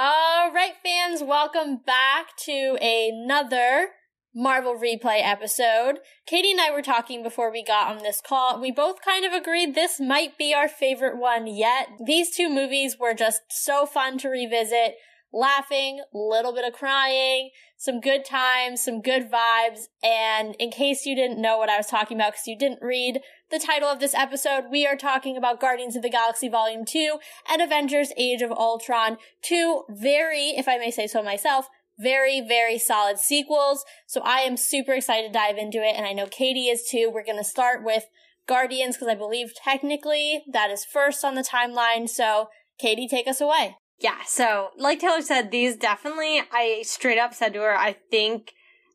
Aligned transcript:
All 0.00 0.52
right, 0.52 0.74
fans, 0.80 1.24
welcome 1.24 1.78
back 1.84 2.36
to 2.44 2.78
another 2.80 3.88
Marvel 4.32 4.76
replay 4.76 5.20
episode. 5.20 5.98
Katie 6.24 6.52
and 6.52 6.60
I 6.60 6.70
were 6.70 6.82
talking 6.82 7.24
before 7.24 7.50
we 7.50 7.64
got 7.64 7.90
on 7.90 8.04
this 8.04 8.20
call. 8.20 8.60
We 8.60 8.70
both 8.70 9.02
kind 9.04 9.24
of 9.24 9.32
agreed 9.32 9.74
this 9.74 9.98
might 9.98 10.38
be 10.38 10.54
our 10.54 10.68
favorite 10.68 11.18
one 11.18 11.48
yet. 11.48 11.88
These 12.06 12.36
two 12.36 12.48
movies 12.48 12.96
were 12.96 13.12
just 13.12 13.40
so 13.50 13.86
fun 13.86 14.18
to 14.18 14.28
revisit. 14.28 14.94
Laughing, 15.32 16.00
a 16.00 16.16
little 16.16 16.54
bit 16.54 16.66
of 16.66 16.72
crying, 16.72 17.50
some 17.76 18.00
good 18.00 18.24
times, 18.24 18.80
some 18.80 19.02
good 19.02 19.30
vibes. 19.30 19.88
And 20.02 20.56
in 20.58 20.70
case 20.70 21.04
you 21.04 21.14
didn't 21.14 21.40
know 21.40 21.58
what 21.58 21.68
I 21.68 21.76
was 21.76 21.86
talking 21.86 22.16
about 22.16 22.32
because 22.32 22.46
you 22.46 22.56
didn't 22.56 22.82
read 22.82 23.20
the 23.50 23.58
title 23.58 23.88
of 23.88 24.00
this 24.00 24.14
episode, 24.14 24.64
we 24.70 24.86
are 24.86 24.96
talking 24.96 25.36
about 25.36 25.60
Guardians 25.60 25.96
of 25.96 26.02
the 26.02 26.10
Galaxy 26.10 26.48
Volume 26.48 26.84
2 26.84 27.18
and 27.50 27.60
Avengers 27.60 28.12
Age 28.16 28.42
of 28.42 28.50
Ultron. 28.50 29.18
Two 29.42 29.84
very, 29.90 30.54
if 30.56 30.66
I 30.66 30.78
may 30.78 30.90
say 30.90 31.06
so 31.06 31.22
myself, 31.22 31.68
very, 31.98 32.40
very 32.40 32.78
solid 32.78 33.18
sequels. 33.18 33.84
So 34.06 34.20
I 34.22 34.40
am 34.40 34.56
super 34.56 34.92
excited 34.92 35.28
to 35.28 35.32
dive 35.32 35.58
into 35.58 35.78
it, 35.78 35.94
and 35.96 36.06
I 36.06 36.12
know 36.12 36.26
Katie 36.26 36.68
is 36.68 36.88
too. 36.88 37.10
We're 37.12 37.24
gonna 37.24 37.44
start 37.44 37.84
with 37.84 38.06
Guardians 38.46 38.96
because 38.96 39.08
I 39.08 39.14
believe 39.14 39.52
technically 39.54 40.44
that 40.50 40.70
is 40.70 40.84
first 40.84 41.24
on 41.24 41.34
the 41.34 41.42
timeline. 41.42 42.08
So 42.08 42.48
Katie, 42.78 43.08
take 43.08 43.26
us 43.26 43.40
away. 43.40 43.76
Yeah, 44.00 44.18
so 44.26 44.68
like 44.76 45.00
Taylor 45.00 45.22
said, 45.22 45.50
these 45.50 45.76
definitely, 45.76 46.40
I 46.52 46.82
straight 46.84 47.18
up 47.18 47.34
said 47.34 47.52
to 47.54 47.60
her, 47.60 47.76
I 47.76 47.96
think, 48.10 48.52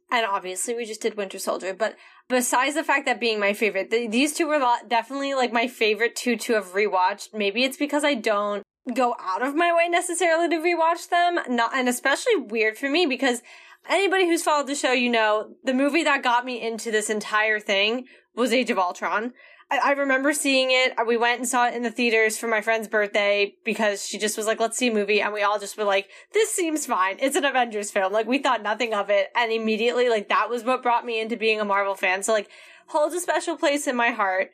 and 0.09 0.25
obviously 0.25 0.75
we 0.75 0.85
just 0.85 1.01
did 1.01 1.17
Winter 1.17 1.39
Soldier, 1.39 1.73
but 1.73 1.95
besides 2.29 2.75
the 2.75 2.83
fact 2.83 3.05
that 3.05 3.19
being 3.19 3.39
my 3.39 3.53
favorite, 3.53 3.91
th- 3.91 4.11
these 4.11 4.33
two 4.33 4.47
were 4.47 4.61
definitely 4.87 5.33
like 5.33 5.51
my 5.51 5.67
favorite 5.67 6.15
two 6.15 6.37
to 6.37 6.53
have 6.53 6.73
rewatched. 6.73 7.33
Maybe 7.33 7.63
it's 7.63 7.77
because 7.77 8.05
I 8.05 8.13
don't 8.13 8.63
go 8.93 9.15
out 9.19 9.41
of 9.41 9.55
my 9.55 9.75
way 9.75 9.89
necessarily 9.89 10.47
to 10.49 10.57
rewatch 10.57 11.09
them. 11.09 11.39
Not, 11.49 11.75
and 11.75 11.89
especially 11.89 12.37
weird 12.37 12.77
for 12.77 12.89
me 12.89 13.05
because 13.05 13.41
anybody 13.89 14.27
who's 14.27 14.43
followed 14.43 14.67
the 14.67 14.75
show, 14.75 14.93
you 14.93 15.09
know, 15.09 15.55
the 15.63 15.73
movie 15.73 16.03
that 16.03 16.23
got 16.23 16.45
me 16.45 16.61
into 16.61 16.91
this 16.91 17.09
entire 17.09 17.59
thing 17.59 18.05
was 18.35 18.53
Age 18.53 18.69
of 18.69 18.77
Ultron. 18.77 19.33
I, 19.77 19.91
remember 19.91 20.33
seeing 20.33 20.71
it. 20.71 20.97
Uh, 20.97 21.03
we 21.05 21.17
went 21.17 21.39
and 21.39 21.47
saw 21.47 21.67
it 21.67 21.73
in 21.73 21.83
the 21.83 21.91
theaters 21.91 22.37
for 22.37 22.47
my 22.47 22.61
friend's 22.61 22.87
birthday 22.87 23.53
because 23.63 24.05
she 24.05 24.17
just 24.17 24.37
was 24.37 24.45
like, 24.45 24.59
let's 24.59 24.77
see 24.77 24.87
a 24.87 24.93
movie. 24.93 25.21
And 25.21 25.33
we 25.33 25.43
all 25.43 25.59
just 25.59 25.77
were 25.77 25.83
like, 25.83 26.09
this 26.33 26.51
seems 26.51 26.85
fine. 26.85 27.17
It's 27.19 27.35
an 27.35 27.45
Avengers 27.45 27.91
film. 27.91 28.13
Like, 28.13 28.27
we 28.27 28.39
thought 28.39 28.63
nothing 28.63 28.93
of 28.93 29.09
it. 29.09 29.29
And 29.35 29.51
immediately, 29.51 30.09
like, 30.09 30.29
that 30.29 30.49
was 30.49 30.63
what 30.63 30.83
brought 30.83 31.05
me 31.05 31.19
into 31.19 31.37
being 31.37 31.59
a 31.59 31.65
Marvel 31.65 31.95
fan. 31.95 32.23
So, 32.23 32.33
like, 32.33 32.49
holds 32.87 33.15
a 33.15 33.19
special 33.19 33.57
place 33.57 33.87
in 33.87 33.95
my 33.95 34.09
heart. 34.09 34.51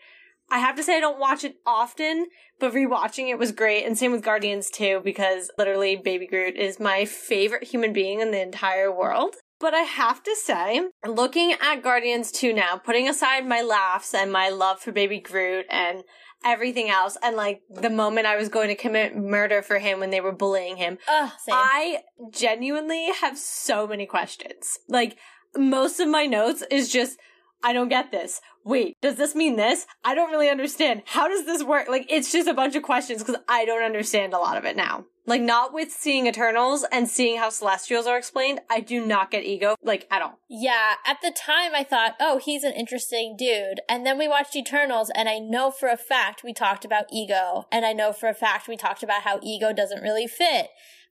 I 0.51 0.59
have 0.59 0.75
to 0.77 0.83
say 0.83 0.97
I 0.97 0.99
don't 0.99 1.19
watch 1.19 1.43
it 1.43 1.57
often, 1.65 2.27
but 2.59 2.73
rewatching 2.73 3.29
it 3.29 3.37
was 3.37 3.51
great. 3.51 3.85
And 3.85 3.97
same 3.97 4.11
with 4.11 4.23
Guardians 4.23 4.69
too, 4.69 5.01
because 5.03 5.51
literally 5.57 5.95
Baby 5.95 6.25
Groot 6.25 6.55
is 6.55 6.79
my 6.79 7.05
favorite 7.05 7.65
human 7.65 7.93
being 7.93 8.19
in 8.19 8.31
the 8.31 8.41
entire 8.41 8.91
world. 8.91 9.35
But 9.59 9.73
I 9.73 9.81
have 9.81 10.23
to 10.23 10.35
say, 10.35 10.81
looking 11.05 11.53
at 11.61 11.83
Guardians 11.83 12.31
2 12.31 12.53
now, 12.53 12.77
putting 12.77 13.09
aside 13.09 13.45
my 13.45 13.61
laughs 13.61 14.13
and 14.13 14.31
my 14.31 14.49
love 14.49 14.79
for 14.79 14.91
Baby 14.93 15.19
Groot 15.19 15.65
and 15.69 16.03
everything 16.45 16.89
else, 16.89 17.17
and 17.21 17.35
like 17.35 17.61
the 17.69 17.89
moment 17.89 18.25
I 18.25 18.37
was 18.37 18.47
going 18.47 18.69
to 18.69 18.75
commit 18.75 19.17
murder 19.17 19.61
for 19.61 19.79
him 19.79 19.99
when 19.99 20.11
they 20.11 20.21
were 20.21 20.31
bullying 20.31 20.77
him, 20.77 20.97
Ugh, 21.09 21.31
I 21.51 21.99
genuinely 22.31 23.11
have 23.19 23.37
so 23.37 23.85
many 23.85 24.05
questions. 24.05 24.79
Like, 24.87 25.17
most 25.57 25.99
of 25.99 26.07
my 26.07 26.25
notes 26.25 26.63
is 26.71 26.89
just, 26.89 27.17
I 27.63 27.73
don't 27.73 27.89
get 27.89 28.11
this. 28.11 28.41
Wait, 28.63 28.95
does 29.01 29.15
this 29.15 29.35
mean 29.35 29.55
this? 29.55 29.85
I 30.03 30.15
don't 30.15 30.31
really 30.31 30.49
understand. 30.49 31.03
How 31.05 31.27
does 31.27 31.45
this 31.45 31.63
work? 31.63 31.87
Like, 31.87 32.05
it's 32.09 32.31
just 32.31 32.47
a 32.47 32.53
bunch 32.53 32.75
of 32.75 32.83
questions 32.83 33.23
because 33.23 33.41
I 33.47 33.65
don't 33.65 33.83
understand 33.83 34.33
a 34.33 34.37
lot 34.37 34.57
of 34.57 34.65
it 34.65 34.75
now. 34.75 35.05
Like, 35.25 35.41
not 35.41 35.73
with 35.73 35.91
seeing 35.91 36.25
Eternals 36.25 36.85
and 36.91 37.07
seeing 37.07 37.37
how 37.37 37.49
Celestials 37.49 38.07
are 38.07 38.17
explained, 38.17 38.61
I 38.69 38.79
do 38.79 39.05
not 39.05 39.29
get 39.29 39.43
ego, 39.43 39.75
like, 39.83 40.07
at 40.09 40.21
all. 40.21 40.39
Yeah, 40.49 40.93
at 41.05 41.17
the 41.21 41.31
time 41.31 41.75
I 41.75 41.83
thought, 41.83 42.15
oh, 42.19 42.39
he's 42.39 42.63
an 42.63 42.73
interesting 42.73 43.35
dude. 43.37 43.81
And 43.87 44.05
then 44.05 44.17
we 44.17 44.27
watched 44.27 44.55
Eternals, 44.55 45.11
and 45.13 45.29
I 45.29 45.37
know 45.37 45.69
for 45.69 45.87
a 45.87 45.97
fact 45.97 46.43
we 46.43 46.53
talked 46.53 46.83
about 46.83 47.05
ego, 47.11 47.67
and 47.71 47.85
I 47.85 47.93
know 47.93 48.11
for 48.11 48.27
a 48.27 48.33
fact 48.33 48.67
we 48.67 48.75
talked 48.75 49.03
about 49.03 49.21
how 49.21 49.39
ego 49.43 49.71
doesn't 49.71 50.01
really 50.01 50.27
fit. 50.27 50.69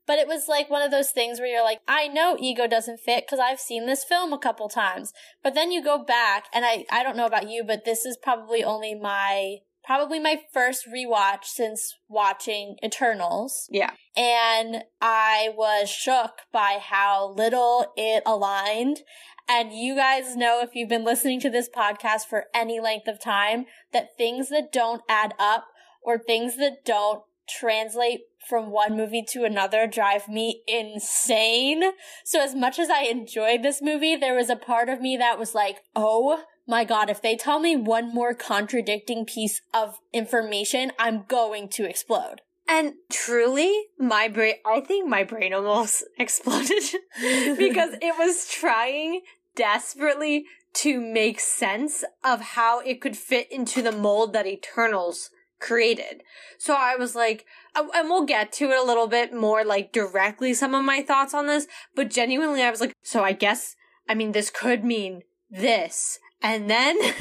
But 0.09 0.19
it 0.19 0.27
was 0.27 0.49
like 0.49 0.71
one 0.71 0.81
of 0.81 0.91
those 0.91 1.11
things 1.11 1.39
where 1.39 1.49
you're 1.49 1.63
like, 1.63 1.83
I 1.87 2.09
know 2.09 2.39
ego 2.41 2.67
doesn't 2.67 2.99
fit 2.99 3.27
because 3.27 3.39
I've 3.39 3.61
seen 3.61 3.85
this 3.85 4.05
film 4.05 4.33
a 4.33 4.39
couple 4.39 4.71
times. 4.71 5.13
But 5.45 5.55
then 5.55 5.71
you 5.71 5.85
go 5.85 6.03
back, 6.03 6.47
and 6.53 6.65
I, 6.65 6.87
I 6.91 7.03
don't 7.03 7.17
know 7.17 7.27
about 7.27 7.51
you, 7.51 7.63
but 7.63 7.85
this 7.85 8.07
is 8.07 8.17
probably 8.17 8.65
only 8.65 8.95
my 8.95 9.59
probably 9.85 10.19
my 10.19 10.41
first 10.53 10.87
rewatch 10.87 11.45
since 11.45 11.95
watching 12.09 12.77
Eternals. 12.85 13.69
Yeah. 13.71 13.91
And 14.17 14.85
I 15.01 15.51
was 15.55 15.91
shook 15.91 16.41
by 16.53 16.79
how 16.81 17.35
little 17.37 17.93
it 17.97 18.23
aligned. 18.27 19.01
And 19.49 19.73
you 19.73 19.95
guys 19.95 20.37
know 20.37 20.61
if 20.63 20.75
you've 20.75 20.91
been 20.91 21.05
listening 21.05 21.41
to 21.41 21.51
this 21.51 21.71
podcast 21.71 22.27
for 22.29 22.47
any 22.55 22.81
length 22.81 23.09
of 23.09 23.19
time 23.19 23.65
that 23.93 24.17
things 24.19 24.51
that 24.51 24.73
don't 24.73 25.03
add 25.09 25.33
up 25.39 25.69
or 26.03 26.19
things 26.19 26.57
that 26.57 26.85
don't 26.85 27.23
translate 27.49 28.23
from 28.49 28.71
one 28.71 28.97
movie 28.97 29.25
to 29.31 29.45
another 29.45 29.87
drive 29.87 30.29
me 30.29 30.63
insane. 30.67 31.83
So 32.25 32.43
as 32.43 32.55
much 32.55 32.79
as 32.79 32.89
I 32.89 33.03
enjoyed 33.03 33.63
this 33.63 33.83
movie, 33.83 34.17
there 34.17 34.35
was 34.35 34.49
a 34.49 34.57
part 34.57 34.89
of 34.89 35.01
me 35.01 35.17
that 35.17 35.39
was 35.39 35.55
like, 35.55 35.83
oh 35.95 36.45
my 36.67 36.85
god, 36.85 37.11
if 37.11 37.23
they 37.23 37.37
tell 37.37 37.61
me 37.61 37.77
one 37.77 38.13
more 38.13 38.35
contradicting 38.35 39.25
piece 39.25 39.61
of 39.75 39.99
information, 40.13 40.93
I'm 40.99 41.25
going 41.29 41.69
to 41.71 41.89
explode. 41.89 42.41
And 42.69 42.95
truly, 43.11 43.87
my 43.99 44.29
brain, 44.29 44.57
I 44.67 44.81
think 44.81 45.09
my 45.09 45.25
brain 45.25 45.55
almost 45.55 46.05
exploded 46.19 46.83
because 47.59 47.95
it 48.03 48.19
was 48.19 48.49
trying 48.49 49.23
desperately 49.57 50.45
to 50.75 51.01
make 51.01 51.41
sense 51.41 52.05
of 52.23 52.41
how 52.41 52.81
it 52.81 53.01
could 53.01 53.17
fit 53.17 53.51
into 53.51 53.83
the 53.83 53.91
mold 53.91 54.35
that 54.35 54.47
Eternals 54.47 55.31
created. 55.61 56.23
So 56.59 56.75
I 56.75 56.97
was 56.97 57.15
like, 57.15 57.47
uh, 57.75 57.85
and 57.95 58.09
we'll 58.09 58.25
get 58.25 58.53
to 58.55 58.71
it 58.71 58.79
a 58.79 58.85
little 58.85 59.07
bit 59.07 59.33
more 59.33 59.65
like 59.65 59.93
directly 59.93 60.55
some 60.55 60.75
of 60.75 60.85
my 60.85 61.03
thoughts 61.03 61.35
on 61.35 61.47
this, 61.47 61.67
but 61.95 62.11
genuinely 62.11 62.63
I 62.63 62.71
was 62.71 62.81
like, 62.81 62.95
so 63.03 63.23
I 63.23 63.33
guess, 63.33 63.77
I 64.09 64.15
mean, 64.15 64.33
this 64.33 64.51
could 64.51 64.85
mean 64.85 65.23
this 65.51 66.19
and 66.41 66.71
then, 66.71 66.97
like, 67.01 67.15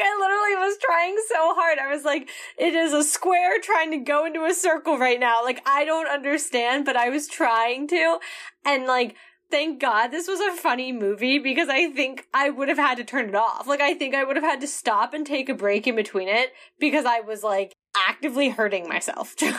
I 0.00 0.16
literally 0.18 0.66
was 0.66 0.76
trying 0.78 1.16
so 1.28 1.54
hard. 1.54 1.78
I 1.78 1.94
was 1.94 2.04
like, 2.04 2.28
it 2.58 2.74
is 2.74 2.92
a 2.92 3.02
square 3.02 3.60
trying 3.62 3.90
to 3.92 3.98
go 3.98 4.26
into 4.26 4.44
a 4.44 4.52
circle 4.52 4.98
right 4.98 5.18
now. 5.18 5.42
Like, 5.42 5.62
I 5.66 5.84
don't 5.84 6.08
understand, 6.08 6.84
but 6.84 6.96
I 6.96 7.08
was 7.08 7.28
trying 7.28 7.88
to. 7.88 8.18
And 8.66 8.86
like, 8.86 9.16
thank 9.54 9.80
God 9.80 10.08
this 10.08 10.26
was 10.26 10.40
a 10.40 10.52
funny 10.56 10.90
movie 10.90 11.38
because 11.38 11.68
I 11.68 11.88
think 11.88 12.26
I 12.34 12.50
would 12.50 12.68
have 12.68 12.76
had 12.76 12.96
to 12.96 13.04
turn 13.04 13.28
it 13.28 13.36
off. 13.36 13.68
Like, 13.68 13.80
I 13.80 13.94
think 13.94 14.12
I 14.12 14.24
would 14.24 14.34
have 14.34 14.44
had 14.44 14.60
to 14.62 14.66
stop 14.66 15.14
and 15.14 15.24
take 15.24 15.48
a 15.48 15.54
break 15.54 15.86
in 15.86 15.94
between 15.94 16.26
it 16.26 16.52
because 16.80 17.04
I 17.04 17.20
was 17.20 17.44
like 17.44 17.72
actively 17.96 18.48
hurting 18.48 18.88
myself 18.88 19.36
trying 19.38 19.52
to 19.52 19.58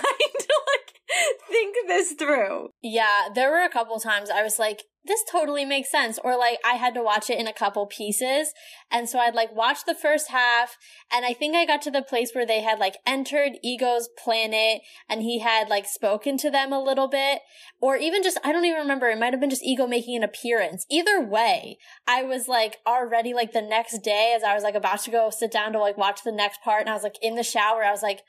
like 0.67 0.84
think 1.47 1.75
this 1.87 2.13
through. 2.13 2.69
Yeah, 2.81 3.29
there 3.33 3.51
were 3.51 3.63
a 3.63 3.69
couple 3.69 3.99
times 3.99 4.29
I 4.29 4.43
was 4.43 4.59
like, 4.59 4.83
this 5.07 5.23
totally 5.31 5.65
makes 5.65 5.91
sense. 5.91 6.19
Or 6.23 6.37
like 6.37 6.57
I 6.65 6.73
had 6.75 6.93
to 6.95 7.03
watch 7.03 7.29
it 7.29 7.39
in 7.39 7.47
a 7.47 7.53
couple 7.53 7.85
pieces. 7.85 8.53
And 8.91 9.07
so 9.07 9.19
I'd 9.19 9.35
like 9.35 9.55
watch 9.55 9.85
the 9.85 9.93
first 9.93 10.29
half. 10.29 10.77
And 11.11 11.25
I 11.25 11.33
think 11.33 11.55
I 11.55 11.65
got 11.65 11.81
to 11.83 11.91
the 11.91 12.01
place 12.01 12.31
where 12.33 12.45
they 12.45 12.61
had 12.61 12.79
like 12.79 12.97
entered 13.05 13.53
Ego's 13.63 14.09
planet 14.17 14.81
and 15.07 15.21
he 15.21 15.39
had 15.39 15.69
like 15.69 15.85
spoken 15.85 16.37
to 16.39 16.49
them 16.49 16.73
a 16.73 16.81
little 16.81 17.07
bit. 17.07 17.41
Or 17.79 17.95
even 17.97 18.23
just, 18.23 18.39
I 18.43 18.51
don't 18.51 18.65
even 18.65 18.81
remember. 18.81 19.07
It 19.07 19.19
might 19.19 19.33
have 19.33 19.39
been 19.39 19.49
just 19.49 19.63
Ego 19.63 19.85
making 19.85 20.17
an 20.17 20.23
appearance. 20.23 20.85
Either 20.89 21.21
way, 21.21 21.77
I 22.07 22.23
was 22.23 22.47
like 22.47 22.77
already 22.87 23.33
like 23.33 23.51
the 23.51 23.61
next 23.61 23.99
day 23.99 24.33
as 24.35 24.43
I 24.43 24.55
was 24.55 24.63
like 24.63 24.75
about 24.75 25.01
to 25.01 25.11
go 25.11 25.29
sit 25.29 25.51
down 25.51 25.73
to 25.73 25.79
like 25.79 25.97
watch 25.97 26.21
the 26.23 26.31
next 26.31 26.61
part. 26.63 26.81
And 26.81 26.89
I 26.89 26.93
was 26.93 27.03
like 27.03 27.17
in 27.21 27.35
the 27.35 27.43
shower. 27.43 27.83
I 27.83 27.91
was 27.91 28.01
like, 28.01 28.21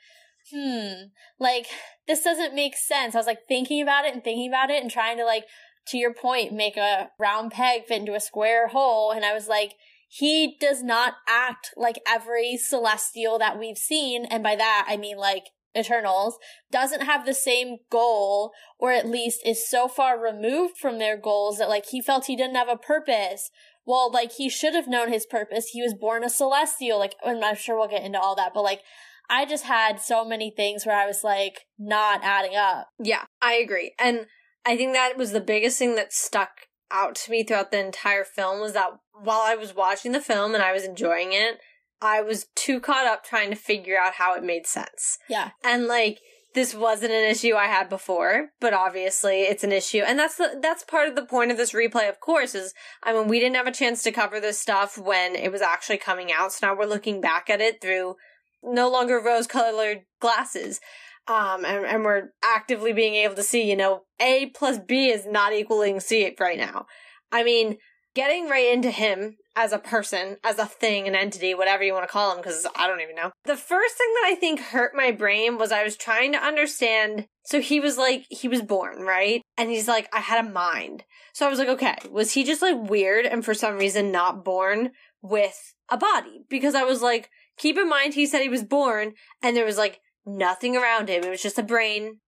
hmm, 0.51 1.07
like 1.39 1.67
this 2.07 2.23
doesn't 2.23 2.55
make 2.55 2.75
sense. 2.75 3.15
I 3.15 3.19
was 3.19 3.27
like 3.27 3.47
thinking 3.47 3.81
about 3.81 4.05
it 4.05 4.13
and 4.13 4.23
thinking 4.23 4.49
about 4.49 4.69
it 4.69 4.81
and 4.81 4.91
trying 4.91 5.17
to 5.17 5.25
like, 5.25 5.45
to 5.87 5.97
your 5.97 6.13
point, 6.13 6.53
make 6.53 6.77
a 6.77 7.09
round 7.19 7.51
peg 7.51 7.85
fit 7.87 7.99
into 7.99 8.15
a 8.15 8.19
square 8.19 8.67
hole. 8.69 9.11
And 9.11 9.23
I 9.23 9.33
was 9.33 9.47
like, 9.47 9.73
he 10.09 10.57
does 10.59 10.83
not 10.83 11.15
act 11.27 11.71
like 11.75 11.99
every 12.07 12.57
celestial 12.57 13.39
that 13.39 13.59
we've 13.59 13.77
seen. 13.77 14.25
And 14.25 14.43
by 14.43 14.55
that, 14.55 14.85
I 14.87 14.97
mean 14.97 15.17
like 15.17 15.45
Eternals, 15.77 16.37
doesn't 16.71 17.01
have 17.01 17.25
the 17.25 17.33
same 17.33 17.77
goal, 17.91 18.51
or 18.79 18.91
at 18.91 19.07
least 19.07 19.41
is 19.45 19.69
so 19.69 19.87
far 19.87 20.21
removed 20.21 20.77
from 20.77 20.97
their 20.97 21.17
goals 21.17 21.57
that 21.57 21.69
like 21.69 21.87
he 21.87 22.01
felt 22.01 22.25
he 22.25 22.35
didn't 22.35 22.55
have 22.55 22.69
a 22.69 22.77
purpose. 22.77 23.51
Well, 23.85 24.11
like 24.11 24.33
he 24.33 24.49
should 24.49 24.73
have 24.73 24.87
known 24.87 25.11
his 25.11 25.25
purpose. 25.25 25.67
He 25.67 25.81
was 25.81 25.93
born 25.93 26.23
a 26.23 26.29
celestial. 26.29 26.99
Like, 26.99 27.15
and 27.23 27.43
I'm 27.43 27.55
sure 27.55 27.77
we'll 27.77 27.87
get 27.87 28.03
into 28.03 28.19
all 28.19 28.35
that, 28.35 28.53
but 28.53 28.63
like, 28.63 28.81
I 29.29 29.45
just 29.45 29.65
had 29.65 29.99
so 29.99 30.23
many 30.23 30.51
things 30.51 30.85
where 30.85 30.97
I 30.97 31.05
was 31.05 31.23
like 31.23 31.65
not 31.77 32.21
adding 32.23 32.55
up. 32.55 32.87
Yeah, 32.99 33.25
I 33.41 33.55
agree. 33.55 33.93
And 33.99 34.27
I 34.65 34.77
think 34.77 34.93
that 34.93 35.17
was 35.17 35.31
the 35.31 35.41
biggest 35.41 35.77
thing 35.77 35.95
that 35.95 36.13
stuck 36.13 36.49
out 36.91 37.15
to 37.15 37.31
me 37.31 37.43
throughout 37.43 37.71
the 37.71 37.83
entire 37.83 38.23
film 38.23 38.61
was 38.61 38.73
that 38.73 38.91
while 39.13 39.41
I 39.43 39.55
was 39.55 39.75
watching 39.75 40.11
the 40.11 40.21
film 40.21 40.53
and 40.53 40.63
I 40.63 40.71
was 40.71 40.83
enjoying 40.83 41.33
it, 41.33 41.59
I 42.01 42.21
was 42.21 42.47
too 42.55 42.79
caught 42.79 43.07
up 43.07 43.23
trying 43.23 43.49
to 43.49 43.55
figure 43.55 43.97
out 43.97 44.13
how 44.13 44.35
it 44.35 44.43
made 44.43 44.67
sense. 44.67 45.17
Yeah. 45.27 45.51
And 45.63 45.87
like 45.87 46.19
this 46.53 46.73
wasn't 46.73 47.11
an 47.11 47.29
issue 47.29 47.55
I 47.55 47.65
had 47.65 47.89
before, 47.89 48.49
but 48.59 48.73
obviously 48.73 49.41
it's 49.41 49.63
an 49.63 49.71
issue. 49.71 50.01
And 50.05 50.17
that's 50.17 50.37
the 50.37 50.59
that's 50.61 50.83
part 50.83 51.07
of 51.07 51.15
the 51.15 51.25
point 51.25 51.51
of 51.51 51.57
this 51.57 51.73
replay, 51.73 52.09
of 52.09 52.19
course, 52.19 52.55
is 52.55 52.73
I 53.03 53.13
mean 53.13 53.27
we 53.27 53.39
didn't 53.39 53.57
have 53.57 53.67
a 53.67 53.71
chance 53.71 54.03
to 54.03 54.11
cover 54.11 54.39
this 54.39 54.59
stuff 54.59 54.97
when 54.97 55.35
it 55.35 55.51
was 55.51 55.61
actually 55.61 55.97
coming 55.97 56.31
out. 56.31 56.53
So 56.53 56.67
now 56.67 56.75
we're 56.77 56.85
looking 56.85 57.21
back 57.21 57.49
at 57.49 57.61
it 57.61 57.81
through 57.81 58.15
no 58.63 58.89
longer 58.89 59.19
rose 59.19 59.47
colored 59.47 60.01
glasses. 60.19 60.79
Um, 61.27 61.65
and, 61.65 61.85
and 61.85 62.05
we're 62.05 62.29
actively 62.43 62.93
being 62.93 63.15
able 63.15 63.35
to 63.35 63.43
see, 63.43 63.69
you 63.69 63.75
know, 63.75 64.03
A 64.19 64.47
plus 64.47 64.79
B 64.79 65.09
is 65.09 65.25
not 65.25 65.53
equaling 65.53 65.99
C 65.99 66.33
right 66.39 66.57
now. 66.57 66.85
I 67.31 67.43
mean, 67.43 67.77
getting 68.15 68.47
right 68.47 68.73
into 68.73 68.89
him 68.89 69.37
as 69.55 69.73
a 69.73 69.79
person, 69.79 70.37
as 70.43 70.57
a 70.57 70.65
thing, 70.65 71.07
an 71.07 71.15
entity, 71.15 71.53
whatever 71.53 71.83
you 71.83 71.93
want 71.93 72.03
to 72.03 72.11
call 72.11 72.31
him, 72.31 72.37
because 72.37 72.65
I 72.75 72.87
don't 72.87 73.01
even 73.01 73.15
know. 73.15 73.31
The 73.45 73.57
first 73.57 73.95
thing 73.95 74.07
that 74.13 74.27
I 74.27 74.35
think 74.39 74.59
hurt 74.59 74.93
my 74.95 75.11
brain 75.11 75.57
was 75.57 75.71
I 75.71 75.83
was 75.83 75.97
trying 75.97 76.31
to 76.31 76.43
understand. 76.43 77.27
So 77.43 77.59
he 77.59 77.79
was 77.79 77.97
like, 77.97 78.25
he 78.29 78.47
was 78.47 78.61
born, 78.61 79.01
right? 79.01 79.41
And 79.57 79.69
he's 79.69 79.87
like, 79.87 80.09
I 80.13 80.19
had 80.19 80.45
a 80.45 80.49
mind. 80.49 81.03
So 81.33 81.45
I 81.45 81.49
was 81.49 81.59
like, 81.59 81.69
okay, 81.69 81.95
was 82.09 82.31
he 82.31 82.43
just 82.43 82.61
like 82.61 82.89
weird 82.89 83.25
and 83.25 83.43
for 83.43 83.53
some 83.53 83.77
reason 83.77 84.11
not 84.11 84.45
born 84.45 84.91
with 85.21 85.75
a 85.89 85.97
body? 85.97 86.45
Because 86.49 86.73
I 86.73 86.83
was 86.83 87.01
like, 87.01 87.29
keep 87.57 87.77
in 87.77 87.89
mind, 87.89 88.13
he 88.13 88.25
said 88.25 88.41
he 88.41 88.49
was 88.49 88.63
born 88.63 89.13
and 89.41 89.55
there 89.55 89.65
was 89.65 89.77
like 89.77 89.99
nothing 90.25 90.75
around 90.75 91.09
him. 91.09 91.23
It 91.23 91.29
was 91.29 91.41
just 91.41 91.59
a 91.59 91.63
brain. 91.63 92.19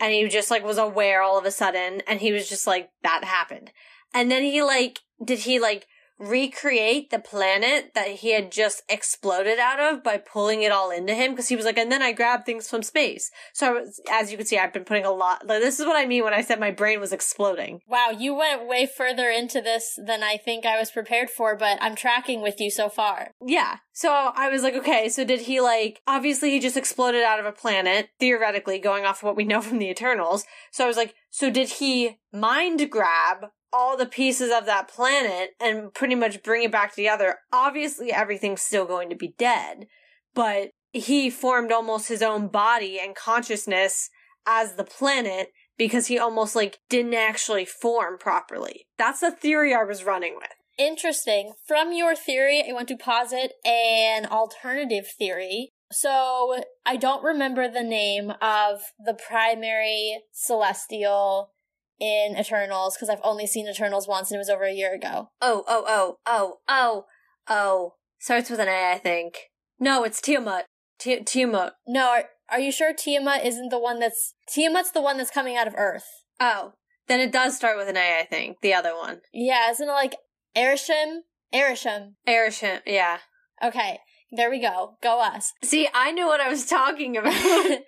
And 0.00 0.12
he 0.12 0.26
just 0.28 0.50
like 0.50 0.64
was 0.64 0.78
aware 0.78 1.22
all 1.22 1.38
of 1.38 1.44
a 1.44 1.50
sudden. 1.50 2.02
And 2.06 2.20
he 2.20 2.32
was 2.32 2.48
just 2.48 2.66
like, 2.66 2.90
that 3.02 3.24
happened. 3.24 3.72
And 4.14 4.30
then 4.30 4.42
he 4.42 4.62
like, 4.62 5.00
did 5.22 5.40
he 5.40 5.58
like 5.58 5.86
recreate 6.18 7.10
the 7.10 7.18
planet 7.18 7.92
that 7.94 8.08
he 8.08 8.32
had 8.32 8.50
just 8.50 8.82
exploded 8.88 9.58
out 9.58 9.78
of 9.78 10.02
by 10.02 10.18
pulling 10.18 10.62
it 10.62 10.72
all 10.72 10.90
into 10.90 11.14
him 11.14 11.30
because 11.30 11.48
he 11.48 11.54
was 11.54 11.64
like 11.64 11.78
and 11.78 11.92
then 11.92 12.02
i 12.02 12.12
grabbed 12.12 12.44
things 12.44 12.68
from 12.68 12.82
space. 12.82 13.30
So 13.52 13.74
was, 13.74 14.00
as 14.10 14.30
you 14.30 14.36
can 14.36 14.46
see 14.46 14.58
i've 14.58 14.72
been 14.72 14.84
putting 14.84 15.04
a 15.04 15.12
lot 15.12 15.46
like 15.46 15.60
this 15.60 15.78
is 15.78 15.86
what 15.86 15.96
i 15.96 16.06
mean 16.06 16.24
when 16.24 16.34
i 16.34 16.42
said 16.42 16.58
my 16.58 16.72
brain 16.72 16.98
was 16.98 17.12
exploding. 17.12 17.80
Wow 17.86 18.10
you 18.10 18.34
went 18.34 18.66
way 18.66 18.86
further 18.86 19.30
into 19.30 19.60
this 19.60 19.98
than 20.04 20.22
i 20.22 20.36
think 20.36 20.66
i 20.66 20.78
was 20.78 20.90
prepared 20.90 21.30
for 21.30 21.56
but 21.56 21.78
i'm 21.80 21.94
tracking 21.94 22.42
with 22.42 22.60
you 22.60 22.70
so 22.70 22.88
far. 22.88 23.34
Yeah. 23.44 23.76
So 23.92 24.10
i 24.12 24.48
was 24.48 24.62
like 24.62 24.74
okay 24.74 25.08
so 25.08 25.24
did 25.24 25.42
he 25.42 25.60
like 25.60 26.00
obviously 26.06 26.50
he 26.50 26.58
just 26.58 26.76
exploded 26.76 27.22
out 27.22 27.38
of 27.38 27.46
a 27.46 27.52
planet 27.52 28.10
theoretically 28.18 28.80
going 28.80 29.04
off 29.04 29.18
of 29.18 29.24
what 29.24 29.36
we 29.36 29.44
know 29.44 29.60
from 29.62 29.78
the 29.78 29.90
eternals. 29.90 30.44
So 30.72 30.84
i 30.84 30.88
was 30.88 30.96
like 30.96 31.14
so 31.30 31.48
did 31.48 31.68
he 31.68 32.18
mind 32.32 32.90
grab 32.90 33.50
all 33.72 33.96
the 33.96 34.06
pieces 34.06 34.50
of 34.52 34.66
that 34.66 34.88
planet 34.88 35.50
and 35.60 35.92
pretty 35.92 36.14
much 36.14 36.42
bring 36.42 36.62
it 36.62 36.72
back 36.72 36.94
together. 36.94 37.36
Obviously, 37.52 38.12
everything's 38.12 38.62
still 38.62 38.86
going 38.86 39.10
to 39.10 39.16
be 39.16 39.34
dead, 39.38 39.86
but 40.34 40.70
he 40.92 41.30
formed 41.30 41.72
almost 41.72 42.08
his 42.08 42.22
own 42.22 42.48
body 42.48 42.98
and 42.98 43.14
consciousness 43.14 44.10
as 44.46 44.74
the 44.74 44.84
planet 44.84 45.48
because 45.76 46.06
he 46.06 46.18
almost 46.18 46.56
like 46.56 46.78
didn't 46.88 47.14
actually 47.14 47.64
form 47.64 48.18
properly. 48.18 48.86
That's 48.96 49.20
the 49.20 49.30
theory 49.30 49.74
I 49.74 49.84
was 49.84 50.04
running 50.04 50.34
with. 50.36 50.48
Interesting. 50.78 51.54
From 51.66 51.92
your 51.92 52.14
theory, 52.14 52.64
I 52.68 52.72
want 52.72 52.88
to 52.88 52.96
posit 52.96 53.52
an 53.64 54.26
alternative 54.26 55.06
theory. 55.18 55.70
So, 55.90 56.62
I 56.84 56.96
don't 56.96 57.24
remember 57.24 57.66
the 57.66 57.82
name 57.82 58.30
of 58.42 58.80
the 59.04 59.14
primary 59.14 60.20
celestial 60.32 61.52
in 62.00 62.36
Eternals 62.38 62.96
because 62.96 63.08
I've 63.08 63.20
only 63.24 63.46
seen 63.46 63.68
Eternals 63.68 64.08
once 64.08 64.30
and 64.30 64.36
it 64.36 64.40
was 64.40 64.50
over 64.50 64.64
a 64.64 64.72
year 64.72 64.94
ago. 64.94 65.30
Oh, 65.40 65.64
oh, 65.66 65.84
oh, 65.86 66.16
oh, 66.26 66.58
oh, 66.68 67.04
oh. 67.48 67.94
Starts 68.18 68.50
with 68.50 68.60
an 68.60 68.68
A, 68.68 68.92
I 68.92 68.98
think. 68.98 69.50
No, 69.78 70.04
it's 70.04 70.20
Tiamut. 70.20 70.62
T- 70.98 71.20
Tiamut. 71.20 71.72
No, 71.86 72.08
are, 72.08 72.24
are 72.50 72.60
you 72.60 72.72
sure 72.72 72.92
Tiamut 72.92 73.44
isn't 73.44 73.68
the 73.70 73.78
one 73.78 74.00
that's 74.00 74.34
Tiamut's 74.48 74.90
the 74.90 75.02
one 75.02 75.16
that's 75.16 75.30
coming 75.30 75.56
out 75.56 75.68
of 75.68 75.74
Earth? 75.76 76.06
Oh, 76.40 76.72
then 77.06 77.20
it 77.20 77.32
does 77.32 77.56
start 77.56 77.76
with 77.76 77.88
an 77.88 77.96
A, 77.96 78.20
I 78.20 78.24
think. 78.24 78.60
The 78.60 78.74
other 78.74 78.94
one. 78.94 79.20
Yeah, 79.32 79.70
isn't 79.70 79.88
it 79.88 79.92
like 79.92 80.16
Arishem? 80.56 81.20
Arishem. 81.54 82.14
Arishem, 82.26 82.80
yeah. 82.86 83.18
Okay, 83.64 84.00
there 84.30 84.50
we 84.50 84.60
go. 84.60 84.96
Go 85.02 85.20
us. 85.20 85.52
See, 85.64 85.88
I 85.94 86.12
knew 86.12 86.26
what 86.26 86.40
I 86.40 86.48
was 86.48 86.66
talking 86.66 87.16
about. 87.16 87.32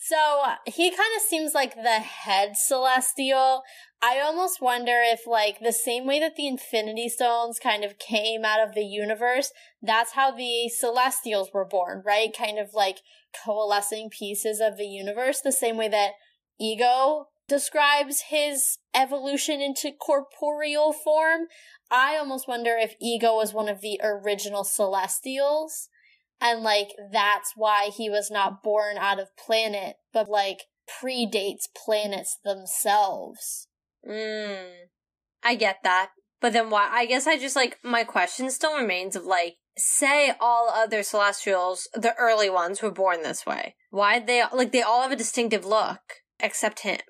So 0.00 0.16
he 0.64 0.90
kind 0.90 1.10
of 1.16 1.22
seems 1.22 1.54
like 1.54 1.74
the 1.74 1.98
head 1.98 2.56
celestial. 2.56 3.62
I 4.00 4.20
almost 4.20 4.62
wonder 4.62 5.00
if, 5.02 5.26
like, 5.26 5.58
the 5.58 5.72
same 5.72 6.06
way 6.06 6.20
that 6.20 6.36
the 6.36 6.46
Infinity 6.46 7.08
Stones 7.08 7.58
kind 7.58 7.82
of 7.82 7.98
came 7.98 8.44
out 8.44 8.66
of 8.66 8.74
the 8.74 8.84
universe, 8.84 9.50
that's 9.82 10.12
how 10.12 10.30
the 10.30 10.68
Celestials 10.68 11.50
were 11.52 11.64
born, 11.64 12.02
right? 12.06 12.36
Kind 12.36 12.60
of 12.60 12.68
like 12.74 12.98
coalescing 13.44 14.08
pieces 14.08 14.60
of 14.60 14.76
the 14.76 14.86
universe, 14.86 15.40
the 15.40 15.50
same 15.50 15.76
way 15.76 15.88
that 15.88 16.12
Ego 16.60 17.26
describes 17.48 18.24
his 18.28 18.78
evolution 18.94 19.60
into 19.60 19.90
corporeal 19.90 20.92
form. 20.92 21.46
I 21.90 22.16
almost 22.16 22.46
wonder 22.46 22.76
if 22.78 22.94
Ego 23.00 23.34
was 23.34 23.52
one 23.52 23.68
of 23.68 23.80
the 23.80 24.00
original 24.02 24.62
Celestials 24.62 25.88
and 26.40 26.62
like 26.62 26.88
that's 27.12 27.52
why 27.56 27.90
he 27.94 28.08
was 28.08 28.30
not 28.30 28.62
born 28.62 28.96
out 28.96 29.18
of 29.18 29.36
planet, 29.36 29.96
but 30.12 30.28
like 30.28 30.64
predates 30.88 31.64
planets 31.84 32.38
themselves. 32.44 33.68
Mm, 34.08 34.66
I 35.42 35.54
get 35.54 35.78
that. 35.82 36.10
But 36.40 36.52
then 36.52 36.70
why? 36.70 36.88
I 36.90 37.06
guess 37.06 37.26
I 37.26 37.36
just 37.36 37.56
like, 37.56 37.78
my 37.82 38.04
question 38.04 38.50
still 38.50 38.76
remains 38.76 39.16
of 39.16 39.24
like, 39.24 39.56
say 39.76 40.32
all 40.40 40.70
other 40.70 41.02
celestials, 41.02 41.88
the 41.94 42.14
early 42.14 42.48
ones, 42.48 42.80
were 42.80 42.90
born 42.90 43.22
this 43.22 43.44
way. 43.44 43.74
Why 43.90 44.20
they, 44.20 44.44
like, 44.52 44.72
they 44.72 44.82
all 44.82 45.02
have 45.02 45.12
a 45.12 45.16
distinctive 45.16 45.64
look, 45.64 46.00
except 46.38 46.80
him. 46.80 47.00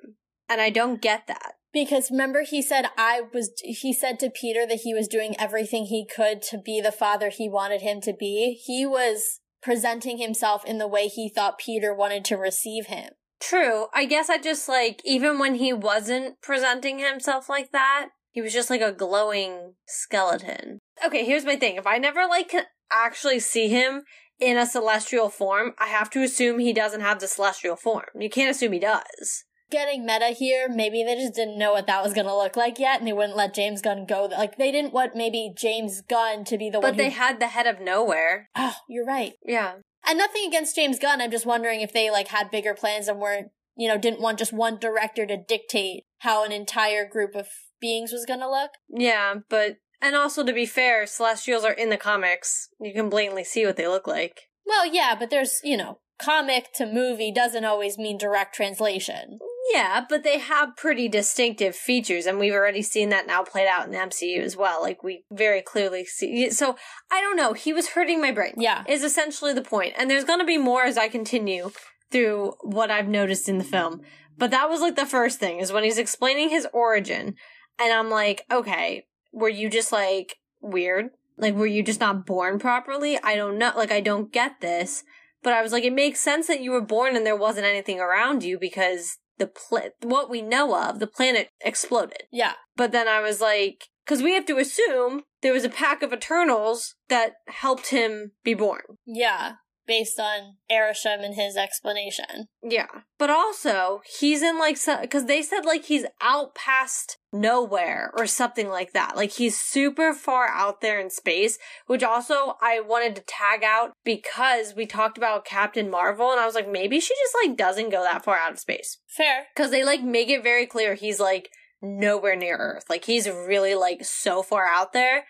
And 0.48 0.60
I 0.60 0.70
don't 0.70 1.02
get 1.02 1.26
that. 1.26 1.54
Because 1.78 2.10
remember 2.10 2.42
he 2.42 2.60
said 2.60 2.86
I 2.98 3.22
was 3.32 3.52
he 3.62 3.92
said 3.92 4.18
to 4.18 4.30
Peter 4.30 4.66
that 4.66 4.80
he 4.82 4.92
was 4.92 5.06
doing 5.06 5.36
everything 5.38 5.84
he 5.84 6.04
could 6.04 6.42
to 6.50 6.58
be 6.58 6.80
the 6.80 6.90
father 6.90 7.28
he 7.28 7.48
wanted 7.48 7.82
him 7.82 8.00
to 8.00 8.12
be. 8.12 8.60
He 8.64 8.84
was 8.84 9.38
presenting 9.62 10.18
himself 10.18 10.64
in 10.64 10.78
the 10.78 10.88
way 10.88 11.06
he 11.06 11.28
thought 11.28 11.56
Peter 11.56 11.94
wanted 11.94 12.24
to 12.24 12.36
receive 12.36 12.86
him. 12.86 13.10
True. 13.40 13.86
I 13.94 14.06
guess 14.06 14.28
I 14.28 14.38
just 14.38 14.68
like 14.68 15.00
even 15.04 15.38
when 15.38 15.54
he 15.54 15.72
wasn't 15.72 16.42
presenting 16.42 16.98
himself 16.98 17.48
like 17.48 17.70
that, 17.70 18.08
he 18.32 18.40
was 18.40 18.52
just 18.52 18.70
like 18.70 18.80
a 18.80 18.90
glowing 18.90 19.74
skeleton. 19.86 20.80
Okay, 21.06 21.24
here's 21.24 21.44
my 21.44 21.54
thing. 21.54 21.76
If 21.76 21.86
I 21.86 21.98
never 21.98 22.26
like 22.28 22.52
actually 22.90 23.38
see 23.38 23.68
him 23.68 24.02
in 24.40 24.58
a 24.58 24.66
celestial 24.66 25.28
form, 25.28 25.74
I 25.78 25.86
have 25.86 26.10
to 26.10 26.24
assume 26.24 26.58
he 26.58 26.72
doesn't 26.72 27.02
have 27.02 27.20
the 27.20 27.28
celestial 27.28 27.76
form. 27.76 28.06
You 28.18 28.30
can't 28.30 28.50
assume 28.50 28.72
he 28.72 28.80
does 28.80 29.44
getting 29.70 30.06
meta 30.06 30.28
here. 30.28 30.68
Maybe 30.68 31.02
they 31.04 31.14
just 31.14 31.34
didn't 31.34 31.58
know 31.58 31.72
what 31.72 31.86
that 31.86 32.02
was 32.02 32.14
going 32.14 32.26
to 32.26 32.36
look 32.36 32.56
like 32.56 32.78
yet, 32.78 32.98
and 32.98 33.08
they 33.08 33.12
wouldn't 33.12 33.36
let 33.36 33.54
James 33.54 33.80
Gunn 33.82 34.06
go. 34.06 34.24
Like 34.24 34.56
they 34.58 34.72
didn't 34.72 34.92
want 34.92 35.14
maybe 35.14 35.52
James 35.56 36.00
Gunn 36.00 36.44
to 36.44 36.58
be 36.58 36.70
the 36.70 36.78
but 36.78 36.88
one. 36.88 36.92
But 36.92 36.98
they 36.98 37.10
had 37.10 37.40
the 37.40 37.48
head 37.48 37.66
of 37.66 37.76
Knowhere. 37.76 38.44
Oh, 38.56 38.74
you're 38.88 39.06
right. 39.06 39.32
Yeah. 39.46 39.74
And 40.06 40.18
nothing 40.18 40.46
against 40.46 40.74
James 40.74 40.98
Gunn. 40.98 41.20
I'm 41.20 41.30
just 41.30 41.46
wondering 41.46 41.80
if 41.80 41.92
they 41.92 42.10
like 42.10 42.28
had 42.28 42.50
bigger 42.50 42.74
plans 42.74 43.08
and 43.08 43.18
weren't, 43.18 43.48
you 43.76 43.88
know, 43.88 43.96
didn't 43.96 44.20
want 44.20 44.38
just 44.38 44.52
one 44.52 44.78
director 44.78 45.26
to 45.26 45.36
dictate 45.36 46.04
how 46.18 46.44
an 46.44 46.52
entire 46.52 47.08
group 47.08 47.34
of 47.34 47.48
beings 47.80 48.12
was 48.12 48.26
going 48.26 48.40
to 48.40 48.50
look. 48.50 48.72
Yeah, 48.88 49.36
but 49.48 49.76
and 50.00 50.14
also 50.14 50.44
to 50.44 50.52
be 50.52 50.66
fair, 50.66 51.06
Celestials 51.06 51.64
are 51.64 51.72
in 51.72 51.90
the 51.90 51.96
comics. 51.96 52.68
You 52.80 52.92
can 52.92 53.08
blatantly 53.08 53.44
see 53.44 53.64
what 53.66 53.76
they 53.76 53.88
look 53.88 54.06
like. 54.06 54.42
Well, 54.66 54.86
yeah, 54.86 55.14
but 55.18 55.30
there's, 55.30 55.60
you 55.64 55.76
know, 55.76 56.00
comic 56.20 56.72
to 56.74 56.86
movie 56.86 57.32
doesn't 57.32 57.64
always 57.64 57.96
mean 57.96 58.18
direct 58.18 58.54
translation. 58.54 59.38
Yeah, 59.72 60.04
but 60.08 60.22
they 60.22 60.38
have 60.38 60.76
pretty 60.76 61.08
distinctive 61.08 61.76
features, 61.76 62.26
and 62.26 62.38
we've 62.38 62.54
already 62.54 62.82
seen 62.82 63.10
that 63.10 63.26
now 63.26 63.42
played 63.42 63.66
out 63.66 63.84
in 63.84 63.92
the 63.92 63.98
MCU 63.98 64.40
as 64.40 64.56
well. 64.56 64.80
Like 64.80 65.02
we 65.02 65.24
very 65.30 65.60
clearly 65.60 66.04
see. 66.04 66.50
So 66.50 66.76
I 67.10 67.20
don't 67.20 67.36
know. 67.36 67.52
He 67.52 67.72
was 67.72 67.90
hurting 67.90 68.20
my 68.20 68.32
brain. 68.32 68.54
Yeah, 68.56 68.84
is 68.88 69.02
essentially 69.02 69.52
the 69.52 69.62
point. 69.62 69.94
And 69.96 70.10
there's 70.10 70.24
going 70.24 70.38
to 70.40 70.44
be 70.46 70.58
more 70.58 70.84
as 70.84 70.96
I 70.96 71.08
continue 71.08 71.70
through 72.10 72.54
what 72.62 72.90
I've 72.90 73.08
noticed 73.08 73.48
in 73.48 73.58
the 73.58 73.64
film. 73.64 74.00
But 74.38 74.50
that 74.52 74.70
was 74.70 74.80
like 74.80 74.96
the 74.96 75.04
first 75.04 75.38
thing 75.38 75.58
is 75.58 75.72
when 75.72 75.84
he's 75.84 75.98
explaining 75.98 76.50
his 76.50 76.66
origin. 76.72 77.34
And 77.78 77.92
I'm 77.92 78.10
like, 78.10 78.44
okay, 78.50 79.04
were 79.32 79.48
you 79.48 79.68
just 79.68 79.92
like 79.92 80.36
weird? 80.60 81.10
Like, 81.36 81.54
were 81.54 81.66
you 81.66 81.82
just 81.82 82.00
not 82.00 82.26
born 82.26 82.58
properly? 82.58 83.18
I 83.22 83.36
don't 83.36 83.58
know. 83.58 83.72
Like, 83.76 83.92
I 83.92 84.00
don't 84.00 84.32
get 84.32 84.60
this. 84.60 85.04
But 85.42 85.52
I 85.52 85.62
was 85.62 85.72
like, 85.72 85.84
it 85.84 85.92
makes 85.92 86.18
sense 86.18 86.48
that 86.48 86.60
you 86.60 86.72
were 86.72 86.80
born 86.80 87.14
and 87.14 87.24
there 87.24 87.36
wasn't 87.36 87.66
anything 87.66 88.00
around 88.00 88.42
you 88.42 88.58
because 88.58 89.18
the 89.38 89.46
pla- 89.46 89.90
what 90.02 90.30
we 90.30 90.42
know 90.42 90.76
of, 90.76 90.98
the 90.98 91.06
planet 91.06 91.50
exploded. 91.60 92.24
Yeah. 92.30 92.54
But 92.76 92.92
then 92.92 93.08
I 93.08 93.20
was 93.20 93.40
like, 93.40 93.84
because 94.04 94.22
we 94.22 94.34
have 94.34 94.46
to 94.46 94.58
assume 94.58 95.22
there 95.42 95.52
was 95.52 95.64
a 95.64 95.68
pack 95.68 96.02
of 96.02 96.12
Eternals 96.12 96.94
that 97.08 97.34
helped 97.48 97.88
him 97.88 98.32
be 98.42 98.54
born. 98.54 98.82
Yeah. 99.06 99.52
Based 99.88 100.20
on 100.20 100.56
Arishem 100.70 101.24
and 101.24 101.34
his 101.34 101.56
explanation. 101.56 102.46
Yeah. 102.62 102.86
But 103.18 103.30
also, 103.30 104.02
he's 104.20 104.42
in 104.42 104.58
like, 104.58 104.76
because 105.00 105.24
they 105.24 105.42
said 105.42 105.64
like 105.64 105.86
he's 105.86 106.04
out 106.20 106.54
past 106.54 107.16
nowhere 107.32 108.12
or 108.16 108.26
something 108.26 108.68
like 108.68 108.92
that. 108.92 109.16
Like 109.16 109.32
he's 109.32 109.58
super 109.58 110.12
far 110.12 110.46
out 110.48 110.80
there 110.82 111.00
in 111.00 111.10
space, 111.10 111.58
which 111.86 112.02
also 112.02 112.56
I 112.60 112.80
wanted 112.80 113.16
to 113.16 113.22
tag 113.22 113.64
out 113.64 113.92
because 114.04 114.74
we 114.76 114.86
talked 114.86 115.18
about 115.18 115.44
Captain 115.44 115.90
Marvel 115.90 116.30
and 116.30 116.40
I 116.40 116.46
was 116.46 116.54
like, 116.54 116.70
maybe 116.70 117.00
she 117.00 117.14
just 117.14 117.36
like 117.42 117.56
doesn't 117.56 117.90
go 117.90 118.02
that 118.02 118.24
far 118.24 118.36
out 118.36 118.52
of 118.52 118.58
space. 118.58 118.98
Fair. 119.08 119.46
Because 119.54 119.70
they 119.70 119.84
like 119.84 120.02
make 120.02 120.28
it 120.28 120.42
very 120.42 120.66
clear 120.66 120.94
he's 120.94 121.18
like 121.18 121.48
nowhere 121.80 122.36
near 122.36 122.56
Earth. 122.56 122.84
Like 122.88 123.04
he's 123.06 123.28
really 123.28 123.74
like 123.74 124.04
so 124.04 124.42
far 124.42 124.66
out 124.66 124.92
there. 124.92 125.24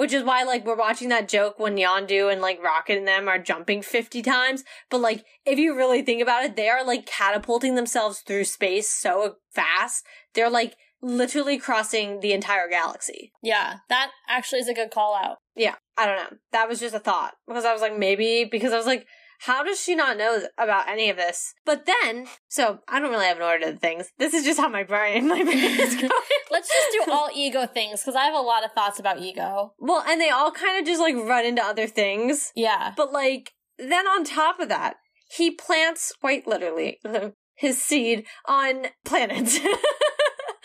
Which 0.00 0.14
is 0.14 0.24
why, 0.24 0.44
like, 0.44 0.64
we're 0.64 0.76
watching 0.76 1.10
that 1.10 1.28
joke 1.28 1.58
when 1.58 1.76
Yondu 1.76 2.32
and, 2.32 2.40
like, 2.40 2.58
Rocket 2.64 2.96
and 2.96 3.06
them 3.06 3.28
are 3.28 3.38
jumping 3.38 3.82
50 3.82 4.22
times. 4.22 4.64
But, 4.88 5.02
like, 5.02 5.26
if 5.44 5.58
you 5.58 5.76
really 5.76 6.00
think 6.00 6.22
about 6.22 6.42
it, 6.42 6.56
they 6.56 6.70
are, 6.70 6.82
like, 6.82 7.04
catapulting 7.04 7.74
themselves 7.74 8.20
through 8.20 8.44
space 8.44 8.88
so 8.88 9.34
fast. 9.54 10.06
They're, 10.32 10.48
like, 10.48 10.74
literally 11.02 11.58
crossing 11.58 12.20
the 12.20 12.32
entire 12.32 12.66
galaxy. 12.66 13.32
Yeah, 13.42 13.80
that 13.90 14.12
actually 14.26 14.60
is 14.60 14.68
a 14.68 14.74
good 14.74 14.90
call 14.90 15.14
out. 15.14 15.36
Yeah, 15.54 15.74
I 15.98 16.06
don't 16.06 16.16
know. 16.16 16.38
That 16.52 16.66
was 16.66 16.80
just 16.80 16.94
a 16.94 16.98
thought. 16.98 17.34
Because 17.46 17.66
I 17.66 17.74
was 17.74 17.82
like, 17.82 17.98
maybe, 17.98 18.48
because 18.50 18.72
I 18.72 18.78
was 18.78 18.86
like, 18.86 19.06
how 19.40 19.62
does 19.62 19.80
she 19.80 19.94
not 19.94 20.18
know 20.18 20.42
about 20.58 20.88
any 20.88 21.08
of 21.08 21.16
this? 21.16 21.54
But 21.64 21.86
then, 21.86 22.26
so 22.48 22.80
I 22.86 23.00
don't 23.00 23.10
really 23.10 23.26
have 23.26 23.38
an 23.38 23.42
order 23.42 23.72
to 23.72 23.78
things. 23.78 24.10
This 24.18 24.34
is 24.34 24.44
just 24.44 24.60
how 24.60 24.68
my 24.68 24.82
brain, 24.82 25.28
my 25.28 25.42
brain 25.42 25.80
is 25.80 25.94
going. 25.94 26.10
Let's 26.50 26.68
just 26.68 26.88
do 26.92 27.04
all 27.12 27.30
ego 27.34 27.66
things 27.66 28.00
because 28.00 28.16
I 28.16 28.24
have 28.24 28.34
a 28.34 28.40
lot 28.40 28.64
of 28.64 28.72
thoughts 28.72 28.98
about 28.98 29.20
ego. 29.20 29.72
Well, 29.78 30.04
and 30.06 30.20
they 30.20 30.28
all 30.28 30.50
kind 30.50 30.78
of 30.78 30.84
just 30.84 31.00
like 31.00 31.16
run 31.16 31.46
into 31.46 31.62
other 31.62 31.86
things. 31.86 32.52
Yeah. 32.54 32.92
But 32.96 33.12
like, 33.12 33.52
then 33.78 34.06
on 34.06 34.24
top 34.24 34.60
of 34.60 34.68
that, 34.68 34.96
he 35.30 35.50
plants 35.50 36.12
quite 36.20 36.46
literally 36.46 36.98
his 37.54 37.82
seed 37.82 38.26
on 38.46 38.86
planets. 39.04 39.58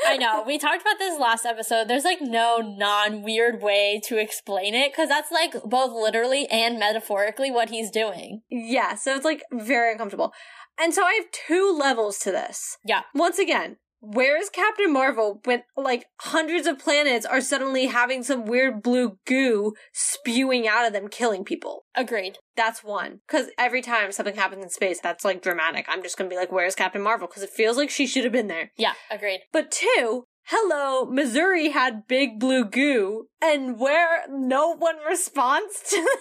I 0.05 0.17
know. 0.17 0.43
We 0.45 0.57
talked 0.57 0.81
about 0.81 1.00
this 1.00 1.19
last 1.19 1.45
episode. 1.45 1.88
There's 1.88 2.03
like 2.03 2.21
no 2.21 2.57
non 2.57 3.24
weird 3.24 3.62
way 3.62 4.01
to 4.05 4.17
explain 4.17 4.74
it 4.75 4.91
because 4.91 5.09
that's 5.09 5.31
like 5.31 5.55
both 5.63 5.91
literally 5.91 6.47
and 6.47 6.79
metaphorically 6.79 7.51
what 7.51 7.69
he's 7.69 7.89
doing. 7.91 8.41
Yeah, 8.50 8.95
so 8.95 9.15
it's 9.15 9.25
like 9.25 9.43
very 9.51 9.91
uncomfortable. 9.91 10.33
And 10.79 10.93
so 10.93 11.03
I 11.03 11.13
have 11.13 11.31
two 11.31 11.75
levels 11.77 12.19
to 12.19 12.31
this. 12.31 12.77
Yeah. 12.83 13.01
Once 13.13 13.39
again, 13.39 13.77
where 13.99 14.39
is 14.39 14.49
Captain 14.49 14.91
Marvel 14.91 15.41
when 15.45 15.63
like 15.75 16.05
hundreds 16.21 16.67
of 16.67 16.79
planets 16.79 17.25
are 17.25 17.41
suddenly 17.41 17.87
having 17.87 18.23
some 18.23 18.45
weird 18.45 18.81
blue 18.83 19.17
goo 19.25 19.73
spewing 19.93 20.67
out 20.67 20.85
of 20.85 20.93
them, 20.93 21.07
killing 21.07 21.43
people? 21.43 21.85
Agreed. 21.95 22.37
That's 22.55 22.83
one. 22.83 23.21
Because 23.27 23.47
every 23.57 23.81
time 23.81 24.11
something 24.11 24.35
happens 24.35 24.63
in 24.63 24.69
space, 24.69 24.99
that's 25.01 25.25
like 25.25 25.41
dramatic. 25.41 25.85
I'm 25.89 26.03
just 26.03 26.17
gonna 26.17 26.29
be 26.29 26.35
like, 26.35 26.51
where's 26.51 26.75
Captain 26.75 27.01
Marvel? 27.01 27.27
Because 27.27 27.43
it 27.43 27.49
feels 27.49 27.77
like 27.77 27.89
she 27.89 28.07
should 28.07 28.23
have 28.23 28.33
been 28.33 28.47
there. 28.47 28.71
Yeah, 28.77 28.93
agreed. 29.09 29.41
But 29.51 29.71
two, 29.71 30.25
hello, 30.45 31.05
Missouri 31.05 31.69
had 31.69 32.07
big 32.07 32.39
blue 32.39 32.65
goo, 32.65 33.27
and 33.41 33.79
where 33.79 34.25
no 34.29 34.75
one 34.75 34.97
responds 35.07 35.81
to 35.89 35.95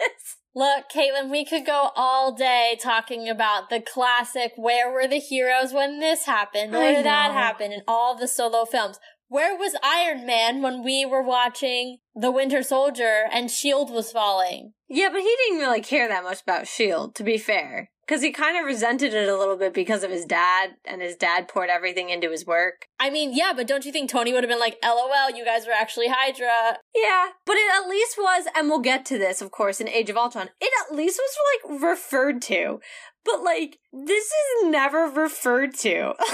this. 0.00 0.36
Look, 0.56 0.88
Caitlin, 0.88 1.30
we 1.30 1.44
could 1.44 1.66
go 1.66 1.90
all 1.96 2.32
day 2.32 2.78
talking 2.80 3.28
about 3.28 3.70
the 3.70 3.80
classic 3.80 4.52
Where 4.56 4.90
Were 4.92 5.08
the 5.08 5.18
Heroes 5.18 5.72
When 5.72 5.98
This 5.98 6.26
Happened? 6.26 6.72
Where 6.72 6.94
did 6.94 7.04
that 7.04 7.32
happen? 7.32 7.72
in 7.72 7.82
all 7.88 8.16
the 8.16 8.28
solo 8.28 8.64
films. 8.64 9.00
Where 9.28 9.56
was 9.56 9.74
Iron 9.82 10.24
Man 10.26 10.62
when 10.62 10.84
we 10.84 11.04
were 11.04 11.22
watching 11.22 11.98
The 12.14 12.30
Winter 12.30 12.62
Soldier 12.62 13.24
and 13.32 13.46
S.H.I.E.L.D. 13.46 13.92
was 13.92 14.12
falling? 14.12 14.74
Yeah, 14.88 15.08
but 15.10 15.22
he 15.22 15.36
didn't 15.44 15.58
really 15.58 15.80
care 15.80 16.06
that 16.06 16.22
much 16.22 16.42
about 16.42 16.62
S.H.I.E.L.D., 16.62 17.12
to 17.14 17.24
be 17.24 17.36
fair. 17.36 17.90
Because 18.06 18.22
he 18.22 18.32
kind 18.32 18.58
of 18.58 18.66
resented 18.66 19.14
it 19.14 19.28
a 19.28 19.36
little 19.36 19.56
bit 19.56 19.72
because 19.72 20.02
of 20.02 20.10
his 20.10 20.26
dad, 20.26 20.76
and 20.84 21.00
his 21.00 21.16
dad 21.16 21.48
poured 21.48 21.70
everything 21.70 22.10
into 22.10 22.30
his 22.30 22.46
work. 22.46 22.86
I 23.00 23.08
mean, 23.08 23.32
yeah, 23.34 23.52
but 23.56 23.66
don't 23.66 23.86
you 23.86 23.92
think 23.92 24.10
Tony 24.10 24.32
would 24.32 24.42
have 24.42 24.50
been 24.50 24.60
like, 24.60 24.78
LOL, 24.84 25.30
you 25.34 25.44
guys 25.44 25.66
were 25.66 25.72
actually 25.72 26.08
Hydra? 26.08 26.78
Yeah, 26.94 27.28
but 27.46 27.56
it 27.56 27.70
at 27.74 27.88
least 27.88 28.16
was, 28.18 28.46
and 28.54 28.68
we'll 28.68 28.80
get 28.80 29.06
to 29.06 29.18
this, 29.18 29.40
of 29.40 29.50
course, 29.50 29.80
in 29.80 29.88
Age 29.88 30.10
of 30.10 30.16
Ultron, 30.16 30.50
it 30.60 30.72
at 30.82 30.94
least 30.94 31.18
was, 31.18 31.80
like, 31.80 31.82
referred 31.82 32.42
to. 32.42 32.80
But, 33.24 33.42
like, 33.42 33.78
this 33.92 34.24
is 34.26 34.66
never 34.66 35.06
referred 35.06 35.74
to. 35.78 36.14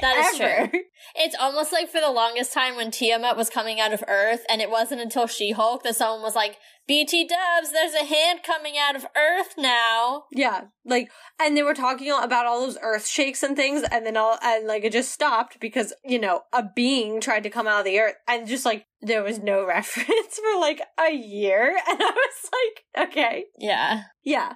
That 0.00 0.32
is 0.32 0.40
Ever. 0.40 0.68
true. 0.68 0.80
It's 1.14 1.36
almost 1.38 1.72
like 1.74 1.90
for 1.90 2.00
the 2.00 2.10
longest 2.10 2.54
time 2.54 2.76
when 2.76 2.90
Tiamut 2.90 3.36
was 3.36 3.50
coming 3.50 3.80
out 3.80 3.92
of 3.92 4.02
Earth, 4.08 4.44
and 4.48 4.62
it 4.62 4.70
wasn't 4.70 5.02
until 5.02 5.26
She 5.26 5.52
Hulk 5.52 5.82
that 5.82 5.96
someone 5.96 6.22
was 6.22 6.34
like, 6.34 6.56
BT 6.88 7.28
dubs, 7.28 7.70
there's 7.70 7.92
a 7.92 8.06
hand 8.06 8.40
coming 8.42 8.74
out 8.78 8.96
of 8.96 9.04
Earth 9.14 9.54
now. 9.58 10.24
Yeah, 10.32 10.64
like, 10.86 11.10
and 11.38 11.54
they 11.54 11.62
were 11.62 11.74
talking 11.74 12.10
about 12.10 12.46
all 12.46 12.62
those 12.62 12.78
earth 12.82 13.06
shakes 13.06 13.42
and 13.42 13.54
things, 13.56 13.82
and 13.90 14.06
then 14.06 14.16
all, 14.16 14.38
and 14.42 14.66
like, 14.66 14.84
it 14.84 14.92
just 14.92 15.12
stopped 15.12 15.60
because, 15.60 15.92
you 16.02 16.18
know, 16.18 16.42
a 16.52 16.64
being 16.74 17.20
tried 17.20 17.42
to 17.42 17.50
come 17.50 17.66
out 17.66 17.80
of 17.80 17.84
the 17.84 17.98
earth, 17.98 18.14
and 18.26 18.48
just 18.48 18.64
like, 18.64 18.86
there 19.02 19.22
was 19.22 19.38
no 19.38 19.66
reference 19.66 20.38
for 20.38 20.58
like 20.58 20.80
a 20.98 21.12
year, 21.12 21.76
and 21.88 22.00
I 22.00 22.10
was 22.10 22.50
like, 22.96 23.08
okay. 23.10 23.44
Yeah. 23.58 24.04
Yeah. 24.24 24.54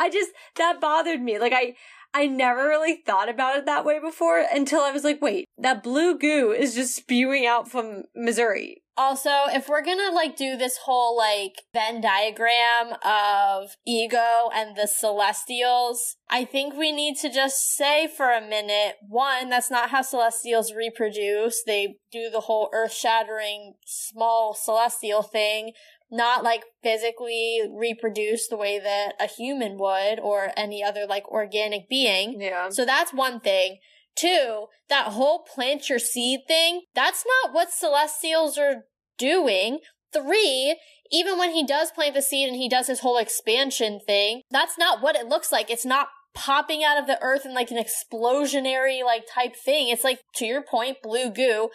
I 0.00 0.10
just, 0.10 0.30
that 0.56 0.80
bothered 0.80 1.20
me. 1.20 1.38
Like, 1.38 1.52
I, 1.52 1.74
I 2.12 2.26
never 2.26 2.66
really 2.66 2.96
thought 3.06 3.28
about 3.28 3.56
it 3.56 3.66
that 3.66 3.84
way 3.84 4.00
before 4.00 4.44
until 4.52 4.80
I 4.80 4.90
was 4.90 5.04
like, 5.04 5.22
wait, 5.22 5.46
that 5.58 5.82
blue 5.82 6.18
goo 6.18 6.50
is 6.50 6.74
just 6.74 6.96
spewing 6.96 7.46
out 7.46 7.70
from 7.70 8.04
Missouri. 8.16 8.82
Also, 8.96 9.30
if 9.46 9.66
we're 9.66 9.84
gonna 9.84 10.14
like 10.14 10.36
do 10.36 10.58
this 10.58 10.76
whole 10.84 11.16
like 11.16 11.62
Venn 11.72 12.02
diagram 12.02 12.96
of 13.02 13.70
ego 13.86 14.50
and 14.52 14.76
the 14.76 14.86
celestials, 14.86 16.16
I 16.28 16.44
think 16.44 16.74
we 16.74 16.92
need 16.92 17.16
to 17.18 17.30
just 17.30 17.74
say 17.76 18.08
for 18.08 18.30
a 18.30 18.46
minute, 18.46 18.96
one, 19.08 19.48
that's 19.48 19.70
not 19.70 19.88
how 19.88 20.02
celestials 20.02 20.74
reproduce. 20.74 21.62
They 21.64 21.96
do 22.12 22.28
the 22.28 22.40
whole 22.40 22.68
earth 22.74 22.92
shattering 22.92 23.74
small 23.86 24.52
celestial 24.52 25.22
thing, 25.22 25.72
not 26.10 26.42
like 26.42 26.64
physically 26.82 27.60
reproduce 27.70 28.48
the 28.48 28.56
way 28.56 28.78
that 28.78 29.12
a 29.20 29.26
human 29.26 29.78
would 29.78 30.18
or 30.20 30.50
any 30.56 30.82
other 30.82 31.06
like 31.08 31.28
organic 31.28 31.88
being. 31.88 32.40
Yeah. 32.40 32.68
So 32.70 32.84
that's 32.84 33.12
one 33.12 33.40
thing. 33.40 33.78
Two, 34.16 34.66
that 34.88 35.08
whole 35.08 35.44
plant 35.44 35.88
your 35.88 36.00
seed 36.00 36.40
thing, 36.48 36.82
that's 36.94 37.24
not 37.44 37.54
what 37.54 37.70
celestials 37.70 38.58
are 38.58 38.84
doing. 39.18 39.78
Three, 40.12 40.76
even 41.12 41.38
when 41.38 41.52
he 41.52 41.64
does 41.64 41.92
plant 41.92 42.14
the 42.14 42.22
seed 42.22 42.48
and 42.48 42.56
he 42.56 42.68
does 42.68 42.88
his 42.88 43.00
whole 43.00 43.18
expansion 43.18 44.00
thing, 44.04 44.42
that's 44.50 44.76
not 44.76 45.00
what 45.02 45.16
it 45.16 45.26
looks 45.26 45.52
like. 45.52 45.70
It's 45.70 45.86
not 45.86 46.08
popping 46.34 46.82
out 46.84 46.98
of 46.98 47.06
the 47.06 47.20
earth 47.22 47.44
in 47.44 47.54
like 47.54 47.70
an 47.70 47.82
explosionary 47.82 49.04
like 49.04 49.24
type 49.32 49.54
thing. 49.56 49.88
It's 49.88 50.04
like, 50.04 50.20
to 50.36 50.46
your 50.46 50.62
point, 50.62 50.98
blue 51.02 51.30
goo. 51.30 51.70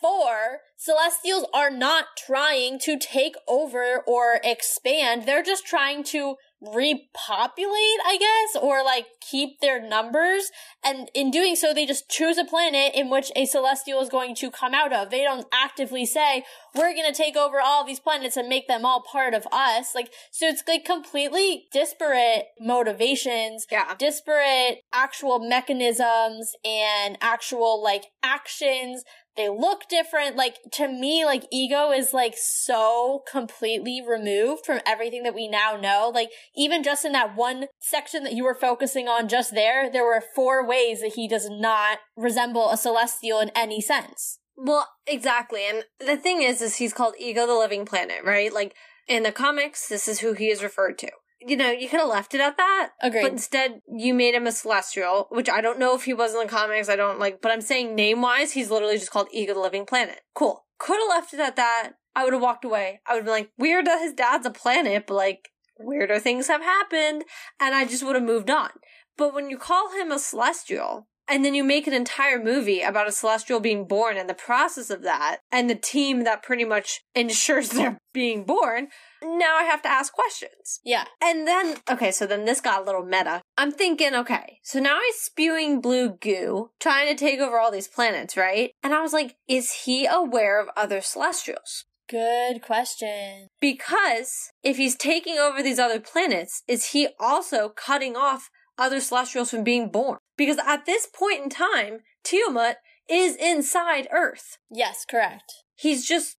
Four, 0.00 0.60
celestials 0.76 1.46
are 1.52 1.70
not 1.70 2.06
trying 2.16 2.78
to 2.80 2.98
take 2.98 3.34
over 3.48 4.02
or 4.06 4.40
expand. 4.44 5.26
They're 5.26 5.42
just 5.42 5.66
trying 5.66 6.04
to 6.04 6.36
repopulate, 6.60 8.00
I 8.04 8.16
guess, 8.18 8.62
or 8.62 8.82
like 8.84 9.06
keep 9.20 9.60
their 9.60 9.80
numbers. 9.80 10.50
And 10.84 11.08
in 11.14 11.30
doing 11.30 11.54
so, 11.54 11.72
they 11.72 11.86
just 11.86 12.08
choose 12.08 12.36
a 12.36 12.44
planet 12.44 12.94
in 12.94 13.10
which 13.10 13.30
a 13.36 13.46
celestial 13.46 14.00
is 14.00 14.08
going 14.08 14.34
to 14.36 14.50
come 14.50 14.74
out 14.74 14.92
of. 14.92 15.10
They 15.10 15.22
don't 15.22 15.46
actively 15.52 16.04
say, 16.04 16.44
we're 16.74 16.94
going 16.94 17.10
to 17.10 17.16
take 17.16 17.36
over 17.36 17.60
all 17.60 17.84
these 17.84 18.00
planets 18.00 18.36
and 18.36 18.48
make 18.48 18.66
them 18.66 18.84
all 18.84 19.02
part 19.02 19.34
of 19.34 19.46
us. 19.52 19.94
Like, 19.94 20.12
so 20.32 20.46
it's 20.46 20.62
like 20.66 20.84
completely 20.84 21.66
disparate 21.72 22.46
motivations 22.60 23.66
Yeah. 23.70 23.94
disparate 23.96 24.82
actual 24.92 25.38
mechanisms 25.38 26.54
and 26.64 27.18
actual 27.20 27.82
like 27.82 28.06
actions. 28.22 29.04
They 29.38 29.48
look 29.48 29.88
different. 29.88 30.34
Like 30.34 30.56
to 30.72 30.88
me, 30.88 31.24
like 31.24 31.44
ego 31.52 31.92
is 31.92 32.12
like 32.12 32.34
so 32.36 33.22
completely 33.30 34.02
removed 34.06 34.66
from 34.66 34.80
everything 34.84 35.22
that 35.22 35.34
we 35.34 35.46
now 35.46 35.76
know. 35.80 36.10
Like 36.12 36.30
even 36.56 36.82
just 36.82 37.04
in 37.04 37.12
that 37.12 37.36
one 37.36 37.66
section 37.78 38.24
that 38.24 38.32
you 38.32 38.42
were 38.42 38.56
focusing 38.56 39.06
on 39.06 39.28
just 39.28 39.54
there, 39.54 39.88
there 39.88 40.04
were 40.04 40.24
four 40.34 40.66
ways 40.66 41.02
that 41.02 41.12
he 41.14 41.28
does 41.28 41.48
not 41.48 41.98
resemble 42.16 42.70
a 42.70 42.76
celestial 42.76 43.38
in 43.38 43.52
any 43.54 43.80
sense. 43.80 44.40
Well, 44.56 44.88
exactly. 45.06 45.60
And 45.68 45.84
the 46.00 46.16
thing 46.16 46.42
is, 46.42 46.60
is 46.60 46.76
he's 46.76 46.92
called 46.92 47.14
Ego 47.16 47.46
the 47.46 47.54
Living 47.54 47.86
Planet, 47.86 48.24
right? 48.24 48.52
Like 48.52 48.74
in 49.06 49.22
the 49.22 49.30
comics, 49.30 49.88
this 49.88 50.08
is 50.08 50.18
who 50.18 50.32
he 50.32 50.50
is 50.50 50.64
referred 50.64 50.98
to. 50.98 51.10
You 51.40 51.56
know, 51.56 51.70
you 51.70 51.88
could 51.88 52.00
have 52.00 52.08
left 52.08 52.34
it 52.34 52.40
at 52.40 52.56
that. 52.56 52.90
Agreed. 53.00 53.22
But 53.22 53.32
instead, 53.32 53.80
you 53.88 54.14
made 54.14 54.34
him 54.34 54.46
a 54.46 54.52
celestial, 54.52 55.28
which 55.30 55.48
I 55.48 55.60
don't 55.60 55.78
know 55.78 55.94
if 55.94 56.04
he 56.04 56.14
was 56.14 56.32
in 56.32 56.40
the 56.40 56.46
comics. 56.46 56.88
I 56.88 56.96
don't 56.96 57.18
like, 57.18 57.40
but 57.40 57.52
I'm 57.52 57.60
saying 57.60 57.94
name 57.94 58.22
wise, 58.22 58.52
he's 58.52 58.70
literally 58.70 58.98
just 58.98 59.10
called 59.10 59.28
Ego 59.32 59.54
the 59.54 59.60
Living 59.60 59.86
Planet. 59.86 60.20
Cool. 60.34 60.64
Could 60.78 60.98
have 60.98 61.08
left 61.08 61.34
it 61.34 61.40
at 61.40 61.56
that. 61.56 61.92
I 62.16 62.24
would 62.24 62.32
have 62.32 62.42
walked 62.42 62.64
away. 62.64 63.00
I 63.06 63.12
would 63.12 63.18
have 63.18 63.24
been 63.26 63.34
like, 63.34 63.50
weird 63.56 63.86
that 63.86 64.02
his 64.02 64.12
dad's 64.12 64.46
a 64.46 64.50
planet, 64.50 65.06
but 65.06 65.14
like, 65.14 65.50
weirder 65.78 66.18
things 66.18 66.48
have 66.48 66.62
happened. 66.62 67.24
And 67.60 67.74
I 67.74 67.84
just 67.84 68.04
would 68.04 68.16
have 68.16 68.24
moved 68.24 68.50
on. 68.50 68.70
But 69.16 69.34
when 69.34 69.50
you 69.50 69.58
call 69.58 69.92
him 69.92 70.10
a 70.10 70.18
celestial, 70.18 71.08
and 71.28 71.44
then 71.44 71.54
you 71.54 71.62
make 71.62 71.86
an 71.86 71.92
entire 71.92 72.42
movie 72.42 72.80
about 72.80 73.06
a 73.06 73.12
celestial 73.12 73.60
being 73.60 73.86
born 73.86 74.16
and 74.16 74.28
the 74.28 74.34
process 74.34 74.90
of 74.90 75.02
that, 75.02 75.38
and 75.52 75.68
the 75.68 75.74
team 75.74 76.24
that 76.24 76.42
pretty 76.42 76.64
much 76.64 77.02
ensures 77.14 77.68
they're 77.70 77.98
being 78.12 78.44
born, 78.44 78.88
now 79.22 79.56
I 79.56 79.64
have 79.64 79.82
to 79.82 79.88
ask 79.88 80.12
questions. 80.12 80.80
yeah. 80.84 81.04
And 81.22 81.46
then, 81.46 81.76
okay, 81.90 82.10
so 82.10 82.26
then 82.26 82.44
this 82.44 82.60
got 82.60 82.82
a 82.82 82.84
little 82.84 83.04
meta. 83.04 83.42
I'm 83.56 83.72
thinking, 83.72 84.14
okay, 84.14 84.60
so 84.62 84.78
now 84.80 84.98
he's 85.04 85.16
spewing 85.16 85.80
blue 85.80 86.10
goo, 86.10 86.70
trying 86.80 87.08
to 87.08 87.14
take 87.14 87.40
over 87.40 87.58
all 87.58 87.70
these 87.70 87.88
planets, 87.88 88.36
right? 88.36 88.72
And 88.82 88.94
I 88.94 89.02
was 89.02 89.12
like, 89.12 89.36
is 89.48 89.72
he 89.84 90.06
aware 90.06 90.60
of 90.60 90.68
other 90.76 91.00
celestials? 91.00 91.84
Good 92.08 92.62
question. 92.62 93.48
Because 93.60 94.50
if 94.62 94.78
he's 94.78 94.96
taking 94.96 95.36
over 95.38 95.62
these 95.62 95.78
other 95.78 96.00
planets, 96.00 96.62
is 96.66 96.92
he 96.92 97.08
also 97.20 97.68
cutting 97.68 98.16
off 98.16 98.50
other 98.78 99.00
celestials 99.00 99.50
from 99.50 99.64
being 99.64 99.90
born? 99.90 100.18
Because 100.36 100.58
at 100.66 100.86
this 100.86 101.06
point 101.06 101.42
in 101.42 101.50
time, 101.50 102.00
Tiamut 102.24 102.76
is 103.10 103.36
inside 103.36 104.08
Earth. 104.10 104.58
Yes, 104.70 105.04
correct. 105.04 105.52
He's 105.74 106.06
just 106.06 106.36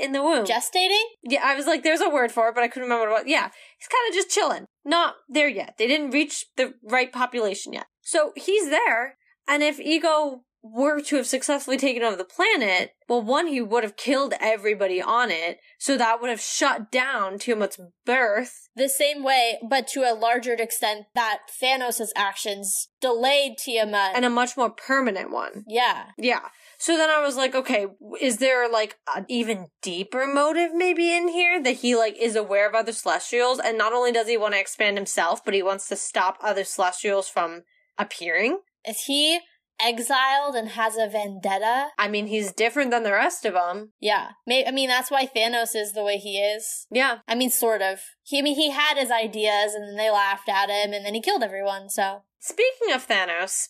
in 0.00 0.12
the 0.12 0.22
womb. 0.22 0.44
Gestating? 0.44 1.04
Yeah, 1.22 1.42
I 1.44 1.54
was 1.54 1.66
like, 1.66 1.82
there's 1.82 2.00
a 2.00 2.08
word 2.08 2.32
for 2.32 2.48
it, 2.48 2.54
but 2.54 2.64
I 2.64 2.68
couldn't 2.68 2.88
remember 2.88 3.10
what. 3.10 3.28
Yeah, 3.28 3.50
he's 3.78 3.88
kind 3.88 4.08
of 4.08 4.14
just 4.14 4.30
chilling. 4.30 4.66
Not 4.84 5.14
there 5.28 5.48
yet. 5.48 5.74
They 5.78 5.86
didn't 5.86 6.10
reach 6.10 6.46
the 6.56 6.74
right 6.82 7.12
population 7.12 7.72
yet. 7.72 7.86
So 8.00 8.32
he's 8.36 8.70
there, 8.70 9.16
and 9.46 9.62
if 9.62 9.78
Ego 9.78 10.42
were 10.62 11.00
to 11.00 11.16
have 11.16 11.26
successfully 11.26 11.76
taken 11.76 12.02
over 12.02 12.16
the 12.16 12.24
planet, 12.24 12.92
well, 13.08 13.22
one, 13.22 13.46
he 13.46 13.60
would 13.60 13.82
have 13.82 13.96
killed 13.96 14.34
everybody 14.40 15.00
on 15.00 15.30
it, 15.30 15.58
so 15.78 15.96
that 15.96 16.20
would 16.20 16.30
have 16.30 16.40
shut 16.40 16.92
down 16.92 17.38
Tiamut's 17.38 17.80
birth. 18.04 18.68
The 18.76 18.88
same 18.88 19.24
way, 19.24 19.58
but 19.68 19.88
to 19.88 20.00
a 20.00 20.14
larger 20.14 20.52
extent, 20.54 21.06
that 21.14 21.40
Thanos' 21.62 22.10
actions 22.14 22.88
delayed 23.00 23.56
Tiamut. 23.58 24.12
And 24.14 24.24
a 24.24 24.30
much 24.30 24.56
more 24.56 24.70
permanent 24.70 25.30
one. 25.30 25.64
yeah. 25.66 26.06
Yeah. 26.18 26.48
So 26.78 26.96
then 26.96 27.10
I 27.10 27.20
was 27.20 27.36
like, 27.36 27.54
okay, 27.54 27.88
is 28.22 28.38
there 28.38 28.66
like 28.66 28.96
an 29.14 29.26
even 29.28 29.66
deeper 29.82 30.26
motive 30.26 30.70
maybe 30.74 31.14
in 31.14 31.28
here 31.28 31.62
that 31.62 31.76
he 31.76 31.94
like 31.94 32.16
is 32.18 32.36
aware 32.36 32.66
of 32.66 32.74
other 32.74 32.92
celestials 32.92 33.58
and 33.58 33.76
not 33.76 33.92
only 33.92 34.12
does 34.12 34.28
he 34.28 34.38
want 34.38 34.54
to 34.54 34.60
expand 34.60 34.96
himself, 34.96 35.44
but 35.44 35.52
he 35.52 35.62
wants 35.62 35.88
to 35.88 35.96
stop 35.96 36.38
other 36.40 36.64
celestials 36.64 37.28
from 37.28 37.64
appearing? 37.98 38.60
Is 38.88 39.04
he 39.06 39.40
exiled 39.84 40.54
and 40.54 40.70
has 40.70 40.96
a 40.96 41.08
vendetta? 41.08 41.88
I 41.98 42.08
mean, 42.08 42.26
he's 42.26 42.52
different 42.52 42.90
than 42.90 43.02
the 43.02 43.12
rest 43.12 43.44
of 43.44 43.54
them. 43.54 43.92
Yeah. 44.00 44.30
May- 44.46 44.66
I 44.66 44.70
mean, 44.70 44.88
that's 44.88 45.10
why 45.10 45.26
Thanos 45.26 45.74
is 45.74 45.92
the 45.92 46.04
way 46.04 46.16
he 46.16 46.38
is. 46.38 46.86
Yeah. 46.90 47.18
I 47.28 47.34
mean, 47.34 47.50
sort 47.50 47.82
of. 47.82 48.00
He, 48.22 48.38
I 48.38 48.42
mean, 48.42 48.56
he 48.56 48.70
had 48.70 48.96
his 48.96 49.10
ideas 49.10 49.74
and 49.74 49.88
then 49.88 49.96
they 49.96 50.10
laughed 50.10 50.48
at 50.48 50.68
him 50.70 50.92
and 50.92 51.04
then 51.04 51.14
he 51.14 51.20
killed 51.20 51.42
everyone, 51.42 51.88
so. 51.88 52.22
Speaking 52.38 52.92
of 52.94 53.06
Thanos, 53.06 53.68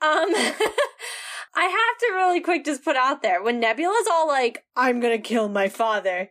um 0.00 0.30
I 1.54 1.64
have 1.64 1.98
to 2.00 2.14
really 2.14 2.40
quick 2.40 2.64
just 2.64 2.84
put 2.84 2.96
out 2.96 3.22
there 3.22 3.42
when 3.42 3.60
Nebula's 3.60 4.08
all 4.10 4.26
like, 4.26 4.64
I'm 4.74 5.00
gonna 5.00 5.18
kill 5.18 5.48
my 5.48 5.68
father. 5.68 6.30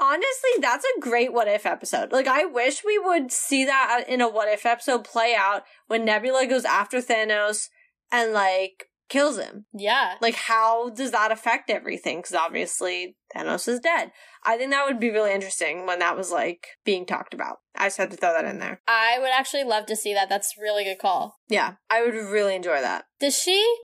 Honestly, 0.00 0.50
that's 0.60 0.84
a 0.84 1.00
great 1.00 1.32
what 1.32 1.46
if 1.46 1.66
episode. 1.66 2.10
Like, 2.10 2.26
I 2.26 2.44
wish 2.46 2.82
we 2.84 2.98
would 2.98 3.30
see 3.30 3.64
that 3.64 4.04
in 4.08 4.20
a 4.20 4.28
what 4.28 4.48
if 4.48 4.66
episode 4.66 5.04
play 5.04 5.34
out 5.38 5.62
when 5.86 6.04
Nebula 6.04 6.46
goes 6.46 6.64
after 6.64 6.98
Thanos 6.98 7.68
and 8.14 8.32
like 8.32 8.86
kills 9.08 9.38
him. 9.38 9.66
Yeah. 9.72 10.14
Like, 10.20 10.34
how 10.34 10.90
does 10.90 11.10
that 11.10 11.32
affect 11.32 11.70
everything? 11.70 12.18
Because 12.18 12.34
obviously 12.34 13.16
Thanos 13.34 13.68
is 13.68 13.80
dead. 13.80 14.12
I 14.44 14.56
think 14.56 14.70
that 14.70 14.86
would 14.86 15.00
be 15.00 15.10
really 15.10 15.32
interesting 15.32 15.86
when 15.86 15.98
that 15.98 16.16
was 16.16 16.30
like 16.30 16.68
being 16.84 17.04
talked 17.04 17.34
about. 17.34 17.58
I 17.76 17.86
just 17.86 17.98
had 17.98 18.10
to 18.10 18.16
throw 18.16 18.32
that 18.32 18.44
in 18.44 18.58
there. 18.58 18.80
I 18.86 19.18
would 19.18 19.30
actually 19.30 19.64
love 19.64 19.86
to 19.86 19.96
see 19.96 20.14
that. 20.14 20.28
That's 20.28 20.54
a 20.56 20.62
really 20.62 20.84
good 20.84 20.98
call. 20.98 21.36
Yeah, 21.48 21.74
I 21.90 22.02
would 22.02 22.14
really 22.14 22.54
enjoy 22.54 22.80
that. 22.80 23.04
Does 23.20 23.36
she? 23.36 23.76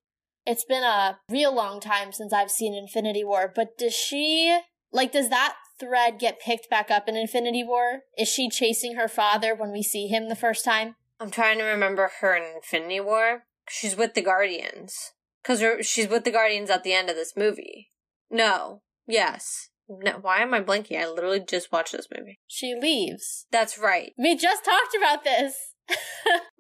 It's 0.47 0.65
been 0.65 0.83
a 0.83 1.19
real 1.29 1.55
long 1.55 1.81
time 1.81 2.13
since 2.13 2.33
I've 2.33 2.51
seen 2.51 2.75
Infinity 2.75 3.25
War, 3.25 3.53
but 3.55 3.77
does 3.77 3.95
she 3.95 4.59
like 4.93 5.13
does 5.13 5.29
that 5.29 5.55
thread 5.79 6.19
get 6.19 6.41
picked 6.41 6.69
back 6.71 6.91
up 6.91 7.09
in 7.09 7.17
Infinity 7.17 7.63
War? 7.65 8.01
Is 8.19 8.29
she 8.29 8.49
chasing 8.49 8.97
her 8.97 9.09
father 9.09 9.55
when 9.55 9.71
we 9.71 9.83
see 9.83 10.07
him 10.07 10.29
the 10.29 10.37
first 10.37 10.65
time? 10.65 10.97
I'm 11.21 11.31
trying 11.31 11.59
to 11.59 11.65
remember 11.65 12.11
her 12.21 12.35
in 12.35 12.57
Infinity 12.57 13.01
War. 13.01 13.45
She's 13.71 13.97
with 13.97 14.15
the 14.15 14.23
Guardians. 14.23 15.13
Because 15.43 15.87
she's 15.87 16.09
with 16.09 16.25
the 16.25 16.31
Guardians 16.31 16.69
at 16.71 16.85
the 16.85 16.93
end 16.93 17.09
of 17.09 17.17
this 17.17 17.35
movie. 17.37 17.91
No. 18.31 18.83
Yes. 19.07 19.69
No, 19.89 20.19
why 20.21 20.41
am 20.43 20.53
I 20.55 20.61
blanking? 20.61 21.01
I 21.01 21.09
literally 21.09 21.41
just 21.41 21.73
watched 21.73 21.93
this 21.93 22.07
movie. 22.17 22.39
She 22.47 22.75
leaves. 22.75 23.47
That's 23.51 23.79
right. 23.79 24.13
We 24.19 24.37
just 24.37 24.65
talked 24.65 24.95
about 24.97 25.25
this. 25.25 25.55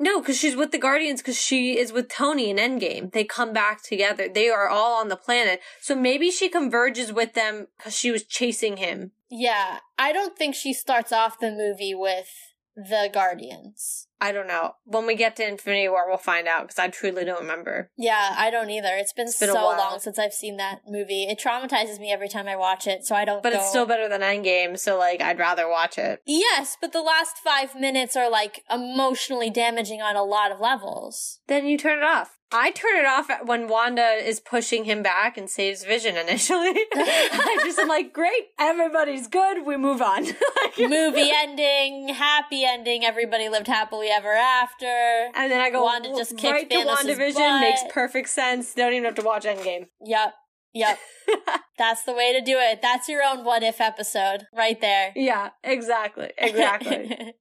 No, 0.02 0.18
because 0.18 0.38
she's 0.38 0.56
with 0.56 0.72
the 0.72 0.78
Guardians 0.78 1.20
because 1.20 1.38
she 1.38 1.78
is 1.78 1.92
with 1.92 2.08
Tony 2.08 2.48
in 2.48 2.56
Endgame. 2.56 3.12
They 3.12 3.22
come 3.22 3.52
back 3.52 3.82
together. 3.82 4.28
They 4.32 4.48
are 4.48 4.66
all 4.66 4.98
on 4.98 5.08
the 5.08 5.16
planet. 5.16 5.60
So 5.78 5.94
maybe 5.94 6.30
she 6.30 6.48
converges 6.48 7.12
with 7.12 7.34
them 7.34 7.66
because 7.76 7.94
she 7.94 8.10
was 8.10 8.24
chasing 8.24 8.78
him. 8.78 9.12
yeah, 9.28 9.80
I 9.98 10.12
don't 10.12 10.38
think 10.38 10.54
she 10.54 10.72
starts 10.72 11.12
off 11.12 11.38
the 11.38 11.50
movie 11.50 11.94
with 11.94 12.30
the 12.74 13.10
Guardians. 13.12 14.08
I 14.20 14.32
don't 14.32 14.46
know. 14.46 14.72
When 14.84 15.06
we 15.06 15.14
get 15.14 15.36
to 15.36 15.48
Infinity 15.48 15.88
War, 15.88 16.06
we'll 16.08 16.18
find 16.18 16.46
out 16.46 16.62
because 16.62 16.78
I 16.78 16.88
truly 16.88 17.24
don't 17.24 17.40
remember. 17.40 17.90
Yeah, 17.96 18.34
I 18.36 18.50
don't 18.50 18.70
either. 18.70 18.90
It's 18.92 19.12
been, 19.12 19.26
been 19.26 19.32
so 19.32 19.54
long 19.54 19.98
since 19.98 20.18
I've 20.18 20.34
seen 20.34 20.56
that 20.58 20.80
movie. 20.86 21.24
It 21.24 21.40
traumatizes 21.40 21.98
me 21.98 22.12
every 22.12 22.28
time 22.28 22.46
I 22.46 22.56
watch 22.56 22.86
it, 22.86 23.04
so 23.04 23.14
I 23.14 23.24
don't 23.24 23.42
But 23.42 23.52
go- 23.52 23.58
it's 23.58 23.68
still 23.68 23.86
better 23.86 24.08
than 24.08 24.20
Endgame, 24.20 24.78
so 24.78 24.98
like 24.98 25.22
I'd 25.22 25.38
rather 25.38 25.68
watch 25.68 25.96
it. 25.98 26.20
Yes, 26.26 26.76
but 26.80 26.92
the 26.92 27.02
last 27.02 27.38
five 27.38 27.74
minutes 27.74 28.16
are 28.16 28.30
like 28.30 28.62
emotionally 28.70 29.50
damaging 29.50 30.02
on 30.02 30.16
a 30.16 30.24
lot 30.24 30.52
of 30.52 30.60
levels. 30.60 31.40
Then 31.48 31.66
you 31.66 31.78
turn 31.78 31.98
it 31.98 32.04
off. 32.04 32.36
I 32.52 32.72
turn 32.72 32.96
it 32.96 33.06
off 33.06 33.30
when 33.44 33.68
Wanda 33.68 34.02
is 34.02 34.40
pushing 34.40 34.84
him 34.84 35.02
back 35.02 35.36
and 35.38 35.48
saves 35.48 35.84
Vision 35.84 36.16
initially. 36.16 36.72
I 36.94 37.60
just 37.64 37.78
am 37.78 37.86
like, 37.88 38.12
great, 38.12 38.48
everybody's 38.58 39.28
good, 39.28 39.64
we 39.64 39.76
move 39.76 40.02
on. 40.02 40.24
Like- 40.56 40.90
Movie 40.90 41.30
ending, 41.32 42.08
happy 42.08 42.64
ending, 42.64 43.04
everybody 43.04 43.48
lived 43.48 43.66
happily 43.66 44.08
ever 44.08 44.32
after. 44.32 44.86
And 45.34 45.50
then 45.50 45.60
I 45.60 45.70
go, 45.70 45.82
Wanda 45.84 46.10
just 46.16 46.36
kicked 46.36 46.52
right 46.52 46.70
to 46.70 46.76
Thanos' 46.76 46.96
WandaVision, 47.04 47.34
butt. 47.34 47.60
makes 47.60 47.82
perfect 47.92 48.28
sense. 48.28 48.74
Don't 48.74 48.92
even 48.92 49.04
have 49.04 49.14
to 49.16 49.22
watch 49.22 49.44
Endgame. 49.44 49.86
Yep, 50.04 50.34
yep. 50.72 50.98
That's 51.78 52.04
the 52.04 52.12
way 52.12 52.32
to 52.32 52.40
do 52.44 52.56
it. 52.58 52.80
That's 52.82 53.08
your 53.08 53.22
own 53.24 53.44
what 53.44 53.62
if 53.62 53.80
episode 53.80 54.46
right 54.54 54.80
there. 54.80 55.12
Yeah, 55.16 55.50
exactly, 55.64 56.30
exactly. 56.38 57.34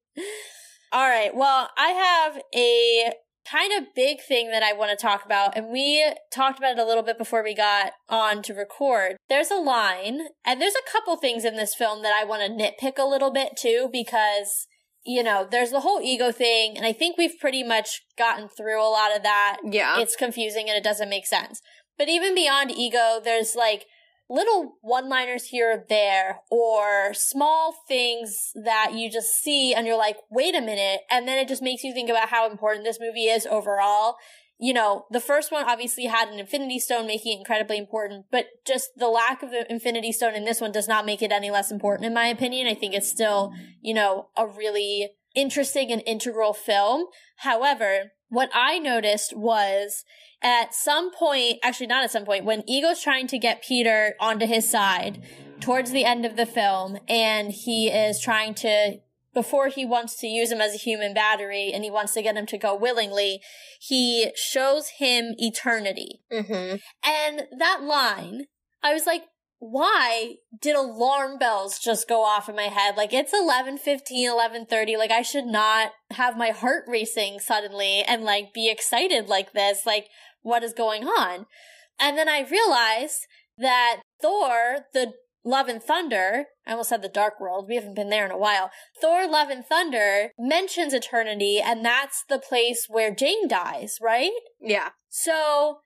All 0.91 1.07
right. 1.07 1.35
Well, 1.35 1.69
I 1.77 1.89
have 1.89 2.41
a 2.55 3.13
kind 3.49 3.71
of 3.77 3.93
big 3.95 4.21
thing 4.21 4.51
that 4.51 4.63
I 4.63 4.73
want 4.73 4.91
to 4.91 5.01
talk 5.01 5.25
about, 5.25 5.57
and 5.57 5.69
we 5.69 6.05
talked 6.31 6.57
about 6.57 6.77
it 6.77 6.79
a 6.79 6.85
little 6.85 7.03
bit 7.03 7.17
before 7.17 7.43
we 7.43 7.55
got 7.55 7.93
on 8.07 8.41
to 8.43 8.53
record. 8.53 9.17
There's 9.29 9.51
a 9.51 9.55
line, 9.55 10.21
and 10.45 10.61
there's 10.61 10.75
a 10.75 10.91
couple 10.91 11.15
things 11.17 11.45
in 11.45 11.55
this 11.55 11.75
film 11.75 12.01
that 12.03 12.13
I 12.13 12.23
want 12.25 12.41
to 12.43 12.49
nitpick 12.49 12.97
a 12.97 13.07
little 13.07 13.31
bit 13.31 13.57
too, 13.57 13.89
because, 13.91 14.67
you 15.05 15.23
know, 15.23 15.47
there's 15.49 15.71
the 15.71 15.81
whole 15.81 16.01
ego 16.01 16.31
thing, 16.31 16.77
and 16.77 16.85
I 16.85 16.93
think 16.93 17.17
we've 17.17 17.39
pretty 17.39 17.63
much 17.63 18.01
gotten 18.17 18.47
through 18.47 18.81
a 18.81 18.89
lot 18.89 19.15
of 19.15 19.23
that. 19.23 19.57
yeah. 19.63 19.99
It's 19.99 20.15
confusing 20.15 20.67
and 20.69 20.77
it 20.77 20.83
doesn't 20.83 21.09
make 21.09 21.25
sense. 21.25 21.61
But 21.97 22.09
even 22.09 22.35
beyond 22.35 22.71
ego, 22.71 23.19
there's 23.23 23.55
like 23.55 23.85
little 24.29 24.77
one 24.81 25.09
liners 25.09 25.45
here 25.45 25.71
or 25.71 25.85
there, 25.89 26.41
or 26.51 27.13
small 27.13 27.75
things 27.87 28.51
that 28.63 28.91
you 28.93 29.09
just 29.09 29.31
see 29.41 29.73
and 29.73 29.87
you're 29.87 29.97
like, 29.97 30.17
wait 30.29 30.55
a 30.55 30.61
minute. 30.61 31.01
And 31.09 31.27
then 31.27 31.39
it 31.39 31.47
just 31.47 31.63
makes 31.63 31.83
you 31.83 31.93
think 31.93 32.09
about 32.09 32.29
how 32.29 32.49
important 32.49 32.85
this 32.85 32.99
movie 32.99 33.25
is 33.25 33.45
overall. 33.45 34.15
You 34.61 34.73
know, 34.73 35.05
the 35.09 35.21
first 35.21 35.51
one 35.51 35.63
obviously 35.63 36.05
had 36.05 36.27
an 36.27 36.37
Infinity 36.37 36.79
Stone 36.79 37.07
making 37.07 37.33
it 37.33 37.39
incredibly 37.39 37.77
important, 37.77 38.25
but 38.29 38.47
just 38.67 38.89
the 38.97 39.07
lack 39.07 39.41
of 39.41 39.51
the 39.51 39.65
Infinity 39.71 40.11
Stone 40.11 40.35
in 40.35 40.43
this 40.43 40.59
one 40.59 40.73
does 40.73 40.87
not 40.87 41.05
make 41.05 41.21
it 41.21 41.31
any 41.31 41.49
less 41.49 41.71
important, 41.71 42.05
in 42.05 42.13
my 42.13 42.27
opinion. 42.27 42.67
I 42.67 42.75
think 42.75 42.93
it's 42.93 43.09
still, 43.09 43.53
you 43.81 43.93
know, 43.93 44.27
a 44.35 44.45
really 44.45 45.11
interesting 45.33 45.91
and 45.91 46.03
integral 46.05 46.53
film. 46.53 47.05
However, 47.37 48.11
what 48.29 48.49
I 48.53 48.79
noticed 48.79 49.35
was 49.35 50.05
at 50.41 50.73
some 50.73 51.11
point, 51.11 51.59
actually 51.63 51.87
not 51.87 52.03
at 52.03 52.11
some 52.11 52.25
point, 52.25 52.45
when 52.45 52.63
Ego's 52.67 53.01
trying 53.01 53.27
to 53.27 53.37
get 53.37 53.63
Peter 53.63 54.15
onto 54.19 54.45
his 54.45 54.69
side 54.69 55.21
towards 55.59 55.91
the 55.91 56.05
end 56.05 56.25
of 56.25 56.37
the 56.37 56.45
film, 56.45 56.97
and 57.07 57.51
he 57.51 57.89
is 57.89 58.21
trying 58.21 58.53
to, 58.55 58.99
before 59.33 59.67
he 59.67 59.85
wants 59.85 60.15
to 60.17 60.27
use 60.27 60.51
him 60.51 60.61
as 60.61 60.73
a 60.73 60.77
human 60.77 61.13
battery 61.13 61.71
and 61.73 61.83
he 61.83 61.91
wants 61.91 62.13
to 62.13 62.21
get 62.21 62.37
him 62.37 62.45
to 62.45 62.57
go 62.57 62.73
willingly, 62.75 63.41
he 63.79 64.31
shows 64.35 64.89
him 64.97 65.35
eternity. 65.37 66.21
mm-hmm. 66.31 66.77
And 67.03 67.47
that 67.57 67.81
line, 67.81 68.45
I 68.81 68.93
was 68.93 69.05
like, 69.05 69.23
why 69.59 70.35
did 70.61 70.75
alarm 70.75 71.37
bells 71.37 71.79
just 71.79 72.07
go 72.07 72.23
off 72.23 72.47
in 72.47 72.55
my 72.55 72.63
head? 72.63 72.95
Like 72.95 73.13
it's 73.13 73.33
11, 73.33 73.77
15, 73.77 74.29
11, 74.29 74.65
30. 74.65 74.97
Like 74.97 75.11
I 75.11 75.21
should 75.21 75.45
not 75.45 75.91
have 76.11 76.37
my 76.37 76.49
heart 76.49 76.85
racing 76.87 77.39
suddenly 77.39 78.01
and 78.01 78.23
like 78.23 78.53
be 78.53 78.69
excited 78.69 79.27
like 79.27 79.51
this. 79.51 79.85
Like 79.85 80.07
what 80.41 80.63
is 80.63 80.73
going 80.73 81.03
on? 81.03 81.45
And 81.99 82.17
then 82.17 82.29
I 82.29 82.47
realized 82.49 83.27
that 83.57 84.01
Thor, 84.21 84.85
the 84.93 85.13
Love 85.43 85.67
and 85.67 85.81
Thunder, 85.81 86.45
I 86.65 86.71
almost 86.71 86.89
said 86.89 87.01
the 87.01 87.09
Dark 87.09 87.39
World, 87.39 87.65
we 87.67 87.75
haven't 87.75 87.95
been 87.95 88.09
there 88.09 88.25
in 88.25 88.31
a 88.31 88.37
while. 88.37 88.71
Thor 89.01 89.27
Love 89.27 89.49
and 89.49 89.65
Thunder 89.65 90.31
mentions 90.37 90.93
eternity, 90.93 91.59
and 91.63 91.83
that's 91.83 92.23
the 92.27 92.39
place 92.39 92.85
where 92.87 93.13
Jane 93.13 93.47
dies, 93.47 93.97
right? 94.01 94.31
Yeah. 94.61 94.89
So 95.09 95.79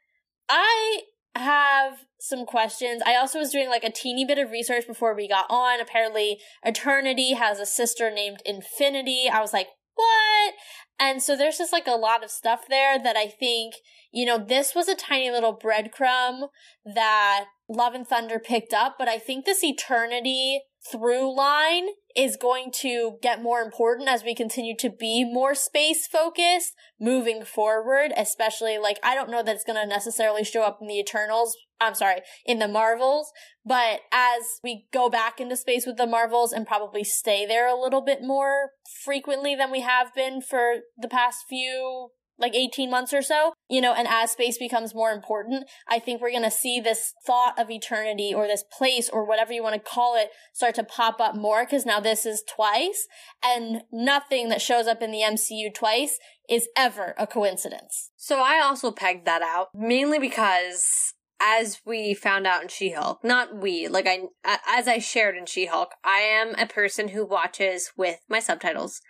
I 0.49 1.01
have 1.35 2.05
some 2.19 2.45
questions. 2.45 3.01
I 3.05 3.15
also 3.15 3.39
was 3.39 3.51
doing 3.51 3.69
like 3.69 3.83
a 3.83 3.91
teeny 3.91 4.25
bit 4.25 4.37
of 4.37 4.51
research 4.51 4.87
before 4.87 5.15
we 5.15 5.27
got 5.27 5.45
on. 5.49 5.81
Apparently, 5.81 6.39
Eternity 6.63 7.33
has 7.33 7.59
a 7.59 7.65
sister 7.65 8.11
named 8.11 8.41
Infinity. 8.45 9.29
I 9.31 9.41
was 9.41 9.53
like, 9.53 9.67
what? 9.95 10.53
And 10.99 11.21
so 11.21 11.35
there's 11.35 11.57
just 11.57 11.73
like 11.73 11.87
a 11.87 11.91
lot 11.91 12.23
of 12.23 12.31
stuff 12.31 12.61
there 12.69 12.97
that 13.01 13.15
I 13.15 13.27
think, 13.27 13.75
you 14.11 14.25
know, 14.25 14.37
this 14.37 14.73
was 14.75 14.87
a 14.87 14.95
tiny 14.95 15.31
little 15.31 15.57
breadcrumb 15.57 16.49
that 16.85 17.45
Love 17.67 17.93
and 17.93 18.07
Thunder 18.07 18.39
picked 18.39 18.73
up, 18.73 18.95
but 18.97 19.07
I 19.07 19.17
think 19.17 19.45
this 19.45 19.63
eternity 19.63 20.61
through 20.91 21.35
line 21.35 21.87
is 22.15 22.37
going 22.37 22.71
to 22.71 23.17
get 23.21 23.41
more 23.41 23.61
important 23.61 24.09
as 24.09 24.23
we 24.23 24.35
continue 24.35 24.75
to 24.77 24.89
be 24.89 25.23
more 25.23 25.55
space 25.55 26.07
focused 26.07 26.73
moving 26.99 27.43
forward, 27.43 28.11
especially 28.15 28.77
like 28.77 28.99
I 29.03 29.15
don't 29.15 29.29
know 29.29 29.41
that 29.43 29.55
it's 29.55 29.63
going 29.63 29.81
to 29.81 29.87
necessarily 29.87 30.43
show 30.43 30.63
up 30.63 30.79
in 30.81 30.87
the 30.87 30.99
Eternals. 30.99 31.55
I'm 31.81 31.95
sorry, 31.95 32.21
in 32.45 32.59
the 32.59 32.67
Marvels, 32.67 33.33
but 33.65 34.01
as 34.11 34.43
we 34.63 34.85
go 34.93 35.09
back 35.09 35.41
into 35.41 35.57
space 35.57 35.85
with 35.85 35.97
the 35.97 36.07
Marvels 36.07 36.53
and 36.53 36.65
probably 36.65 37.03
stay 37.03 37.45
there 37.45 37.67
a 37.67 37.79
little 37.79 38.01
bit 38.01 38.19
more 38.21 38.69
frequently 39.03 39.53
than 39.53 39.69
we 39.69 39.81
have 39.81 40.13
been 40.13 40.41
for 40.41 40.75
the 40.97 41.09
past 41.09 41.39
few 41.49 42.11
like 42.37 42.55
18 42.55 42.89
months 42.89 43.13
or 43.13 43.21
so, 43.21 43.53
you 43.69 43.81
know, 43.81 43.93
and 43.93 44.07
as 44.07 44.31
space 44.31 44.57
becomes 44.57 44.95
more 44.95 45.11
important, 45.11 45.69
I 45.87 45.99
think 45.99 46.21
we're 46.21 46.31
going 46.31 46.43
to 46.43 46.51
see 46.51 46.79
this 46.79 47.13
thought 47.25 47.59
of 47.59 47.69
eternity 47.69 48.33
or 48.33 48.47
this 48.47 48.63
place 48.63 49.09
or 49.09 49.25
whatever 49.25 49.53
you 49.53 49.63
want 49.63 49.75
to 49.75 49.89
call 49.91 50.15
it 50.15 50.29
start 50.53 50.75
to 50.75 50.83
pop 50.83 51.19
up 51.19 51.35
more 51.35 51.63
because 51.63 51.85
now 51.85 51.99
this 51.99 52.25
is 52.25 52.43
twice 52.47 53.07
and 53.43 53.83
nothing 53.91 54.49
that 54.49 54.61
shows 54.61 54.87
up 54.87 55.01
in 55.01 55.11
the 55.11 55.21
MCU 55.21 55.73
twice 55.73 56.17
is 56.49 56.67
ever 56.75 57.13
a 57.17 57.27
coincidence. 57.27 58.11
So 58.17 58.39
I 58.39 58.59
also 58.61 58.91
pegged 58.91 59.25
that 59.25 59.41
out 59.41 59.69
mainly 59.73 60.19
because 60.19 61.13
as 61.39 61.81
we 61.85 62.13
found 62.13 62.47
out 62.47 62.61
in 62.61 62.69
She-Hulk, 62.69 63.23
not 63.23 63.55
we, 63.55 63.87
like 63.87 64.07
I, 64.07 64.59
as 64.67 64.87
I 64.87 64.99
shared 64.99 65.35
in 65.35 65.45
She-Hulk, 65.45 65.91
I 66.03 66.19
am 66.19 66.55
a 66.55 66.65
person 66.65 67.09
who 67.09 67.25
watches 67.25 67.91
with 67.97 68.19
my 68.29 68.39
subtitles 68.39 69.01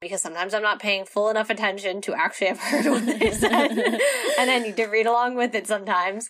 because 0.00 0.22
sometimes 0.22 0.54
I'm 0.54 0.62
not 0.62 0.80
paying 0.80 1.04
full 1.04 1.28
enough 1.28 1.50
attention 1.50 2.00
to 2.02 2.14
actually 2.14 2.46
have 2.48 2.60
heard 2.60 2.86
what 2.86 3.06
they 3.06 3.30
said. 3.30 3.70
and 4.38 4.50
I 4.50 4.58
need 4.58 4.76
to 4.76 4.86
read 4.86 5.06
along 5.06 5.36
with 5.36 5.54
it 5.54 5.66
sometimes. 5.66 6.28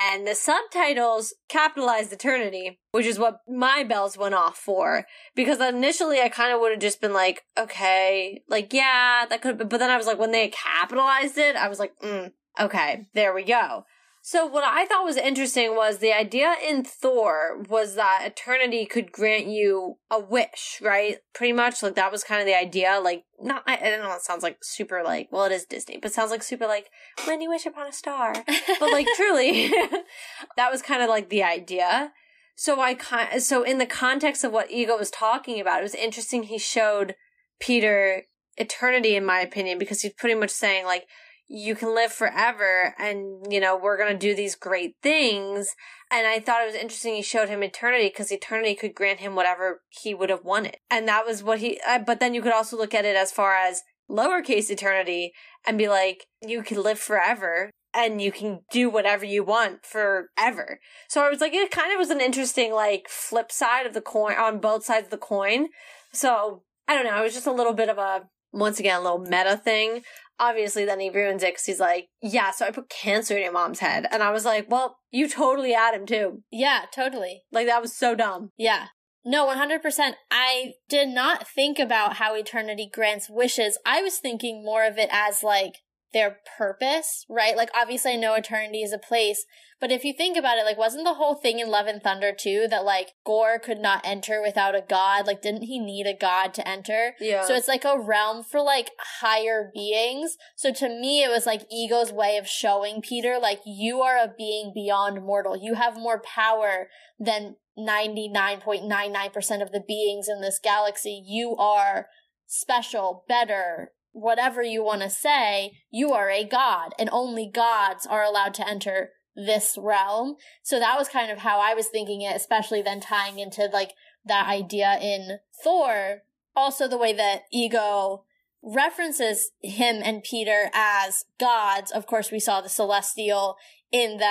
And 0.00 0.26
the 0.26 0.36
subtitles 0.36 1.34
capitalized 1.48 2.12
eternity, 2.12 2.78
which 2.92 3.06
is 3.06 3.18
what 3.18 3.40
my 3.48 3.82
bells 3.82 4.16
went 4.16 4.34
off 4.34 4.56
for. 4.56 5.06
Because 5.34 5.60
initially 5.60 6.20
I 6.20 6.28
kind 6.28 6.52
of 6.52 6.60
would 6.60 6.70
have 6.70 6.80
just 6.80 7.00
been 7.00 7.12
like, 7.12 7.42
okay, 7.58 8.42
like, 8.48 8.72
yeah, 8.72 9.24
that 9.28 9.42
could 9.42 9.48
have 9.48 9.58
been, 9.58 9.68
but 9.68 9.78
then 9.78 9.90
I 9.90 9.96
was 9.96 10.06
like, 10.06 10.18
when 10.18 10.30
they 10.30 10.48
capitalized 10.48 11.36
it, 11.36 11.56
I 11.56 11.68
was 11.68 11.80
like, 11.80 11.98
mm, 11.98 12.30
okay, 12.60 13.06
there 13.14 13.34
we 13.34 13.42
go. 13.42 13.84
So 14.30 14.44
what 14.44 14.62
I 14.62 14.84
thought 14.84 15.06
was 15.06 15.16
interesting 15.16 15.74
was 15.74 15.98
the 15.98 16.12
idea 16.12 16.54
in 16.62 16.84
Thor 16.84 17.62
was 17.66 17.94
that 17.94 18.24
eternity 18.26 18.84
could 18.84 19.10
grant 19.10 19.46
you 19.46 19.96
a 20.10 20.20
wish, 20.20 20.80
right? 20.82 21.16
Pretty 21.32 21.54
much 21.54 21.82
like 21.82 21.94
that 21.94 22.12
was 22.12 22.24
kind 22.24 22.38
of 22.38 22.46
the 22.46 22.54
idea. 22.54 23.00
Like 23.02 23.24
not 23.40 23.62
I, 23.66 23.78
I 23.78 23.88
don't 23.88 24.02
know, 24.02 24.14
it 24.14 24.20
sounds 24.20 24.42
like 24.42 24.58
super 24.60 25.02
like 25.02 25.28
well 25.32 25.46
it 25.46 25.52
is 25.52 25.64
Disney, 25.64 25.96
but 25.96 26.12
sounds 26.12 26.30
like 26.30 26.42
super 26.42 26.66
like 26.66 26.90
when 27.24 27.40
you 27.40 27.48
wish 27.48 27.64
upon 27.64 27.86
a 27.86 27.92
star. 27.92 28.34
but 28.78 28.92
like 28.92 29.06
truly 29.16 29.68
that 30.58 30.70
was 30.70 30.82
kind 30.82 31.02
of 31.02 31.08
like 31.08 31.30
the 31.30 31.42
idea. 31.42 32.12
So 32.54 32.82
I 32.82 32.92
kind 32.92 33.42
so 33.42 33.62
in 33.62 33.78
the 33.78 33.86
context 33.86 34.44
of 34.44 34.52
what 34.52 34.70
Ego 34.70 34.98
was 34.98 35.10
talking 35.10 35.58
about, 35.58 35.80
it 35.80 35.84
was 35.84 35.94
interesting 35.94 36.42
he 36.42 36.58
showed 36.58 37.14
Peter 37.60 38.24
eternity 38.58 39.16
in 39.16 39.24
my 39.24 39.40
opinion 39.40 39.78
because 39.78 40.02
he's 40.02 40.12
pretty 40.12 40.34
much 40.34 40.50
saying 40.50 40.84
like 40.84 41.06
you 41.48 41.74
can 41.74 41.94
live 41.94 42.12
forever 42.12 42.94
and 42.98 43.50
you 43.50 43.58
know 43.58 43.76
we're 43.76 43.96
going 43.96 44.12
to 44.12 44.18
do 44.18 44.34
these 44.34 44.54
great 44.54 44.96
things. 45.02 45.74
And 46.10 46.26
i 46.26 46.38
thought 46.38 46.62
it 46.62 46.66
was 46.66 46.74
interesting 46.74 47.14
he 47.14 47.22
showed 47.22 47.48
him 47.48 47.62
eternity 47.62 48.08
because 48.08 48.30
eternity 48.30 48.74
could 48.74 48.94
grant 48.94 49.20
him 49.20 49.34
whatever 49.34 49.82
he 49.88 50.14
would 50.14 50.30
have 50.30 50.44
wanted. 50.44 50.76
And 50.90 51.08
that 51.08 51.26
was 51.26 51.42
what 51.42 51.60
he 51.60 51.80
uh, 51.88 51.98
but 52.00 52.20
then 52.20 52.34
you 52.34 52.42
could 52.42 52.52
also 52.52 52.76
look 52.76 52.94
at 52.94 53.06
it 53.06 53.16
as 53.16 53.32
far 53.32 53.54
as 53.54 53.82
lowercase 54.10 54.70
eternity 54.70 55.32
and 55.66 55.78
be 55.78 55.88
like 55.88 56.26
you 56.42 56.62
can 56.62 56.82
live 56.82 56.98
forever 56.98 57.70
and 57.94 58.20
you 58.20 58.30
can 58.30 58.60
do 58.70 58.90
whatever 58.90 59.24
you 59.24 59.42
want 59.42 59.84
forever. 59.86 60.80
So 61.08 61.22
i 61.22 61.30
was 61.30 61.40
like 61.40 61.54
it 61.54 61.70
kind 61.70 61.92
of 61.92 61.98
was 61.98 62.10
an 62.10 62.20
interesting 62.20 62.72
like 62.72 63.06
flip 63.08 63.50
side 63.50 63.86
of 63.86 63.94
the 63.94 64.02
coin 64.02 64.34
on 64.34 64.60
both 64.60 64.84
sides 64.84 65.06
of 65.06 65.10
the 65.10 65.16
coin. 65.16 65.68
So 66.12 66.62
i 66.86 66.94
don't 66.94 67.06
know 67.06 67.18
it 67.18 67.24
was 67.24 67.34
just 67.34 67.46
a 67.46 67.52
little 67.52 67.74
bit 67.74 67.88
of 67.88 67.96
a 67.96 68.28
once 68.52 68.80
again 68.80 68.98
a 68.98 69.02
little 69.02 69.18
meta 69.18 69.60
thing 69.62 70.02
obviously 70.38 70.84
then 70.84 71.00
he 71.00 71.10
ruins 71.10 71.42
it 71.42 71.54
because 71.54 71.64
he's 71.64 71.80
like, 71.80 72.08
yeah, 72.22 72.50
so 72.50 72.66
I 72.66 72.70
put 72.70 72.88
cancer 72.88 73.36
in 73.36 73.44
your 73.44 73.52
mom's 73.52 73.80
head. 73.80 74.06
And 74.10 74.22
I 74.22 74.30
was 74.30 74.44
like, 74.44 74.70
well, 74.70 74.98
you 75.10 75.28
totally 75.28 75.72
had 75.72 75.94
him 75.94 76.06
too. 76.06 76.42
Yeah, 76.50 76.82
totally. 76.94 77.42
Like 77.52 77.66
that 77.66 77.82
was 77.82 77.96
so 77.96 78.14
dumb. 78.14 78.50
Yeah. 78.56 78.86
No, 79.24 79.46
100%. 79.46 80.12
I 80.30 80.72
did 80.88 81.08
not 81.08 81.46
think 81.46 81.78
about 81.78 82.14
how 82.14 82.34
eternity 82.34 82.88
grants 82.90 83.28
wishes. 83.28 83.78
I 83.84 84.00
was 84.00 84.18
thinking 84.18 84.64
more 84.64 84.86
of 84.86 84.96
it 84.96 85.08
as 85.12 85.42
like 85.42 85.78
their 86.12 86.38
purpose, 86.56 87.26
right? 87.28 87.56
Like 87.56 87.70
obviously 87.74 88.12
I 88.12 88.16
know 88.16 88.34
eternity 88.34 88.82
is 88.82 88.92
a 88.92 88.98
place, 88.98 89.44
but 89.80 89.92
if 89.92 90.04
you 90.04 90.12
think 90.12 90.36
about 90.36 90.58
it, 90.58 90.64
like 90.64 90.78
wasn't 90.78 91.04
the 91.04 91.14
whole 91.14 91.34
thing 91.34 91.58
in 91.58 91.70
Love 91.70 91.86
and 91.86 92.02
Thunder 92.02 92.32
too 92.32 92.66
that 92.70 92.84
like 92.84 93.12
Gorr 93.24 93.58
could 93.58 93.78
not 93.78 94.00
enter 94.04 94.42
without 94.42 94.74
a 94.74 94.84
god? 94.86 95.26
Like 95.26 95.42
didn't 95.42 95.62
he 95.62 95.78
need 95.78 96.06
a 96.06 96.16
god 96.18 96.54
to 96.54 96.66
enter? 96.66 97.14
Yeah. 97.20 97.44
So 97.44 97.54
it's 97.54 97.68
like 97.68 97.84
a 97.84 97.98
realm 97.98 98.42
for 98.42 98.62
like 98.62 98.90
higher 99.20 99.70
beings. 99.74 100.36
So 100.56 100.72
to 100.72 100.88
me 100.88 101.22
it 101.22 101.30
was 101.30 101.46
like 101.46 101.66
Ego's 101.70 102.12
way 102.12 102.36
of 102.36 102.48
showing 102.48 103.02
Peter 103.02 103.38
like 103.40 103.60
you 103.66 104.00
are 104.00 104.16
a 104.16 104.32
being 104.36 104.72
beyond 104.74 105.22
mortal. 105.24 105.56
You 105.56 105.74
have 105.74 105.96
more 105.96 106.20
power 106.20 106.88
than 107.18 107.56
99.99% 107.78 109.62
of 109.62 109.72
the 109.72 109.84
beings 109.86 110.26
in 110.28 110.40
this 110.40 110.58
galaxy. 110.58 111.22
You 111.24 111.54
are 111.56 112.08
special, 112.46 113.24
better, 113.28 113.92
whatever 114.12 114.62
you 114.62 114.82
want 114.82 115.02
to 115.02 115.10
say, 115.10 115.78
you 115.90 116.12
are 116.12 116.30
a 116.30 116.44
god, 116.44 116.92
and 116.98 117.08
only 117.12 117.50
gods 117.52 118.06
are 118.06 118.24
allowed 118.24 118.54
to 118.54 118.68
enter 118.68 119.10
this 119.36 119.76
realm. 119.78 120.36
So 120.62 120.78
that 120.78 120.98
was 120.98 121.08
kind 121.08 121.30
of 121.30 121.38
how 121.38 121.60
I 121.60 121.74
was 121.74 121.86
thinking 121.86 122.22
it, 122.22 122.34
especially 122.34 122.82
then 122.82 123.00
tying 123.00 123.38
into 123.38 123.68
like 123.72 123.92
that 124.24 124.48
idea 124.48 124.98
in 125.00 125.38
Thor. 125.62 126.22
Also, 126.56 126.88
the 126.88 126.98
way 126.98 127.12
that 127.12 127.42
Ego 127.52 128.24
references 128.62 129.52
him 129.62 130.00
and 130.02 130.24
Peter 130.24 130.70
as 130.74 131.24
gods. 131.38 131.92
Of 131.92 132.06
course, 132.06 132.32
we 132.32 132.40
saw 132.40 132.60
the 132.60 132.68
celestial 132.68 133.56
in 133.92 134.18
the, 134.18 134.24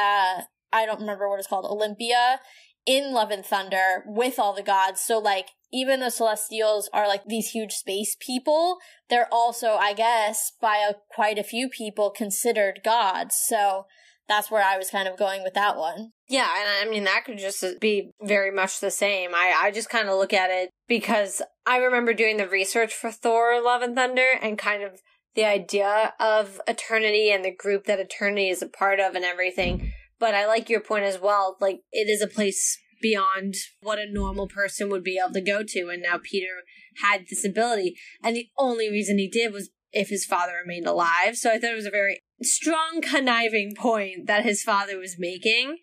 I 0.74 0.86
don't 0.86 1.00
remember 1.00 1.30
what 1.30 1.40
it's 1.40 1.48
called, 1.48 1.66
Olympia 1.66 2.40
in 2.86 3.14
Love 3.14 3.32
and 3.32 3.46
Thunder 3.46 4.04
with 4.06 4.40
all 4.40 4.54
the 4.54 4.64
gods. 4.64 5.02
So 5.02 5.18
like 5.20 5.50
even 5.72 6.00
though 6.00 6.10
Celestials 6.10 6.90
are 6.94 7.08
like 7.08 7.26
these 7.26 7.50
huge 7.50 7.74
space 7.74 8.16
people, 8.20 8.78
they're 9.10 9.28
also, 9.32 9.76
I 9.76 9.94
guess, 9.94 10.52
by 10.62 10.78
a, 10.90 10.96
quite 11.14 11.38
a 11.38 11.44
few 11.44 11.70
people 11.70 12.10
considered 12.10 12.82
gods. 12.84 13.36
So 13.48 13.86
that's 14.28 14.52
where 14.52 14.64
I 14.64 14.78
was 14.78 14.90
kind 14.90 15.08
of 15.08 15.18
going 15.18 15.44
with 15.44 15.54
that 15.54 15.78
one. 15.78 16.12
Yeah, 16.28 16.48
and 16.60 16.88
I 16.88 16.92
mean 16.92 17.06
that 17.06 17.24
could 17.26 17.38
just 17.38 17.64
be 17.80 18.12
very 18.22 18.52
much 18.52 18.80
the 18.80 18.92
same. 18.92 19.34
I 19.34 19.54
I 19.58 19.72
just 19.72 19.90
kind 19.90 20.10
of 20.10 20.18
look 20.18 20.34
at 20.34 20.50
it 20.50 20.70
because 20.88 21.42
I 21.66 21.78
remember 21.78 22.14
doing 22.14 22.38
the 22.38 22.48
research 22.48 22.94
for 22.94 23.12
Thor: 23.12 23.62
Love 23.64 23.82
and 23.82 23.96
Thunder 23.96 24.32
and 24.42 24.58
kind 24.58 24.84
of 24.84 25.02
the 25.36 25.46
idea 25.46 26.14
of 26.20 26.60
eternity 26.68 27.32
and 27.32 27.46
the 27.46 27.56
group 27.56 27.86
that 27.86 28.00
eternity 28.00 28.50
is 28.50 28.62
a 28.62 28.68
part 28.68 29.00
of 29.00 29.16
and 29.16 29.24
everything. 29.24 29.94
But 30.20 30.34
I 30.34 30.48
like 30.48 30.70
your 30.70 30.82
point 30.82 31.06
as 31.06 31.22
well. 31.22 31.56
Like 31.62 31.82
it 31.92 32.10
is 32.10 32.22
a 32.22 32.28
place 32.28 32.78
beyond 33.02 33.56
what 33.82 34.00
a 34.00 34.12
normal 34.12 34.48
person 34.48 34.90
would 34.90 35.04
be 35.04 35.20
able 35.24 35.34
to 35.34 35.42
go 35.42 35.64
to. 35.64 35.90
And 35.90 36.02
now 36.02 36.20
Peter 36.22 36.64
had 37.02 37.26
this 37.30 37.46
ability. 37.46 37.96
And 38.24 38.36
the 38.36 38.50
only 38.58 38.90
reason 38.90 39.18
he 39.18 39.30
did 39.30 39.54
was 39.54 39.70
if 39.92 40.10
his 40.10 40.26
father 40.26 40.54
remained 40.62 40.88
alive. 40.88 41.38
So 41.38 41.50
I 41.50 41.60
thought 41.60 41.72
it 41.72 41.76
was 41.76 41.86
a 41.86 41.92
very 41.92 42.22
strong, 42.42 43.02
conniving 43.02 43.74
point 43.76 44.28
that 44.28 44.44
his 44.44 44.64
father 44.64 44.98
was 44.98 45.16
making. 45.18 45.78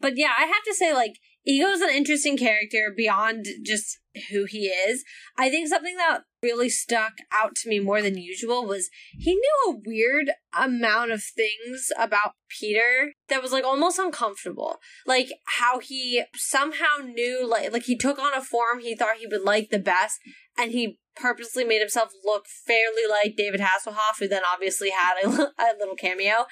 But 0.00 0.16
yeah, 0.16 0.32
I 0.38 0.46
have 0.46 0.64
to 0.66 0.74
say, 0.74 0.92
like, 0.92 1.14
Ego's 1.46 1.80
an 1.80 1.90
interesting 1.90 2.36
character 2.36 2.92
beyond 2.96 3.46
just 3.62 3.98
who 4.30 4.44
he 4.44 4.66
is. 4.66 5.04
I 5.36 5.50
think 5.50 5.68
something 5.68 5.96
that 5.96 6.22
really 6.42 6.68
stuck 6.68 7.14
out 7.32 7.54
to 7.56 7.68
me 7.68 7.80
more 7.80 8.02
than 8.02 8.18
usual 8.18 8.66
was 8.66 8.90
he 9.18 9.34
knew 9.34 9.60
a 9.66 9.80
weird 9.84 10.30
amount 10.58 11.10
of 11.10 11.22
things 11.22 11.88
about 11.98 12.32
Peter 12.48 13.12
that 13.28 13.42
was 13.42 13.52
like 13.52 13.64
almost 13.64 13.98
uncomfortable. 13.98 14.78
Like 15.06 15.28
how 15.58 15.80
he 15.80 16.22
somehow 16.34 17.04
knew 17.04 17.48
like 17.48 17.72
like 17.72 17.84
he 17.84 17.96
took 17.96 18.18
on 18.18 18.34
a 18.34 18.42
form 18.42 18.80
he 18.80 18.94
thought 18.94 19.16
he 19.18 19.26
would 19.26 19.42
like 19.42 19.70
the 19.70 19.78
best 19.78 20.18
and 20.56 20.70
he 20.70 20.98
purposely 21.16 21.64
made 21.64 21.80
himself 21.80 22.10
look 22.24 22.46
fairly 22.66 23.06
like 23.08 23.36
David 23.36 23.60
Hasselhoff 23.60 24.18
who 24.18 24.28
then 24.28 24.42
obviously 24.50 24.90
had 24.90 25.14
a, 25.24 25.28
a 25.58 25.78
little 25.78 25.96
cameo 25.96 26.46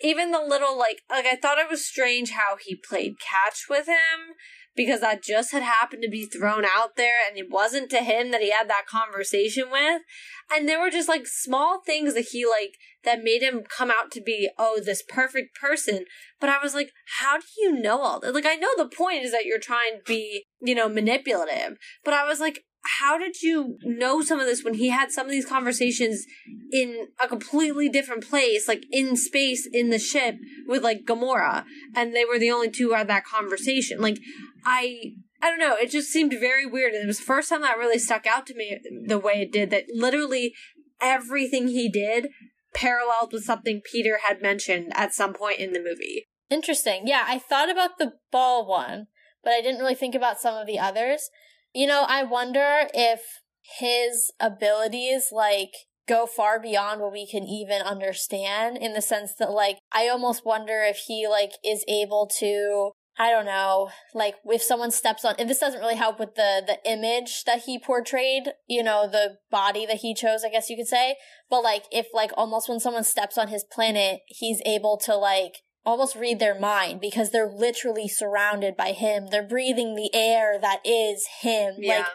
even 0.00 0.30
the 0.30 0.40
little 0.40 0.78
like 0.78 1.02
like 1.10 1.26
I 1.26 1.36
thought 1.36 1.58
it 1.58 1.70
was 1.70 1.86
strange 1.86 2.30
how 2.30 2.56
he 2.64 2.76
played 2.76 3.16
catch 3.20 3.64
with 3.68 3.86
him 3.86 4.34
because 4.76 5.00
that 5.00 5.24
just 5.24 5.50
had 5.50 5.62
happened 5.64 6.02
to 6.02 6.08
be 6.08 6.24
thrown 6.24 6.64
out 6.64 6.94
there 6.96 7.16
and 7.28 7.36
it 7.36 7.50
wasn't 7.50 7.90
to 7.90 7.98
him 7.98 8.30
that 8.30 8.40
he 8.40 8.52
had 8.52 8.70
that 8.70 8.86
conversation 8.86 9.70
with. 9.72 10.02
And 10.54 10.68
there 10.68 10.80
were 10.80 10.88
just 10.88 11.08
like 11.08 11.26
small 11.26 11.80
things 11.84 12.14
that 12.14 12.28
he 12.30 12.46
like 12.46 12.74
that 13.02 13.24
made 13.24 13.42
him 13.42 13.64
come 13.68 13.90
out 13.90 14.12
to 14.12 14.20
be 14.20 14.48
oh 14.56 14.80
this 14.82 15.02
perfect 15.02 15.56
person. 15.60 16.04
But 16.40 16.50
i 16.50 16.58
was 16.62 16.74
like 16.74 16.92
how 17.18 17.38
do 17.38 17.46
you 17.58 17.72
know 17.72 18.00
all 18.00 18.20
that 18.20 18.34
like 18.34 18.46
i 18.46 18.54
know 18.54 18.70
the 18.76 18.88
point 18.88 19.24
is 19.24 19.32
that 19.32 19.44
you're 19.44 19.58
trying 19.58 19.98
to 19.98 20.02
be 20.06 20.44
you 20.60 20.74
know 20.74 20.88
manipulative. 20.88 21.76
But 22.04 22.14
i 22.14 22.26
was 22.26 22.38
like 22.38 22.60
how 22.98 23.18
did 23.18 23.42
you 23.42 23.76
know 23.82 24.22
some 24.22 24.40
of 24.40 24.46
this 24.46 24.64
when 24.64 24.74
he 24.74 24.88
had 24.88 25.10
some 25.10 25.26
of 25.26 25.30
these 25.30 25.46
conversations 25.46 26.24
in 26.72 27.08
a 27.22 27.28
completely 27.28 27.88
different 27.88 28.28
place, 28.28 28.66
like 28.66 28.84
in 28.90 29.16
space 29.16 29.68
in 29.70 29.90
the 29.90 29.98
ship 29.98 30.36
with 30.66 30.82
like 30.82 31.04
Gamora, 31.04 31.64
and 31.94 32.14
they 32.14 32.24
were 32.24 32.38
the 32.38 32.50
only 32.50 32.70
two 32.70 32.88
who 32.88 32.94
had 32.94 33.08
that 33.08 33.24
conversation? 33.24 34.00
Like, 34.00 34.18
I 34.64 35.12
I 35.40 35.50
don't 35.50 35.60
know, 35.60 35.76
it 35.76 35.90
just 35.90 36.08
seemed 36.08 36.32
very 36.32 36.66
weird. 36.66 36.94
And 36.94 37.04
it 37.04 37.06
was 37.06 37.18
the 37.18 37.24
first 37.24 37.48
time 37.48 37.62
that 37.62 37.78
really 37.78 37.98
stuck 37.98 38.26
out 38.26 38.46
to 38.48 38.54
me 38.54 38.78
the 39.06 39.18
way 39.18 39.34
it 39.34 39.52
did, 39.52 39.70
that 39.70 39.84
literally 39.94 40.54
everything 41.00 41.68
he 41.68 41.88
did 41.88 42.28
paralleled 42.74 43.32
with 43.32 43.44
something 43.44 43.80
Peter 43.84 44.18
had 44.26 44.42
mentioned 44.42 44.92
at 44.94 45.14
some 45.14 45.32
point 45.32 45.58
in 45.58 45.72
the 45.72 45.78
movie. 45.78 46.26
Interesting. 46.50 47.06
Yeah, 47.06 47.24
I 47.26 47.38
thought 47.38 47.70
about 47.70 47.98
the 47.98 48.12
ball 48.32 48.66
one, 48.66 49.06
but 49.44 49.52
I 49.52 49.60
didn't 49.60 49.80
really 49.80 49.94
think 49.94 50.14
about 50.14 50.40
some 50.40 50.56
of 50.56 50.66
the 50.66 50.78
others. 50.78 51.30
You 51.78 51.86
know, 51.86 52.04
I 52.08 52.24
wonder 52.24 52.88
if 52.92 53.20
his 53.78 54.32
abilities, 54.40 55.28
like, 55.30 55.70
go 56.08 56.26
far 56.26 56.58
beyond 56.58 57.00
what 57.00 57.12
we 57.12 57.24
can 57.24 57.44
even 57.44 57.82
understand 57.82 58.78
in 58.78 58.94
the 58.94 59.00
sense 59.00 59.34
that 59.38 59.52
like 59.52 59.78
I 59.92 60.08
almost 60.08 60.44
wonder 60.44 60.82
if 60.82 60.96
he 61.06 61.28
like 61.28 61.52
is 61.64 61.84
able 61.86 62.26
to 62.38 62.90
I 63.16 63.30
don't 63.30 63.46
know, 63.46 63.90
like 64.14 64.36
if 64.46 64.62
someone 64.62 64.90
steps 64.90 65.24
on, 65.24 65.34
and 65.38 65.48
this 65.48 65.58
doesn't 65.60 65.80
really 65.80 65.96
help 65.96 66.18
with 66.18 66.34
the 66.34 66.62
the 66.66 66.78
image 66.90 67.44
that 67.44 67.62
he 67.66 67.78
portrayed, 67.78 68.54
you 68.66 68.82
know, 68.82 69.08
the 69.08 69.36
body 69.48 69.86
that 69.86 69.98
he 69.98 70.14
chose, 70.14 70.42
I 70.44 70.50
guess 70.50 70.68
you 70.68 70.76
could 70.76 70.88
say. 70.88 71.14
But 71.48 71.62
like 71.62 71.84
if 71.92 72.06
like 72.12 72.32
almost 72.36 72.68
when 72.68 72.80
someone 72.80 73.04
steps 73.04 73.38
on 73.38 73.48
his 73.48 73.64
planet, 73.64 74.22
he's 74.26 74.62
able 74.66 74.98
to 75.04 75.14
like 75.14 75.62
almost 75.88 76.16
read 76.16 76.38
their 76.38 76.58
mind 76.58 77.00
because 77.00 77.30
they're 77.30 77.50
literally 77.50 78.08
surrounded 78.08 78.76
by 78.76 78.92
him. 78.92 79.28
They're 79.30 79.42
breathing 79.42 79.94
the 79.94 80.10
air 80.14 80.58
that 80.60 80.80
is 80.84 81.26
him. 81.40 81.76
Yeah. 81.78 81.98
Like 81.98 82.06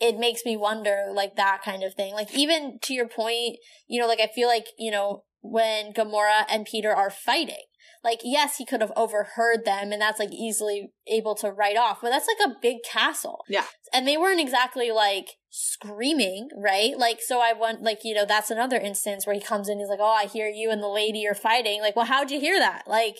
it 0.00 0.18
makes 0.18 0.44
me 0.44 0.56
wonder 0.56 1.04
like 1.14 1.36
that 1.36 1.62
kind 1.64 1.84
of 1.84 1.94
thing. 1.94 2.14
Like 2.14 2.34
even 2.34 2.80
to 2.82 2.92
your 2.92 3.06
point, 3.06 3.58
you 3.86 4.00
know, 4.00 4.08
like 4.08 4.18
I 4.20 4.26
feel 4.26 4.48
like, 4.48 4.66
you 4.76 4.90
know, 4.90 5.22
when 5.40 5.92
Gamora 5.92 6.44
and 6.50 6.66
Peter 6.66 6.92
are 6.92 7.10
fighting, 7.10 7.62
like 8.04 8.20
yes 8.24 8.56
he 8.56 8.66
could 8.66 8.80
have 8.80 8.92
overheard 8.96 9.64
them 9.64 9.92
and 9.92 10.00
that's 10.00 10.18
like 10.18 10.32
easily 10.32 10.92
able 11.06 11.34
to 11.34 11.50
write 11.50 11.76
off 11.76 12.00
but 12.02 12.10
that's 12.10 12.28
like 12.28 12.50
a 12.50 12.56
big 12.60 12.78
castle. 12.84 13.44
Yeah. 13.48 13.64
And 13.92 14.06
they 14.06 14.16
weren't 14.16 14.40
exactly 14.40 14.90
like 14.90 15.36
screaming 15.50 16.48
right? 16.56 16.96
Like 16.96 17.20
so 17.20 17.40
i 17.40 17.52
want 17.52 17.82
like 17.82 18.00
you 18.04 18.14
know 18.14 18.24
that's 18.26 18.50
another 18.50 18.76
instance 18.76 19.26
where 19.26 19.34
he 19.34 19.40
comes 19.40 19.68
in 19.68 19.78
he's 19.78 19.88
like 19.88 20.00
oh 20.00 20.04
i 20.04 20.26
hear 20.26 20.48
you 20.48 20.70
and 20.70 20.82
the 20.82 20.88
lady 20.88 21.26
are 21.26 21.34
fighting. 21.34 21.80
Like 21.80 21.96
well 21.96 22.06
how'd 22.06 22.30
you 22.30 22.40
hear 22.40 22.58
that? 22.58 22.84
Like 22.86 23.18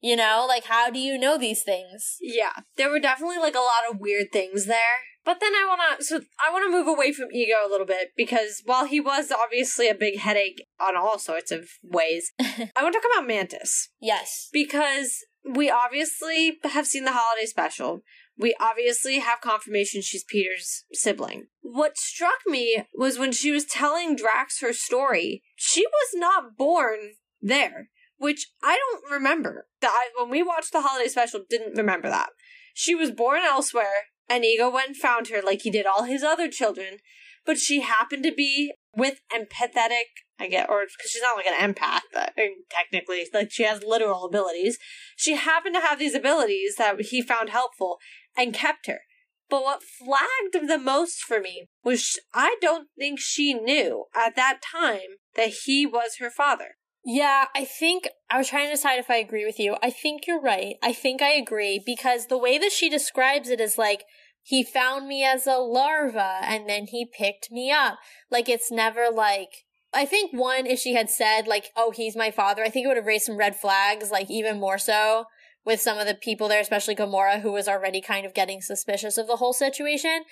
you 0.00 0.16
know 0.16 0.44
like 0.48 0.64
how 0.64 0.90
do 0.90 0.98
you 0.98 1.18
know 1.18 1.38
these 1.38 1.62
things 1.62 2.16
yeah 2.20 2.60
there 2.76 2.90
were 2.90 3.00
definitely 3.00 3.38
like 3.38 3.54
a 3.54 3.58
lot 3.58 3.90
of 3.90 4.00
weird 4.00 4.32
things 4.32 4.66
there 4.66 5.00
but 5.24 5.38
then 5.40 5.52
I 5.52 5.66
want 5.66 5.98
to, 5.98 6.04
so 6.04 6.20
I 6.44 6.50
want 6.50 6.64
to 6.64 6.70
move 6.70 6.86
away 6.86 7.12
from 7.12 7.30
ego 7.32 7.54
a 7.64 7.68
little 7.68 7.86
bit 7.86 8.12
because 8.16 8.62
while 8.64 8.86
he 8.86 9.00
was 9.00 9.30
obviously 9.30 9.88
a 9.88 9.94
big 9.94 10.18
headache 10.18 10.66
on 10.80 10.96
all 10.96 11.18
sorts 11.18 11.52
of 11.52 11.68
ways, 11.82 12.32
I 12.40 12.82
want 12.82 12.94
to 12.94 13.00
talk 13.00 13.10
about 13.14 13.28
Mantis. 13.28 13.90
Yes. 14.00 14.48
Because 14.52 15.18
we 15.44 15.70
obviously 15.70 16.58
have 16.64 16.86
seen 16.86 17.04
the 17.04 17.12
holiday 17.12 17.46
special. 17.46 18.00
We 18.38 18.56
obviously 18.58 19.18
have 19.18 19.42
confirmation 19.42 20.00
she's 20.00 20.24
Peter's 20.24 20.84
sibling. 20.92 21.48
What 21.60 21.98
struck 21.98 22.38
me 22.46 22.84
was 22.94 23.18
when 23.18 23.32
she 23.32 23.50
was 23.50 23.66
telling 23.66 24.16
Drax 24.16 24.60
her 24.62 24.72
story, 24.72 25.42
she 25.56 25.84
was 25.86 26.08
not 26.14 26.56
born 26.56 27.12
there, 27.42 27.90
which 28.20 28.48
I 28.62 28.78
don't 28.78 29.10
remember. 29.10 29.66
That 29.80 29.90
I, 29.92 30.10
when 30.20 30.30
we 30.30 30.42
watched 30.42 30.72
the 30.72 30.82
holiday 30.82 31.08
special, 31.08 31.40
didn't 31.48 31.76
remember 31.76 32.08
that. 32.10 32.28
She 32.74 32.94
was 32.94 33.10
born 33.10 33.40
elsewhere 33.42 34.04
and 34.28 34.44
Ego 34.44 34.70
went 34.70 34.88
and 34.88 34.96
found 34.96 35.28
her 35.28 35.40
like 35.42 35.62
he 35.62 35.70
did 35.70 35.86
all 35.86 36.04
his 36.04 36.22
other 36.22 36.48
children, 36.48 36.98
but 37.46 37.58
she 37.58 37.80
happened 37.80 38.22
to 38.24 38.32
be 38.32 38.74
with 38.94 39.20
empathetic, 39.32 40.04
I 40.38 40.48
get, 40.48 40.68
or 40.68 40.82
because 40.82 41.10
she's 41.10 41.22
not 41.22 41.36
like 41.36 41.46
an 41.46 41.74
empath, 41.74 42.02
but, 42.12 42.34
uh, 42.38 42.42
technically, 42.70 43.26
like 43.32 43.50
she 43.50 43.64
has 43.64 43.82
literal 43.82 44.24
abilities. 44.24 44.78
She 45.16 45.34
happened 45.34 45.74
to 45.76 45.80
have 45.80 45.98
these 45.98 46.14
abilities 46.14 46.76
that 46.76 47.00
he 47.00 47.22
found 47.22 47.48
helpful 47.48 47.98
and 48.36 48.52
kept 48.52 48.86
her. 48.86 49.00
But 49.48 49.64
what 49.64 49.82
flagged 49.82 50.68
the 50.68 50.78
most 50.78 51.20
for 51.22 51.40
me 51.40 51.68
was 51.82 52.18
I 52.34 52.56
don't 52.60 52.88
think 52.98 53.18
she 53.18 53.54
knew 53.54 54.04
at 54.14 54.36
that 54.36 54.60
time 54.62 55.18
that 55.34 55.52
he 55.64 55.86
was 55.86 56.16
her 56.20 56.30
father. 56.30 56.76
Yeah, 57.04 57.46
I 57.54 57.64
think 57.64 58.08
I 58.30 58.36
was 58.38 58.48
trying 58.48 58.66
to 58.66 58.74
decide 58.74 58.98
if 58.98 59.10
I 59.10 59.16
agree 59.16 59.46
with 59.46 59.58
you. 59.58 59.76
I 59.82 59.90
think 59.90 60.26
you're 60.26 60.40
right. 60.40 60.76
I 60.82 60.92
think 60.92 61.22
I 61.22 61.32
agree 61.32 61.82
because 61.84 62.26
the 62.26 62.38
way 62.38 62.58
that 62.58 62.72
she 62.72 62.90
describes 62.90 63.48
it 63.48 63.60
is 63.60 63.78
like 63.78 64.04
he 64.42 64.62
found 64.62 65.08
me 65.08 65.24
as 65.24 65.46
a 65.46 65.56
larva 65.56 66.38
and 66.42 66.68
then 66.68 66.86
he 66.86 67.06
picked 67.06 67.50
me 67.50 67.70
up. 67.70 67.98
Like 68.30 68.48
it's 68.48 68.70
never 68.70 69.08
like 69.10 69.64
I 69.92 70.04
think 70.04 70.32
one 70.32 70.66
if 70.66 70.78
she 70.78 70.94
had 70.94 71.10
said 71.10 71.46
like, 71.48 71.70
"Oh, 71.74 71.90
he's 71.90 72.16
my 72.16 72.30
father," 72.30 72.62
I 72.62 72.68
think 72.68 72.84
it 72.84 72.88
would 72.88 72.96
have 72.96 73.06
raised 73.06 73.24
some 73.24 73.36
red 73.36 73.56
flags, 73.56 74.10
like 74.10 74.30
even 74.30 74.60
more 74.60 74.78
so 74.78 75.24
with 75.64 75.80
some 75.80 75.98
of 75.98 76.06
the 76.06 76.14
people 76.14 76.48
there, 76.48 76.60
especially 76.60 76.94
Gamora, 76.94 77.40
who 77.40 77.52
was 77.52 77.68
already 77.68 78.00
kind 78.00 78.24
of 78.24 78.34
getting 78.34 78.60
suspicious 78.60 79.18
of 79.18 79.26
the 79.26 79.36
whole 79.36 79.52
situation. 79.52 80.24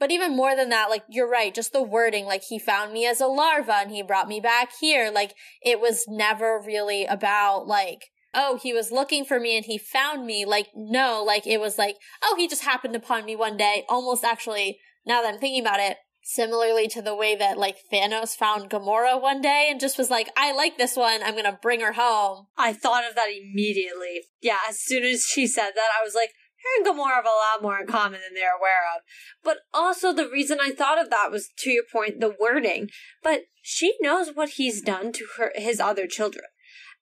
But 0.00 0.10
even 0.10 0.36
more 0.36 0.56
than 0.56 0.68
that, 0.70 0.90
like, 0.90 1.04
you're 1.08 1.30
right, 1.30 1.54
just 1.54 1.72
the 1.72 1.82
wording, 1.82 2.26
like, 2.26 2.42
he 2.48 2.58
found 2.58 2.92
me 2.92 3.06
as 3.06 3.20
a 3.20 3.26
larva 3.26 3.74
and 3.74 3.90
he 3.90 4.02
brought 4.02 4.28
me 4.28 4.40
back 4.40 4.70
here. 4.80 5.10
Like, 5.10 5.34
it 5.62 5.80
was 5.80 6.04
never 6.08 6.60
really 6.64 7.04
about, 7.04 7.66
like, 7.66 8.10
oh, 8.34 8.58
he 8.60 8.72
was 8.72 8.90
looking 8.90 9.24
for 9.24 9.38
me 9.38 9.56
and 9.56 9.66
he 9.66 9.78
found 9.78 10.26
me. 10.26 10.44
Like, 10.44 10.68
no, 10.74 11.22
like, 11.24 11.46
it 11.46 11.60
was 11.60 11.78
like, 11.78 11.96
oh, 12.22 12.34
he 12.36 12.48
just 12.48 12.64
happened 12.64 12.96
upon 12.96 13.24
me 13.24 13.36
one 13.36 13.56
day. 13.56 13.84
Almost 13.88 14.24
actually, 14.24 14.78
now 15.06 15.22
that 15.22 15.32
I'm 15.32 15.40
thinking 15.40 15.60
about 15.60 15.80
it, 15.80 15.98
similarly 16.26 16.88
to 16.88 17.02
the 17.02 17.14
way 17.14 17.36
that, 17.36 17.58
like, 17.58 17.76
Thanos 17.92 18.34
found 18.34 18.70
Gamora 18.70 19.20
one 19.20 19.40
day 19.40 19.68
and 19.70 19.78
just 19.78 19.98
was 19.98 20.10
like, 20.10 20.30
I 20.36 20.52
like 20.52 20.78
this 20.78 20.96
one. 20.96 21.22
I'm 21.22 21.36
to 21.36 21.58
bring 21.60 21.80
her 21.80 21.92
home. 21.92 22.46
I 22.56 22.72
thought 22.72 23.08
of 23.08 23.14
that 23.14 23.28
immediately. 23.28 24.22
Yeah, 24.40 24.58
as 24.68 24.80
soon 24.80 25.04
as 25.04 25.24
she 25.24 25.46
said 25.46 25.72
that, 25.74 25.90
I 26.00 26.02
was 26.02 26.14
like, 26.14 26.30
her 26.64 26.78
and 26.78 26.86
Gamora 26.86 27.14
have 27.14 27.24
a 27.24 27.28
lot 27.28 27.62
more 27.62 27.78
in 27.78 27.86
common 27.86 28.20
than 28.20 28.34
they're 28.34 28.56
aware 28.56 28.82
of. 28.96 29.02
But 29.42 29.58
also, 29.72 30.12
the 30.12 30.28
reason 30.28 30.58
I 30.60 30.72
thought 30.72 31.00
of 31.00 31.10
that 31.10 31.30
was 31.30 31.50
to 31.58 31.70
your 31.70 31.84
point, 31.90 32.20
the 32.20 32.34
wording. 32.38 32.90
But 33.22 33.42
she 33.62 33.94
knows 34.00 34.30
what 34.34 34.50
he's 34.50 34.82
done 34.82 35.12
to 35.12 35.26
her, 35.38 35.52
his 35.54 35.80
other 35.80 36.06
children. 36.06 36.46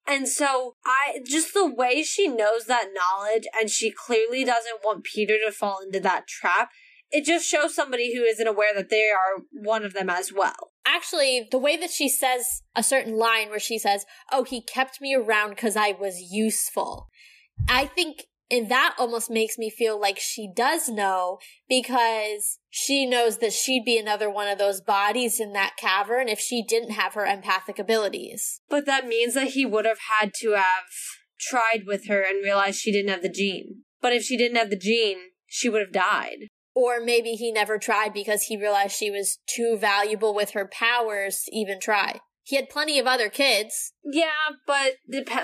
And 0.06 0.28
so 0.28 0.76
I 0.84 1.20
just 1.24 1.54
the 1.54 1.66
way 1.66 2.02
she 2.02 2.26
knows 2.26 2.64
that 2.66 2.88
knowledge 2.92 3.44
and 3.58 3.70
she 3.70 3.92
clearly 3.92 4.44
doesn't 4.44 4.80
want 4.82 5.04
Peter 5.04 5.36
to 5.44 5.52
fall 5.52 5.78
into 5.80 6.00
that 6.00 6.26
trap. 6.26 6.70
It 7.12 7.24
just 7.24 7.46
shows 7.46 7.74
somebody 7.74 8.16
who 8.16 8.22
isn't 8.22 8.46
aware 8.46 8.74
that 8.74 8.88
they 8.88 9.10
are 9.10 9.44
one 9.52 9.84
of 9.84 9.92
them 9.92 10.08
as 10.08 10.32
well. 10.32 10.72
Actually, 10.84 11.46
the 11.50 11.58
way 11.58 11.76
that 11.76 11.90
she 11.90 12.08
says 12.08 12.62
a 12.74 12.82
certain 12.82 13.16
line 13.16 13.50
where 13.50 13.60
she 13.60 13.78
says, 13.78 14.06
"Oh, 14.32 14.44
he 14.44 14.62
kept 14.62 15.00
me 15.00 15.14
around 15.14 15.50
because 15.50 15.76
I 15.76 15.92
was 15.92 16.32
useful." 16.32 17.08
I 17.68 17.86
think 17.86 18.24
and 18.52 18.68
that 18.68 18.94
almost 18.98 19.30
makes 19.30 19.56
me 19.56 19.70
feel 19.70 19.98
like 19.98 20.18
she 20.18 20.46
does 20.54 20.90
know 20.90 21.38
because 21.70 22.58
she 22.68 23.06
knows 23.06 23.38
that 23.38 23.54
she'd 23.54 23.84
be 23.84 23.98
another 23.98 24.30
one 24.30 24.46
of 24.46 24.58
those 24.58 24.82
bodies 24.82 25.40
in 25.40 25.54
that 25.54 25.76
cavern 25.78 26.28
if 26.28 26.38
she 26.38 26.62
didn't 26.62 26.90
have 26.90 27.14
her 27.14 27.24
empathic 27.24 27.78
abilities. 27.78 28.60
But 28.68 28.84
that 28.84 29.06
means 29.06 29.32
that 29.34 29.48
he 29.48 29.64
would 29.64 29.86
have 29.86 30.00
had 30.20 30.32
to 30.40 30.52
have 30.52 30.84
tried 31.40 31.84
with 31.86 32.08
her 32.08 32.20
and 32.20 32.44
realized 32.44 32.78
she 32.78 32.92
didn't 32.92 33.10
have 33.10 33.22
the 33.22 33.30
gene. 33.30 33.84
But 34.02 34.12
if 34.12 34.22
she 34.22 34.36
didn't 34.36 34.58
have 34.58 34.68
the 34.70 34.78
gene, 34.78 35.18
she 35.46 35.70
would 35.70 35.80
have 35.80 35.92
died. 35.92 36.48
Or 36.74 37.00
maybe 37.00 37.32
he 37.32 37.52
never 37.52 37.78
tried 37.78 38.12
because 38.12 38.44
he 38.44 38.56
realized 38.58 38.96
she 38.96 39.10
was 39.10 39.38
too 39.46 39.78
valuable 39.80 40.34
with 40.34 40.50
her 40.50 40.68
powers 40.70 41.42
to 41.44 41.56
even 41.56 41.80
try. 41.80 42.20
He 42.44 42.56
had 42.56 42.68
plenty 42.68 42.98
of 42.98 43.06
other 43.06 43.28
kids. 43.28 43.92
Yeah, 44.04 44.56
but 44.66 44.94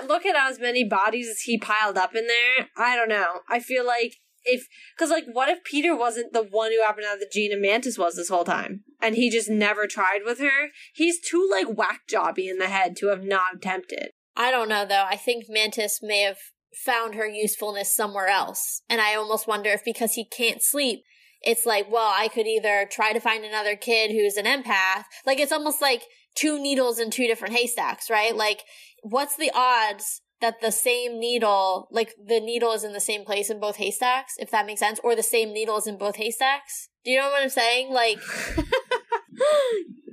look 0.07 0.25
at 0.25 0.35
as 0.35 0.59
many 0.59 0.83
bodies 0.83 1.29
as 1.29 1.41
he 1.41 1.57
piled 1.57 1.97
up 1.97 2.13
in 2.15 2.27
there. 2.27 2.67
I 2.77 2.95
don't 2.95 3.09
know. 3.09 3.39
I 3.49 3.59
feel 3.59 3.85
like 3.85 4.15
if 4.43 4.67
because 4.95 5.09
like 5.09 5.25
what 5.31 5.49
if 5.49 5.63
Peter 5.63 5.95
wasn't 5.95 6.33
the 6.33 6.43
one 6.43 6.71
who 6.71 6.81
happened 6.81 7.05
to 7.05 7.09
have 7.09 7.19
the 7.19 7.29
gene 7.31 7.51
and 7.51 7.61
Mantis 7.61 7.97
was 7.97 8.15
this 8.15 8.29
whole 8.29 8.43
time, 8.43 8.83
and 9.01 9.15
he 9.15 9.29
just 9.29 9.49
never 9.49 9.87
tried 9.87 10.21
with 10.25 10.39
her? 10.39 10.69
He's 10.93 11.19
too 11.19 11.47
like 11.49 11.67
whack 11.77 12.01
jobby 12.11 12.49
in 12.49 12.57
the 12.57 12.67
head 12.67 12.95
to 12.97 13.07
have 13.07 13.23
not 13.23 13.55
attempted. 13.55 14.09
I 14.35 14.51
don't 14.51 14.69
know 14.69 14.85
though. 14.85 15.05
I 15.07 15.15
think 15.15 15.45
Mantis 15.49 15.99
may 16.01 16.21
have 16.21 16.37
found 16.85 17.15
her 17.15 17.27
usefulness 17.27 17.95
somewhere 17.95 18.27
else, 18.27 18.81
and 18.89 19.01
I 19.01 19.15
almost 19.15 19.47
wonder 19.47 19.69
if 19.69 19.83
because 19.83 20.13
he 20.13 20.25
can't 20.25 20.61
sleep, 20.61 21.03
it's 21.41 21.65
like, 21.65 21.91
well, 21.91 22.13
I 22.15 22.27
could 22.27 22.47
either 22.47 22.87
try 22.89 23.13
to 23.13 23.19
find 23.19 23.43
another 23.43 23.75
kid 23.75 24.11
who's 24.11 24.37
an 24.37 24.45
empath. 24.45 25.05
Like 25.25 25.39
it's 25.39 25.51
almost 25.51 25.81
like 25.81 26.03
two 26.35 26.61
needles 26.61 26.99
in 26.99 27.11
two 27.11 27.27
different 27.27 27.55
haystacks, 27.55 28.09
right? 28.09 28.35
Like, 28.35 28.63
what's 29.01 29.35
the 29.35 29.51
odds 29.53 30.21
that 30.41 30.61
the 30.61 30.71
same 30.71 31.19
needle, 31.19 31.87
like 31.91 32.13
the 32.23 32.39
needle 32.39 32.71
is 32.71 32.83
in 32.83 32.93
the 32.93 32.99
same 32.99 33.25
place 33.25 33.49
in 33.49 33.59
both 33.59 33.75
haystacks, 33.75 34.35
if 34.39 34.51
that 34.51 34.65
makes 34.65 34.79
sense, 34.79 34.99
or 35.03 35.15
the 35.15 35.23
same 35.23 35.53
needle 35.53 35.77
is 35.77 35.87
in 35.87 35.97
both 35.97 36.15
haystacks? 36.15 36.89
Do 37.03 37.11
you 37.11 37.19
know 37.19 37.29
what 37.29 37.41
I'm 37.41 37.49
saying? 37.49 37.91
Like, 37.93 38.19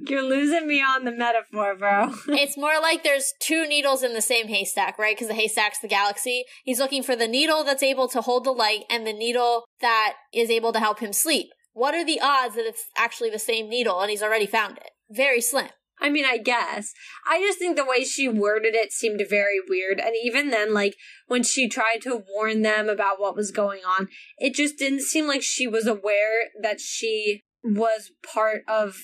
You're 0.09 0.22
losing 0.22 0.68
me 0.68 0.81
on 0.81 1.05
the 1.05 1.11
metaphor, 1.11 1.74
bro. 1.76 2.14
it's 2.29 2.57
more 2.57 2.81
like 2.81 3.02
there's 3.02 3.33
two 3.40 3.66
needles 3.66 4.02
in 4.02 4.14
the 4.14 4.20
same 4.20 4.48
haystack, 4.48 4.98
right? 4.98 5.16
Because 5.16 5.29
the 5.29 5.35
haystack's 5.35 5.81
the 5.81 5.88
galaxy. 5.88 6.44
He's 6.64 6.79
looking 6.79 7.02
for 7.02 7.16
the 7.16 7.26
needle 7.26 7.64
that's 7.64 7.83
able 7.83 8.09
to 8.09 8.20
hold 8.20 8.44
the 8.44 8.52
light 8.52 8.85
and 8.88 9.07
the 9.07 9.12
needle 9.12 9.64
that 9.81 10.14
is 10.33 10.50
able 10.50 10.72
to 10.72 10.79
help 10.79 11.00
him 11.00 11.12
sleep. 11.12 11.48
What 11.72 11.94
are 11.94 12.05
the 12.05 12.20
odds 12.22 12.55
that 12.55 12.66
it's 12.66 12.87
actually 12.96 13.31
the 13.31 13.38
same 13.38 13.68
needle 13.68 14.00
and 14.00 14.11
he's 14.11 14.22
already 14.22 14.46
found 14.46 14.79
it? 14.79 14.90
Very 15.11 15.40
slim. 15.40 15.68
I 16.00 16.11
mean, 16.11 16.24
I 16.24 16.38
guess. 16.38 16.92
I 17.26 17.40
just 17.40 17.59
think 17.59 17.76
the 17.76 17.85
way 17.85 18.04
she 18.04 18.28
worded 18.28 18.74
it 18.74 18.92
seemed 18.92 19.22
very 19.28 19.61
weird. 19.66 19.98
And 19.98 20.14
even 20.22 20.50
then, 20.50 20.74
like, 20.74 20.94
when 21.26 21.42
she 21.42 21.68
tried 21.68 22.02
to 22.02 22.22
warn 22.35 22.62
them 22.62 22.88
about 22.88 23.20
what 23.20 23.37
was 23.37 23.50
going 23.50 23.80
on, 23.85 24.09
it 24.38 24.54
just 24.54 24.76
didn't 24.76 25.02
seem 25.02 25.26
like 25.26 25.42
she 25.42 25.66
was 25.66 25.87
aware 25.87 26.50
that 26.61 26.80
she 26.80 27.42
was 27.64 28.12
part 28.22 28.62
of 28.68 28.96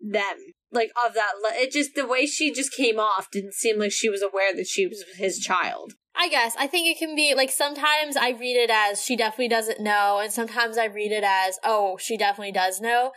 them. 0.00 0.36
Like, 0.72 0.90
of 1.04 1.14
that. 1.14 1.32
It 1.52 1.72
just, 1.72 1.94
the 1.94 2.06
way 2.06 2.26
she 2.26 2.52
just 2.52 2.72
came 2.72 2.98
off 2.98 3.30
didn't 3.30 3.54
seem 3.54 3.78
like 3.78 3.92
she 3.92 4.08
was 4.08 4.22
aware 4.22 4.54
that 4.54 4.66
she 4.66 4.86
was 4.86 5.04
his 5.16 5.38
child. 5.38 5.94
I 6.20 6.28
guess. 6.28 6.56
I 6.58 6.66
think 6.66 6.88
it 6.88 6.98
can 6.98 7.14
be 7.14 7.34
like 7.34 7.50
sometimes 7.50 8.16
I 8.16 8.30
read 8.30 8.56
it 8.56 8.70
as 8.70 9.04
she 9.04 9.16
definitely 9.16 9.48
doesn't 9.48 9.80
know, 9.80 10.18
and 10.20 10.32
sometimes 10.32 10.76
I 10.76 10.86
read 10.86 11.12
it 11.12 11.22
as, 11.24 11.58
oh, 11.62 11.96
she 12.00 12.16
definitely 12.16 12.52
does 12.52 12.80
know. 12.80 13.12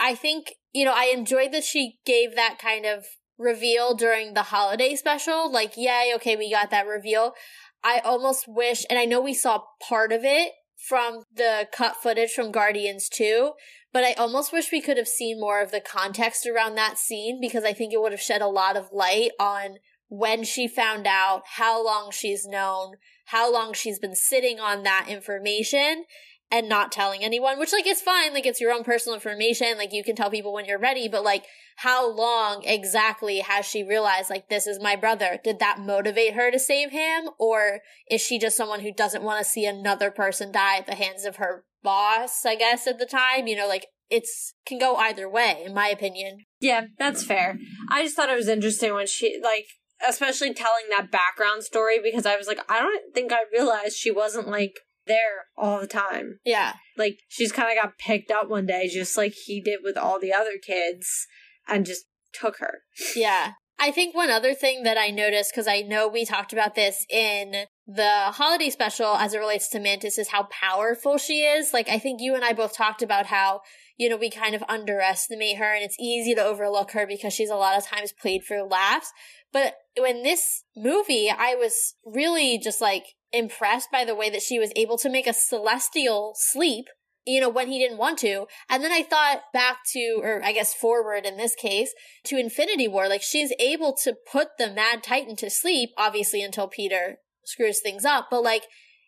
I 0.00 0.14
think 0.14 0.54
you 0.72 0.84
know, 0.84 0.94
I 0.94 1.12
enjoyed 1.14 1.52
that 1.52 1.64
she 1.64 1.98
gave 2.04 2.34
that 2.34 2.58
kind 2.60 2.86
of 2.86 3.04
reveal 3.38 3.94
during 3.94 4.34
the 4.34 4.44
holiday 4.44 4.94
special. 4.94 5.50
Like, 5.50 5.76
yay, 5.76 6.12
okay, 6.16 6.36
we 6.36 6.50
got 6.50 6.70
that 6.70 6.86
reveal. 6.86 7.34
I 7.82 8.00
almost 8.04 8.46
wish, 8.48 8.84
and 8.90 8.98
I 8.98 9.04
know 9.04 9.20
we 9.20 9.34
saw 9.34 9.62
part 9.86 10.12
of 10.12 10.20
it 10.24 10.52
from 10.76 11.24
the 11.34 11.68
cut 11.72 11.96
footage 11.96 12.30
from 12.30 12.52
Guardians 12.52 13.08
2, 13.08 13.52
but 13.92 14.04
I 14.04 14.12
almost 14.14 14.52
wish 14.52 14.70
we 14.70 14.80
could 14.80 14.96
have 14.96 15.08
seen 15.08 15.40
more 15.40 15.62
of 15.62 15.70
the 15.70 15.80
context 15.80 16.46
around 16.46 16.74
that 16.74 16.98
scene 16.98 17.40
because 17.40 17.64
I 17.64 17.72
think 17.72 17.92
it 17.92 18.00
would 18.00 18.12
have 18.12 18.20
shed 18.20 18.42
a 18.42 18.48
lot 18.48 18.76
of 18.76 18.92
light 18.92 19.30
on 19.40 19.76
when 20.08 20.42
she 20.42 20.66
found 20.66 21.06
out, 21.06 21.42
how 21.56 21.84
long 21.84 22.10
she's 22.10 22.46
known, 22.46 22.94
how 23.26 23.52
long 23.52 23.74
she's 23.74 23.98
been 23.98 24.14
sitting 24.14 24.58
on 24.58 24.82
that 24.82 25.06
information, 25.08 26.04
and 26.50 26.68
not 26.68 26.92
telling 26.92 27.22
anyone, 27.22 27.58
which 27.58 27.72
like 27.72 27.86
is 27.86 28.00
fine. 28.00 28.32
Like 28.32 28.46
it's 28.46 28.60
your 28.60 28.72
own 28.72 28.84
personal 28.84 29.14
information. 29.14 29.76
Like 29.76 29.92
you 29.92 30.02
can 30.02 30.16
tell 30.16 30.30
people 30.30 30.52
when 30.52 30.64
you're 30.64 30.78
ready, 30.78 31.08
but 31.08 31.22
like 31.22 31.44
how 31.76 32.10
long 32.10 32.62
exactly 32.64 33.40
has 33.40 33.66
she 33.66 33.84
realized 33.84 34.30
like 34.30 34.48
this 34.48 34.66
is 34.66 34.80
my 34.80 34.96
brother? 34.96 35.38
Did 35.42 35.58
that 35.58 35.80
motivate 35.80 36.34
her 36.34 36.50
to 36.50 36.58
save 36.58 36.90
him? 36.90 37.30
Or 37.38 37.80
is 38.10 38.20
she 38.20 38.38
just 38.38 38.56
someone 38.56 38.80
who 38.80 38.92
doesn't 38.92 39.22
want 39.22 39.44
to 39.44 39.50
see 39.50 39.66
another 39.66 40.10
person 40.10 40.50
die 40.50 40.78
at 40.78 40.86
the 40.86 40.94
hands 40.94 41.24
of 41.24 41.36
her 41.36 41.64
boss, 41.82 42.44
I 42.46 42.56
guess, 42.56 42.86
at 42.86 42.98
the 42.98 43.06
time? 43.06 43.46
You 43.46 43.56
know, 43.56 43.68
like 43.68 43.86
it's 44.10 44.54
can 44.66 44.78
go 44.78 44.96
either 44.96 45.28
way, 45.28 45.62
in 45.66 45.74
my 45.74 45.88
opinion. 45.88 46.46
Yeah, 46.60 46.86
that's 46.98 47.22
fair. 47.22 47.58
I 47.90 48.02
just 48.02 48.16
thought 48.16 48.30
it 48.30 48.36
was 48.36 48.48
interesting 48.48 48.94
when 48.94 49.06
she 49.06 49.38
like 49.42 49.66
especially 50.06 50.54
telling 50.54 50.84
that 50.90 51.10
background 51.10 51.64
story 51.64 51.98
because 52.02 52.24
I 52.24 52.36
was 52.36 52.46
like, 52.46 52.60
I 52.70 52.80
don't 52.80 53.14
think 53.14 53.32
I 53.32 53.40
realized 53.52 53.96
she 53.96 54.10
wasn't 54.10 54.48
like 54.48 54.80
there 55.08 55.46
all 55.56 55.80
the 55.80 55.86
time. 55.86 56.38
Yeah. 56.44 56.74
Like 56.96 57.18
she's 57.28 57.52
kind 57.52 57.70
of 57.70 57.82
got 57.82 57.98
picked 57.98 58.30
up 58.30 58.48
one 58.48 58.66
day, 58.66 58.88
just 58.88 59.16
like 59.16 59.34
he 59.46 59.60
did 59.60 59.80
with 59.82 59.96
all 59.96 60.20
the 60.20 60.32
other 60.32 60.58
kids, 60.64 61.26
and 61.66 61.84
just 61.84 62.04
took 62.32 62.58
her. 62.58 62.82
Yeah. 63.16 63.52
I 63.80 63.92
think 63.92 64.14
one 64.14 64.28
other 64.28 64.54
thing 64.54 64.82
that 64.82 64.98
I 64.98 65.10
noticed, 65.10 65.52
because 65.52 65.68
I 65.68 65.82
know 65.82 66.08
we 66.08 66.24
talked 66.24 66.52
about 66.52 66.74
this 66.74 67.06
in 67.08 67.66
the 67.86 68.32
holiday 68.32 68.70
special 68.70 69.14
as 69.14 69.34
it 69.34 69.38
relates 69.38 69.68
to 69.68 69.78
Mantis, 69.78 70.18
is 70.18 70.28
how 70.28 70.48
powerful 70.50 71.16
she 71.16 71.42
is. 71.42 71.72
Like, 71.72 71.88
I 71.88 72.00
think 72.00 72.20
you 72.20 72.34
and 72.34 72.44
I 72.44 72.52
both 72.52 72.74
talked 72.74 73.02
about 73.02 73.26
how, 73.26 73.60
you 73.96 74.08
know, 74.08 74.16
we 74.16 74.30
kind 74.30 74.56
of 74.56 74.64
underestimate 74.68 75.58
her 75.58 75.72
and 75.72 75.84
it's 75.84 75.98
easy 76.00 76.34
to 76.34 76.44
overlook 76.44 76.90
her 76.90 77.06
because 77.06 77.32
she's 77.32 77.50
a 77.50 77.54
lot 77.54 77.78
of 77.78 77.86
times 77.86 78.12
played 78.12 78.42
for 78.42 78.64
laughs. 78.64 79.12
But 79.52 79.76
in 79.96 80.24
this 80.24 80.64
movie, 80.76 81.30
I 81.30 81.54
was 81.54 81.94
really 82.04 82.58
just 82.58 82.80
like 82.80 83.04
impressed 83.32 83.90
by 83.90 84.04
the 84.04 84.14
way 84.14 84.30
that 84.30 84.42
she 84.42 84.58
was 84.58 84.72
able 84.76 84.98
to 84.98 85.10
make 85.10 85.26
a 85.26 85.32
celestial 85.32 86.32
sleep 86.36 86.86
you 87.28 87.40
know, 87.40 87.48
when 87.48 87.68
he 87.68 87.78
didn't 87.78 87.98
want 87.98 88.18
to. 88.18 88.46
And 88.70 88.82
then 88.82 88.90
I 88.90 89.02
thought 89.02 89.42
back 89.52 89.80
to, 89.92 90.20
or 90.22 90.42
I 90.42 90.52
guess 90.52 90.72
forward 90.72 91.26
in 91.26 91.36
this 91.36 91.54
case, 91.54 91.92
to 92.24 92.38
Infinity 92.38 92.88
War. 92.88 93.06
Like 93.06 93.22
she's 93.22 93.52
able 93.60 93.94
to 94.04 94.14
put 94.30 94.48
the 94.58 94.70
Mad 94.70 95.02
Titan 95.02 95.36
to 95.36 95.50
sleep, 95.50 95.90
obviously 95.98 96.42
until 96.42 96.68
Peter 96.68 97.18
screws 97.44 97.80
things 97.80 98.06
up. 98.06 98.28
But 98.30 98.42
like, 98.42 98.64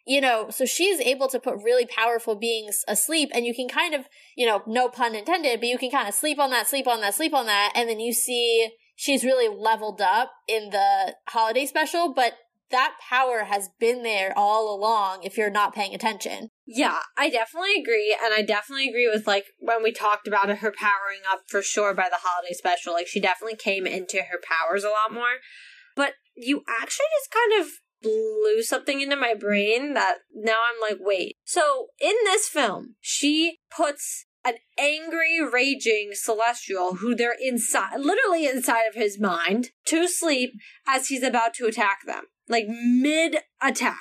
you 0.07 0.21
know, 0.21 0.51
so 0.51 0.67
she's 0.67 1.01
able 1.01 1.29
to 1.29 1.41
put 1.41 1.63
really 1.65 1.87
powerful 1.87 2.35
beings 2.35 2.85
asleep 2.87 3.31
and 3.33 3.47
you 3.47 3.55
can 3.55 3.69
kind 3.69 3.95
of, 3.95 4.07
you 4.37 4.47
know, 4.47 4.63
no 4.67 4.89
pun 4.89 5.15
intended, 5.15 5.61
but 5.61 5.69
you 5.69 5.79
can 5.79 5.91
kind 5.91 6.09
of 6.09 6.15
sleep 6.15 6.39
on 6.39 6.51
that, 6.51 6.69
sleep 6.69 6.87
on 6.87 7.01
that, 7.01 7.15
sleep 7.15 7.33
on 7.33 7.47
that. 7.47 7.73
And 7.75 7.89
then 7.89 8.01
you 8.01 8.13
see 8.13 8.71
she's 8.97 9.25
really 9.25 9.49
leveled 9.49 10.03
up 10.03 10.31
in 10.47 10.71
the 10.71 11.15
holiday 11.29 11.65
special, 11.65 12.13
but 12.13 12.35
that 12.71 12.95
power 13.09 13.45
has 13.45 13.69
been 13.79 14.03
there 14.03 14.33
all 14.37 14.75
along 14.75 15.23
if 15.25 15.37
you're 15.37 15.51
not 15.51 15.75
paying 15.75 15.95
attention. 15.95 16.51
Yeah, 16.67 17.01
I 17.17 17.29
definitely 17.31 17.75
agree. 17.81 18.17
And 18.23 18.33
I 18.33 18.43
definitely 18.43 18.89
agree 18.89 19.09
with 19.13 19.27
like 19.27 19.47
when 19.59 19.83
we 19.83 19.93
talked 19.93 20.27
about 20.29 20.49
her 20.49 20.73
powering 20.73 21.21
up 21.31 21.43
for 21.49 21.63
sure 21.63 21.95
by 21.95 22.09
the 22.09 22.19
holiday 22.21 22.53
special. 22.53 22.93
Like 22.93 23.09
she 23.09 23.21
definitely 23.21 23.57
came 23.57 23.87
into 23.87 24.19
her 24.19 24.39
powers 24.43 24.85
a 24.85 24.89
lot 24.89 25.13
more. 25.13 25.39
But 25.97 26.15
you 26.37 26.63
actually 26.69 27.07
just 27.19 27.31
kind 27.31 27.61
of 27.61 27.69
blew 28.03 28.63
something 28.63 29.01
into 29.01 29.17
my 29.17 29.35
brain 29.35 29.95
that 29.95 30.19
now 30.35 30.59
I'm 30.73 30.81
like, 30.81 30.99
wait. 31.01 31.37
So 31.45 31.89
in 32.01 32.15
this 32.25 32.49
film, 32.49 32.95
she 33.01 33.59
puts 33.77 34.27
an 34.45 34.55
angry, 34.79 35.39
raging 35.41 36.11
celestial 36.15 36.95
who 36.97 37.15
they're 37.15 37.37
inside, 37.39 38.01
literally 38.01 38.47
inside 38.47 38.85
of 38.89 38.95
his 38.95 39.21
mind, 39.21 39.71
to 39.87 40.09
sleep 40.09 40.53
as 40.87 41.09
he's 41.09 41.23
about 41.23 41.53
to 41.55 41.67
attack 41.67 41.99
them 42.07 42.25
like 42.51 42.67
mid 42.69 43.37
attack. 43.63 43.97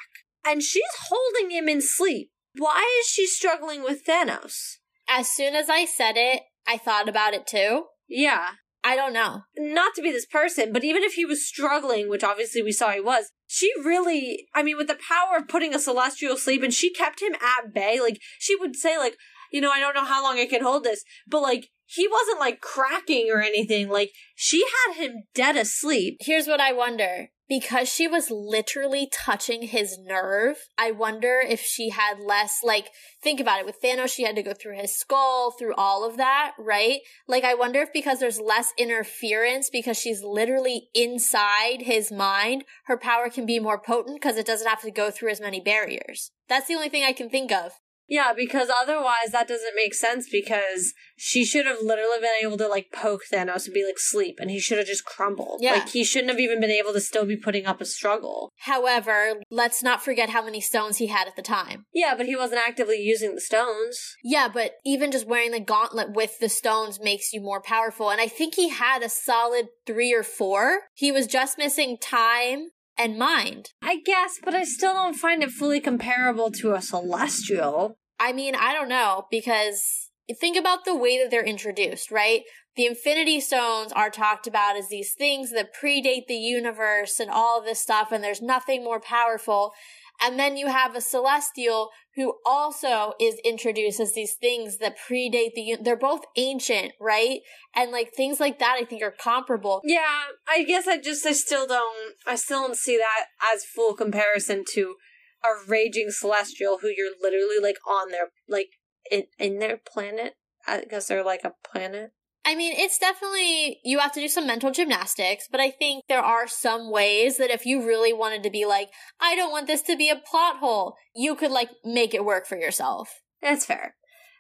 And 0.46 0.62
she's 0.62 0.84
holding 1.10 1.52
him 1.52 1.70
in 1.70 1.82
sleep. 1.82 2.32
Why 2.58 3.00
is 3.02 3.08
she 3.08 3.28
struggling 3.28 3.84
with 3.84 4.06
Thanos? 4.06 4.78
As 5.08 5.30
soon 5.30 5.56
as 5.56 5.70
I 5.70 5.86
said 5.86 6.16
it, 6.18 6.42
I 6.68 6.78
thought 6.78 7.08
about 7.08 7.34
it 7.34 7.48
too. 7.48 7.86
Yeah. 8.08 8.50
I 8.84 8.96
don't 8.96 9.14
know. 9.14 9.42
Not 9.58 9.94
to 9.96 10.02
be 10.02 10.12
this 10.12 10.26
person, 10.26 10.72
but 10.72 10.84
even 10.84 11.04
if 11.04 11.14
he 11.14 11.26
was 11.26 11.46
struggling, 11.46 12.10
which 12.10 12.24
obviously 12.24 12.64
we 12.64 12.72
saw 12.72 12.92
he 12.92 13.02
was, 13.02 13.32
she 13.46 13.72
really, 13.84 14.48
I 14.56 14.64
mean, 14.64 14.78
with 14.78 14.88
the 14.88 14.98
power 15.08 15.38
of 15.38 15.50
putting 15.50 15.76
a 15.76 15.80
celestial 15.80 16.38
sleep, 16.38 16.64
and 16.64 16.74
she 16.74 16.94
kept 16.94 17.22
him 17.22 17.34
at 17.36 17.74
bay. 17.74 18.00
Like, 18.00 18.20
she 18.40 18.56
would 18.56 18.78
say, 18.78 18.98
like, 18.98 19.16
you 19.52 19.60
know, 19.60 19.72
I 19.72 19.80
don't 19.80 19.96
know 19.96 20.06
how 20.06 20.24
long 20.24 20.40
I 20.40 20.46
can 20.46 20.64
hold 20.64 20.86
this, 20.86 21.04
but 21.28 21.42
like, 21.42 21.70
he 21.86 22.08
wasn't 22.08 22.40
like 22.40 22.62
cracking 22.62 23.30
or 23.32 23.42
anything. 23.42 23.90
Like, 23.90 24.12
she 24.36 24.64
had 24.88 24.96
him 24.96 25.24
dead 25.34 25.58
asleep. 25.58 26.18
Here's 26.22 26.48
what 26.48 26.62
I 26.62 26.72
wonder 26.72 27.30
because 27.50 27.90
she 27.90 28.08
was 28.08 28.30
literally 28.30 29.10
touching 29.12 29.64
his 29.64 29.98
nerve, 29.98 30.58
I 30.78 30.92
wonder 30.92 31.42
if 31.46 31.60
she 31.60 31.90
had 31.90 32.20
less, 32.20 32.60
like, 32.64 32.92
think 33.24 33.40
about 33.40 33.60
it. 33.60 33.66
With 33.66 33.82
Thanos, 33.82 34.14
she 34.14 34.24
had 34.24 34.36
to 34.36 34.44
go 34.44 34.54
through 34.54 34.78
his 34.78 34.96
skull, 34.96 35.52
through 35.58 35.74
all 35.74 36.08
of 36.08 36.16
that, 36.18 36.54
right? 36.60 37.00
Like, 37.28 37.44
I 37.44 37.56
wonder 37.56 37.82
if 37.82 37.92
because 37.92 38.20
there's 38.20 38.40
less 38.40 38.72
interference, 38.78 39.72
because 39.72 39.98
she's 39.98 40.24
literally 40.24 40.90
inside 40.94 41.82
his 41.82 42.12
mind, 42.12 42.66
her 42.86 42.98
power 42.98 43.30
can 43.30 43.48
be 43.48 43.60
more 43.60 43.82
potent 43.82 44.22
because 44.22 44.38
it 44.38 44.46
doesn't 44.46 44.68
have 44.68 44.82
to 44.84 44.92
go 44.92 45.10
through 45.10 45.32
as 45.32 45.42
many 45.42 45.60
barriers. 45.60 46.32
That's 46.48 46.68
the 46.68 46.76
only 46.76 46.90
thing 46.90 47.04
I 47.04 47.14
can 47.14 47.30
think 47.30 47.52
of. 47.52 47.74
Yeah, 48.10 48.34
because 48.36 48.70
otherwise 48.70 49.32
that 49.32 49.48
doesn't 49.48 49.76
make 49.76 49.94
sense 49.94 50.28
because 50.30 50.94
she 51.16 51.46
should 51.46 51.66
have 51.66 51.82
literally 51.82 52.20
been 52.20 52.32
able 52.42 52.58
to 52.58 52.68
like 52.68 52.88
poke 52.92 53.22
Thanos 53.32 53.66
and 53.66 53.74
be 53.74 53.86
like 53.86 54.00
sleep 54.00 54.38
and 54.40 54.50
he 54.50 54.60
should 54.60 54.80
have 54.80 54.88
just 54.88 55.06
crumbled. 55.06 55.60
Yeah. 55.62 55.74
Like 55.74 55.90
he 55.90 56.04
shouldn't 56.04 56.32
have 56.32 56.40
even 56.40 56.60
been 56.60 56.72
able 56.72 56.94
to 56.94 57.02
still 57.02 57.26
be 57.26 57.38
putting 57.38 57.66
up 57.66 57.82
a 57.82 57.86
struggle. 57.86 58.52
However, 58.62 59.34
let's 59.52 59.84
not 59.84 60.04
forget 60.04 60.32
how 60.32 60.44
many 60.44 60.60
stones 60.60 60.98
he 60.98 61.08
had 61.08 61.28
at 61.28 61.36
the 61.36 61.42
time. 61.42 61.86
Yeah, 61.94 62.16
but 62.16 62.26
he 62.26 62.36
wasn't 62.36 62.62
actively 62.68 62.98
using 62.98 63.36
the 63.36 63.42
stones. 63.42 64.16
Yeah, 64.24 64.48
but 64.52 64.74
even 64.86 65.12
just 65.12 65.28
wearing 65.28 65.52
the 65.52 65.60
gauntlet 65.60 66.14
with 66.14 66.40
the 66.40 66.50
stones 66.50 67.00
makes 67.00 67.32
you 67.32 67.42
more 67.42 67.62
powerful. 67.62 68.10
And 68.10 68.20
I 68.20 68.28
think 68.28 68.56
he 68.56 68.70
had 68.70 69.04
a 69.04 69.10
solid 69.10 69.68
three 69.86 70.14
or 70.14 70.24
four. 70.24 70.82
He 70.94 71.12
was 71.12 71.28
just 71.28 71.58
missing 71.58 71.98
time 72.02 72.70
and 73.00 73.18
mind. 73.18 73.70
I 73.82 74.02
guess, 74.06 74.40
but 74.44 74.54
I 74.54 74.64
still 74.64 74.94
don't 74.94 75.16
find 75.16 75.42
it 75.42 75.52
fully 75.52 75.80
comparable 75.80 76.52
to 76.52 76.74
a 76.74 76.82
celestial. 76.82 77.96
I 78.20 78.34
mean, 78.34 78.56
I 78.56 78.74
don't 78.74 78.90
know 78.90 79.28
because 79.32 80.10
think 80.40 80.58
about 80.58 80.86
the 80.86 80.96
way 80.96 81.18
that 81.18 81.32
they're 81.32 81.44
introduced, 81.44 82.12
right? 82.12 82.42
The 82.76 82.86
Infinity 82.86 83.40
Stones 83.40 83.92
are 83.94 84.10
talked 84.10 84.48
about 84.48 84.78
as 84.78 84.90
these 84.90 85.14
things 85.14 85.52
that 85.52 85.74
predate 85.74 86.28
the 86.28 86.36
universe 86.36 87.20
and 87.20 87.30
all 87.30 87.60
of 87.60 87.66
this 87.66 87.80
stuff, 87.80 88.12
and 88.12 88.24
there's 88.24 88.42
nothing 88.42 88.84
more 88.84 89.00
powerful. 89.00 89.74
And 90.22 90.38
then 90.38 90.58
you 90.58 90.68
have 90.68 90.96
a 90.96 91.02
celestial 91.02 91.90
who 92.16 92.36
also 92.46 93.14
is 93.20 93.40
introduced 93.46 94.00
as 94.00 94.14
these 94.14 94.34
things 94.34 94.78
that 94.80 94.98
predate 94.98 95.54
the, 95.56 95.78
they're 95.82 95.96
both 95.96 96.26
ancient, 96.36 96.92
right? 97.00 97.40
And 97.74 97.92
like 97.92 98.14
things 98.14 98.40
like 98.40 98.60
that, 98.60 98.78
I 98.80 98.84
think 98.84 99.02
are 99.02 99.16
comparable. 99.18 99.80
Yeah, 99.86 100.24
I 100.48 100.64
guess 100.64 100.88
I 100.88 101.00
just, 101.00 101.26
I 101.26 101.32
still 101.32 101.66
don't, 101.66 102.16
I 102.28 102.36
still 102.36 102.64
don't 102.64 102.76
see 102.76 102.98
that 102.98 103.28
as 103.54 103.64
full 103.64 103.94
comparison 103.94 104.66
to 104.74 104.96
a 105.44 105.70
raging 105.70 106.12
celestial 106.12 106.80
who 106.82 106.88
you're 106.88 107.14
literally 107.22 107.58
like 107.62 107.78
on 107.88 108.12
their, 108.12 108.30
like 108.48 108.70
in, 109.12 109.24
in 109.38 109.60
their 109.60 109.78
planet. 109.78 110.36
I 110.68 110.84
guess 110.90 111.08
they're 111.08 111.24
like 111.24 111.44
a 111.44 111.54
planet. 111.64 112.12
I 112.46 112.56
mean, 112.56 112.74
it's 112.76 112.98
definitely, 112.98 113.80
you 113.84 114.00
have 114.00 114.14
to 114.14 114.22
do 114.22 114.28
some 114.28 114.48
mental 114.48 114.72
gymnastics, 114.72 115.48
but 115.52 115.60
I 115.60 115.72
think 115.72 116.06
there 116.08 116.24
are 116.24 116.48
some 116.48 116.90
ways 116.90 117.38
that 117.38 117.52
if 117.52 117.66
you 117.66 117.86
really 117.86 118.14
wanted 118.14 118.44
to 118.44 118.50
be 118.50 118.66
like, 118.66 118.90
I 119.20 119.36
don't 119.36 119.52
want 119.52 119.68
this 119.68 119.82
to 119.84 119.98
be 119.98 120.10
a 120.10 120.16
plot 120.16 120.58
hole, 120.58 120.96
you 121.14 121.36
could 121.36 121.52
like 121.52 121.70
make 121.84 122.14
it 122.14 122.26
work 122.26 122.48
for 122.48 122.58
yourself. 122.58 123.22
That's 123.42 123.66
fair. 123.66 123.96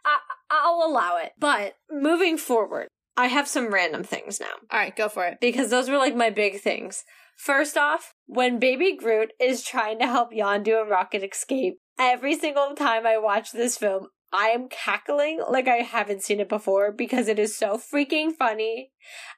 I, 0.06 0.18
I'll 0.50 0.90
allow 0.90 1.18
it. 1.18 1.34
But 1.38 1.76
moving 1.92 2.38
forward, 2.38 2.88
I 3.20 3.28
have 3.28 3.50
some 3.50 3.74
random 3.74 4.06
things 4.06 4.40
now. 4.40 4.54
All 4.72 4.80
right, 4.80 4.96
go 4.96 5.10
for 5.10 5.26
it. 5.26 5.40
Because 5.42 5.70
those 5.70 5.90
were 5.90 5.98
like 5.98 6.16
my 6.16 6.30
big 6.30 6.62
things. 6.62 7.04
First 7.36 7.78
off, 7.78 8.14
when 8.28 8.60
Baby 8.60 8.96
Groot 8.96 9.34
is 9.42 9.62
trying 9.62 10.00
to 10.00 10.08
help 10.08 10.32
Yondu 10.32 10.80
and 10.80 10.90
Rocket 10.90 11.30
escape, 11.30 11.80
every 12.00 12.34
single 12.40 12.76
time 12.76 13.06
I 13.06 13.18
watch 13.18 13.52
this 13.52 13.78
film, 13.78 14.08
I 14.32 14.50
am 14.50 14.70
cackling 14.70 15.42
like 15.50 15.68
I 15.68 15.78
haven't 15.78 16.22
seen 16.22 16.40
it 16.40 16.50
before 16.50 16.92
because 16.92 17.28
it 17.28 17.40
is 17.40 17.58
so 17.58 17.78
freaking 17.78 18.32
funny. 18.32 18.92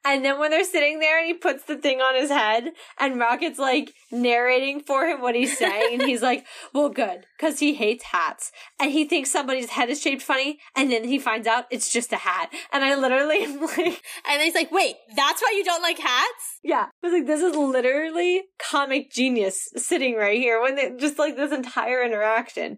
And 0.04 0.26
then 0.26 0.40
when 0.40 0.52
they're 0.52 0.66
sitting 0.66 1.00
there 1.00 1.20
and 1.20 1.28
he 1.28 1.34
puts 1.34 1.64
the 1.64 1.78
thing 1.78 2.02
on 2.02 2.16
his 2.16 2.30
head 2.30 2.72
and 3.00 3.20
Rocket's 3.20 3.60
like 3.60 3.94
narrating 4.12 4.82
for 4.82 5.06
him 5.06 5.22
what 5.22 5.36
he's 5.36 5.58
saying 5.58 5.94
and 5.94 6.02
he's 6.10 6.22
like, 6.22 6.46
well, 6.74 6.90
good, 6.90 7.26
because 7.38 7.60
he 7.60 7.76
hates 7.76 8.06
hats. 8.06 8.52
And 8.80 8.92
he 8.92 9.06
thinks 9.06 9.32
somebody's 9.32 9.70
head 9.70 9.90
is 9.90 10.02
shaped 10.02 10.22
funny 10.22 10.60
and 10.76 10.92
then 10.92 11.06
he 11.06 11.20
finds 11.20 11.48
out 11.48 11.66
it's 11.72 11.92
just 11.92 12.12
a 12.12 12.18
hat. 12.18 12.52
And 12.74 12.84
I 12.84 12.96
literally 12.96 13.44
am 13.44 13.62
like, 13.78 14.04
and 14.28 14.42
he's 14.42 14.56
like, 14.56 14.72
wait, 14.72 14.96
that's 15.16 15.42
why 15.42 15.54
you 15.56 15.64
don't 15.64 15.84
like 15.84 16.00
hats? 16.00 16.60
Yeah. 16.64 16.88
I 17.02 17.08
was 17.08 17.14
like, 17.14 17.28
this 17.28 17.42
is 17.42 17.56
literally 17.56 18.44
comic 18.60 19.12
genius 19.12 19.70
sitting 19.78 20.16
right 20.16 20.38
here 20.38 20.62
when 20.62 20.76
they 20.76 20.92
just 20.98 21.18
like 21.18 21.38
this 21.38 21.54
entire 21.54 22.04
interaction. 22.04 22.78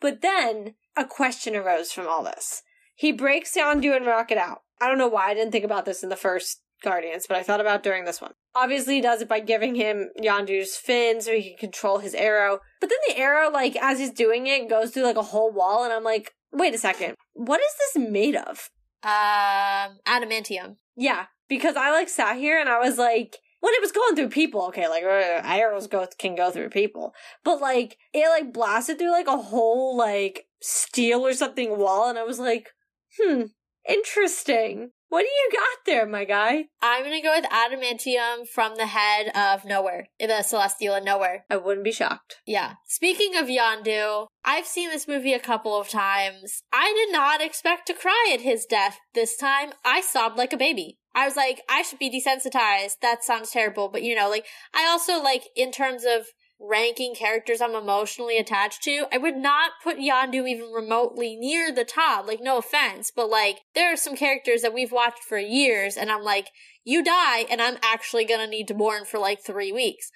But 0.00 0.20
then 0.22 0.74
a 0.96 1.04
question 1.04 1.56
arose 1.56 1.92
from 1.92 2.06
all 2.06 2.24
this. 2.24 2.62
He 2.94 3.12
breaks 3.12 3.56
Yondu 3.56 3.96
and 3.96 4.06
Rocket 4.06 4.38
out. 4.38 4.62
I 4.80 4.88
don't 4.88 4.98
know 4.98 5.08
why 5.08 5.30
I 5.30 5.34
didn't 5.34 5.52
think 5.52 5.64
about 5.64 5.84
this 5.84 6.02
in 6.02 6.08
the 6.08 6.16
first 6.16 6.60
Guardians, 6.82 7.26
but 7.28 7.36
I 7.36 7.42
thought 7.42 7.60
about 7.60 7.82
during 7.82 8.04
this 8.04 8.20
one. 8.20 8.32
Obviously, 8.54 8.96
he 8.96 9.00
does 9.00 9.22
it 9.22 9.28
by 9.28 9.40
giving 9.40 9.76
him 9.76 10.10
Yondu's 10.20 10.76
fin 10.76 11.20
so 11.20 11.32
he 11.32 11.50
can 11.50 11.56
control 11.56 11.98
his 11.98 12.14
arrow. 12.14 12.58
But 12.80 12.90
then 12.90 12.98
the 13.08 13.18
arrow, 13.18 13.50
like, 13.50 13.76
as 13.76 13.98
he's 13.98 14.10
doing 14.10 14.46
it, 14.46 14.68
goes 14.68 14.90
through 14.90 15.04
like 15.04 15.16
a 15.16 15.22
whole 15.22 15.52
wall, 15.52 15.84
and 15.84 15.92
I'm 15.92 16.04
like, 16.04 16.32
wait 16.52 16.74
a 16.74 16.78
second. 16.78 17.14
What 17.32 17.60
is 17.60 17.74
this 17.78 18.10
made 18.10 18.36
of? 18.36 18.68
Um, 19.02 19.98
adamantium. 20.06 20.76
Yeah, 20.96 21.26
because 21.48 21.76
I 21.76 21.90
like 21.90 22.08
sat 22.08 22.36
here 22.36 22.60
and 22.60 22.68
I 22.68 22.78
was 22.78 22.98
like, 22.98 23.38
when 23.62 23.74
it 23.74 23.80
was 23.80 23.92
going 23.92 24.16
through 24.16 24.28
people, 24.28 24.66
okay, 24.66 24.88
like 24.88 25.04
arrows 25.04 25.86
go 25.86 26.04
can 26.18 26.34
go 26.34 26.50
through 26.50 26.70
people, 26.70 27.14
but 27.44 27.60
like 27.60 27.96
it 28.12 28.28
like 28.28 28.52
blasted 28.52 28.98
through 28.98 29.12
like 29.12 29.28
a 29.28 29.36
whole 29.36 29.96
like 29.96 30.46
steel 30.60 31.24
or 31.24 31.32
something 31.32 31.78
wall, 31.78 32.10
and 32.10 32.18
I 32.18 32.24
was 32.24 32.40
like, 32.40 32.70
hmm, 33.18 33.42
interesting. 33.88 34.90
What 35.10 35.20
do 35.20 35.28
you 35.28 35.50
got 35.52 35.84
there, 35.86 36.06
my 36.06 36.24
guy? 36.24 36.64
I'm 36.80 37.04
gonna 37.04 37.22
go 37.22 37.36
with 37.36 37.44
adamantium 37.50 38.48
from 38.48 38.74
the 38.76 38.86
head 38.86 39.28
of 39.28 39.62
Knowhere, 39.62 40.06
the 40.18 40.42
Celestial 40.42 40.96
in 40.96 41.04
Knowhere. 41.04 41.42
I 41.48 41.58
wouldn't 41.58 41.84
be 41.84 41.92
shocked. 41.92 42.38
Yeah. 42.44 42.74
Speaking 42.88 43.36
of 43.36 43.46
Yondu, 43.46 44.26
I've 44.44 44.66
seen 44.66 44.88
this 44.88 45.06
movie 45.06 45.34
a 45.34 45.38
couple 45.38 45.78
of 45.78 45.88
times. 45.88 46.62
I 46.72 46.92
did 46.96 47.12
not 47.12 47.40
expect 47.40 47.86
to 47.86 47.94
cry 47.94 48.30
at 48.34 48.40
his 48.40 48.64
death 48.64 48.98
this 49.14 49.36
time. 49.36 49.72
I 49.84 50.00
sobbed 50.00 50.36
like 50.36 50.52
a 50.52 50.56
baby. 50.56 50.98
I 51.14 51.24
was 51.24 51.36
like, 51.36 51.62
I 51.68 51.82
should 51.82 51.98
be 51.98 52.10
desensitized. 52.10 53.00
That 53.00 53.24
sounds 53.24 53.50
terrible. 53.50 53.88
But 53.88 54.02
you 54.02 54.14
know, 54.14 54.28
like, 54.28 54.46
I 54.74 54.86
also 54.86 55.22
like, 55.22 55.48
in 55.54 55.72
terms 55.72 56.04
of 56.04 56.26
ranking 56.62 57.14
characters 57.14 57.60
I'm 57.60 57.74
emotionally 57.74 58.38
attached 58.38 58.82
to, 58.84 59.06
I 59.12 59.18
would 59.18 59.36
not 59.36 59.72
put 59.82 59.98
Yondu 59.98 60.48
even 60.48 60.70
remotely 60.72 61.36
near 61.36 61.72
the 61.72 61.84
top. 61.84 62.26
Like, 62.26 62.40
no 62.40 62.58
offense, 62.58 63.10
but 63.14 63.28
like, 63.28 63.60
there 63.74 63.92
are 63.92 63.96
some 63.96 64.16
characters 64.16 64.62
that 64.62 64.74
we've 64.74 64.92
watched 64.92 65.24
for 65.24 65.38
years 65.38 65.96
and 65.96 66.10
I'm 66.10 66.22
like, 66.22 66.50
you 66.84 67.02
die 67.02 67.46
and 67.50 67.60
I'm 67.60 67.78
actually 67.82 68.24
gonna 68.24 68.46
need 68.46 68.68
to 68.68 68.74
mourn 68.74 69.04
for 69.04 69.18
like 69.18 69.44
three 69.44 69.72
weeks. 69.72 70.10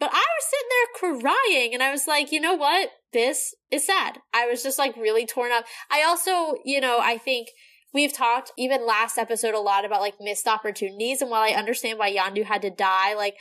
But 0.00 0.10
I 0.12 0.16
was 0.16 0.50
sitting 0.50 1.20
there 1.20 1.20
crying 1.20 1.74
and 1.74 1.82
I 1.82 1.92
was 1.92 2.08
like, 2.08 2.32
you 2.32 2.40
know 2.40 2.54
what? 2.54 2.90
This 3.12 3.54
is 3.70 3.86
sad. 3.86 4.18
I 4.34 4.46
was 4.46 4.62
just 4.62 4.78
like 4.78 4.96
really 4.96 5.26
torn 5.26 5.52
up. 5.52 5.64
I 5.90 6.02
also, 6.02 6.56
you 6.64 6.80
know, 6.80 6.98
I 7.00 7.18
think 7.18 7.48
We've 7.92 8.12
talked 8.12 8.52
even 8.56 8.86
last 8.86 9.18
episode 9.18 9.54
a 9.54 9.60
lot 9.60 9.84
about 9.84 10.00
like 10.00 10.14
missed 10.20 10.46
opportunities. 10.46 11.20
And 11.20 11.30
while 11.30 11.42
I 11.42 11.50
understand 11.50 11.98
why 11.98 12.14
Yondu 12.14 12.44
had 12.44 12.62
to 12.62 12.70
die, 12.70 13.14
like 13.14 13.36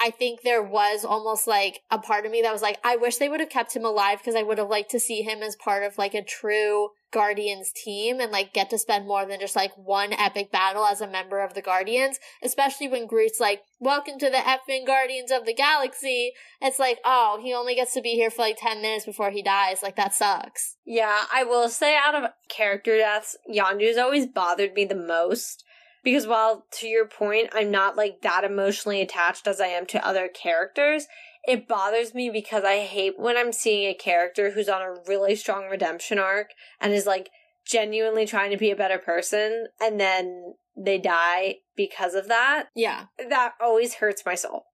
I 0.00 0.10
think 0.10 0.42
there 0.42 0.62
was 0.62 1.04
almost 1.04 1.46
like 1.46 1.80
a 1.90 1.98
part 1.98 2.26
of 2.26 2.32
me 2.32 2.42
that 2.42 2.52
was 2.52 2.62
like, 2.62 2.78
I 2.84 2.96
wish 2.96 3.16
they 3.16 3.28
would 3.28 3.40
have 3.40 3.48
kept 3.48 3.74
him 3.74 3.84
alive 3.84 4.18
because 4.18 4.34
I 4.34 4.42
would 4.42 4.58
have 4.58 4.68
liked 4.68 4.90
to 4.90 5.00
see 5.00 5.22
him 5.22 5.42
as 5.42 5.56
part 5.56 5.82
of 5.82 5.98
like 5.98 6.14
a 6.14 6.22
true 6.22 6.90
Guardians 7.12 7.70
team 7.72 8.18
and 8.18 8.32
like 8.32 8.52
get 8.52 8.68
to 8.70 8.78
spend 8.78 9.06
more 9.06 9.24
than 9.24 9.38
just 9.38 9.54
like 9.54 9.72
one 9.76 10.12
epic 10.12 10.50
battle 10.50 10.84
as 10.84 11.00
a 11.00 11.06
member 11.06 11.42
of 11.42 11.54
the 11.54 11.62
Guardians, 11.62 12.18
especially 12.42 12.88
when 12.88 13.06
Groot's 13.06 13.38
like, 13.38 13.62
welcome 13.78 14.18
to 14.18 14.28
the 14.28 14.38
effing 14.38 14.84
Guardians 14.84 15.30
of 15.30 15.46
the 15.46 15.54
Galaxy. 15.54 16.32
It's 16.60 16.80
like, 16.80 16.98
oh, 17.04 17.38
he 17.40 17.54
only 17.54 17.76
gets 17.76 17.94
to 17.94 18.02
be 18.02 18.14
here 18.14 18.30
for 18.30 18.42
like 18.42 18.58
10 18.58 18.82
minutes 18.82 19.06
before 19.06 19.30
he 19.30 19.42
dies. 19.42 19.82
Like 19.82 19.94
that 19.96 20.12
sucks. 20.12 20.76
Yeah, 20.84 21.22
I 21.32 21.44
will 21.44 21.68
say 21.68 21.96
out 21.96 22.16
of 22.16 22.30
character 22.48 22.98
deaths, 22.98 23.36
Yondu's 23.48 23.96
always 23.96 24.26
bothered 24.26 24.74
me 24.74 24.84
the 24.84 24.96
most 24.96 25.63
because 26.04 26.26
while 26.26 26.66
to 26.80 26.86
your 26.86 27.06
point, 27.06 27.48
I'm 27.52 27.70
not 27.70 27.96
like 27.96 28.20
that 28.22 28.44
emotionally 28.44 29.00
attached 29.00 29.46
as 29.46 29.60
I 29.60 29.68
am 29.68 29.86
to 29.86 30.06
other 30.06 30.28
characters, 30.28 31.06
it 31.46 31.66
bothers 31.66 32.14
me 32.14 32.30
because 32.30 32.64
I 32.64 32.80
hate 32.80 33.18
when 33.18 33.36
I'm 33.36 33.52
seeing 33.52 33.88
a 33.88 33.94
character 33.94 34.50
who's 34.50 34.68
on 34.68 34.82
a 34.82 34.94
really 35.06 35.34
strong 35.34 35.64
redemption 35.64 36.18
arc 36.18 36.50
and 36.80 36.92
is 36.92 37.06
like 37.06 37.30
genuinely 37.66 38.26
trying 38.26 38.50
to 38.50 38.56
be 38.56 38.70
a 38.70 38.76
better 38.76 38.98
person 38.98 39.68
and 39.80 39.98
then 39.98 40.54
they 40.76 40.98
die 40.98 41.56
because 41.76 42.14
of 42.14 42.28
that. 42.28 42.66
Yeah. 42.74 43.06
That 43.18 43.54
always 43.60 43.94
hurts 43.94 44.24
my 44.26 44.34
soul. 44.34 44.66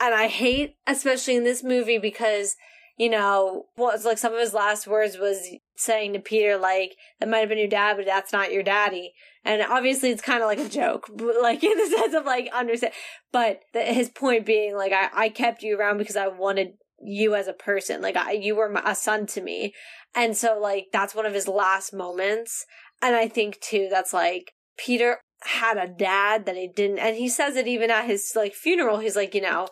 And 0.00 0.14
I 0.14 0.28
hate, 0.28 0.76
especially 0.86 1.36
in 1.36 1.44
this 1.44 1.62
movie, 1.62 1.98
because 1.98 2.56
you 3.00 3.08
know, 3.08 3.64
was 3.78 4.04
like 4.04 4.18
some 4.18 4.34
of 4.34 4.38
his 4.38 4.52
last 4.52 4.86
words 4.86 5.16
was 5.16 5.48
saying 5.74 6.12
to 6.12 6.18
Peter, 6.18 6.58
like, 6.58 6.96
that 7.18 7.30
might 7.30 7.38
have 7.38 7.48
been 7.48 7.56
your 7.56 7.66
dad, 7.66 7.96
but 7.96 8.04
that's 8.04 8.30
not 8.30 8.52
your 8.52 8.62
daddy. 8.62 9.14
And 9.42 9.62
obviously 9.62 10.10
it's 10.10 10.20
kind 10.20 10.42
of 10.42 10.48
like 10.48 10.58
a 10.58 10.68
joke, 10.68 11.08
like 11.40 11.64
in 11.64 11.78
the 11.78 11.96
sense 11.96 12.12
of 12.12 12.26
like 12.26 12.50
understand, 12.52 12.92
but 13.32 13.60
the, 13.72 13.80
his 13.84 14.10
point 14.10 14.44
being 14.44 14.76
like, 14.76 14.92
I, 14.92 15.08
I 15.14 15.28
kept 15.30 15.62
you 15.62 15.78
around 15.78 15.96
because 15.96 16.14
I 16.14 16.28
wanted 16.28 16.74
you 17.02 17.34
as 17.34 17.48
a 17.48 17.54
person. 17.54 18.02
Like 18.02 18.16
I, 18.16 18.32
you 18.32 18.54
were 18.54 18.68
my, 18.68 18.82
a 18.84 18.94
son 18.94 19.24
to 19.28 19.40
me. 19.40 19.72
And 20.14 20.36
so 20.36 20.60
like, 20.60 20.88
that's 20.92 21.14
one 21.14 21.24
of 21.24 21.32
his 21.32 21.48
last 21.48 21.94
moments. 21.94 22.66
And 23.00 23.16
I 23.16 23.28
think 23.28 23.60
too, 23.62 23.88
that's 23.90 24.12
like, 24.12 24.52
Peter 24.76 25.20
had 25.44 25.78
a 25.78 25.88
dad 25.88 26.44
that 26.44 26.56
he 26.56 26.68
didn't, 26.68 26.98
and 26.98 27.16
he 27.16 27.30
says 27.30 27.56
it 27.56 27.66
even 27.66 27.90
at 27.90 28.04
his 28.04 28.32
like 28.36 28.52
funeral. 28.52 28.98
He's 28.98 29.16
like, 29.16 29.34
you 29.34 29.40
know, 29.40 29.68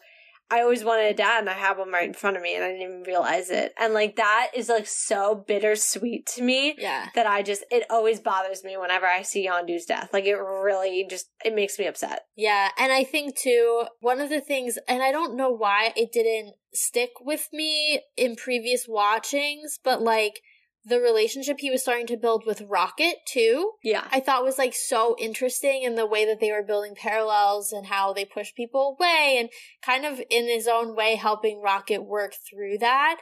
I 0.51 0.63
always 0.63 0.85
wanted 0.85 1.11
a 1.11 1.15
dad 1.15 1.41
and 1.41 1.51
I 1.51 1.55
have 1.55 1.79
one 1.79 1.91
right 1.91 2.07
in 2.07 2.15
front 2.15 2.37
of 2.37 2.43
me 2.43 2.55
and 2.55 2.65
I 2.65 2.69
didn't 2.69 2.83
even 2.83 3.03
realize 3.03 3.51
it. 3.51 3.75
And 3.79 3.93
like 3.93 4.17
that 4.17 4.51
is 4.55 4.69
like 4.69 4.87
so 4.87 5.45
bittersweet 5.47 6.27
to 6.35 6.43
me. 6.43 6.75
Yeah. 6.79 7.09
That 7.15 7.27
I 7.27 7.43
just 7.43 7.65
it 7.71 7.85
always 7.91 8.21
bothers 8.21 8.65
me 8.65 8.77
whenever 8.77 9.07
I 9.07 9.23
see 9.23 9.47
Yondu's 9.47 9.85
death. 9.85 10.11
Like 10.13 10.25
it 10.25 10.35
really 10.35 11.07
just 11.09 11.31
it 11.45 11.55
makes 11.55 11.79
me 11.79 11.87
upset. 11.87 12.23
Yeah. 12.37 12.71
And 12.79 12.93
I 12.93 13.05
think 13.05 13.37
too, 13.37 13.85
one 14.01 14.21
of 14.21 14.31
the 14.31 14.41
things 14.41 14.79
and 14.89 15.03
I 15.03 15.13
don't 15.13 15.37
know 15.37 15.51
why 15.51 15.93
it 15.97 16.13
didn't 16.13 16.55
stick 16.73 17.11
with 17.21 17.49
me 17.53 18.03
in 18.17 18.37
previous 18.37 18.87
watchings, 18.89 19.79
but 19.83 20.01
like 20.01 20.41
the 20.89 21.01
relationship 21.01 21.59
he 21.61 21.71
was 21.71 21.83
starting 21.83 22.07
to 22.07 22.17
build 22.17 22.45
with 22.47 22.63
Rocket 22.63 23.17
too. 23.27 23.73
Yeah. 23.83 24.07
I 24.11 24.21
thought 24.21 24.45
was 24.45 24.59
like 24.59 24.75
so 24.75 25.17
interesting 25.19 25.83
in 25.83 25.95
the 25.95 26.07
way 26.07 26.25
that 26.25 26.41
they 26.41 26.51
were 26.51 26.63
building 26.63 26.95
parallels 26.95 27.73
and 27.73 27.87
how 27.87 28.13
they 28.13 28.25
push 28.25 28.55
people 28.55 28.97
away 28.99 29.37
and 29.39 29.51
kind 29.83 30.05
of 30.05 30.21
in 30.31 30.47
his 30.47 30.67
own 30.67 30.97
way 30.97 31.17
helping 31.17 31.61
Rocket 31.61 32.05
work 32.05 32.35
through 32.49 32.79
that. 32.79 33.21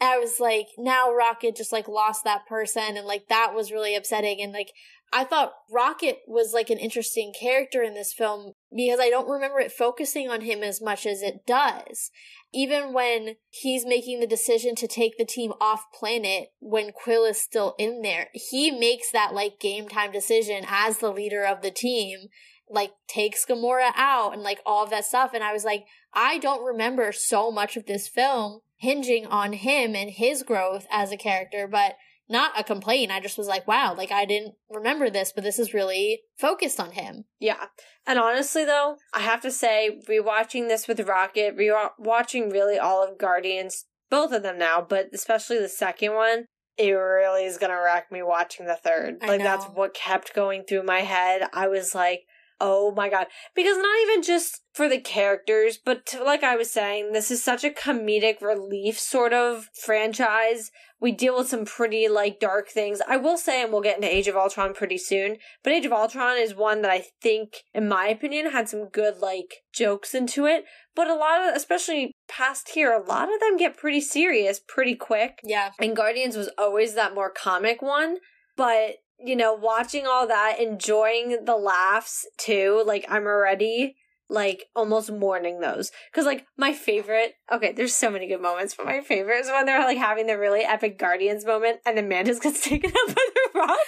I 0.00 0.18
was 0.18 0.40
like, 0.40 0.66
now 0.76 1.12
Rocket 1.12 1.56
just 1.56 1.72
like 1.72 1.88
lost 1.88 2.24
that 2.24 2.46
person 2.46 2.96
and 2.96 3.06
like 3.06 3.28
that 3.28 3.52
was 3.54 3.72
really 3.72 3.94
upsetting 3.94 4.40
and 4.40 4.52
like 4.52 4.72
I 5.12 5.24
thought 5.24 5.54
Rocket 5.70 6.18
was 6.26 6.52
like 6.52 6.70
an 6.70 6.78
interesting 6.78 7.32
character 7.38 7.82
in 7.82 7.94
this 7.94 8.12
film 8.12 8.54
because 8.74 8.98
I 9.00 9.10
don't 9.10 9.28
remember 9.28 9.60
it 9.60 9.70
focusing 9.70 10.28
on 10.28 10.40
him 10.40 10.62
as 10.62 10.82
much 10.82 11.06
as 11.06 11.22
it 11.22 11.46
does. 11.46 12.10
Even 12.52 12.92
when 12.92 13.36
he's 13.50 13.86
making 13.86 14.18
the 14.18 14.26
decision 14.26 14.74
to 14.76 14.88
take 14.88 15.16
the 15.16 15.24
team 15.24 15.52
off 15.60 15.84
planet 15.96 16.48
when 16.58 16.90
Quill 16.92 17.24
is 17.24 17.40
still 17.40 17.74
in 17.78 18.02
there, 18.02 18.28
he 18.32 18.72
makes 18.72 19.12
that 19.12 19.34
like 19.34 19.60
game 19.60 19.88
time 19.88 20.10
decision 20.10 20.64
as 20.68 20.98
the 20.98 21.12
leader 21.12 21.44
of 21.44 21.62
the 21.62 21.70
team, 21.70 22.26
like 22.68 22.92
takes 23.06 23.46
Gamora 23.46 23.92
out 23.94 24.32
and 24.32 24.42
like 24.42 24.60
all 24.66 24.82
of 24.82 24.90
that 24.90 25.04
stuff. 25.04 25.30
And 25.32 25.44
I 25.44 25.52
was 25.52 25.64
like, 25.64 25.84
I 26.12 26.38
don't 26.38 26.64
remember 26.64 27.12
so 27.12 27.52
much 27.52 27.76
of 27.76 27.86
this 27.86 28.08
film 28.08 28.60
hinging 28.76 29.26
on 29.26 29.52
him 29.52 29.94
and 29.94 30.10
his 30.10 30.42
growth 30.42 30.86
as 30.90 31.12
a 31.12 31.16
character, 31.16 31.68
but 31.68 31.94
not 32.28 32.58
a 32.58 32.64
complaint. 32.64 33.12
I 33.12 33.20
just 33.20 33.38
was 33.38 33.46
like, 33.46 33.66
wow, 33.66 33.94
like 33.94 34.10
I 34.10 34.24
didn't 34.24 34.54
remember 34.70 35.10
this, 35.10 35.32
but 35.34 35.44
this 35.44 35.58
is 35.58 35.74
really 35.74 36.22
focused 36.38 36.80
on 36.80 36.92
him. 36.92 37.24
Yeah. 37.38 37.66
And 38.06 38.18
honestly, 38.18 38.64
though, 38.64 38.96
I 39.12 39.20
have 39.20 39.40
to 39.42 39.50
say, 39.50 40.00
rewatching 40.08 40.68
this 40.68 40.88
with 40.88 41.00
Rocket, 41.00 41.56
rewatching 41.56 42.52
really 42.52 42.78
all 42.78 43.02
of 43.02 43.18
Guardians, 43.18 43.86
both 44.10 44.32
of 44.32 44.42
them 44.42 44.58
now, 44.58 44.80
but 44.80 45.08
especially 45.12 45.58
the 45.58 45.68
second 45.68 46.14
one, 46.14 46.46
it 46.76 46.90
really 46.90 47.44
is 47.44 47.58
going 47.58 47.70
to 47.70 47.76
wreck 47.76 48.10
me 48.10 48.22
watching 48.22 48.66
the 48.66 48.76
third. 48.76 49.18
I 49.22 49.28
like, 49.28 49.38
know. 49.38 49.44
that's 49.44 49.66
what 49.66 49.94
kept 49.94 50.34
going 50.34 50.64
through 50.64 50.82
my 50.82 51.00
head. 51.00 51.42
I 51.52 51.68
was 51.68 51.94
like, 51.94 52.22
oh 52.60 52.92
my 52.92 53.08
god. 53.08 53.26
Because 53.54 53.76
not 53.76 54.00
even 54.02 54.22
just 54.22 54.62
for 54.72 54.88
the 54.88 55.00
characters, 55.00 55.78
but 55.82 56.06
to, 56.06 56.22
like 56.22 56.42
I 56.42 56.56
was 56.56 56.70
saying, 56.70 57.12
this 57.12 57.30
is 57.30 57.42
such 57.42 57.64
a 57.64 57.70
comedic 57.70 58.40
relief 58.40 58.98
sort 58.98 59.32
of 59.32 59.68
franchise. 59.74 60.70
We 61.00 61.12
deal 61.12 61.36
with 61.36 61.48
some 61.48 61.64
pretty 61.64 62.08
like 62.08 62.40
dark 62.40 62.68
things. 62.68 63.02
I 63.06 63.16
will 63.18 63.36
say, 63.36 63.62
and 63.62 63.70
we'll 63.72 63.82
get 63.82 63.96
into 63.96 64.12
Age 64.12 64.28
of 64.28 64.36
Ultron 64.36 64.72
pretty 64.72 64.98
soon, 64.98 65.36
but 65.62 65.72
Age 65.72 65.84
of 65.84 65.92
Ultron 65.92 66.38
is 66.38 66.54
one 66.54 66.82
that 66.82 66.90
I 66.90 67.04
think, 67.20 67.62
in 67.74 67.88
my 67.88 68.06
opinion, 68.06 68.50
had 68.50 68.68
some 68.68 68.88
good 68.88 69.18
like 69.18 69.62
jokes 69.72 70.14
into 70.14 70.46
it. 70.46 70.64
But 70.96 71.08
a 71.08 71.14
lot 71.14 71.46
of, 71.46 71.54
especially 71.54 72.12
past 72.28 72.70
here, 72.70 72.92
a 72.92 73.04
lot 73.04 73.32
of 73.32 73.40
them 73.40 73.56
get 73.56 73.76
pretty 73.76 74.00
serious 74.00 74.60
pretty 74.66 74.94
quick. 74.94 75.40
Yeah. 75.44 75.70
And 75.80 75.96
Guardians 75.96 76.36
was 76.36 76.50
always 76.56 76.94
that 76.94 77.14
more 77.14 77.30
comic 77.30 77.82
one. 77.82 78.18
But, 78.56 78.98
you 79.24 79.36
know, 79.36 79.54
watching 79.54 80.06
all 80.06 80.26
that, 80.26 80.60
enjoying 80.60 81.44
the 81.44 81.56
laughs 81.56 82.26
too, 82.38 82.82
like 82.86 83.06
I'm 83.08 83.24
already 83.24 83.96
like 84.28 84.66
almost 84.74 85.12
mourning 85.12 85.60
those. 85.60 85.90
Cause 86.12 86.24
like 86.24 86.46
my 86.56 86.72
favorite, 86.72 87.34
okay, 87.52 87.72
there's 87.72 87.94
so 87.94 88.10
many 88.10 88.26
good 88.26 88.40
moments, 88.40 88.74
but 88.74 88.86
my 88.86 89.00
favorite 89.00 89.40
is 89.40 89.48
when 89.48 89.66
they're 89.66 89.80
like 89.80 89.98
having 89.98 90.26
the 90.26 90.38
really 90.38 90.62
epic 90.62 90.98
Guardians 90.98 91.44
moment 91.44 91.80
and 91.86 91.96
then 91.96 92.08
Mantis 92.08 92.40
gets 92.40 92.60
taken 92.68 92.90
up 92.90 93.14
by 93.14 93.22
the 93.34 93.58
rock. 93.58 93.78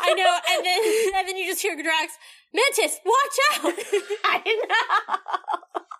I 0.00 0.14
know, 0.14 0.38
and 0.50 0.64
then 0.64 1.14
and 1.16 1.28
then 1.28 1.36
you 1.36 1.46
just 1.46 1.62
hear 1.62 1.74
Drax, 1.74 2.14
Mantis, 2.52 3.00
watch 3.04 3.64
out! 3.64 3.74
I 4.24 4.42
know. 4.46 5.16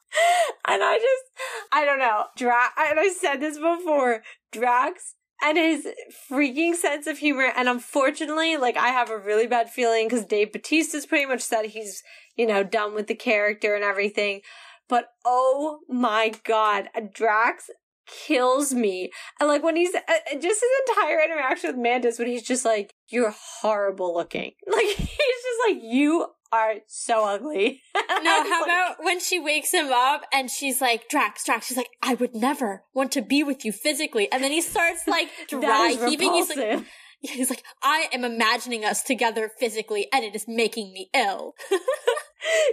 And 0.66 0.80
I 0.80 0.96
just, 0.96 1.24
I 1.72 1.84
don't 1.84 1.98
know. 1.98 2.26
Drax, 2.36 2.72
and 2.78 3.00
I 3.00 3.08
said 3.08 3.40
this 3.40 3.58
before, 3.58 4.22
Drax 4.52 5.16
and 5.42 5.58
his 5.58 5.88
freaking 6.30 6.74
sense 6.74 7.06
of 7.06 7.18
humor. 7.18 7.52
And 7.56 7.68
unfortunately, 7.68 8.56
like, 8.56 8.76
I 8.76 8.88
have 8.88 9.10
a 9.10 9.18
really 9.18 9.46
bad 9.46 9.70
feeling 9.70 10.08
because 10.08 10.24
Dave 10.24 10.52
Bautista's 10.52 11.06
pretty 11.06 11.26
much 11.26 11.40
said 11.40 11.66
he's, 11.66 12.02
you 12.36 12.46
know, 12.46 12.62
done 12.62 12.94
with 12.94 13.06
the 13.06 13.14
character 13.14 13.74
and 13.74 13.84
everything. 13.84 14.40
But 14.88 15.08
oh 15.24 15.80
my 15.88 16.32
god, 16.44 16.88
Drax 17.14 17.70
kills 18.06 18.74
me. 18.74 19.10
And 19.40 19.48
like 19.48 19.62
when 19.62 19.76
he's 19.76 19.94
uh, 19.94 20.00
just 20.32 20.60
his 20.60 20.70
entire 20.88 21.20
interaction 21.20 21.70
with 21.70 21.80
Mantis, 21.80 22.18
when 22.18 22.28
he's 22.28 22.42
just 22.42 22.64
like, 22.64 22.94
"You're 23.08 23.34
horrible 23.60 24.14
looking," 24.14 24.52
like 24.66 24.86
he's 24.86 24.96
just 25.06 25.60
like, 25.68 25.78
"You 25.82 26.26
are 26.54 26.74
so 26.86 27.24
ugly." 27.26 27.82
No, 28.22 28.42
how 28.44 28.64
about 28.64 28.96
when 29.04 29.20
she 29.20 29.38
wakes 29.38 29.72
him 29.72 29.92
up 29.92 30.22
and 30.32 30.50
she's 30.50 30.80
like, 30.80 31.08
Drax, 31.10 31.44
Drax, 31.44 31.66
she's 31.66 31.76
like, 31.76 31.90
I 32.02 32.14
would 32.14 32.34
never 32.34 32.84
want 32.94 33.12
to 33.12 33.22
be 33.22 33.42
with 33.42 33.64
you 33.66 33.72
physically. 33.72 34.30
And 34.32 34.42
then 34.42 34.50
he 34.50 34.62
starts 34.62 35.06
like 35.06 35.28
dry 35.48 35.94
heaving. 36.08 36.32
He's 36.32 36.56
like, 36.56 36.84
he's 37.20 37.50
like, 37.50 37.62
I 37.82 38.08
am 38.12 38.24
imagining 38.24 38.84
us 38.84 39.02
together 39.02 39.50
physically 39.58 40.08
and 40.12 40.24
it 40.24 40.34
is 40.34 40.46
making 40.48 40.92
me 40.94 41.10
ill. 41.14 41.54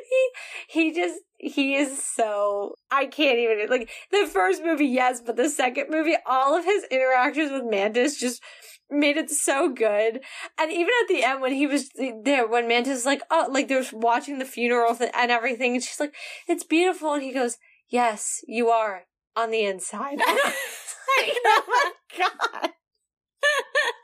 he 0.09 0.29
he 0.69 0.93
just 0.93 1.19
he 1.37 1.75
is 1.75 2.03
so 2.03 2.75
I 2.89 3.05
can't 3.07 3.39
even 3.39 3.67
like 3.69 3.89
the 4.11 4.29
first 4.31 4.63
movie 4.63 4.87
yes 4.87 5.21
but 5.25 5.35
the 5.37 5.49
second 5.49 5.87
movie 5.89 6.15
all 6.25 6.57
of 6.57 6.65
his 6.65 6.83
interactions 6.91 7.51
with 7.51 7.63
Mantis 7.65 8.19
just 8.19 8.41
made 8.91 9.17
it 9.17 9.29
so 9.29 9.69
good. 9.69 10.21
And 10.59 10.71
even 10.71 10.91
at 11.01 11.07
the 11.07 11.23
end 11.23 11.41
when 11.41 11.53
he 11.53 11.65
was 11.65 11.89
there 12.23 12.47
when 12.47 12.67
Mantis 12.67 12.99
is 12.99 13.05
like 13.05 13.21
oh 13.31 13.47
like 13.49 13.67
they're 13.67 13.83
watching 13.93 14.39
the 14.39 14.45
funeral 14.45 14.95
th- 14.95 15.11
and 15.15 15.31
everything 15.31 15.73
and 15.73 15.83
she's 15.83 15.99
like 15.99 16.13
it's 16.47 16.63
beautiful 16.63 17.13
and 17.13 17.23
he 17.23 17.33
goes 17.33 17.57
yes 17.89 18.41
you 18.47 18.69
are 18.69 19.03
on 19.35 19.51
the 19.51 19.65
inside. 19.65 20.19
And 20.27 21.27
I 21.27 21.27
was 21.27 21.27
like, 21.27 21.37
oh 21.45 21.63
my 21.67 21.91
god. 22.17 22.69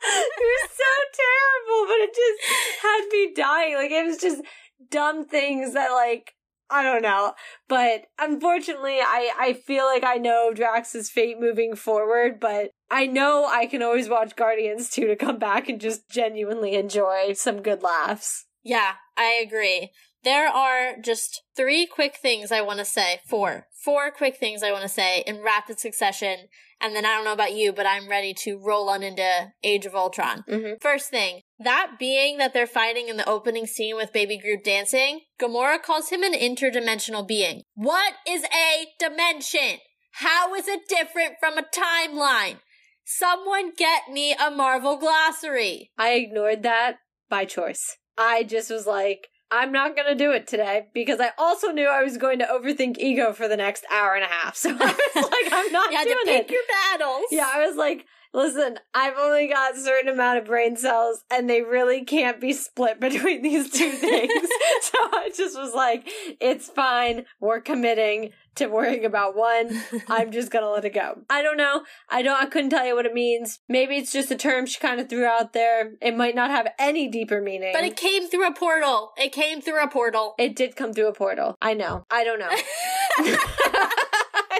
It 0.10 0.40
was 0.40 0.70
so 0.72 0.94
terrible 1.22 1.88
but 1.88 2.00
it 2.00 2.16
just 2.16 2.82
had 2.82 3.02
me 3.12 3.34
dying. 3.36 3.76
Like 3.76 3.92
it 3.92 4.06
was 4.06 4.18
just 4.18 4.42
dumb 4.90 5.26
things 5.26 5.74
that 5.74 5.92
like 5.92 6.34
I 6.70 6.84
don't 6.84 7.02
know. 7.02 7.34
But 7.68 8.06
unfortunately 8.20 9.00
I 9.00 9.32
I 9.38 9.54
feel 9.54 9.86
like 9.86 10.04
I 10.04 10.16
know 10.16 10.52
Drax's 10.54 11.10
fate 11.10 11.40
moving 11.40 11.76
forward, 11.76 12.40
but 12.40 12.72
I 12.90 13.06
know 13.06 13.46
I 13.46 13.66
can 13.66 13.82
always 13.82 14.10
watch 14.10 14.36
Guardians 14.36 14.90
2 14.90 15.08
to 15.08 15.16
come 15.16 15.40
back 15.40 15.70
and 15.70 15.80
just 15.80 16.10
genuinely 16.10 16.76
enjoy 16.76 17.34
some 17.34 17.62
good 17.62 17.84
laughs. 17.84 18.46
yeah, 18.64 18.94
I 19.18 19.42
agree. 19.46 19.92
There 20.24 20.48
are 20.48 20.98
just 21.02 21.44
three 21.56 21.86
quick 21.86 22.18
things 22.18 22.52
I 22.52 22.62
want 22.62 22.80
to 22.80 22.86
say. 22.86 23.22
Four. 23.30 23.68
Four 23.84 24.12
quick 24.12 24.36
things 24.36 24.62
I 24.62 24.72
want 24.72 24.82
to 24.84 24.90
say 24.90 25.24
in 25.26 25.42
rapid 25.42 25.80
succession. 25.80 26.50
And 26.82 26.96
then 26.96 27.06
I 27.06 27.16
don't 27.16 27.24
know 27.24 27.34
about 27.34 27.56
you, 27.56 27.72
but 27.72 27.86
I'm 27.86 28.10
ready 28.10 28.34
to 28.40 28.58
roll 28.58 28.90
on 28.90 29.04
into 29.04 29.54
Age 29.64 29.86
of 29.86 29.96
Ultron. 29.96 30.44
Mm-hmm. 30.50 30.74
First 30.82 31.10
thing, 31.10 31.42
that 31.60 31.94
being 32.00 32.38
that 32.38 32.54
they're 32.54 32.68
fighting 32.68 33.08
in 33.10 33.18
the 33.18 33.28
opening 33.30 33.66
scene 33.66 33.96
with 33.96 34.14
Baby 34.14 34.38
Groot 34.38 34.64
dancing, 34.64 35.22
Gamora 35.42 35.82
calls 35.82 36.10
him 36.10 36.24
an 36.24 36.34
interdimensional 36.34 37.28
being. 37.28 37.62
What 37.76 38.14
is 38.28 38.44
a 38.44 38.88
dimension? 39.00 39.80
How 40.14 40.54
is 40.56 40.68
it 40.68 40.88
different 40.88 41.36
from 41.40 41.58
a 41.58 41.64
timeline? 41.64 42.58
Someone 43.06 43.72
get 43.78 44.10
me 44.12 44.34
a 44.34 44.52
Marvel 44.52 44.98
glossary. 44.98 45.92
I 45.98 46.14
ignored 46.14 46.64
that 46.64 46.98
by 47.30 47.46
choice. 47.46 47.98
I 48.18 48.44
just 48.44 48.70
was 48.70 48.86
like, 48.86 49.28
I'm 49.50 49.72
not 49.72 49.96
gonna 49.96 50.16
do 50.16 50.32
it 50.32 50.46
today 50.48 50.88
because 50.94 51.20
I 51.22 51.32
also 51.38 51.70
knew 51.70 51.88
I 51.88 52.04
was 52.04 52.18
going 52.18 52.40
to 52.40 52.46
overthink 52.46 52.98
ego 52.98 53.32
for 53.32 53.48
the 53.48 53.56
next 53.56 53.86
hour 53.92 54.14
and 54.16 54.24
a 54.26 54.28
half. 54.28 54.56
So 54.62 54.72
I 54.72 54.74
was 54.74 55.16
like, 55.16 55.54
I'm 55.54 55.72
not 55.72 55.92
You 55.92 55.98
had 55.98 56.04
doing 56.06 56.18
to 56.26 56.32
pick 56.32 56.46
it. 56.48 56.52
your 56.52 56.62
battles. 56.68 57.26
Yeah, 57.32 57.50
I 57.54 57.66
was 57.66 57.78
like, 57.78 58.06
listen, 58.38 58.78
I've 58.94 59.18
only 59.18 59.48
got 59.48 59.76
a 59.76 59.80
certain 59.80 60.10
amount 60.14 60.38
of 60.38 60.46
brain 60.46 60.78
cells 60.78 61.24
and 61.32 61.50
they 61.50 61.64
really 61.64 62.06
can't 62.06 62.40
be 62.40 62.54
split 62.54 63.00
between 63.02 63.42
these 63.42 63.70
two 63.72 63.92
things. 63.92 64.32
so 64.82 64.98
I 65.00 65.32
just 65.36 65.58
was 65.58 65.74
like, 65.74 66.08
it's 66.40 66.70
fine. 66.70 67.26
We're 67.42 67.62
committing 67.62 68.32
to 68.56 68.68
worrying 68.68 69.06
about 69.06 69.36
one. 69.36 69.82
I'm 70.08 70.32
just 70.32 70.52
gonna 70.52 70.70
let 70.70 70.86
it 70.86 70.94
go. 70.94 71.20
I 71.30 71.42
don't 71.42 71.58
know. 71.58 71.84
I 72.10 72.22
don't, 72.22 72.42
I 72.42 72.46
couldn't 72.46 72.70
tell 72.70 72.86
you 72.86 72.96
what 72.96 73.06
it 73.06 73.14
means. 73.14 73.60
Maybe 73.68 73.98
it's 73.98 74.12
just 74.12 74.32
a 74.32 74.36
term 74.36 74.66
she 74.66 74.80
kind 74.80 75.00
of 75.00 75.10
threw 75.10 75.26
out 75.26 75.54
there. 75.54 75.94
It 76.02 76.16
might 76.16 76.36
not 76.36 76.52
have 76.52 76.68
any 76.80 77.08
deeper 77.08 77.42
meaning. 77.42 77.72
But 77.74 77.84
it 77.84 77.96
came 77.96 78.28
through 78.28 78.48
a 78.48 78.54
portal. 78.54 79.14
It 79.18 79.32
came 79.32 79.62
through 79.62 79.84
a 79.84 79.88
portal. 79.88 80.36
it 80.38 80.56
did 80.56 80.76
come 80.76 80.94
through 80.94 81.08
a 81.08 81.14
portal. 81.14 81.58
I 81.62 81.74
know. 81.74 82.06
I 82.10 82.24
don't 82.24 82.40
know. 82.40 83.90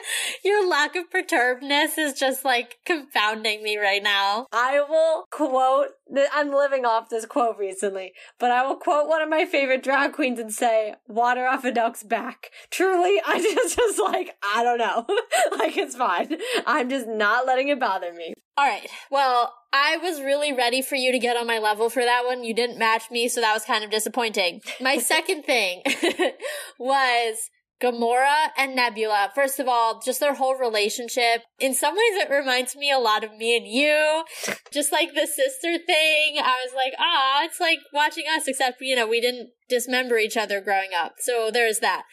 Your 0.44 0.68
lack 0.68 0.96
of 0.96 1.10
perturbedness 1.10 1.98
is 1.98 2.14
just 2.14 2.46
like 2.46 2.78
confounding 2.86 3.64
me 3.64 3.78
right 3.78 4.04
now. 4.04 4.48
I 4.52 4.82
will 4.88 5.26
quote, 5.32 5.90
I'm 6.34 6.52
living 6.52 6.86
off 6.86 7.10
this 7.10 7.26
quote 7.26 7.58
recently, 7.58 8.14
but 8.40 8.52
I 8.52 8.66
will 8.66 8.76
quote 8.76 9.08
one 9.08 9.22
of 9.22 9.30
my 9.30 9.46
favorite 9.46 9.84
drag 9.84 10.14
queens 10.14 10.40
and 10.40 10.54
say, 10.54 10.96
water 11.08 11.46
off 11.46 11.66
a 11.66 11.72
duck's 11.72 12.04
back. 12.04 12.52
Truly, 12.70 13.22
I 13.26 13.42
just, 13.56 13.76
just 13.76 14.00
like, 14.00 14.36
I 14.44 14.64
don't 14.64 14.80
know. 14.80 15.06
like, 15.58 15.78
it's 15.78 15.96
fine. 15.96 16.38
I'm 16.66 16.90
just 16.90 17.08
not 17.08 17.46
letting 17.46 17.68
it 17.70 17.80
bother 17.80 18.14
me. 18.14 18.34
All 18.58 18.66
right. 18.66 18.90
Well, 19.12 19.54
I 19.72 19.98
was 19.98 20.20
really 20.20 20.52
ready 20.52 20.82
for 20.82 20.96
you 20.96 21.12
to 21.12 21.20
get 21.20 21.38
on 21.38 21.46
my 21.46 21.60
level 21.60 21.90
for 21.90 22.04
that 22.04 22.26
one. 22.26 22.44
You 22.44 22.56
didn't 22.56 22.80
match 22.80 23.12
me, 23.12 23.28
so 23.28 23.42
that 23.42 23.54
was 23.54 23.64
kind 23.64 23.84
of 23.84 23.92
disappointing. 23.92 24.62
My 24.82 24.98
second 24.98 25.44
thing 25.44 25.84
was 26.80 27.52
Gamora 27.82 28.50
and 28.58 28.76
Nebula. 28.76 29.32
First 29.36 29.60
of 29.60 29.68
all, 29.68 30.02
just 30.04 30.20
their 30.20 30.34
whole 30.34 30.56
relationship. 30.56 31.44
In 31.60 31.74
some 31.74 31.94
ways, 31.94 32.16
it 32.16 32.30
reminds 32.30 32.76
me 32.76 32.92
a 32.92 32.98
lot 32.98 33.24
of 33.24 33.36
me 33.36 33.56
and 33.56 33.68
you. 33.68 34.24
Just 34.72 34.92
like 34.92 35.14
the 35.14 35.28
sister 35.28 35.78
thing. 35.78 36.38
I 36.38 36.58
was 36.66 36.74
like, 36.76 36.94
ah, 37.00 37.44
it's 37.44 37.60
like 37.60 37.80
watching 37.94 38.26
us, 38.36 38.48
except, 38.48 38.82
you 38.82 38.96
know, 38.96 39.08
we 39.08 39.22
didn't 39.22 39.52
dismember 39.70 40.18
each 40.18 40.38
other 40.38 40.60
growing 40.60 40.90
up. 40.96 41.14
So 41.20 41.50
there's 41.52 41.80
that. 41.80 42.04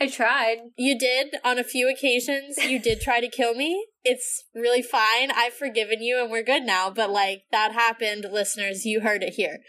I 0.00 0.08
tried. 0.08 0.58
You 0.76 0.98
did 0.98 1.36
on 1.44 1.58
a 1.58 1.64
few 1.64 1.88
occasions. 1.88 2.56
You 2.58 2.80
did 2.80 3.00
try 3.00 3.20
to 3.20 3.28
kill 3.28 3.54
me. 3.54 3.86
It's 4.04 4.44
really 4.54 4.82
fine. 4.82 5.30
I've 5.30 5.54
forgiven 5.54 6.02
you 6.02 6.20
and 6.20 6.30
we're 6.30 6.42
good 6.42 6.64
now. 6.64 6.90
But 6.90 7.10
like 7.10 7.42
that 7.52 7.72
happened, 7.72 8.26
listeners. 8.32 8.84
You 8.84 9.00
heard 9.00 9.22
it 9.22 9.34
here. 9.34 9.60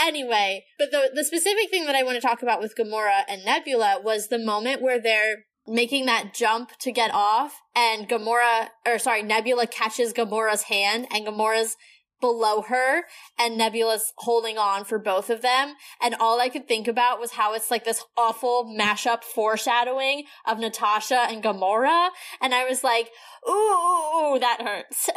Anyway, 0.00 0.64
but 0.78 0.90
the 0.90 1.10
the 1.14 1.24
specific 1.24 1.70
thing 1.70 1.86
that 1.86 1.96
I 1.96 2.02
want 2.02 2.20
to 2.20 2.26
talk 2.26 2.42
about 2.42 2.60
with 2.60 2.76
Gamora 2.76 3.22
and 3.28 3.44
Nebula 3.44 4.00
was 4.02 4.28
the 4.28 4.38
moment 4.38 4.80
where 4.80 5.00
they're 5.00 5.44
making 5.66 6.06
that 6.06 6.32
jump 6.34 6.70
to 6.78 6.90
get 6.90 7.10
off 7.12 7.60
and 7.76 8.08
Gamora 8.08 8.68
or 8.86 8.98
sorry, 8.98 9.22
Nebula 9.22 9.66
catches 9.66 10.12
Gamora's 10.12 10.62
hand 10.62 11.06
and 11.12 11.26
Gamora's 11.26 11.76
below 12.20 12.62
her 12.62 13.04
and 13.38 13.56
Nebula's 13.56 14.12
holding 14.18 14.58
on 14.58 14.84
for 14.84 14.98
both 14.98 15.30
of 15.30 15.42
them. 15.42 15.74
And 16.02 16.14
all 16.18 16.40
I 16.40 16.48
could 16.48 16.68
think 16.68 16.88
about 16.88 17.20
was 17.20 17.32
how 17.32 17.54
it's 17.54 17.70
like 17.70 17.84
this 17.84 18.04
awful 18.16 18.64
mashup 18.64 19.24
foreshadowing 19.24 20.24
of 20.46 20.58
Natasha 20.58 21.26
and 21.28 21.42
Gamora. 21.42 22.10
And 22.40 22.54
I 22.54 22.68
was 22.68 22.82
like, 22.82 23.10
ooh, 23.48 24.38
that 24.40 24.60
hurts. 24.62 25.10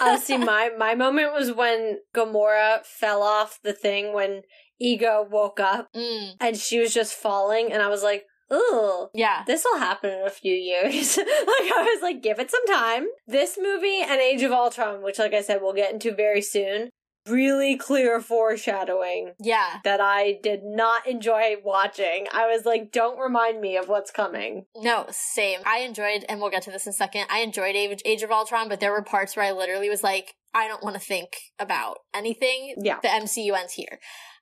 uh, 0.00 0.16
see, 0.18 0.38
my, 0.38 0.70
my 0.76 0.94
moment 0.94 1.32
was 1.32 1.52
when 1.52 1.98
Gamora 2.14 2.84
fell 2.84 3.22
off 3.22 3.58
the 3.62 3.72
thing 3.72 4.12
when 4.12 4.42
Ego 4.80 5.26
woke 5.30 5.60
up 5.60 5.88
mm. 5.94 6.32
and 6.40 6.56
she 6.56 6.80
was 6.80 6.94
just 6.94 7.14
falling. 7.14 7.72
And 7.72 7.82
I 7.82 7.88
was 7.88 8.02
like, 8.02 8.24
ooh, 8.52 9.08
yeah, 9.14 9.44
this 9.46 9.64
will 9.64 9.78
happen 9.78 10.10
in 10.10 10.26
a 10.26 10.30
few 10.30 10.54
years. 10.54 11.16
like 11.18 11.26
I 11.28 11.90
was 11.94 12.02
like, 12.02 12.22
give 12.22 12.38
it 12.38 12.50
some 12.50 12.66
time. 12.66 13.06
This 13.26 13.58
movie 13.60 14.02
and 14.02 14.20
Age 14.20 14.42
of 14.42 14.52
Ultron, 14.52 15.02
which 15.02 15.18
like 15.18 15.34
I 15.34 15.42
said, 15.42 15.60
we'll 15.60 15.72
get 15.72 15.92
into 15.92 16.14
very 16.14 16.42
soon. 16.42 16.90
Really 17.28 17.76
clear 17.76 18.20
foreshadowing. 18.20 19.32
Yeah. 19.38 19.80
That 19.84 20.00
I 20.00 20.38
did 20.42 20.64
not 20.64 21.06
enjoy 21.06 21.56
watching. 21.62 22.26
I 22.32 22.46
was 22.46 22.64
like, 22.64 22.92
don't 22.92 23.18
remind 23.18 23.60
me 23.60 23.76
of 23.76 23.88
what's 23.88 24.10
coming. 24.10 24.64
No, 24.74 25.06
same. 25.10 25.60
I 25.66 25.80
enjoyed, 25.80 26.24
and 26.28 26.40
we'll 26.40 26.50
get 26.50 26.62
to 26.62 26.70
this 26.70 26.86
in 26.86 26.90
a 26.90 26.94
second. 26.94 27.26
I 27.30 27.40
enjoyed 27.40 27.76
Age, 27.76 28.00
Age 28.04 28.22
of 28.22 28.30
Ultron, 28.30 28.68
but 28.68 28.80
there 28.80 28.90
were 28.90 29.02
parts 29.02 29.36
where 29.36 29.44
I 29.44 29.52
literally 29.52 29.90
was 29.90 30.02
like, 30.02 30.34
I 30.54 30.66
don't 30.66 30.82
want 30.82 30.94
to 30.94 31.00
think 31.00 31.36
about 31.58 31.98
anything. 32.14 32.74
Yeah. 32.78 32.98
The 33.02 33.08
MCU 33.08 33.56
ends 33.56 33.74
here. 33.74 34.00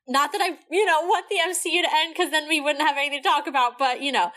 Not 0.09 0.32
that 0.32 0.40
I, 0.40 0.59
you 0.70 0.86
know, 0.86 1.02
want 1.02 1.26
the 1.28 1.36
MCU 1.36 1.82
to 1.82 1.94
end 1.94 2.14
because 2.14 2.30
then 2.30 2.48
we 2.48 2.61
wouldn't 2.61 2.86
have 2.86 2.96
anything 2.96 3.22
to 3.22 3.28
talk 3.28 3.46
about, 3.46 3.78
but 3.78 4.00
you 4.00 4.12
know. 4.12 4.30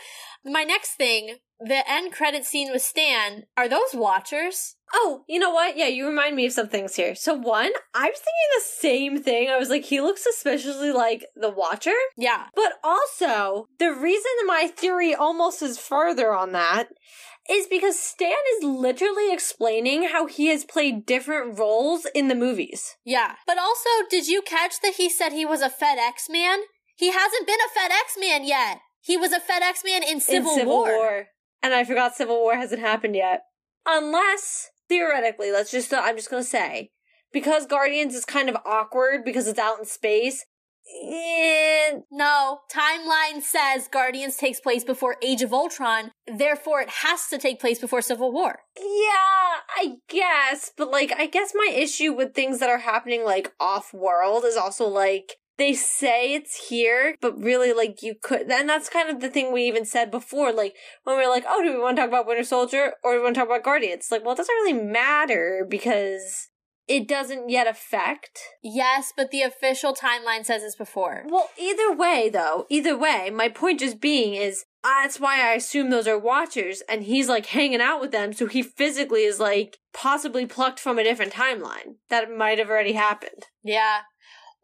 My 0.43 0.63
next 0.63 0.95
thing, 0.95 1.35
the 1.59 1.87
end 1.87 2.13
credit 2.13 2.45
scene 2.45 2.71
with 2.71 2.81
Stan, 2.81 3.43
are 3.55 3.69
those 3.69 3.93
watchers? 3.93 4.75
Oh, 4.91 5.23
you 5.29 5.39
know 5.39 5.51
what? 5.51 5.77
Yeah, 5.77 5.85
you 5.87 6.07
remind 6.07 6.35
me 6.35 6.47
of 6.47 6.51
some 6.51 6.67
things 6.67 6.95
here. 6.95 7.13
So 7.13 7.35
one, 7.35 7.71
I 7.93 8.09
was 8.09 8.17
thinking 8.17 8.49
the 8.55 8.63
same 8.63 9.23
thing. 9.23 9.49
I 9.49 9.57
was 9.57 9.69
like, 9.69 9.85
he 9.85 10.01
looks 10.01 10.23
suspiciously 10.23 10.91
like 10.91 11.27
the 11.35 11.51
Watcher. 11.51 11.93
Yeah. 12.17 12.45
But 12.55 12.73
also, 12.83 13.67
the 13.77 13.93
reason 13.93 14.31
my 14.47 14.67
theory 14.75 15.13
almost 15.13 15.61
is 15.61 15.77
further 15.77 16.33
on 16.33 16.53
that 16.53 16.89
is 17.51 17.67
because 17.67 17.99
Stan 17.99 18.31
is 18.57 18.63
literally 18.63 19.31
explaining 19.31 20.03
how 20.03 20.25
he 20.25 20.47
has 20.47 20.63
played 20.63 21.05
different 21.05 21.59
roles 21.59 22.07
in 22.15 22.27
the 22.29 22.35
movies. 22.35 22.95
Yeah. 23.03 23.35
But 23.45 23.57
also, 23.57 23.89
did 24.09 24.27
you 24.27 24.41
catch 24.41 24.79
that 24.81 24.95
he 24.95 25.09
said 25.09 25.31
he 25.33 25.45
was 25.45 25.61
a 25.61 25.69
FedEx 25.69 26.29
man? 26.29 26.59
He 26.95 27.11
hasn't 27.11 27.47
been 27.47 27.59
a 27.59 27.79
FedEx 27.79 28.19
man 28.19 28.45
yet. 28.45 28.79
He 29.01 29.17
was 29.17 29.33
a 29.33 29.39
FedEx 29.39 29.83
man 29.83 30.03
in 30.03 30.21
Civil, 30.21 30.51
in 30.51 30.57
Civil 30.59 30.73
War. 30.73 30.95
War. 30.95 31.27
And 31.61 31.73
I 31.73 31.83
forgot 31.83 32.15
Civil 32.15 32.39
War 32.39 32.55
hasn't 32.55 32.81
happened 32.81 33.15
yet. 33.15 33.41
Unless, 33.85 34.69
theoretically, 34.87 35.51
let's 35.51 35.71
just, 35.71 35.93
I'm 35.93 36.15
just 36.15 36.29
gonna 36.29 36.43
say, 36.43 36.91
because 37.33 37.65
Guardians 37.65 38.15
is 38.15 38.25
kind 38.25 38.49
of 38.49 38.57
awkward 38.65 39.25
because 39.25 39.47
it's 39.47 39.59
out 39.59 39.79
in 39.79 39.85
space, 39.85 40.45
eh, 41.03 41.99
no, 42.11 42.59
timeline 42.73 43.41
says 43.41 43.87
Guardians 43.87 44.37
takes 44.37 44.59
place 44.59 44.83
before 44.83 45.17
Age 45.21 45.41
of 45.41 45.53
Ultron, 45.53 46.11
therefore 46.27 46.81
it 46.81 46.89
has 46.89 47.27
to 47.29 47.37
take 47.37 47.59
place 47.59 47.79
before 47.79 48.01
Civil 48.01 48.31
War. 48.31 48.59
Yeah, 48.77 49.61
I 49.77 49.95
guess, 50.09 50.71
but 50.77 50.91
like, 50.91 51.13
I 51.17 51.27
guess 51.27 51.51
my 51.53 51.71
issue 51.73 52.13
with 52.13 52.33
things 52.33 52.59
that 52.59 52.69
are 52.69 52.79
happening 52.79 53.23
like 53.23 53.53
off 53.59 53.93
world 53.93 54.45
is 54.45 54.57
also 54.57 54.87
like, 54.87 55.37
they 55.57 55.73
say 55.73 56.33
it's 56.33 56.69
here, 56.69 57.15
but 57.21 57.37
really, 57.37 57.71
like, 57.71 58.01
you 58.01 58.15
could, 58.19 58.49
and 58.49 58.67
that's 58.67 58.89
kind 58.89 59.09
of 59.09 59.19
the 59.19 59.29
thing 59.29 59.51
we 59.51 59.63
even 59.65 59.85
said 59.85 60.09
before, 60.09 60.51
like, 60.51 60.75
when 61.03 61.17
we 61.17 61.23
were 61.23 61.29
like, 61.29 61.43
oh, 61.47 61.61
do 61.61 61.71
we 61.71 61.79
want 61.79 61.97
to 61.97 62.01
talk 62.01 62.09
about 62.09 62.25
Winter 62.25 62.43
Soldier 62.43 62.93
or 63.03 63.13
do 63.13 63.17
we 63.19 63.23
want 63.23 63.35
to 63.35 63.41
talk 63.41 63.47
about 63.47 63.63
Guardians? 63.63 64.07
Like, 64.09 64.23
well, 64.23 64.33
it 64.33 64.37
doesn't 64.37 64.55
really 64.55 64.73
matter 64.73 65.67
because 65.69 66.49
it 66.91 67.07
doesn't 67.07 67.49
yet 67.49 67.67
affect. 67.67 68.39
Yes, 68.61 69.13
but 69.15 69.31
the 69.31 69.41
official 69.41 69.95
timeline 69.95 70.45
says 70.45 70.61
it's 70.61 70.75
before. 70.75 71.23
Well, 71.29 71.49
either 71.57 71.93
way, 71.93 72.29
though, 72.29 72.65
either 72.69 72.97
way, 72.97 73.29
my 73.29 73.47
point 73.47 73.79
just 73.79 74.01
being 74.01 74.33
is 74.35 74.65
that's 74.83 75.19
why 75.19 75.39
I 75.39 75.53
assume 75.53 75.89
those 75.89 76.07
are 76.07 76.19
watchers, 76.19 76.81
and 76.89 77.03
he's 77.03 77.29
like 77.29 77.45
hanging 77.45 77.81
out 77.81 78.01
with 78.01 78.11
them, 78.11 78.33
so 78.33 78.47
he 78.47 78.61
physically 78.61 79.23
is 79.23 79.39
like 79.39 79.77
possibly 79.93 80.45
plucked 80.45 80.79
from 80.79 80.99
a 80.99 81.03
different 81.03 81.31
timeline 81.33 81.95
that 82.09 82.29
might 82.29 82.59
have 82.59 82.69
already 82.69 82.93
happened. 82.93 83.45
Yeah. 83.63 84.01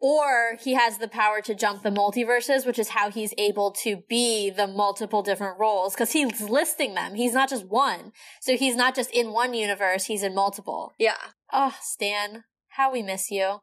Or 0.00 0.56
he 0.60 0.74
has 0.74 0.98
the 0.98 1.08
power 1.08 1.40
to 1.40 1.54
jump 1.54 1.82
the 1.82 1.90
multiverses, 1.90 2.64
which 2.64 2.78
is 2.78 2.90
how 2.90 3.10
he's 3.10 3.34
able 3.36 3.72
to 3.82 4.02
be 4.08 4.48
the 4.48 4.68
multiple 4.68 5.22
different 5.22 5.58
roles, 5.58 5.94
because 5.94 6.12
he's 6.12 6.40
listing 6.40 6.94
them. 6.94 7.14
He's 7.14 7.34
not 7.34 7.48
just 7.48 7.66
one. 7.66 8.12
So 8.40 8.56
he's 8.56 8.76
not 8.76 8.94
just 8.94 9.10
in 9.10 9.32
one 9.32 9.54
universe, 9.54 10.04
he's 10.04 10.22
in 10.22 10.34
multiple. 10.34 10.92
Yeah. 10.98 11.16
Oh, 11.52 11.74
Stan, 11.80 12.44
how 12.70 12.92
we 12.92 13.02
miss 13.02 13.30
you. 13.30 13.58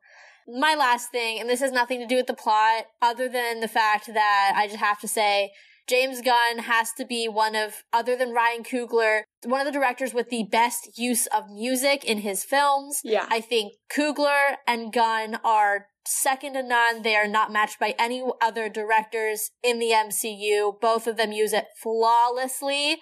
My 0.48 0.76
last 0.76 1.10
thing, 1.10 1.40
and 1.40 1.50
this 1.50 1.62
has 1.62 1.72
nothing 1.72 2.00
to 2.02 2.06
do 2.06 2.18
with 2.18 2.28
the 2.28 2.34
plot, 2.34 2.88
other 3.02 3.30
than 3.30 3.62
the 3.62 3.68
fact 3.68 4.08
that 4.14 4.54
I 4.56 4.68
just 4.68 4.80
have 4.80 5.00
to 5.00 5.08
say, 5.08 5.52
James 5.88 6.22
Gunn 6.22 6.60
has 6.60 6.92
to 6.98 7.06
be 7.06 7.28
one 7.28 7.56
of, 7.56 7.84
other 7.94 8.16
than 8.16 8.32
Ryan 8.32 8.64
Coogler, 8.64 9.22
one 9.44 9.62
of 9.62 9.66
the 9.66 9.72
directors 9.72 10.14
with 10.14 10.30
the 10.30 10.44
best 10.52 10.98
use 10.98 11.28
of 11.28 11.50
music 11.50 12.04
in 12.04 12.20
his 12.20 12.44
films. 12.44 13.02
Yeah. 13.04 13.28
I 13.30 13.40
think 13.40 13.74
Coogler 13.96 14.56
and 14.68 14.92
Gunn 14.92 15.40
are 15.44 15.88
second 16.08 16.53
to 16.53 16.64
none. 16.64 17.01
They 17.01 17.16
are 17.16 17.28
not 17.28 17.51
matched 17.51 17.80
by 17.80 17.95
any 17.97 18.24
other 18.41 18.70
directors 18.70 19.51
in 19.64 19.80
the 19.80 19.91
MCU. 19.91 20.80
Both 20.80 21.08
of 21.08 21.18
them 21.18 21.32
use 21.32 21.53
it 21.53 21.68
flawlessly 21.82 22.97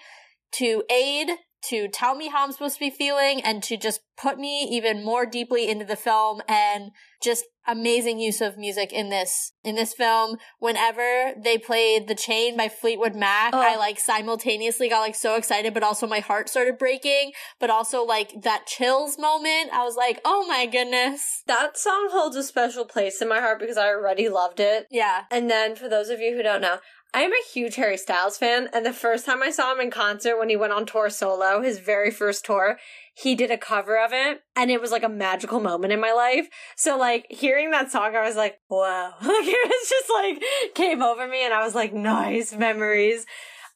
to 0.52 0.82
aid, 0.90 1.30
to 1.68 1.88
tell 1.88 2.14
me 2.14 2.28
how 2.28 2.44
I'm 2.44 2.52
supposed 2.52 2.74
to 2.74 2.80
be 2.80 2.90
feeling, 2.90 3.40
and 3.40 3.62
to 3.64 3.76
just 3.76 4.00
put 4.16 4.38
me 4.38 4.64
even 4.70 5.04
more 5.04 5.26
deeply 5.26 5.68
into 5.68 5.84
the 5.84 5.96
film 5.96 6.40
and 6.48 6.90
just 7.22 7.44
amazing 7.66 8.18
use 8.18 8.40
of 8.40 8.58
music 8.58 8.92
in 8.92 9.08
this 9.08 9.52
in 9.64 9.74
this 9.74 9.94
film. 9.94 10.36
Whenever 10.58 11.32
they 11.36 11.58
played 11.58 12.06
the 12.06 12.14
chain 12.14 12.56
by 12.56 12.68
fleetwood 12.68 13.14
mac 13.14 13.54
oh. 13.54 13.60
i 13.60 13.76
like 13.76 13.98
simultaneously 13.98 14.88
got 14.88 15.00
like 15.00 15.14
so 15.14 15.36
excited 15.36 15.72
but 15.72 15.82
also 15.82 16.06
my 16.06 16.20
heart 16.20 16.48
started 16.48 16.78
breaking. 16.78 17.32
But 17.58 17.70
also 17.70 18.04
like 18.04 18.42
that 18.42 18.66
chills 18.66 19.18
moment 19.18 19.70
i 19.72 19.82
was 19.82 19.96
like 19.96 20.20
oh 20.24 20.46
my 20.46 20.66
goodness. 20.66 21.42
That 21.46 21.78
song 21.78 22.08
holds 22.10 22.36
a 22.36 22.42
special 22.42 22.84
place 22.84 23.20
in 23.22 23.28
my 23.28 23.40
heart 23.40 23.58
because 23.58 23.78
i 23.78 23.88
already 23.88 24.28
loved 24.28 24.60
it. 24.60 24.86
Yeah. 24.90 25.22
And 25.30 25.50
then 25.50 25.76
for 25.76 25.88
those 25.88 26.10
of 26.10 26.20
you 26.20 26.36
who 26.36 26.42
don't 26.42 26.60
know 26.60 26.78
I 27.14 27.20
am 27.20 27.30
a 27.30 27.52
huge 27.52 27.76
Harry 27.76 27.96
Styles 27.96 28.38
fan, 28.38 28.68
and 28.72 28.84
the 28.84 28.92
first 28.92 29.24
time 29.24 29.40
I 29.40 29.50
saw 29.50 29.72
him 29.72 29.78
in 29.78 29.92
concert 29.92 30.36
when 30.36 30.48
he 30.48 30.56
went 30.56 30.72
on 30.72 30.84
tour 30.84 31.08
solo, 31.08 31.62
his 31.62 31.78
very 31.78 32.10
first 32.10 32.44
tour, 32.44 32.76
he 33.14 33.36
did 33.36 33.52
a 33.52 33.56
cover 33.56 34.04
of 34.04 34.12
it, 34.12 34.40
and 34.56 34.68
it 34.68 34.80
was 34.80 34.90
like 34.90 35.04
a 35.04 35.08
magical 35.08 35.60
moment 35.60 35.92
in 35.92 36.00
my 36.00 36.10
life. 36.10 36.48
So, 36.74 36.98
like, 36.98 37.26
hearing 37.30 37.70
that 37.70 37.92
song, 37.92 38.16
I 38.16 38.26
was 38.26 38.34
like, 38.34 38.58
whoa. 38.66 39.10
Like, 39.22 39.46
it 39.46 39.68
was 39.68 39.88
just 39.88 40.10
like, 40.12 40.74
came 40.74 41.02
over 41.02 41.28
me, 41.28 41.44
and 41.44 41.54
I 41.54 41.64
was 41.64 41.76
like, 41.76 41.94
nice 41.94 42.52
memories. 42.52 43.26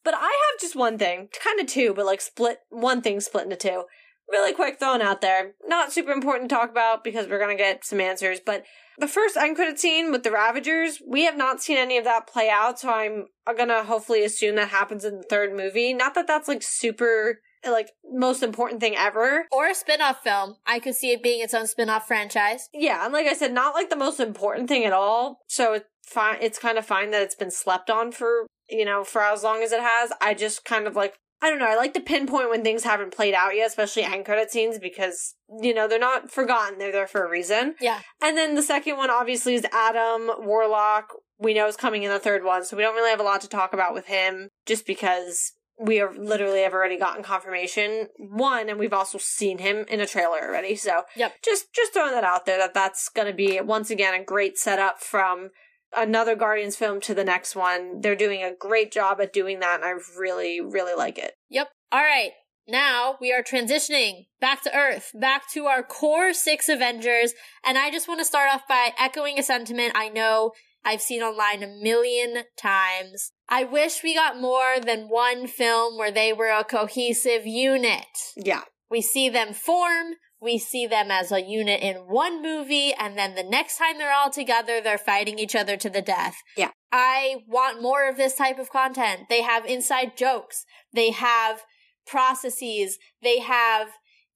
But 0.03 0.15
I 0.15 0.23
have 0.23 0.61
just 0.61 0.75
one 0.75 0.99
thing, 0.99 1.29
kind 1.45 1.61
of 1.61 1.67
two, 1.67 1.95
but 1.95 2.07
like 2.07 2.21
split, 2.21 2.59
one 2.71 3.03
thing 3.03 3.21
split 3.21 3.45
into 3.45 3.57
two. 3.57 3.85
Really 4.31 4.53
quick 4.53 4.79
thrown 4.79 5.01
out 5.01 5.21
there. 5.21 5.53
Not 5.67 5.93
super 5.93 6.13
important 6.13 6.51
to 6.51 6.55
talk 6.55 6.71
about 6.71 7.03
because 7.03 7.27
we're 7.27 7.39
gonna 7.39 7.57
get 7.57 7.85
some 7.85 8.01
answers, 8.01 8.41
but 8.45 8.65
the 8.99 9.09
first 9.09 9.37
end 9.37 9.57
credit 9.57 9.79
scene 9.79 10.11
with 10.11 10.23
the 10.25 10.31
Ravagers, 10.31 11.01
we 11.07 11.25
have 11.25 11.37
not 11.37 11.63
seen 11.63 11.79
any 11.79 11.99
of 11.99 12.05
that 12.05 12.27
play 12.27 12.51
out, 12.51 12.81
so 12.81 12.91
I'm 12.91 13.27
gonna 13.57 13.85
hopefully 13.85 14.25
assume 14.25 14.57
that 14.57 14.69
happens 14.69 15.05
in 15.05 15.19
the 15.19 15.23
third 15.23 15.57
movie. 15.57 15.95
Not 15.95 16.15
that 16.15 16.27
that's 16.27 16.49
like 16.49 16.63
super 16.63 17.41
like 17.69 17.91
most 18.13 18.43
important 18.43 18.81
thing 18.81 18.95
ever. 18.97 19.47
Or 19.51 19.67
a 19.67 19.75
spin-off 19.75 20.23
film. 20.23 20.57
I 20.67 20.79
could 20.79 20.95
see 20.95 21.11
it 21.11 21.23
being 21.23 21.41
its 21.41 21.55
own 21.55 21.67
spin-off 21.67 22.07
franchise. 22.07 22.69
Yeah 22.73 23.05
and 23.05 23.13
like 23.13 23.27
i 23.27 23.35
said 23.35 23.53
not 23.53 23.75
like 23.75 23.91
the 23.91 23.97
most 23.97 24.21
important 24.21 24.69
thing 24.69 24.85
at 24.85 24.93
all. 24.93 25.41
So 25.49 25.75
it's 25.75 25.87
fine 26.07 26.39
it's 26.41 26.59
kind 26.59 26.79
of 26.79 26.87
fine 26.87 27.11
that 27.11 27.23
it's 27.23 27.35
been 27.35 27.51
slept 27.51 27.91
on 27.91 28.13
for 28.13 28.47
you 28.69 28.85
know 28.85 29.05
for 29.05 29.23
as 29.23 29.43
long 29.43 29.63
as 29.63 29.73
it 29.73 29.81
has. 29.81 30.13
I 30.21 30.35
just 30.35 30.65
kind 30.65 30.87
of 30.87 30.97
like 30.97 31.19
I 31.41 31.51
don't 31.51 31.59
know. 31.59 31.69
I 31.69 31.77
like 31.77 31.95
to 31.95 32.01
pinpoint 32.01 32.51
when 32.51 32.65
things 32.65 32.85
haven't 32.85 33.15
played 33.15 33.35
out 33.35 33.55
yet, 33.55 33.69
especially 33.69 34.03
end 34.03 34.25
credit 34.25 34.51
scenes, 34.51 34.79
because, 34.79 35.35
you 35.61 35.73
know, 35.73 35.87
they're 35.87 35.99
not 35.99 36.31
forgotten. 36.31 36.79
They're 36.79 36.93
there 36.93 37.07
for 37.07 37.25
a 37.25 37.31
reason. 37.31 37.77
Yeah. 37.81 38.01
And 38.21 38.37
then 38.37 38.55
the 38.55 38.63
second 38.63 38.97
one, 38.97 39.11
obviously, 39.11 39.55
is 39.55 39.67
Adam 39.73 40.31
Warlock. 40.39 41.13
We 41.39 41.55
know 41.55 41.69
is 41.69 41.77
coming 41.77 42.03
in 42.03 42.11
the 42.11 42.19
third 42.19 42.43
one, 42.43 42.65
so 42.65 42.77
we 42.77 42.83
don't 42.83 42.97
really 42.97 43.11
have 43.11 43.21
a 43.21 43.25
lot 43.25 43.41
to 43.43 43.49
talk 43.49 43.73
about 43.73 43.95
with 43.95 44.07
him, 44.07 44.49
just 44.67 44.85
because 44.85 45.53
we 45.81 46.01
are 46.01 46.13
literally 46.13 46.63
have 46.63 46.73
already 46.73 46.99
gotten 46.99 47.23
confirmation. 47.23 48.09
One, 48.19 48.69
and 48.69 48.79
we've 48.79 48.93
also 48.93 49.19
seen 49.19 49.59
him 49.59 49.85
in 49.89 50.01
a 50.01 50.07
trailer 50.07 50.41
already. 50.43 50.75
So, 50.75 51.05
yep. 51.15 51.35
just 51.45 51.73
just 51.73 51.93
throwing 51.93 52.13
that 52.13 52.25
out 52.25 52.47
there 52.47 52.59
that 52.59 52.75
that's 52.75 53.09
going 53.09 53.29
to 53.29 53.35
be 53.35 53.61
once 53.61 53.91
again 53.91 54.21
a 54.21 54.25
great 54.25 54.59
setup 54.59 55.01
from 55.01 55.51
another 55.97 56.35
Guardians 56.37 56.77
film 56.77 57.01
to 57.03 57.15
the 57.15 57.25
next 57.25 57.57
one. 57.57 58.01
They're 58.01 58.17
doing 58.17 58.43
a 58.43 58.55
great 58.55 58.93
job 58.93 59.21
at 59.21 59.33
doing 59.33 59.61
that, 59.61 59.77
and 59.77 59.85
I 59.85 59.95
really, 60.19 60.61
really 60.61 60.95
like 60.95 61.19
it. 61.19 61.33
Yep. 61.51 61.69
All 61.93 62.03
right. 62.03 62.33
now 62.67 63.17
we 63.21 63.33
are 63.33 63.43
transitioning 63.43 64.27
back 64.41 64.63
to 64.63 64.77
Earth, 64.77 65.13
back 65.15 65.51
to 65.55 65.65
our 65.65 65.83
core 65.83 66.35
six 66.35 66.69
Avengers. 66.69 67.33
And 67.65 67.79
I 67.79 67.91
just 67.91 68.07
want 68.07 68.21
to 68.21 68.27
start 68.27 68.51
off 68.53 68.63
by 68.69 68.93
echoing 68.99 69.39
a 69.39 69.43
sentiment 69.43 69.93
I 69.95 70.11
know 70.11 70.53
I've 70.85 71.01
seen 71.01 71.23
online 71.23 71.63
a 71.63 71.67
million 71.67 72.45
times. 72.57 73.33
I 73.49 73.65
wish 73.65 74.03
we 74.03 74.15
got 74.15 74.41
more 74.41 74.79
than 74.85 75.09
one 75.09 75.47
film 75.47 75.99
where 75.99 76.13
they 76.13 76.33
were 76.33 76.51
a 76.51 76.63
cohesive 76.63 77.47
unit. 77.47 78.07
Yeah. 78.37 78.63
We 78.91 79.01
see 79.03 79.29
them 79.29 79.55
form, 79.55 80.15
we 80.41 80.59
see 80.59 80.87
them 80.87 81.11
as 81.11 81.33
a 81.33 81.43
unit 81.43 81.81
in 81.81 81.97
one 81.97 82.43
movie, 82.43 82.93
and 82.95 83.19
then 83.19 83.35
the 83.35 83.43
next 83.43 83.77
time 83.77 83.99
they're 83.99 84.15
all 84.15 84.31
together, 84.31 84.81
they're 84.81 84.99
fighting 84.99 85.39
each 85.39 85.57
other 85.57 85.77
to 85.77 85.91
the 85.91 86.03
death. 86.03 86.37
Yeah. 86.57 86.71
I 86.93 87.39
want 87.47 87.83
more 87.83 88.09
of 88.09 88.17
this 88.17 88.37
type 88.37 88.59
of 88.59 88.71
content. 88.71 89.23
They 89.29 89.43
have 89.43 89.67
inside 89.67 90.17
jokes, 90.17 90.65
they 90.93 91.11
have 91.11 91.63
processes, 92.07 92.99
they 93.23 93.41
have 93.41 93.89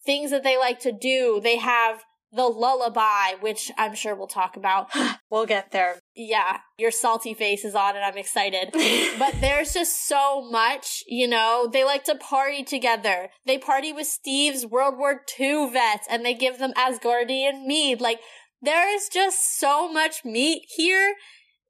things 0.04 0.30
that 0.30 0.42
they 0.42 0.58
like 0.58 0.80
to 0.80 0.92
do, 0.92 1.40
they 1.42 1.56
have 1.56 2.02
the 2.32 2.46
lullaby, 2.46 3.34
which 3.40 3.70
I'm 3.76 3.94
sure 3.94 4.14
we'll 4.14 4.26
talk 4.26 4.56
about. 4.56 4.90
we'll 5.30 5.46
get 5.46 5.70
there. 5.70 6.00
Yeah, 6.16 6.58
your 6.78 6.90
salty 6.90 7.34
face 7.34 7.64
is 7.64 7.74
on 7.74 7.94
and 7.94 8.04
I'm 8.04 8.16
excited. 8.16 8.70
but 9.18 9.40
there's 9.40 9.74
just 9.74 10.06
so 10.08 10.42
much, 10.50 11.04
you 11.06 11.28
know, 11.28 11.68
they 11.70 11.84
like 11.84 12.04
to 12.04 12.14
party 12.14 12.64
together. 12.64 13.28
They 13.46 13.58
party 13.58 13.92
with 13.92 14.06
Steve's 14.06 14.66
World 14.66 14.98
War 14.98 15.20
II 15.38 15.70
vets 15.70 16.06
and 16.10 16.24
they 16.24 16.34
give 16.34 16.58
them 16.58 16.72
Asgardian 16.72 17.66
mead. 17.66 18.00
Like, 18.00 18.20
there 18.62 18.94
is 18.94 19.08
just 19.08 19.58
so 19.58 19.92
much 19.92 20.24
meat 20.24 20.62
here 20.76 21.14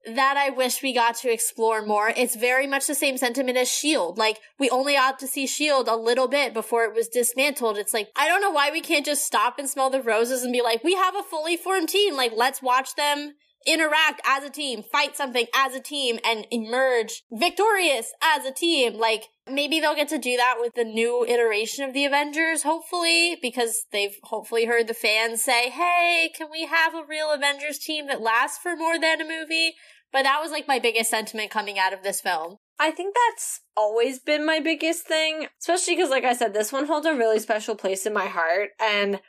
that 0.07 0.37
I 0.37 0.51
wish 0.51 0.83
we 0.83 0.93
got 0.93 1.17
to 1.17 1.33
explore 1.33 1.85
more. 1.85 2.13
It's 2.17 2.37
very 2.37 2.67
much 2.67 2.87
the 2.87 2.95
same 2.95 3.17
sentiment 3.17 3.57
as 3.57 3.69
S.H.I.E.L.D. 3.69 4.19
Like, 4.19 4.39
we 4.59 4.69
only 4.71 4.95
got 4.95 5.19
to 5.21 5.27
see 5.27 5.45
S.H.I.E.L.D. 5.45 5.91
a 5.91 5.97
little 5.97 6.29
bit 6.29 6.55
before 6.55 6.85
it 6.85 6.95
was 6.95 7.09
dismantled. 7.09 7.79
It's 7.79 7.95
like, 7.95 8.09
I 8.17 8.29
don't 8.29 8.41
know 8.41 8.51
why 8.51 8.71
we 8.71 8.81
can't 8.81 9.07
just 9.07 9.25
stop 9.25 9.59
and 9.59 9.69
smell 9.69 9.91
the 9.91 10.03
roses 10.03 10.43
and 10.43 10.53
be 10.53 10.63
like, 10.63 10.83
we 10.83 10.95
have 10.95 11.17
a 11.17 11.23
fully 11.23 11.57
formed 11.57 11.89
team. 11.89 12.17
Like, 12.17 12.33
let's 12.37 12.63
watch 12.63 12.95
them 12.95 13.35
interact 13.67 14.21
as 14.27 14.45
a 14.45 14.51
team, 14.51 14.83
fight 14.83 15.17
something 15.17 15.47
as 15.55 15.75
a 15.75 15.81
team, 15.81 16.19
and 16.25 16.47
emerge 16.51 17.23
victorious 17.31 18.13
as 18.23 18.45
a 18.45 18.53
team. 18.53 18.95
Like, 18.95 19.29
maybe 19.49 19.81
they'll 19.81 19.95
get 19.95 20.09
to 20.09 20.19
do 20.19 20.37
that 20.37 20.57
with 20.59 20.75
the 20.75 20.85
new 20.85 21.25
iteration 21.27 21.85
of 21.85 21.95
the 21.95 22.05
Avengers, 22.05 22.63
hopefully, 22.63 23.39
because 23.41 23.87
they've 23.93 24.17
hopefully 24.25 24.67
heard 24.67 24.89
the 24.89 24.95
fans 24.95 25.43
say, 25.43 25.71
hey, 25.71 26.31
can 26.37 26.49
we 26.51 26.67
have 26.67 26.95
a 26.95 27.05
real 27.09 27.31
Avengers 27.33 27.79
team 27.79 28.07
that 28.09 28.21
lasts 28.21 28.59
for 28.59 28.77
more 28.77 28.99
than 28.99 29.21
a 29.21 29.29
movie? 29.29 29.75
But 30.13 30.23
that 30.25 30.41
was 30.41 30.51
like 30.51 30.69
my 30.69 30.79
biggest 30.79 31.11
sentiment 31.11 31.51
coming 31.51 31.79
out 31.79 31.93
of 31.93 32.03
this 32.03 32.21
film. 32.21 32.59
I 32.79 32.91
think 32.91 33.15
that's 33.15 33.61
always 33.77 34.19
been 34.19 34.45
my 34.45 34.61
biggest 34.61 35.07
thing, 35.07 35.47
especially 35.61 35.95
because, 35.95 36.11
like 36.11 36.25
I 36.25 36.35
said, 36.35 36.53
this 36.53 36.73
one 36.73 36.87
holds 36.87 37.07
a 37.07 37.15
really 37.15 37.39
special 37.39 37.77
place 37.77 38.07
in 38.07 38.13
my 38.13 38.27
heart. 38.27 38.71
And 38.81 39.21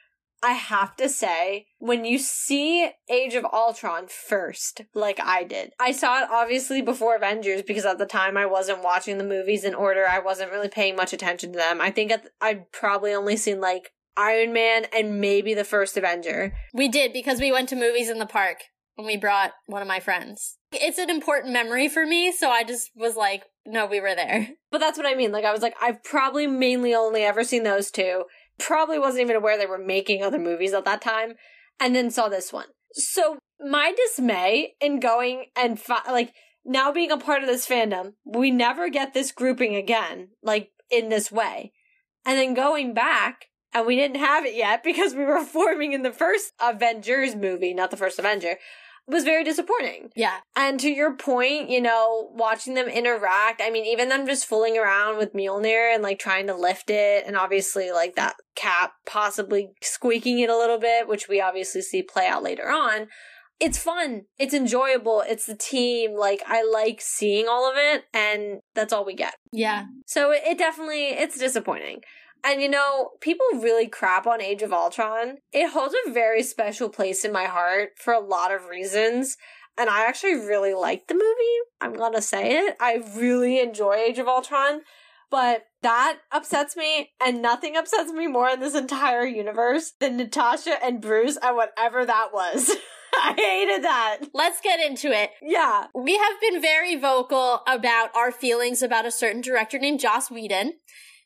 I 0.44 0.54
have 0.54 0.98
to 0.98 1.08
say, 1.08 1.68
when 1.78 2.04
you 2.04 2.18
see 2.18 2.90
Age 3.10 3.36
of 3.36 3.46
Ultron 3.46 4.08
first, 4.08 4.82
like 4.94 5.20
I 5.24 5.44
did, 5.44 5.72
I 5.80 5.94
saw 5.94 6.22
it 6.22 6.30
obviously 6.30 6.82
before 6.82 7.16
Avengers 7.16 7.62
because 7.62 7.86
at 7.86 7.98
the 7.98 8.06
time 8.06 8.36
I 8.36 8.46
wasn't 8.46 8.84
watching 8.84 9.18
the 9.18 9.24
movies 9.24 9.64
in 9.64 9.74
order. 9.74 10.06
I 10.06 10.20
wasn't 10.20 10.52
really 10.52 10.68
paying 10.68 10.98
much 10.98 11.14
attention 11.14 11.54
to 11.54 11.58
them. 11.58 11.80
I 11.80 11.92
think 11.92 12.12
I'd 12.42 12.72
probably 12.74 13.14
only 13.14 13.38
seen 13.38 13.62
like 13.62 13.92
Iron 14.18 14.52
Man 14.52 14.86
and 14.94 15.22
maybe 15.22 15.54
the 15.54 15.64
first 15.64 15.96
Avenger. 15.96 16.54
We 16.74 16.90
did 16.90 17.14
because 17.14 17.40
we 17.40 17.52
went 17.52 17.70
to 17.70 17.76
movies 17.76 18.10
in 18.10 18.20
the 18.20 18.26
park 18.26 18.64
and 18.98 19.08
we 19.08 19.18
brought 19.18 19.54
one 19.66 19.82
of 19.82 19.88
my 19.88 20.00
friends. 20.00 20.58
It's 20.72 20.98
an 20.98 21.10
important 21.10 21.54
memory 21.54 21.88
for 21.88 22.06
me, 22.06 22.32
so 22.32 22.50
I 22.50 22.64
just 22.64 22.92
was 22.96 23.16
like, 23.16 23.44
no, 23.66 23.86
we 23.86 24.00
were 24.00 24.16
there. 24.16 24.50
But 24.72 24.80
that's 24.80 24.98
what 24.98 25.06
I 25.06 25.14
mean. 25.14 25.32
Like, 25.32 25.46
I 25.46 25.52
was 25.52 25.62
like, 25.62 25.76
I've 25.80 26.04
probably 26.04 26.48
mainly 26.48 26.96
only 26.96 27.22
ever 27.22 27.44
seen 27.44 27.62
those 27.62 27.92
two. 27.92 28.24
Probably 28.58 28.98
wasn't 28.98 29.22
even 29.22 29.36
aware 29.36 29.56
they 29.56 29.68
were 29.68 29.78
making 29.78 30.24
other 30.24 30.40
movies 30.40 30.74
at 30.74 30.84
that 30.86 31.00
time, 31.00 31.36
and 31.80 31.96
then 31.96 32.10
saw 32.10 32.28
this 32.28 32.52
one. 32.52 32.66
So, 32.94 33.38
my 33.60 33.94
dismay 33.96 34.74
in 34.82 35.00
going 35.00 35.46
and, 35.56 35.80
fi- 35.80 36.12
like, 36.12 36.34
now 36.66 36.92
being 36.92 37.12
a 37.12 37.18
part 37.18 37.44
of 37.44 37.48
this 37.48 37.68
fandom, 37.68 38.14
we 38.26 38.50
never 38.50 38.90
get 38.90 39.14
this 39.14 39.32
grouping 39.32 39.76
again, 39.76 40.30
like, 40.42 40.72
in 40.90 41.10
this 41.10 41.32
way. 41.32 41.72
And 42.26 42.36
then 42.40 42.56
going 42.56 42.96
back, 42.96 43.46
and 43.76 43.86
we 43.86 43.96
didn't 43.96 44.18
have 44.18 44.46
it 44.46 44.56
yet 44.56 44.84
because 44.84 45.14
we 45.14 45.24
were 45.24 45.46
forming 45.46 45.94
in 45.94 46.02
the 46.02 46.12
first 46.12 46.54
Avengers 46.60 47.36
movie, 47.36 47.76
not 47.76 47.92
the 47.92 47.98
first 47.98 48.18
Avenger 48.18 48.58
was 49.08 49.24
very 49.24 49.44
disappointing. 49.44 50.10
Yeah. 50.16 50.38
And 50.56 50.80
to 50.80 50.90
your 50.90 51.16
point, 51.16 51.70
you 51.70 51.82
know, 51.82 52.30
watching 52.34 52.74
them 52.74 52.88
interact, 52.88 53.62
I 53.64 53.70
mean, 53.70 53.86
even 53.86 54.10
them 54.10 54.26
just 54.26 54.46
fooling 54.46 54.78
around 54.78 55.18
with 55.18 55.34
Mjolnir 55.34 55.94
and 55.94 56.02
like 56.02 56.20
trying 56.20 56.48
to 56.48 56.56
lift 56.56 56.90
it, 56.90 57.26
and 57.28 57.36
obviously 57.36 57.92
like 57.92 58.16
that 58.16 58.36
cap 58.56 58.94
possibly 59.06 59.72
squeaking 59.82 60.40
it 60.40 60.50
a 60.50 60.58
little 60.58 60.80
bit, 60.80 61.08
which 61.08 61.28
we 61.28 61.42
obviously 61.42 61.82
see 61.82 62.02
play 62.02 62.28
out 62.28 62.44
later 62.44 62.70
on. 62.70 63.08
It's 63.60 63.78
fun. 63.78 64.24
It's 64.40 64.54
enjoyable. 64.54 65.24
It's 65.26 65.46
the 65.46 65.56
team. 65.56 66.16
Like, 66.18 66.42
I 66.48 66.64
like 66.64 67.00
seeing 67.00 67.48
all 67.48 67.70
of 67.70 67.78
it, 67.78 68.06
and 68.14 68.62
that's 68.74 68.92
all 68.92 69.06
we 69.06 69.16
get. 69.16 69.36
Yeah. 69.52 69.86
So 70.06 70.32
it, 70.32 70.42
it 70.46 70.58
definitely, 70.58 71.10
it's 71.10 71.38
disappointing. 71.38 72.02
And 72.44 72.62
you 72.62 72.70
know, 72.70 73.12
people 73.22 73.46
really 73.54 73.88
crap 73.88 74.28
on 74.28 74.42
Age 74.42 74.62
of 74.62 74.74
Ultron. 74.74 75.38
It 75.52 75.72
holds 75.72 75.96
a 76.06 76.12
very 76.12 76.44
special 76.44 76.90
place 76.90 77.24
in 77.24 77.32
my 77.32 77.46
heart 77.46 77.92
for 77.98 78.14
a 78.14 78.20
lot 78.20 78.54
of 78.54 78.68
reasons. 78.68 79.38
And 79.78 79.90
I 79.90 80.06
actually 80.06 80.36
really 80.36 80.74
like 80.74 81.08
the 81.08 81.16
movie. 81.16 81.60
I'm 81.82 81.94
gonna 81.94 82.22
say 82.22 82.58
it. 82.58 82.76
I 82.80 83.02
really 83.16 83.60
enjoy 83.60 83.94
Age 83.94 84.20
of 84.20 84.28
Ultron. 84.28 84.82
But 85.32 85.64
that 85.82 86.20
upsets 86.32 86.78
me, 86.78 87.10
and 87.20 87.42
nothing 87.42 87.76
upsets 87.76 88.12
me 88.12 88.28
more 88.28 88.50
in 88.50 88.60
this 88.60 88.76
entire 88.76 89.26
universe 89.26 89.94
than 90.00 90.18
Natasha 90.18 90.78
and 90.84 91.02
Bruce 91.02 91.40
and 91.42 91.56
whatever 91.56 92.06
that 92.06 92.28
was. 92.32 92.70
I 93.16 93.34
hated 93.36 93.84
that. 93.84 94.20
Let's 94.34 94.62
get 94.62 94.80
into 94.80 95.12
it. 95.12 95.32
Yeah. 95.42 95.86
We 95.96 96.18
have 96.18 96.40
been 96.40 96.62
very 96.62 96.96
vocal 96.96 97.62
about 97.68 98.16
our 98.16 98.32
feelings 98.32 98.84
about 98.84 99.08
a 99.08 99.12
certain 99.12 99.42
director 99.42 99.80
named 99.80 100.00
Joss 100.00 100.30
Whedon. 100.30 100.74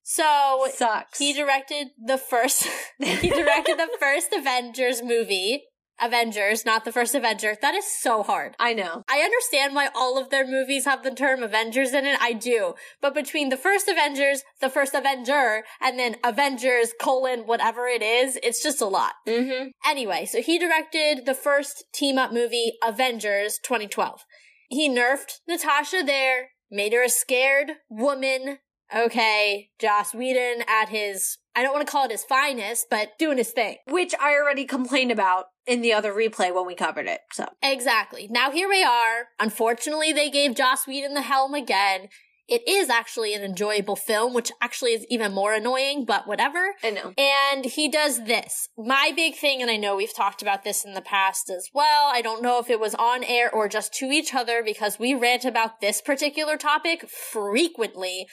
So 0.09 0.69
sucks. 0.73 1.19
He 1.19 1.33
directed 1.33 1.89
the 2.01 2.17
first. 2.17 2.65
he 2.97 3.29
directed 3.29 3.77
the 3.77 3.89
first 3.99 4.31
Avengers 4.31 5.03
movie. 5.03 5.65
Avengers, 6.01 6.65
not 6.65 6.85
the 6.85 6.93
first 6.93 7.13
Avenger. 7.13 7.57
That 7.61 7.75
is 7.75 7.83
so 7.85 8.23
hard. 8.23 8.55
I 8.57 8.73
know. 8.73 9.03
I 9.09 9.19
understand 9.19 9.75
why 9.75 9.89
all 9.93 10.17
of 10.17 10.29
their 10.29 10.47
movies 10.47 10.85
have 10.85 11.03
the 11.03 11.11
term 11.11 11.43
Avengers 11.43 11.91
in 11.93 12.05
it. 12.05 12.17
I 12.21 12.31
do. 12.31 12.75
But 13.01 13.13
between 13.13 13.49
the 13.49 13.57
first 13.57 13.89
Avengers, 13.89 14.43
the 14.61 14.69
first 14.69 14.93
Avenger, 14.93 15.63
and 15.81 15.99
then 15.99 16.15
Avengers 16.23 16.93
colon 17.01 17.41
whatever 17.41 17.87
it 17.87 18.01
is, 18.01 18.39
it's 18.41 18.63
just 18.63 18.79
a 18.79 18.85
lot. 18.85 19.15
Mm-hmm. 19.27 19.71
Anyway, 19.85 20.23
so 20.23 20.41
he 20.41 20.57
directed 20.57 21.25
the 21.25 21.35
first 21.35 21.83
team 21.93 22.17
up 22.17 22.31
movie, 22.31 22.77
Avengers 22.81 23.59
2012. 23.61 24.21
He 24.69 24.87
nerfed 24.87 25.39
Natasha 25.49 26.01
there, 26.05 26.51
made 26.71 26.93
her 26.93 27.03
a 27.03 27.09
scared 27.09 27.71
woman 27.89 28.59
okay, 28.95 29.69
Joss 29.79 30.13
Whedon 30.13 30.63
at 30.67 30.89
his, 30.89 31.37
I 31.55 31.63
don't 31.63 31.73
want 31.73 31.85
to 31.85 31.91
call 31.91 32.05
it 32.05 32.11
his 32.11 32.23
finest, 32.23 32.87
but 32.89 33.17
doing 33.17 33.37
his 33.37 33.51
thing. 33.51 33.77
Which 33.87 34.13
I 34.19 34.33
already 34.33 34.65
complained 34.65 35.11
about 35.11 35.45
in 35.65 35.81
the 35.81 35.93
other 35.93 36.13
replay 36.13 36.53
when 36.53 36.65
we 36.65 36.75
covered 36.75 37.07
it, 37.07 37.21
so. 37.33 37.45
Exactly. 37.61 38.27
Now 38.29 38.51
here 38.51 38.69
we 38.69 38.83
are. 38.83 39.29
Unfortunately, 39.39 40.13
they 40.13 40.29
gave 40.29 40.55
Joss 40.55 40.87
Whedon 40.87 41.13
the 41.13 41.21
helm 41.21 41.53
again. 41.53 42.09
It 42.47 42.65
is 42.65 42.89
actually 42.89 43.33
an 43.33 43.43
enjoyable 43.43 43.97
film, 43.97 44.33
which 44.33 44.53
actually 44.61 44.93
is 44.93 45.05
even 45.09 45.33
more 45.33 45.53
annoying, 45.53 46.05
but 46.05 46.27
whatever. 46.27 46.75
I 46.81 46.91
know. 46.91 47.13
And 47.17 47.65
he 47.65 47.89
does 47.89 48.23
this. 48.23 48.69
My 48.77 49.11
big 49.13 49.35
thing, 49.35 49.61
and 49.61 49.69
I 49.69 49.75
know 49.75 49.97
we've 49.97 50.15
talked 50.15 50.41
about 50.41 50.63
this 50.63 50.85
in 50.85 50.93
the 50.93 51.01
past 51.01 51.49
as 51.49 51.67
well. 51.73 52.09
I 52.09 52.21
don't 52.21 52.41
know 52.41 52.59
if 52.59 52.69
it 52.69 52.79
was 52.79 52.95
on 52.95 53.25
air 53.25 53.53
or 53.53 53.67
just 53.67 53.93
to 53.95 54.05
each 54.05 54.33
other 54.33 54.63
because 54.63 54.97
we 54.97 55.13
rant 55.13 55.43
about 55.43 55.81
this 55.81 55.99
particular 55.99 56.55
topic 56.55 57.09
frequently 57.09 58.27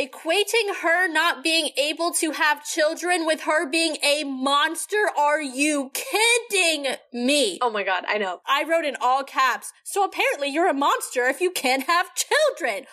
equating 0.00 0.76
her 0.82 1.06
not 1.08 1.44
being 1.44 1.70
able 1.76 2.12
to 2.12 2.30
have 2.32 2.64
children 2.64 3.26
with 3.26 3.42
her 3.42 3.68
being 3.68 3.98
a 4.02 4.24
monster. 4.24 5.10
Are 5.18 5.42
you 5.42 5.90
kidding 5.92 6.96
me? 7.12 7.58
Oh 7.60 7.70
my 7.70 7.82
god, 7.82 8.04
I 8.08 8.16
know. 8.16 8.40
I 8.46 8.64
wrote 8.64 8.84
in 8.84 8.96
all 9.00 9.24
caps. 9.24 9.72
So 9.84 10.02
apparently 10.04 10.48
you're 10.48 10.70
a 10.70 10.74
monster 10.74 11.24
if 11.26 11.40
you 11.40 11.50
can't 11.50 11.84
have 11.84 12.14
children. 12.14 12.86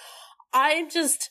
I'm 0.54 0.90
just, 0.90 1.30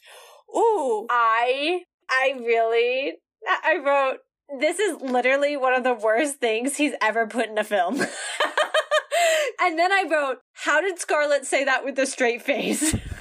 ooh. 0.56 1.06
I, 1.10 1.82
I 2.08 2.34
really, 2.38 3.14
I 3.46 3.76
wrote, 3.84 4.18
this 4.60 4.78
is 4.78 5.00
literally 5.00 5.56
one 5.56 5.74
of 5.74 5.84
the 5.84 5.94
worst 5.94 6.36
things 6.36 6.76
he's 6.76 6.94
ever 7.02 7.26
put 7.26 7.48
in 7.48 7.58
a 7.58 7.64
film. 7.64 7.96
and 9.60 9.78
then 9.78 9.92
I 9.92 10.04
wrote, 10.10 10.38
how 10.54 10.80
did 10.80 10.98
Scarlett 10.98 11.44
say 11.44 11.64
that 11.64 11.84
with 11.84 11.98
a 11.98 12.06
straight 12.06 12.42
face? 12.42 12.94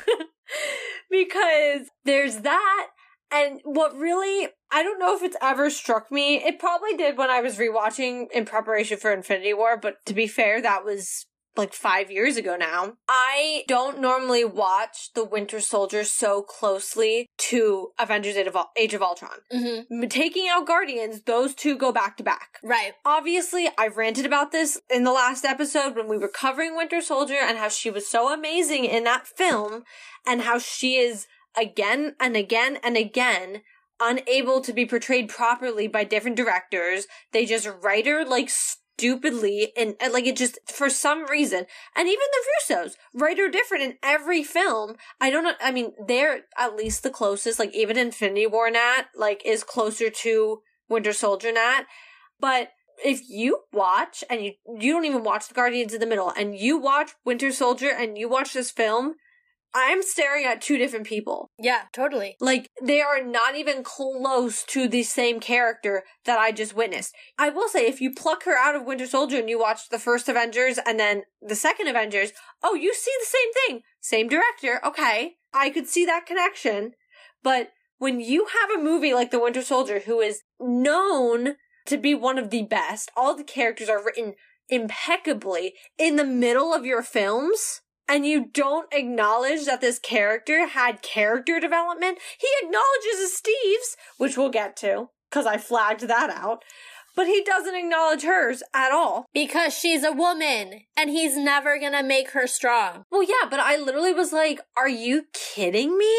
because 1.23 1.89
there's 2.03 2.37
that. 2.37 2.87
And 3.31 3.59
what 3.63 3.95
really, 3.95 4.49
I 4.71 4.83
don't 4.83 4.99
know 4.99 5.15
if 5.15 5.23
it's 5.23 5.37
ever 5.41 5.69
struck 5.69 6.11
me. 6.11 6.37
It 6.43 6.59
probably 6.59 6.95
did 6.95 7.17
when 7.17 7.29
I 7.29 7.41
was 7.41 7.57
rewatching 7.57 8.27
in 8.31 8.45
preparation 8.45 8.97
for 8.97 9.11
Infinity 9.11 9.53
War, 9.53 9.77
but 9.77 9.95
to 10.05 10.13
be 10.13 10.27
fair, 10.27 10.61
that 10.61 10.85
was 10.85 11.25
like 11.57 11.73
five 11.73 12.11
years 12.11 12.37
ago 12.37 12.55
now. 12.55 12.93
I 13.07 13.63
don't 13.67 13.99
normally 13.99 14.43
watch 14.43 15.13
the 15.13 15.23
Winter 15.23 15.59
Soldier 15.59 16.03
so 16.03 16.41
closely 16.41 17.29
to 17.37 17.91
Avengers 17.99 18.35
Age 18.35 18.47
of, 18.47 18.57
Age 18.77 18.93
of 18.93 19.01
Ultron. 19.01 19.39
Mm-hmm. 19.53 20.07
Taking 20.07 20.47
out 20.49 20.67
Guardians, 20.67 21.21
those 21.21 21.53
two 21.53 21.77
go 21.77 21.91
back 21.91 22.17
to 22.17 22.23
back. 22.23 22.59
Right. 22.63 22.93
Obviously, 23.05 23.69
I've 23.77 23.97
ranted 23.97 24.25
about 24.25 24.51
this 24.51 24.79
in 24.89 25.03
the 25.03 25.11
last 25.11 25.45
episode 25.45 25.95
when 25.95 26.07
we 26.07 26.17
were 26.17 26.27
covering 26.27 26.75
Winter 26.75 27.01
Soldier 27.01 27.37
and 27.41 27.57
how 27.57 27.69
she 27.69 27.89
was 27.89 28.07
so 28.07 28.33
amazing 28.33 28.85
in 28.85 29.03
that 29.05 29.27
film 29.27 29.83
and 30.25 30.41
how 30.41 30.59
she 30.59 30.95
is 30.97 31.27
again 31.57 32.15
and 32.19 32.35
again 32.35 32.77
and 32.83 32.97
again 32.97 33.61
unable 34.01 34.61
to 34.61 34.73
be 34.73 34.85
portrayed 34.85 35.29
properly 35.29 35.87
by 35.87 36.03
different 36.03 36.37
directors. 36.37 37.07
They 37.31 37.45
just 37.45 37.69
write 37.81 38.07
her 38.07 38.25
like 38.25 38.49
stupidly 38.97 39.71
and, 39.77 39.95
and, 39.99 40.13
like 40.13 40.25
it 40.25 40.35
just 40.35 40.59
for 40.71 40.89
some 40.89 41.25
reason. 41.25 41.65
And 41.95 42.07
even 42.07 42.19
the 42.31 42.73
Russos 42.75 42.93
right 43.13 43.39
or 43.39 43.49
different 43.49 43.83
in 43.83 43.97
every 44.01 44.43
film. 44.43 44.95
I 45.19 45.29
don't 45.29 45.43
know. 45.43 45.53
I 45.61 45.71
mean, 45.71 45.93
they're 46.07 46.41
at 46.57 46.75
least 46.75 47.03
the 47.03 47.09
closest. 47.09 47.59
Like 47.59 47.73
even 47.75 47.97
Infinity 47.97 48.47
War 48.47 48.69
Nat 48.69 49.05
like 49.15 49.41
is 49.45 49.63
closer 49.63 50.09
to 50.09 50.61
Winter 50.89 51.13
Soldier 51.13 51.51
Nat, 51.51 51.83
but 52.39 52.69
if 53.03 53.21
you 53.27 53.61
watch 53.73 54.23
and 54.29 54.41
you 54.41 54.53
you 54.79 54.93
don't 54.93 55.05
even 55.05 55.23
watch 55.23 55.47
the 55.47 55.53
Guardians 55.53 55.93
in 55.93 55.99
the 55.99 56.05
middle 56.05 56.29
and 56.29 56.57
you 56.57 56.77
watch 56.77 57.11
Winter 57.25 57.51
Soldier 57.51 57.89
and 57.89 58.17
you 58.17 58.29
watch 58.29 58.53
this 58.53 58.71
film, 58.71 59.15
I'm 59.75 60.01
staring 60.01 60.45
at 60.45 60.61
two 60.61 60.77
different 60.77 61.05
people. 61.05 61.51
Yeah, 61.59 61.81
totally. 61.91 62.37
Like, 62.39 62.69
they 62.81 63.01
are 63.01 63.21
not 63.21 63.55
even 63.57 63.83
close 63.83 64.63
to 64.69 64.87
the 64.87 65.03
same 65.03 65.41
character 65.41 66.05
that 66.23 66.39
I 66.39 66.53
just 66.53 66.73
witnessed. 66.73 67.13
I 67.37 67.49
will 67.49 67.67
say, 67.67 67.85
if 67.85 67.99
you 67.99 68.13
pluck 68.13 68.45
her 68.45 68.57
out 68.57 68.75
of 68.75 68.85
Winter 68.85 69.05
Soldier 69.05 69.37
and 69.37 69.49
you 69.49 69.59
watch 69.59 69.89
the 69.89 69.99
first 69.99 70.29
Avengers 70.29 70.79
and 70.85 70.97
then 70.97 71.23
the 71.41 71.55
second 71.55 71.89
Avengers, 71.89 72.31
oh, 72.63 72.73
you 72.73 72.93
see 72.93 73.11
the 73.19 73.25
same 73.25 73.53
thing. 73.53 73.81
Same 73.99 74.29
director. 74.29 74.79
Okay. 74.85 75.33
I 75.53 75.69
could 75.69 75.87
see 75.87 76.05
that 76.05 76.25
connection. 76.25 76.93
But 77.43 77.71
when 77.97 78.21
you 78.21 78.47
have 78.61 78.69
a 78.71 78.81
movie 78.81 79.13
like 79.13 79.31
The 79.31 79.39
Winter 79.39 79.61
Soldier, 79.61 79.99
who 79.99 80.21
is 80.21 80.43
known 80.59 81.55
to 81.85 81.97
be 81.97 82.15
one 82.15 82.37
of 82.37 82.49
the 82.49 82.63
best, 82.63 83.11
all 83.15 83.35
the 83.35 83.43
characters 83.43 83.89
are 83.89 84.03
written 84.03 84.35
impeccably 84.69 85.73
in 85.97 86.15
the 86.15 86.23
middle 86.23 86.73
of 86.73 86.85
your 86.85 87.03
films, 87.03 87.81
and 88.07 88.25
you 88.25 88.45
don't 88.45 88.91
acknowledge 88.93 89.65
that 89.65 89.81
this 89.81 89.99
character 89.99 90.67
had 90.67 91.01
character 91.01 91.59
development, 91.59 92.19
he 92.39 92.47
acknowledges 92.61 93.35
Steve's, 93.35 93.97
which 94.17 94.37
we'll 94.37 94.49
get 94.49 94.75
to, 94.77 95.09
because 95.29 95.45
I 95.45 95.57
flagged 95.57 96.01
that 96.01 96.29
out, 96.29 96.63
but 97.15 97.27
he 97.27 97.41
doesn't 97.43 97.75
acknowledge 97.75 98.23
hers 98.23 98.61
at 98.73 98.91
all. 98.91 99.25
Because 99.33 99.73
she's 99.73 100.03
a 100.03 100.11
woman, 100.11 100.81
and 100.97 101.09
he's 101.09 101.37
never 101.37 101.79
gonna 101.79 102.03
make 102.03 102.31
her 102.31 102.45
strong. 102.45 103.03
Well, 103.09 103.23
yeah, 103.23 103.47
but 103.49 103.59
I 103.59 103.77
literally 103.77 104.13
was 104.13 104.33
like, 104.33 104.59
are 104.77 104.89
you 104.89 105.23
kidding 105.33 105.97
me? 105.97 106.13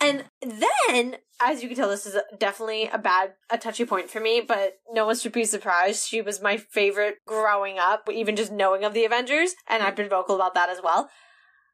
And 0.00 0.24
then, 0.42 1.16
as 1.40 1.62
you 1.62 1.68
can 1.68 1.76
tell, 1.76 1.88
this 1.88 2.04
is 2.04 2.16
definitely 2.38 2.90
a 2.92 2.98
bad, 2.98 3.34
a 3.48 3.58
touchy 3.58 3.84
point 3.84 4.10
for 4.10 4.20
me, 4.20 4.40
but 4.40 4.74
no 4.92 5.06
one 5.06 5.16
should 5.16 5.32
be 5.32 5.44
surprised. 5.44 6.08
She 6.08 6.20
was 6.20 6.42
my 6.42 6.56
favorite 6.56 7.18
growing 7.26 7.78
up, 7.78 8.08
even 8.12 8.36
just 8.36 8.52
knowing 8.52 8.84
of 8.84 8.92
the 8.92 9.04
Avengers, 9.04 9.54
and 9.68 9.82
I've 9.82 9.96
been 9.96 10.08
vocal 10.08 10.34
about 10.34 10.54
that 10.54 10.68
as 10.68 10.80
well. 10.82 11.08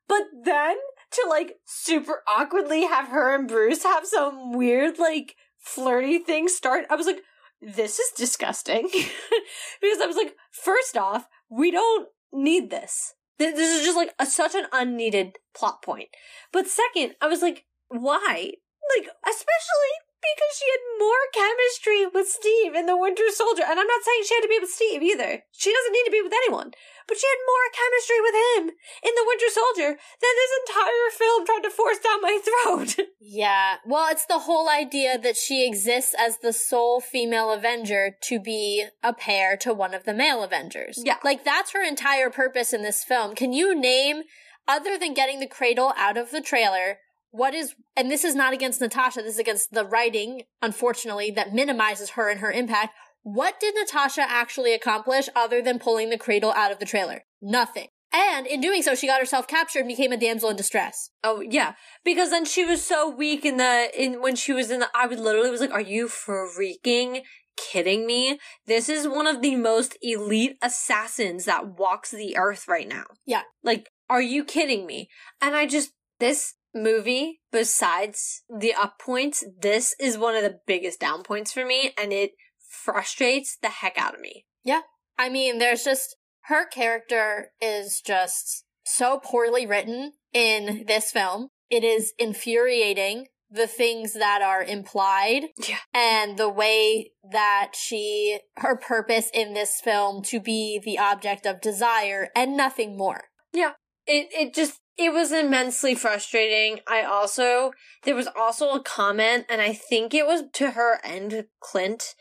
But 0.09 0.23
then 0.45 0.77
to 1.13 1.27
like 1.29 1.57
super 1.65 2.23
awkwardly 2.29 2.83
have 2.83 3.09
her 3.09 3.35
and 3.35 3.49
Bruce 3.49 3.83
have 3.83 4.07
some 4.07 4.53
weird 4.53 4.99
like 4.99 5.37
flirty 5.59 6.19
thing 6.19 6.49
start, 6.49 6.87
I 6.91 6.97
was 6.97 7.07
like, 7.07 7.21
this 7.61 7.99
is 7.99 8.11
disgusting. 8.17 8.83
because 9.81 10.01
I 10.03 10.07
was 10.07 10.17
like, 10.17 10.35
first 10.51 10.97
off, 10.97 11.27
we 11.49 11.71
don't 11.71 12.09
need 12.33 12.71
this. 12.71 13.15
This 13.39 13.59
is 13.59 13.85
just 13.85 13.97
like 13.97 14.15
a, 14.19 14.27
such 14.27 14.55
an 14.55 14.67
unneeded 14.73 15.37
plot 15.55 15.83
point. 15.83 16.09
But 16.53 16.69
second, 16.69 17.15
I 17.21 17.27
was 17.27 17.43
like, 17.43 17.65
why? 17.89 18.53
Like, 18.97 19.09
especially 19.27 19.95
because 20.35 20.55
she 20.59 20.67
had 20.67 20.99
more 20.99 21.25
chemistry 21.33 22.03
with 22.07 22.27
Steve 22.29 22.75
in 22.75 22.87
The 22.87 22.97
Winter 22.97 23.31
Soldier. 23.31 23.63
And 23.63 23.79
I'm 23.79 23.87
not 23.87 24.03
saying 24.03 24.23
she 24.25 24.35
had 24.35 24.43
to 24.43 24.49
be 24.49 24.59
with 24.61 24.71
Steve 24.71 25.03
either. 25.03 25.43
She 25.53 25.73
doesn't 25.73 25.93
need 25.93 26.07
to 26.07 26.17
be 26.17 26.23
with 26.23 26.33
anyone. 26.33 26.73
But 27.07 27.19
she 27.19 27.27
had 27.27 27.47
more 27.47 27.69
chemistry 27.71 28.21
with 28.21 28.35
him 28.35 28.63
in 29.07 29.15
The 29.15 29.27
Winter 29.27 29.51
Soldier 29.51 29.91
than 29.95 30.35
this 30.35 30.53
entire 30.67 31.09
film 31.13 31.47
tried 31.47 31.63
to 31.63 31.71
force 31.71 31.99
down 31.99 32.21
my 32.21 32.41
throat. 32.47 33.07
Yeah. 33.21 33.77
Well, 33.87 34.09
it's 34.11 34.27
the 34.27 34.41
whole 34.41 34.69
idea 34.69 35.19
that 35.19 35.37
she 35.37 35.67
exists 35.67 36.15
as 36.19 36.39
the 36.39 36.53
sole 36.53 37.01
female 37.01 37.53
Avenger 37.53 38.17
to 38.25 38.41
be 38.41 38.87
a 39.03 39.13
pair 39.13 39.57
to 39.59 39.73
one 39.73 39.95
of 39.95 40.05
the 40.05 40.15
male 40.15 40.43
Avengers. 40.43 40.99
Yeah. 41.03 41.17
Like, 41.23 41.45
that's 41.45 41.73
her 41.73 41.87
entire 41.87 42.31
purpose 42.31 42.73
in 42.73 42.83
this 42.83 43.05
film. 43.05 43.35
Can 43.35 43.53
you 43.53 43.79
name, 43.79 44.23
other 44.67 44.99
than 44.99 45.15
getting 45.15 45.39
the 45.39 45.47
cradle 45.47 45.93
out 45.97 46.17
of 46.17 46.33
the 46.33 46.41
trailer, 46.41 46.99
what 47.37 47.55
is, 47.55 47.75
and 47.97 48.11
this 48.11 48.25
is 48.25 48.35
not 48.35 48.53
against 48.53 48.81
Natasha, 48.81 49.21
this 49.21 49.35
is 49.35 49.39
against 49.39 49.73
the 49.73 49.85
writing, 49.85 50.43
unfortunately, 50.63 51.31
that 51.33 51.55
minimizes 51.55 52.11
her 52.11 52.31
and 52.31 52.41
her 52.41 52.51
impact. 52.51 52.95
What 53.23 53.61
did 53.61 53.75
Natasha 53.75 54.23
actually 54.23 54.73
accomplish 54.73 55.29
other 55.35 55.61
than 55.61 55.79
pulling 55.79 56.11
the 56.11 56.19
cradle 56.19 56.53
out 56.53 56.73
of 56.73 56.79
the 56.79 56.87
trailer? 56.87 57.25
Nothing. 57.43 57.89
And 58.13 58.47
in 58.47 58.61
doing 58.61 58.83
so, 58.83 58.95
she 58.95 59.07
got 59.07 59.21
herself 59.21 59.47
captured 59.47 59.81
and 59.81 59.89
became 59.89 60.13
a 60.13 60.17
damsel 60.17 60.49
in 60.49 60.57
distress. 60.57 61.11
Oh 61.23 61.41
yeah, 61.41 61.75
because 62.05 62.31
then 62.31 62.45
she 62.45 62.65
was 62.65 62.83
so 62.83 63.11
weak 63.11 63.45
in 63.45 63.57
the 63.57 63.91
in 63.95 64.23
when 64.23 64.37
she 64.37 64.53
was 64.53 64.71
in 64.71 64.81
the. 64.81 64.89
I 64.95 65.07
would 65.07 65.21
literally 65.21 65.51
was 65.51 65.61
like, 65.61 65.73
"Are 65.73 65.81
you 65.81 66.07
freaking 66.07 67.23
kidding 67.57 68.07
me? 68.07 68.39
This 68.67 68.89
is 68.89 69.09
one 69.09 69.27
of 69.27 69.43
the 69.43 69.57
most 69.57 69.99
elite 70.01 70.57
assassins 70.63 71.45
that 71.45 71.79
walks 71.79 72.11
the 72.11 72.37
earth 72.39 72.69
right 72.69 72.89
now." 72.89 73.05
Yeah. 73.27 73.43
Like, 73.63 73.91
are 74.09 74.23
you 74.23 74.45
kidding 74.45 74.87
me? 74.87 75.11
And 75.43 75.55
I 75.55 75.67
just 75.67 75.91
this 76.19 76.55
movie, 76.77 77.41
besides 77.51 78.43
the 78.49 78.75
up 78.75 78.99
points, 79.01 79.45
this 79.61 79.95
is 79.99 80.19
one 80.19 80.37
of 80.37 80.43
the 80.43 80.61
biggest 80.67 81.01
down 81.01 81.23
points 81.23 81.53
for 81.53 81.65
me, 81.65 81.93
and 82.01 82.13
it 82.13 82.33
frustrates 82.69 83.57
the 83.61 83.69
heck 83.69 83.99
out 83.99 84.15
of 84.15 84.21
me. 84.21 84.45
Yeah. 84.65 84.83
I 85.19 85.29
mean, 85.29 85.59
there's 85.59 85.83
just, 85.85 86.17
her 86.43 86.67
character 86.67 87.53
is 87.61 88.01
just 88.01 88.65
so 88.85 89.19
poorly 89.19 89.67
written 89.67 90.13
in 90.33 90.85
this 90.87 91.11
film. 91.11 91.49
It 91.71 91.83
is 91.83 92.13
infuriating 92.19 93.27
the 93.51 93.67
things 93.67 94.15
that 94.15 94.43
are 94.43 94.63
implied 94.63 95.45
Yeah. 95.69 95.79
and 95.95 96.37
the 96.37 96.49
way 96.49 97.13
that 97.33 97.73
she, 97.75 98.41
her 98.57 98.77
purpose 98.77 99.31
in 99.33 99.55
this 99.55 99.81
film 99.81 100.23
to 100.25 100.41
be 100.41 100.81
the 100.85 100.99
object 100.99 101.47
of 101.47 101.61
desire 101.61 102.29
and 102.35 102.57
nothing 102.57 102.97
more. 102.97 103.25
Yeah. 103.53 103.73
It 104.07 104.29
it 104.33 104.55
just 104.55 104.81
it 104.99 105.13
was 105.13 105.33
immensely 105.33 105.95
frustrating. 105.95 106.81
I 106.87 107.03
also 107.03 107.73
there 108.05 108.15
was 108.15 108.29
also 108.37 108.71
a 108.71 108.83
comment 108.83 109.47
and 109.49 109.61
I 109.61 109.73
think 109.73 110.15
it 110.15 110.27
was 110.27 110.45
to 110.55 110.73
her 110.73 111.01
and 111.05 111.47
Clint, 111.61 112.15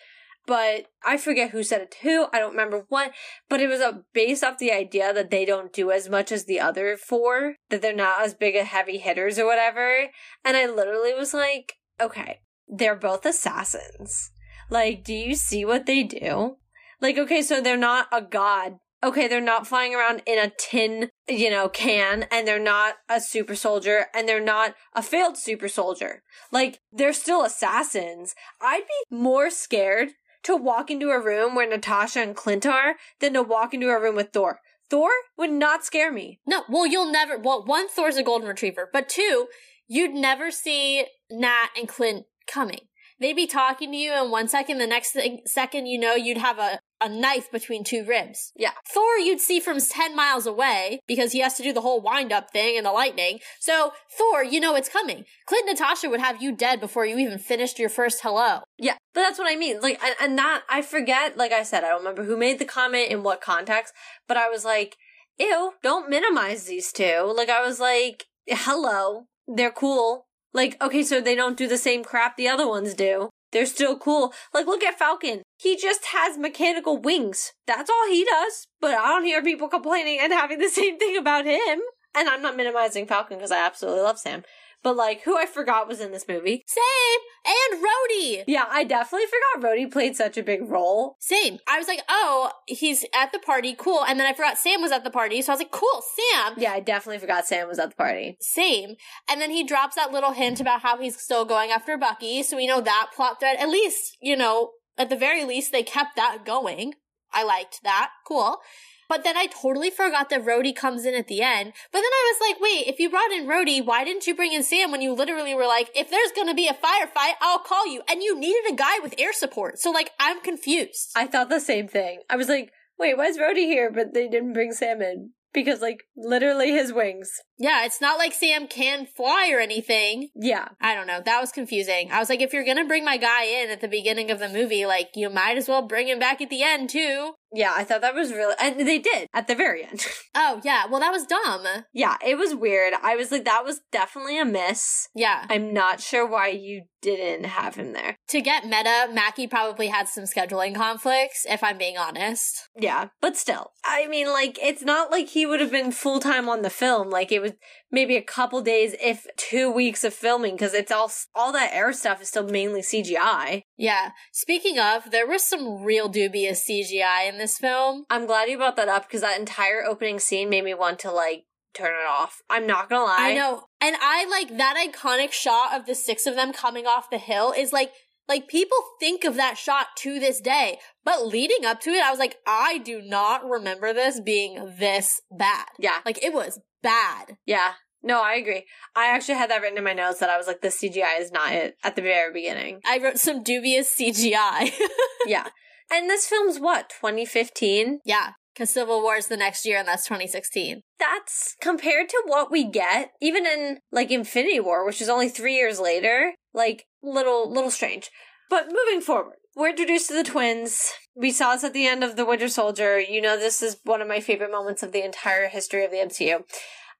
but 0.46 0.88
I 1.04 1.18
forget 1.18 1.52
who 1.52 1.64
said 1.64 1.82
it 1.82 1.92
to 1.92 1.98
who. 2.02 2.26
I 2.34 2.40
don't 2.40 2.52
remember 2.52 2.86
what, 2.90 3.12
but 3.50 3.62
it 3.62 3.68
was 3.68 3.82
a 3.82 4.04
based 4.14 4.44
off 4.44 4.58
the 4.58 4.72
idea 4.72 5.14
that 5.14 5.32
they 5.32 5.46
don't 5.46 5.74
do 5.74 5.92
as 5.92 6.10
much 6.10 6.32
as 6.32 6.46
the 6.46 6.60
other 6.60 6.98
four, 6.98 7.56
that 7.70 7.82
they're 7.82 7.96
not 7.96 8.22
as 8.22 8.34
big 8.34 8.56
a 8.56 8.64
heavy 8.64 8.98
hitters 8.98 9.40
or 9.40 9.46
whatever. 9.46 10.08
And 10.44 10.58
I 10.58 10.66
literally 10.66 11.14
was 11.14 11.34
like, 11.34 11.74
okay, 12.00 12.42
they're 12.68 12.96
both 12.96 13.26
assassins. 13.26 14.32
Like, 14.70 15.04
do 15.04 15.14
you 15.14 15.36
see 15.36 15.64
what 15.64 15.86
they 15.86 16.04
do? 16.04 16.58
Like, 17.00 17.18
okay, 17.18 17.42
so 17.42 17.62
they're 17.62 17.78
not 17.78 18.08
a 18.12 18.22
god. 18.22 18.80
Okay, 19.06 19.28
they're 19.28 19.39
not 19.39 19.68
flying 19.68 19.93
around 19.93 20.24
in 20.26 20.39
a 20.39 20.51
tin, 20.58 21.12
you 21.30 21.51
know, 21.51 21.70
can, 21.70 22.26
and 22.32 22.47
they're 22.47 22.58
not 22.58 22.95
a 23.08 23.22
super 23.22 23.53
soldier, 23.53 24.08
and 24.16 24.28
they're 24.28 24.43
not 24.43 24.74
a 24.95 25.03
failed 25.03 25.38
super 25.38 25.68
soldier. 25.68 26.24
Like, 26.51 26.80
they're 26.91 27.14
still 27.14 27.43
assassins. 27.43 28.34
I'd 28.60 28.82
be 28.88 29.16
more 29.16 29.51
scared 29.51 30.14
to 30.45 30.56
walk 30.56 30.89
into 30.89 31.12
a 31.12 31.24
room 31.24 31.53
where 31.53 31.70
Natasha 31.70 32.20
and 32.20 32.36
Clint 32.36 32.66
are 32.66 32.95
than 33.20 33.34
to 33.34 33.43
walk 33.43 33.76
into 33.76 33.89
a 33.89 34.01
room 34.01 34.16
with 34.16 34.34
Thor. 34.34 34.60
Thor 34.89 35.12
would 35.38 35.51
not 35.51 35.86
scare 35.86 36.12
me. 36.12 36.39
No, 36.47 36.64
well, 36.68 36.88
you'll 36.88 37.12
never, 37.12 37.38
well, 37.38 37.64
one, 37.64 37.88
Thor's 37.88 38.18
a 38.18 38.24
golden 38.24 38.47
retriever, 38.47 38.89
but 38.91 39.08
two, 39.08 39.47
you'd 39.88 40.16
never 40.16 40.49
see 40.49 41.06
Nat 41.30 41.68
and 41.78 41.88
Clint 41.88 42.26
coming. 42.47 42.88
They'd 43.20 43.36
be 43.36 43.47
talking 43.47 43.91
to 43.91 43.97
you 43.97 44.14
in 44.14 44.32
one 44.32 44.47
second, 44.47 44.80
the 44.80 44.88
next 44.88 45.12
thing, 45.12 45.41
second 45.45 45.86
you 45.86 45.99
know, 45.99 46.16
you'd 46.16 46.38
have 46.38 46.58
a, 46.58 46.80
a 47.02 47.10
knife 47.10 47.52
between 47.52 47.84
two 47.84 48.06
ribs. 48.06 48.52
Yeah. 48.56 48.72
Thor 48.88 49.18
you'd 49.18 49.41
see 49.41 49.60
from 49.60 49.80
10 49.80 50.16
miles 50.16 50.46
away 50.46 51.00
because 51.08 51.34
he 51.34 51.39
has 51.39 51.56
to 51.56 51.64
do 51.64 51.74
the 51.74 51.82
whole 51.82 52.02
wind 52.02 52.32
up 52.32 52.52
thing 52.52 52.78
and 52.78 52.86
the 52.86 52.91
lightning. 52.91 53.39
So 53.60 53.93
Thor, 54.18 54.43
you 54.43 54.60
know 54.60 54.76
it's 54.76 54.89
coming. 54.89 55.26
Clint 55.46 55.68
Natasha 55.68 56.10
would 56.10 56.22
have 56.22 56.41
you 56.41 56.56
dead 56.56 56.80
before 56.80 57.06
you 57.06 57.18
even 57.18 57.38
finished 57.38 57.80
your 57.80 57.89
first 57.89 58.22
hello. 58.22 58.62
Yeah, 58.78 58.96
but 59.14 59.22
that's 59.22 59.39
what 59.39 59.52
I 59.52 59.56
mean. 59.56 59.82
Like, 59.82 60.02
and, 60.04 60.16
and 60.22 60.38
that, 60.38 60.64
I 60.70 60.82
forget, 60.82 61.38
like 61.38 61.52
I 61.52 61.64
said, 61.64 61.84
I 61.84 61.89
don't 61.89 62.00
remember 62.00 62.24
who 62.24 62.38
made 62.38 62.60
the 62.60 62.66
comment 62.66 63.12
in 63.12 63.24
what 63.24 63.41
context, 63.41 63.93
but 64.28 64.38
I 64.38 64.50
was 64.50 64.66
like, 64.66 64.96
ew, 65.38 65.74
don't 65.84 66.10
minimize 66.10 66.66
these 66.66 66.91
two. 66.91 67.34
Like, 67.36 67.50
I 67.50 67.66
was 67.66 67.80
like, 67.80 68.26
hello, 68.48 69.28
they're 69.48 69.72
cool. 69.72 70.28
Like, 70.54 70.82
okay, 70.82 71.04
so 71.04 71.20
they 71.20 71.36
don't 71.36 71.58
do 71.58 71.68
the 71.68 71.78
same 71.78 72.04
crap 72.04 72.38
the 72.38 72.48
other 72.48 72.68
ones 72.68 72.93
do. 72.93 73.30
They're 73.52 73.66
still 73.66 73.98
cool. 73.98 74.34
Like, 74.54 74.66
look 74.66 74.84
at 74.84 75.00
Falcon. 75.00 75.41
He 75.66 75.76
just 75.76 76.05
has 76.13 76.38
mechanical 76.38 76.95
wings. 77.01 77.53
That's 77.66 77.89
all 77.89 78.07
he 78.07 78.24
does. 78.24 78.68
But 78.80 78.93
I 78.93 79.07
don't 79.07 79.24
hear 79.24 79.41
people 79.41 79.68
complaining 79.68 80.20
and 80.22 80.32
having 80.32 80.59
the 80.59 80.70
same 80.70 80.99
thing 80.99 81.18
about 81.18 81.47
him. 81.47 81.80
And 82.16 82.30
I'm 82.30 82.43
not 82.43 82.55
minimizing 82.55 83.07
Falcon 83.07 83.38
because 83.38 83.51
I 83.51 83.66
absolutely 83.66 84.03
love 84.03 84.20
Sam. 84.20 84.43
But 84.84 84.95
like, 84.95 85.24
who 85.24 85.36
I 85.36 85.47
forgot 85.47 85.88
was 85.88 86.01
in 86.01 86.11
this 86.11 86.28
movie. 86.28 86.61
Same. 86.68 87.20
And 87.43 87.84
Rhodey. 87.84 88.43
Yeah, 88.45 88.66
I 88.70 88.84
definitely 88.84 89.26
forgot 89.26 89.68
Rhodey 89.68 89.91
played 89.91 90.16
such 90.16 90.38
a 90.38 90.43
big 90.43 90.70
role. 90.70 91.16
Same. 91.20 91.57
I 91.68 91.80
was 91.80 91.88
like, 91.88 92.03
oh, 92.09 92.51
he's 92.68 93.03
at 93.16 93.32
the 93.32 93.39
party. 93.39 93.74
Cool. 93.76 94.05
And 94.05 94.20
then 94.20 94.28
I 94.28 94.34
forgot 94.34 94.59
Sam 94.59 94.84
was 94.84 94.91
at 94.91 95.03
the 95.03 95.09
party. 95.09 95.41
So 95.41 95.51
I 95.51 95.55
was 95.55 95.61
like, 95.61 95.72
cool, 95.72 96.03
Sam. 96.16 96.53
Yeah, 96.57 96.74
I 96.74 96.80
definitely 96.80 97.18
forgot 97.18 97.47
Sam 97.47 97.68
was 97.68 97.80
at 97.80 97.89
the 97.89 97.95
party. 97.95 98.38
Same. 98.39 98.97
And 99.28 99.41
then 99.41 99.49
he 99.49 99.63
drops 99.63 99.95
that 99.95 100.11
little 100.11 100.34
hint 100.34 100.61
about 100.61 100.82
how 100.82 100.99
he's 100.99 101.20
still 101.20 101.43
going 101.43 101.72
after 101.72 101.97
Bucky. 101.97 102.43
So 102.43 102.55
we 102.55 102.68
know 102.68 102.82
that 102.82 103.07
plot 103.16 103.39
thread. 103.39 103.57
At 103.57 103.70
least, 103.70 104.16
you 104.22 104.38
know, 104.38 104.70
at 104.98 105.10
the 105.10 105.16
very 105.16 105.43
least, 105.43 105.72
they 105.72 105.84
kept 105.84 106.16
that 106.16 106.46
going. 106.46 106.93
I 107.34 107.43
liked 107.43 107.82
that. 107.84 108.12
Cool. 108.28 108.60
But 109.08 109.24
then 109.24 109.38
I 109.38 109.46
totally 109.46 109.91
forgot 109.91 110.30
that 110.30 110.46
Rhodey 110.46 110.76
comes 110.76 111.06
in 111.06 111.14
at 111.14 111.28
the 111.28 111.41
end. 111.41 111.74
But 111.91 112.00
then 112.00 112.06
I 112.06 112.34
was 112.34 112.50
like, 112.50 112.60
wait, 112.60 112.88
if 112.88 113.00
you 113.00 113.10
brought 113.10 113.32
in 113.32 113.46
Rhodey, 113.46 113.86
why 113.86 114.04
didn't 114.04 114.26
you 114.26 114.36
bring 114.36 114.54
in 114.54 114.64
Sam 114.64 114.91
when 114.91 115.02
you 115.02 115.14
literally 115.14 115.54
were 115.54 115.68
like, 115.68 115.91
if 115.96 116.10
there's 116.10 116.32
gonna 116.36 116.56
be 116.56 116.68
a 116.68 116.74
firefight, 116.74 117.34
I'll 117.41 117.60
call 117.60 117.88
you. 117.88 118.02
And 118.10 118.24
you 118.24 118.39
needed 118.39 118.72
a 118.72 118.76
guy 118.76 119.00
with 119.04 119.14
air 119.20 119.34
support. 119.34 119.80
So 119.80 119.91
like, 119.91 120.12
I'm 120.20 120.41
confused. 120.41 121.12
I 121.16 121.28
thought 121.28 121.50
the 121.50 121.60
same 121.60 121.88
thing. 121.88 122.22
I 122.30 122.36
was 122.36 122.50
like, 122.50 122.72
wait, 122.98 123.18
why 123.18 123.26
is 123.26 123.38
Rhodey 123.38 123.66
here? 123.66 123.91
But 123.91 124.14
they 124.14 124.28
didn't 124.28 124.54
bring 124.54 124.72
Sam 124.72 125.02
in. 125.02 125.32
Because 125.56 125.82
like, 125.82 126.03
literally 126.16 126.72
his 126.72 126.93
wings. 126.93 127.32
Yeah, 127.58 127.86
it's 127.86 128.01
not 128.01 128.20
like 128.20 128.34
Sam 128.34 128.68
can 128.68 129.08
fly 129.08 129.49
or 129.51 129.60
anything. 129.60 130.30
Yeah. 130.36 130.68
I 130.80 130.93
don't 130.93 131.08
know. 131.08 131.22
That 131.26 131.41
was 131.41 131.51
confusing. 131.51 132.12
I 132.12 132.20
was 132.20 132.30
like, 132.30 132.41
if 132.41 132.53
you're 132.53 132.66
gonna 132.66 132.86
bring 132.86 133.03
my 133.03 133.18
guy 133.18 133.45
in 133.45 133.72
at 133.72 133.82
the 133.82 133.88
beginning 133.88 134.30
of 134.30 134.39
the 134.39 134.49
movie, 134.49 134.86
like, 134.86 135.12
you 135.16 135.30
might 135.30 135.58
as 135.58 135.68
well 135.68 135.82
bring 135.82 136.08
him 136.08 136.20
back 136.20 136.41
at 136.41 136.49
the 136.51 136.62
end 136.62 136.89
too. 136.89 137.34
Yeah, 137.54 137.74
I 137.76 137.84
thought 137.84 138.02
that 138.02 138.16
was 138.16 138.32
really, 138.32 138.56
and 138.60 138.80
they 138.80 139.00
did 139.00 139.28
at 139.34 139.48
the 139.48 139.56
very 139.56 139.84
end. 139.84 140.06
Oh, 140.38 140.60
yeah. 140.66 140.86
Well, 140.86 141.00
that 141.00 141.14
was 141.14 141.26
dumb. 141.26 141.66
yeah, 141.93 142.18
it 142.26 142.38
was 142.38 142.54
weird. 142.54 142.93
I 143.02 143.16
was 143.16 143.32
like, 143.32 143.46
that 143.46 143.64
was 143.64 143.80
definitely 143.89 144.38
a 144.38 144.43
miss. 144.43 145.08
Yeah. 145.16 145.46
I'm 145.50 145.74
not 145.74 146.02
sure 146.02 146.28
why 146.28 146.50
you 146.50 146.84
didn't 147.02 147.46
have 147.46 147.76
him 147.76 147.93
there. 147.93 148.18
To 148.30 148.41
get 148.41 148.66
meta, 148.66 149.08
Mackie 149.14 149.48
probably 149.48 149.88
had 149.88 150.10
some 150.10 150.26
scheduling 150.26 150.76
conflicts, 150.76 151.46
if 151.48 151.64
I'm 151.64 151.78
being 151.78 151.98
honest. 151.98 152.68
Yeah, 152.78 153.08
but 153.22 153.38
still, 153.38 153.72
I 153.86 154.08
mean, 154.08 154.28
like, 154.28 154.60
it's 154.62 154.82
not 154.82 155.10
like 155.10 155.30
he 155.30 155.46
would 155.46 155.62
have 155.62 155.72
been 155.72 155.93
full 155.93 156.20
time 156.20 156.50
on 156.50 156.64
the 156.64 156.70
film. 156.70 157.10
Like, 157.10 157.32
it 157.32 157.41
was 157.41 157.54
maybe 157.96 158.16
a 158.16 158.22
couple 158.22 158.62
days, 158.62 158.93
if 159.02 159.26
two 159.38 159.72
weeks 159.72 160.04
of 160.04 160.14
filming, 160.14 160.54
because 160.54 160.76
it's 160.76 160.91
all 160.91 161.10
all 161.34 161.52
that 161.54 161.74
air 161.74 161.91
stuff 161.93 162.22
is 162.22 162.28
still 162.28 162.48
mainly 162.48 162.82
CGI. 162.82 163.64
Yeah. 163.78 164.12
Speaking 164.32 164.78
of, 164.78 165.10
there 165.10 165.26
was 165.28 165.43
some 165.43 165.82
real 165.84 166.08
dubious 166.10 166.70
CGI 166.70 167.28
in 167.28 167.39
this 167.39 167.58
film. 167.58 168.06
I'm 168.12 168.28
glad 168.28 168.50
you 168.50 168.58
brought 168.58 168.76
that 168.76 168.89
up 168.89 169.08
because 169.08 169.22
that 169.22 169.39
entire 169.39 169.84
opening 169.84 170.20
scene 170.20 170.50
made 170.50 170.64
me 170.66 170.74
want 170.76 171.00
to 171.00 171.12
like 171.12 171.46
turn 171.74 171.91
it 171.96 172.08
off. 172.08 172.41
I'm 172.50 172.68
not 172.68 172.89
gonna 172.89 173.06
lie. 173.06 173.18
I 173.32 173.34
know. 173.34 173.64
And 173.82 173.96
I 174.00 174.26
like 174.30 174.58
that 174.58 174.76
iconic 174.78 175.32
shot 175.32 175.74
of 175.74 175.86
the 175.88 175.96
six 175.96 176.26
of 176.28 176.36
them 176.36 176.54
coming 176.54 176.86
off 176.86 177.10
the 177.10 177.18
hill 177.18 177.54
is 177.58 177.74
like 177.74 177.91
like 178.28 178.48
people 178.48 178.78
think 179.00 179.24
of 179.24 179.36
that 179.36 179.58
shot 179.58 179.88
to 180.00 180.20
this 180.20 180.41
day. 180.41 180.80
But 181.04 181.28
leading 181.28 181.64
up 181.66 181.80
to 181.82 181.91
it, 181.91 182.04
I 182.04 182.10
was 182.10 182.20
like, 182.20 182.38
I 182.48 182.80
do 182.80 183.02
not 183.02 183.48
remember 183.48 183.93
this 183.93 184.20
being 184.20 184.76
this 184.80 185.22
bad. 185.30 185.68
Yeah, 185.78 185.98
Like 186.06 186.24
it 186.24 186.34
was 186.34 186.60
bad. 186.82 187.38
yeah. 187.46 187.74
No, 188.06 188.22
I 188.22 188.36
agree. 188.36 188.66
I 188.95 189.08
actually 189.08 189.34
had 189.36 189.49
that 189.49 189.64
written 189.64 189.80
in 189.80 189.84
my 189.84 189.93
notes 189.93 190.20
that 190.20 190.30
I 190.30 190.38
was 190.38 190.45
like, 190.45 190.62
the 190.62 190.68
CGI 190.68 191.20
is 191.20 191.32
not 191.32 191.51
it 191.53 191.76
at 191.84 191.95
the 191.95 192.03
very 192.03 192.32
beginning. 192.32 192.80
I 192.86 192.99
wrote 192.99 193.18
some 193.18 193.41
dubious 193.41 193.95
CGI. 193.99 194.72
yeah. 195.26 195.47
And 195.91 196.08
this 196.08 196.28
film's 196.28 196.60
what, 196.60 196.89
2015? 196.89 198.01
yeah. 198.06 198.34
Cause 198.58 198.70
Civil 198.70 199.01
War 199.01 199.18
is 199.18 199.28
the 199.28 199.36
next 199.36 199.66
year 199.66 199.80
and 199.80 199.88
that's 199.88 200.06
2016. 200.06 200.82
That's 200.97 201.58
compared 201.60 202.08
to 202.08 202.24
what 202.26 202.49
we 202.49 202.64
get, 202.64 203.12
even 203.22 203.45
in 203.45 203.80
like 203.91 204.12
Infinity 204.12 204.62
War, 204.62 204.86
which 204.86 205.01
is 205.01 205.10
only 205.10 205.28
three 205.28 205.56
years 205.56 205.78
later, 205.78 206.36
like 206.53 206.86
little, 207.03 207.51
little 207.51 207.70
strange. 207.70 208.10
But 208.49 208.68
moving 208.72 209.01
forward, 209.01 209.36
we're 209.58 209.72
introduced 209.72 210.08
to 210.08 210.14
the 210.14 210.24
twins. 210.24 210.93
We 211.16 211.32
saw 211.32 211.53
this 211.53 211.66
at 211.66 211.74
the 211.74 211.86
end 211.86 212.01
of 212.01 212.16
The 212.16 212.26
Winter 212.26 212.47
Soldier. 212.47 212.97
You 212.97 213.22
know, 213.22 213.38
this 213.38 213.62
is 213.62 213.78
one 213.84 214.01
of 214.01 214.08
my 214.08 214.22
favorite 214.22 214.51
moments 214.51 214.84
of 214.84 214.93
the 214.93 215.03
entire 215.03 215.49
history 215.49 215.84
of 215.84 215.91
the 215.91 215.97
MCU. 215.97 216.43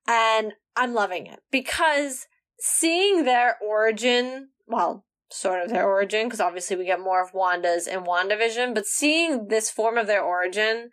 And 0.08 0.54
I'm 0.76 0.94
loving 0.94 1.28
it 1.28 1.40
because 1.52 2.28
seeing 2.60 3.24
their 3.24 3.58
origin, 3.62 4.50
well, 4.68 5.06
sort 5.32 5.64
of 5.64 5.70
their 5.70 5.88
origin, 5.88 6.28
because 6.28 6.40
obviously 6.40 6.76
we 6.76 6.86
get 6.86 7.00
more 7.00 7.24
of 7.24 7.34
Wanda's 7.34 7.88
in 7.88 8.04
WandaVision, 8.04 8.74
but 8.74 8.86
seeing 8.86 9.48
this 9.48 9.70
form 9.70 9.98
of 9.98 10.08
their 10.08 10.22
origin 10.22 10.90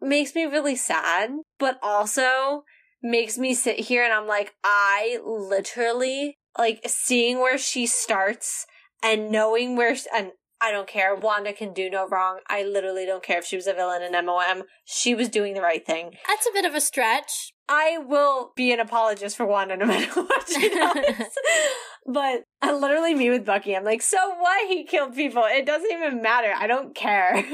makes 0.00 0.34
me 0.34 0.44
really 0.44 0.76
sad, 0.76 1.30
but 1.58 1.78
also 1.82 2.64
makes 3.02 3.38
me 3.38 3.54
sit 3.54 3.80
here 3.80 4.04
and 4.04 4.12
I'm 4.12 4.26
like, 4.26 4.54
I 4.64 5.18
literally, 5.24 6.38
like, 6.58 6.80
seeing 6.86 7.38
where 7.38 7.58
she 7.58 7.86
starts 7.86 8.66
and 9.02 9.30
knowing 9.30 9.76
where, 9.76 9.94
sh- 9.94 10.06
and 10.14 10.32
I 10.60 10.72
don't 10.72 10.88
care. 10.88 11.14
Wanda 11.14 11.52
can 11.52 11.72
do 11.72 11.90
no 11.90 12.08
wrong. 12.08 12.40
I 12.48 12.64
literally 12.64 13.06
don't 13.06 13.22
care 13.22 13.38
if 13.38 13.44
she 13.44 13.56
was 13.56 13.66
a 13.66 13.74
villain 13.74 14.02
in 14.02 14.12
MOM. 14.24 14.64
She 14.84 15.14
was 15.14 15.28
doing 15.28 15.54
the 15.54 15.60
right 15.60 15.84
thing. 15.84 16.12
That's 16.26 16.46
a 16.46 16.52
bit 16.52 16.64
of 16.64 16.74
a 16.74 16.80
stretch. 16.80 17.52
I 17.68 17.98
will 17.98 18.52
be 18.54 18.72
an 18.72 18.80
apologist 18.80 19.36
for 19.36 19.46
Wanda 19.46 19.76
no 19.76 19.86
matter 19.86 20.20
what 20.22 20.48
she 20.48 20.68
does. 20.68 21.26
but 22.06 22.44
I 22.62 22.72
literally 22.72 23.14
me 23.14 23.30
with 23.30 23.44
Bucky. 23.44 23.76
I'm 23.76 23.84
like, 23.84 24.02
so 24.02 24.18
what? 24.38 24.68
He 24.68 24.84
killed 24.84 25.14
people. 25.14 25.42
It 25.44 25.66
doesn't 25.66 25.90
even 25.90 26.22
matter. 26.22 26.52
I 26.56 26.66
don't 26.66 26.94
care. 26.94 27.44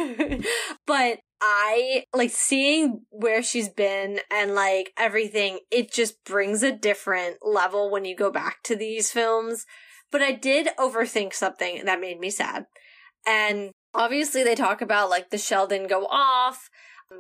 but 0.86 1.18
I 1.40 2.04
like 2.14 2.30
seeing 2.30 3.02
where 3.10 3.42
she's 3.42 3.68
been 3.68 4.20
and 4.30 4.54
like 4.54 4.92
everything. 4.98 5.60
It 5.70 5.92
just 5.92 6.22
brings 6.24 6.62
a 6.62 6.72
different 6.72 7.38
level 7.42 7.90
when 7.90 8.04
you 8.04 8.14
go 8.14 8.30
back 8.30 8.62
to 8.64 8.76
these 8.76 9.10
films. 9.10 9.64
But 10.10 10.20
I 10.20 10.32
did 10.32 10.68
overthink 10.78 11.32
something 11.32 11.86
that 11.86 12.00
made 12.00 12.20
me 12.20 12.28
sad. 12.28 12.66
And 13.26 13.70
obviously 13.94 14.42
they 14.42 14.54
talk 14.54 14.82
about 14.82 15.10
like 15.10 15.30
the 15.30 15.38
shell 15.38 15.66
didn't 15.66 15.88
go 15.88 16.06
off. 16.06 16.68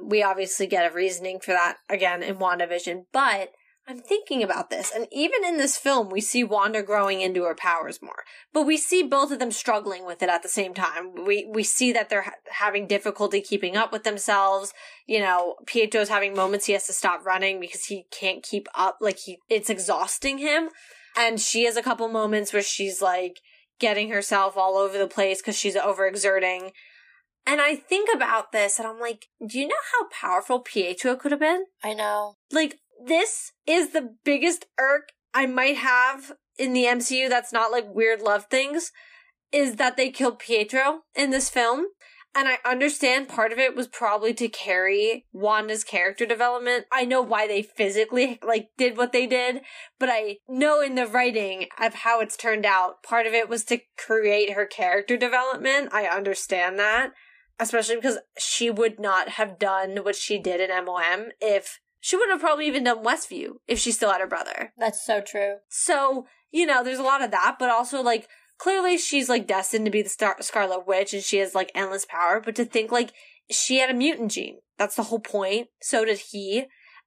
We 0.02 0.22
obviously 0.22 0.66
get 0.66 0.90
a 0.90 0.94
reasoning 0.94 1.40
for 1.40 1.52
that 1.52 1.76
again 1.88 2.22
in 2.22 2.36
WandaVision, 2.36 3.04
but 3.12 3.50
I'm 3.88 3.98
thinking 3.98 4.44
about 4.44 4.70
this, 4.70 4.92
and 4.94 5.08
even 5.10 5.44
in 5.44 5.56
this 5.56 5.76
film, 5.76 6.08
we 6.08 6.20
see 6.20 6.44
Wanda 6.44 6.84
growing 6.84 7.20
into 7.20 7.42
her 7.42 7.54
powers 7.54 8.00
more, 8.00 8.22
but 8.52 8.62
we 8.62 8.76
see 8.76 9.02
both 9.02 9.32
of 9.32 9.40
them 9.40 9.50
struggling 9.50 10.06
with 10.06 10.22
it 10.22 10.28
at 10.28 10.44
the 10.44 10.48
same 10.48 10.72
time. 10.72 11.24
We 11.26 11.48
we 11.52 11.64
see 11.64 11.92
that 11.92 12.08
they're 12.08 12.22
ha- 12.22 12.34
having 12.48 12.86
difficulty 12.86 13.40
keeping 13.40 13.76
up 13.76 13.90
with 13.90 14.04
themselves. 14.04 14.72
You 15.06 15.18
know, 15.18 15.56
Pietro's 15.66 16.10
having 16.10 16.32
moments 16.32 16.66
he 16.66 16.74
has 16.74 16.86
to 16.86 16.92
stop 16.92 17.26
running 17.26 17.58
because 17.58 17.86
he 17.86 18.06
can't 18.12 18.44
keep 18.44 18.68
up. 18.76 18.98
Like 19.00 19.18
he, 19.18 19.38
it's 19.48 19.68
exhausting 19.68 20.38
him, 20.38 20.68
and 21.16 21.40
she 21.40 21.64
has 21.64 21.76
a 21.76 21.82
couple 21.82 22.06
moments 22.06 22.52
where 22.52 22.62
she's 22.62 23.02
like 23.02 23.40
getting 23.80 24.10
herself 24.10 24.56
all 24.56 24.76
over 24.76 24.96
the 24.96 25.08
place 25.08 25.42
because 25.42 25.58
she's 25.58 25.74
overexerting. 25.74 26.70
And 27.46 27.60
I 27.60 27.74
think 27.74 28.08
about 28.14 28.52
this 28.52 28.78
and 28.78 28.86
I'm 28.86 29.00
like, 29.00 29.26
do 29.46 29.58
you 29.58 29.66
know 29.66 29.74
how 29.92 30.08
powerful 30.08 30.60
Pietro 30.60 31.16
could 31.16 31.32
have 31.32 31.40
been? 31.40 31.64
I 31.82 31.92
know. 31.92 32.36
Like, 32.50 32.78
this 33.04 33.52
is 33.66 33.92
the 33.92 34.14
biggest 34.24 34.66
irk 34.78 35.10
I 35.34 35.46
might 35.46 35.76
have 35.76 36.32
in 36.58 36.72
the 36.72 36.84
MCU 36.84 37.28
that's 37.28 37.52
not 37.52 37.72
like 37.72 37.92
weird 37.92 38.20
love 38.20 38.46
things 38.46 38.92
is 39.50 39.76
that 39.76 39.96
they 39.96 40.10
killed 40.10 40.38
Pietro 40.38 41.00
in 41.14 41.30
this 41.30 41.50
film. 41.50 41.86
And 42.34 42.48
I 42.48 42.58
understand 42.64 43.28
part 43.28 43.52
of 43.52 43.58
it 43.58 43.76
was 43.76 43.86
probably 43.86 44.32
to 44.34 44.48
carry 44.48 45.26
Wanda's 45.32 45.84
character 45.84 46.24
development. 46.24 46.86
I 46.90 47.04
know 47.04 47.20
why 47.20 47.46
they 47.46 47.60
physically 47.60 48.38
like 48.42 48.70
did 48.78 48.96
what 48.96 49.12
they 49.12 49.26
did, 49.26 49.60
but 50.00 50.08
I 50.10 50.38
know 50.48 50.80
in 50.80 50.94
the 50.94 51.06
writing 51.06 51.66
of 51.78 51.92
how 51.92 52.20
it's 52.20 52.36
turned 52.36 52.64
out, 52.64 53.02
part 53.02 53.26
of 53.26 53.34
it 53.34 53.50
was 53.50 53.64
to 53.64 53.80
create 53.98 54.54
her 54.54 54.64
character 54.64 55.18
development. 55.18 55.90
I 55.92 56.06
understand 56.06 56.78
that, 56.78 57.10
especially 57.62 57.94
because 57.94 58.18
she 58.36 58.70
would 58.70 58.98
not 58.98 59.30
have 59.30 59.58
done 59.58 59.98
what 59.98 60.16
she 60.16 60.38
did 60.38 60.60
in 60.60 60.84
MOM 60.84 61.28
if 61.40 61.78
she 62.00 62.16
would 62.16 62.28
have 62.28 62.40
probably 62.40 62.66
even 62.66 62.82
done 62.82 63.04
Westview 63.04 63.52
if 63.68 63.78
she 63.78 63.92
still 63.92 64.10
had 64.10 64.20
her 64.20 64.26
brother. 64.26 64.72
That's 64.76 65.06
so 65.06 65.20
true. 65.20 65.58
So, 65.68 66.26
you 66.50 66.66
know, 66.66 66.82
there's 66.82 66.98
a 66.98 67.04
lot 67.04 67.22
of 67.22 67.30
that, 67.30 67.56
but 67.60 67.70
also 67.70 68.02
like 68.02 68.26
clearly 68.58 68.98
she's 68.98 69.28
like 69.28 69.46
destined 69.46 69.84
to 69.84 69.92
be 69.92 70.02
the 70.02 70.08
Star- 70.08 70.36
Scarlet 70.40 70.86
Witch 70.88 71.14
and 71.14 71.22
she 71.22 71.38
has 71.38 71.54
like 71.54 71.70
endless 71.74 72.04
power, 72.04 72.42
but 72.44 72.56
to 72.56 72.64
think 72.64 72.90
like 72.90 73.12
she 73.48 73.78
had 73.78 73.90
a 73.90 73.94
mutant 73.94 74.32
gene. 74.32 74.58
That's 74.76 74.96
the 74.96 75.04
whole 75.04 75.20
point. 75.20 75.68
So 75.80 76.04
did 76.04 76.18
he. 76.32 76.64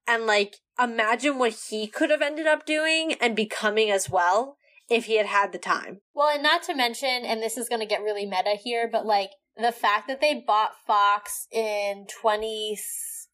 And 0.08 0.26
like 0.26 0.56
imagine 0.82 1.38
what 1.38 1.58
he 1.70 1.86
could 1.88 2.10
have 2.10 2.22
ended 2.22 2.48
up 2.48 2.66
doing 2.66 3.16
and 3.20 3.36
becoming 3.36 3.92
as 3.92 4.10
well 4.10 4.58
if 4.90 5.06
he 5.06 5.18
had 5.18 5.26
had 5.26 5.52
the 5.52 5.58
time. 5.58 6.00
Well, 6.14 6.30
and 6.30 6.44
not 6.44 6.64
to 6.64 6.76
mention, 6.76 7.26
and 7.26 7.42
this 7.42 7.58
is 7.58 7.68
going 7.68 7.82
to 7.82 7.88
get 7.88 8.02
really 8.02 8.26
meta 8.26 8.56
here, 8.62 8.88
but 8.90 9.06
like 9.06 9.32
the 9.58 9.72
fact 9.72 10.08
that 10.08 10.22
they 10.22 10.44
bought 10.46 10.72
Fox 10.86 11.48
in 11.52 12.08
20, 12.22 12.78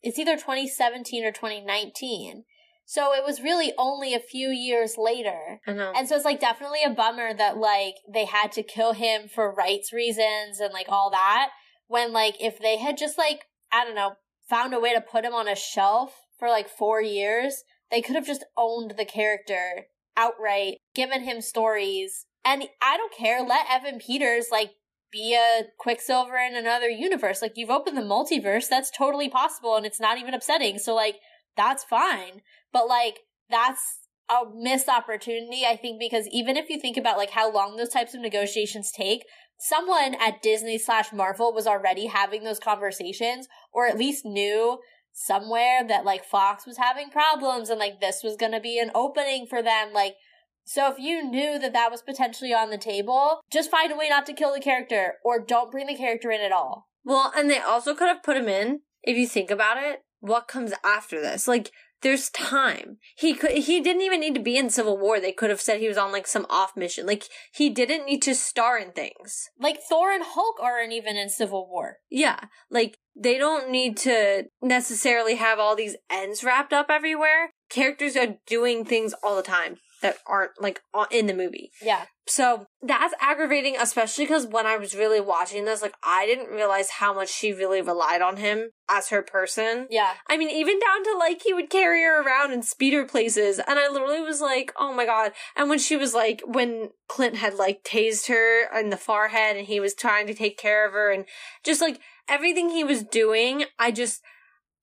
it's 0.03 0.19
either 0.19 0.35
2017 0.35 1.25
or 1.25 1.31
2019. 1.31 2.43
So 2.85 3.13
it 3.13 3.23
was 3.25 3.41
really 3.41 3.71
only 3.77 4.13
a 4.13 4.19
few 4.19 4.49
years 4.49 4.95
later. 4.97 5.61
Know. 5.65 5.93
And 5.95 6.09
so 6.09 6.15
it's 6.15 6.25
like 6.25 6.41
definitely 6.41 6.83
a 6.85 6.89
bummer 6.89 7.33
that 7.33 7.57
like 7.57 7.95
they 8.11 8.25
had 8.25 8.51
to 8.53 8.63
kill 8.63 8.93
him 8.93 9.29
for 9.33 9.53
rights 9.53 9.93
reasons 9.93 10.59
and 10.59 10.73
like 10.73 10.87
all 10.89 11.09
that 11.11 11.51
when 11.87 12.11
like 12.11 12.35
if 12.41 12.59
they 12.59 12.77
had 12.77 12.97
just 12.97 13.17
like 13.17 13.45
I 13.71 13.85
don't 13.85 13.95
know 13.95 14.15
found 14.49 14.73
a 14.73 14.79
way 14.79 14.93
to 14.93 14.99
put 14.99 15.23
him 15.23 15.33
on 15.33 15.47
a 15.47 15.55
shelf 15.55 16.25
for 16.37 16.49
like 16.49 16.67
four 16.67 17.01
years, 17.01 17.63
they 17.89 18.01
could 18.01 18.15
have 18.15 18.25
just 18.27 18.43
owned 18.57 18.95
the 18.97 19.05
character 19.05 19.85
outright, 20.17 20.77
given 20.93 21.23
him 21.23 21.39
stories. 21.39 22.25
And 22.43 22.63
I 22.81 22.97
don't 22.97 23.15
care, 23.15 23.41
let 23.41 23.67
Evan 23.71 23.99
Peters 23.99 24.47
like 24.51 24.71
be 25.11 25.35
a 25.35 25.63
Quicksilver 25.77 26.37
in 26.37 26.55
another 26.55 26.89
universe. 26.89 27.41
Like 27.41 27.53
you've 27.55 27.69
opened 27.69 27.97
the 27.97 28.01
multiverse, 28.01 28.67
that's 28.69 28.91
totally 28.91 29.29
possible 29.29 29.75
and 29.75 29.85
it's 29.85 29.99
not 29.99 30.17
even 30.17 30.33
upsetting. 30.33 30.79
So 30.79 30.95
like 30.95 31.17
that's 31.57 31.83
fine. 31.83 32.41
But 32.71 32.87
like 32.87 33.19
that's 33.49 33.99
a 34.29 34.43
missed 34.55 34.87
opportunity, 34.87 35.65
I 35.65 35.75
think, 35.75 35.99
because 35.99 36.27
even 36.31 36.55
if 36.55 36.69
you 36.69 36.79
think 36.79 36.97
about 36.97 37.17
like 37.17 37.31
how 37.31 37.51
long 37.51 37.75
those 37.75 37.89
types 37.89 38.13
of 38.13 38.21
negotiations 38.21 38.91
take, 38.91 39.25
someone 39.59 40.15
at 40.15 40.41
Disney 40.41 40.77
slash 40.77 41.11
Marvel 41.11 41.53
was 41.53 41.67
already 41.67 42.07
having 42.07 42.43
those 42.43 42.59
conversations, 42.59 43.47
or 43.73 43.87
at 43.87 43.97
least 43.97 44.25
knew 44.25 44.79
somewhere 45.13 45.85
that 45.87 46.05
like 46.05 46.23
Fox 46.23 46.65
was 46.65 46.77
having 46.77 47.09
problems 47.09 47.69
and 47.69 47.79
like 47.79 47.99
this 47.99 48.21
was 48.23 48.37
going 48.37 48.53
to 48.53 48.61
be 48.61 48.79
an 48.79 48.91
opening 48.95 49.45
for 49.45 49.61
them. 49.61 49.91
Like, 49.93 50.15
so 50.63 50.91
if 50.91 50.99
you 50.99 51.23
knew 51.23 51.59
that 51.59 51.73
that 51.73 51.91
was 51.91 52.01
potentially 52.01 52.53
on 52.53 52.69
the 52.69 52.77
table, 52.77 53.41
just 53.51 53.71
find 53.71 53.91
a 53.91 53.95
way 53.95 54.09
not 54.09 54.25
to 54.27 54.33
kill 54.33 54.53
the 54.53 54.59
character 54.59 55.15
or 55.23 55.43
don't 55.43 55.71
bring 55.71 55.87
the 55.87 55.97
character 55.97 56.31
in 56.31 56.41
at 56.41 56.51
all. 56.51 56.87
Well, 57.03 57.31
and 57.35 57.49
they 57.49 57.59
also 57.59 57.93
could 57.93 58.07
have 58.07 58.23
put 58.23 58.37
him 58.37 58.47
in, 58.47 58.81
if 59.03 59.17
you 59.17 59.27
think 59.27 59.49
about 59.49 59.77
it, 59.81 60.03
what 60.19 60.47
comes 60.47 60.73
after 60.83 61.19
this? 61.19 61.47
Like, 61.47 61.71
there's 62.01 62.29
time. 62.29 62.97
He 63.15 63.33
could, 63.33 63.51
he 63.51 63.79
didn't 63.79 64.01
even 64.01 64.19
need 64.19 64.33
to 64.35 64.41
be 64.41 64.57
in 64.57 64.69
Civil 64.69 64.97
War. 64.97 65.19
They 65.19 65.31
could 65.31 65.49
have 65.49 65.61
said 65.61 65.79
he 65.79 65.87
was 65.87 65.97
on 65.97 66.11
like 66.11 66.25
some 66.25 66.47
off 66.49 66.75
mission. 66.75 67.05
Like 67.05 67.25
he 67.53 67.69
didn't 67.69 68.05
need 68.05 68.21
to 68.23 68.33
star 68.33 68.79
in 68.79 68.91
things. 68.91 69.49
Like 69.59 69.77
Thor 69.87 70.11
and 70.11 70.23
Hulk 70.25 70.57
aren't 70.59 70.93
even 70.93 71.15
in 71.15 71.29
Civil 71.29 71.69
War. 71.69 71.97
Yeah. 72.09 72.39
Like 72.71 72.97
they 73.15 73.37
don't 73.37 73.69
need 73.69 73.97
to 73.97 74.45
necessarily 74.63 75.35
have 75.35 75.59
all 75.59 75.75
these 75.75 75.95
ends 76.09 76.43
wrapped 76.43 76.73
up 76.73 76.87
everywhere. 76.89 77.51
Characters 77.69 78.15
are 78.17 78.37
doing 78.47 78.83
things 78.83 79.13
all 79.23 79.35
the 79.35 79.43
time 79.43 79.77
that 80.01 80.17
aren't 80.25 80.51
like 80.59 80.81
in 81.11 81.27
the 81.27 81.33
movie. 81.33 81.71
Yeah. 81.81 82.05
So 82.27 82.67
that's 82.81 83.13
aggravating, 83.19 83.75
especially 83.79 84.25
because 84.25 84.45
when 84.45 84.65
I 84.65 84.77
was 84.77 84.95
really 84.95 85.19
watching 85.19 85.65
this, 85.65 85.81
like 85.81 85.95
I 86.03 86.25
didn't 86.25 86.53
realize 86.53 86.89
how 86.89 87.13
much 87.13 87.29
she 87.29 87.51
really 87.51 87.81
relied 87.81 88.21
on 88.21 88.37
him 88.37 88.69
as 88.89 89.09
her 89.09 89.21
person. 89.21 89.87
Yeah. 89.89 90.13
I 90.29 90.37
mean, 90.37 90.49
even 90.49 90.79
down 90.79 91.03
to 91.03 91.17
like 91.17 91.41
he 91.43 91.53
would 91.53 91.69
carry 91.69 92.03
her 92.03 92.21
around 92.21 92.51
and 92.51 92.63
speed 92.63 92.93
her 92.93 93.05
places. 93.05 93.59
And 93.59 93.79
I 93.79 93.89
literally 93.89 94.21
was 94.21 94.39
like, 94.39 94.71
oh 94.79 94.93
my 94.93 95.05
God. 95.05 95.31
And 95.55 95.69
when 95.69 95.79
she 95.79 95.97
was 95.97 96.13
like, 96.13 96.41
when 96.45 96.89
Clint 97.09 97.37
had 97.37 97.55
like 97.55 97.83
tased 97.83 98.27
her 98.27 98.79
in 98.79 98.91
the 98.91 98.97
forehead 98.97 99.57
and 99.57 99.67
he 99.67 99.79
was 99.79 99.93
trying 99.93 100.27
to 100.27 100.33
take 100.33 100.57
care 100.57 100.85
of 100.87 100.93
her 100.93 101.11
and 101.11 101.25
just 101.63 101.81
like 101.81 101.99
everything 102.29 102.69
he 102.69 102.83
was 102.83 103.03
doing, 103.03 103.65
I 103.77 103.91
just, 103.91 104.21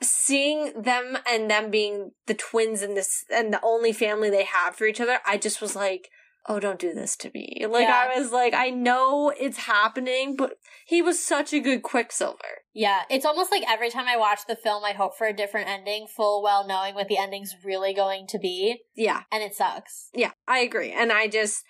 seeing 0.01 0.73
them 0.81 1.19
and 1.29 1.51
them 1.51 1.71
being 1.71 2.13
the 2.27 2.35
twins 2.35 2.83
in 2.83 2.95
this 2.95 3.25
and 3.31 3.53
the 3.53 3.61
only 3.63 3.93
family 3.93 4.31
they 4.31 4.45
have 4.45 4.77
for 4.77 4.87
each 4.87 5.01
other, 5.01 5.19
I 5.27 5.37
just 5.39 5.61
was 5.61 5.75
like, 5.75 6.09
oh, 6.51 6.59
don't 6.61 6.79
do 6.79 6.95
this 6.95 7.15
to 7.17 7.31
me. 7.35 7.67
Like, 7.69 7.87
Yeah. 7.89 8.09
I 8.15 8.19
was 8.19 8.33
like, 8.33 8.55
I 8.55 8.71
know 8.71 9.31
it's 9.39 9.59
happening, 9.59 10.35
but 10.35 10.55
he 10.87 11.03
was 11.03 11.23
such 11.23 11.53
a 11.53 11.61
good 11.61 11.83
Quicksilver. 11.83 12.63
Yeah, 12.73 13.03
it's 13.11 13.27
almost 13.27 13.51
like 13.51 13.65
every 13.69 13.91
time 13.91 14.07
I 14.09 14.17
watch 14.17 14.41
the 14.47 14.57
film, 14.57 14.83
I 14.85 14.93
hope 14.93 15.19
for 15.19 15.27
a 15.27 15.33
different 15.37 15.69
ending, 15.69 16.07
full 16.07 16.43
well 16.43 16.67
knowing 16.67 16.95
what 16.95 17.09
the 17.09 17.19
ending's 17.19 17.55
really 17.65 17.93
going 17.93 18.27
to 18.29 18.39
be, 18.39 18.79
Yeah, 18.95 19.25
and 19.33 19.43
it 19.43 19.55
sucks. 19.55 20.09
yeah, 20.15 20.31
I 20.47 20.61
agree. 20.61 20.93
And 20.93 21.13
I 21.13 21.29
just, 21.29 21.65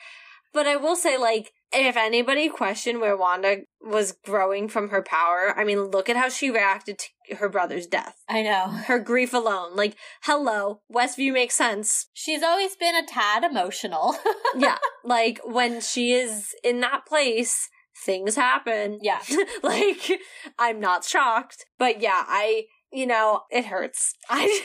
but 0.52 0.66
I 0.66 0.76
will 0.76 0.96
say, 0.96 1.16
like, 1.16 1.52
if 1.72 1.96
anybody 1.96 2.48
questioned 2.48 3.00
where 3.00 3.16
Wanda 3.16 3.58
was 3.80 4.12
growing 4.12 4.68
from 4.68 4.88
her 4.88 5.02
power, 5.02 5.54
I 5.56 5.64
mean, 5.64 5.78
look 5.78 6.08
at 6.08 6.16
how 6.16 6.28
she 6.28 6.50
reacted 6.50 6.98
to 6.98 7.36
her 7.36 7.48
brother's 7.48 7.86
death. 7.86 8.22
I 8.28 8.42
know. 8.42 8.68
Her 8.68 8.98
grief 8.98 9.34
alone. 9.34 9.76
Like, 9.76 9.94
hello, 10.22 10.80
Westview 10.92 11.32
makes 11.32 11.54
sense. 11.54 12.06
She's 12.14 12.42
always 12.42 12.74
been 12.76 12.96
a 12.96 13.06
tad 13.06 13.44
emotional. 13.44 14.16
yeah, 14.56 14.78
like 15.04 15.40
when 15.44 15.80
she 15.80 16.12
is 16.12 16.54
in 16.64 16.80
that 16.80 17.06
place, 17.06 17.68
things 18.04 18.36
happen. 18.36 18.98
yeah. 19.02 19.20
like 19.62 20.20
I'm 20.58 20.80
not 20.80 21.04
shocked, 21.04 21.66
but 21.78 22.00
yeah, 22.00 22.24
I 22.26 22.64
you 22.90 23.06
know 23.06 23.42
it 23.50 23.66
hurts. 23.66 24.14
I 24.30 24.62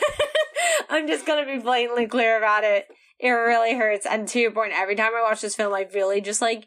I'm 0.89 1.07
just 1.07 1.25
gonna 1.25 1.45
be 1.45 1.59
blatantly 1.59 2.07
clear 2.07 2.37
about 2.37 2.63
it. 2.63 2.85
It 3.19 3.29
really 3.29 3.75
hurts, 3.75 4.05
and 4.05 4.27
to 4.29 4.39
your 4.39 4.51
point, 4.51 4.73
every 4.73 4.95
time 4.95 5.11
I 5.15 5.21
watch 5.21 5.41
this 5.41 5.55
film, 5.55 5.73
I 5.73 5.87
really 5.93 6.19
just 6.21 6.41
like 6.41 6.65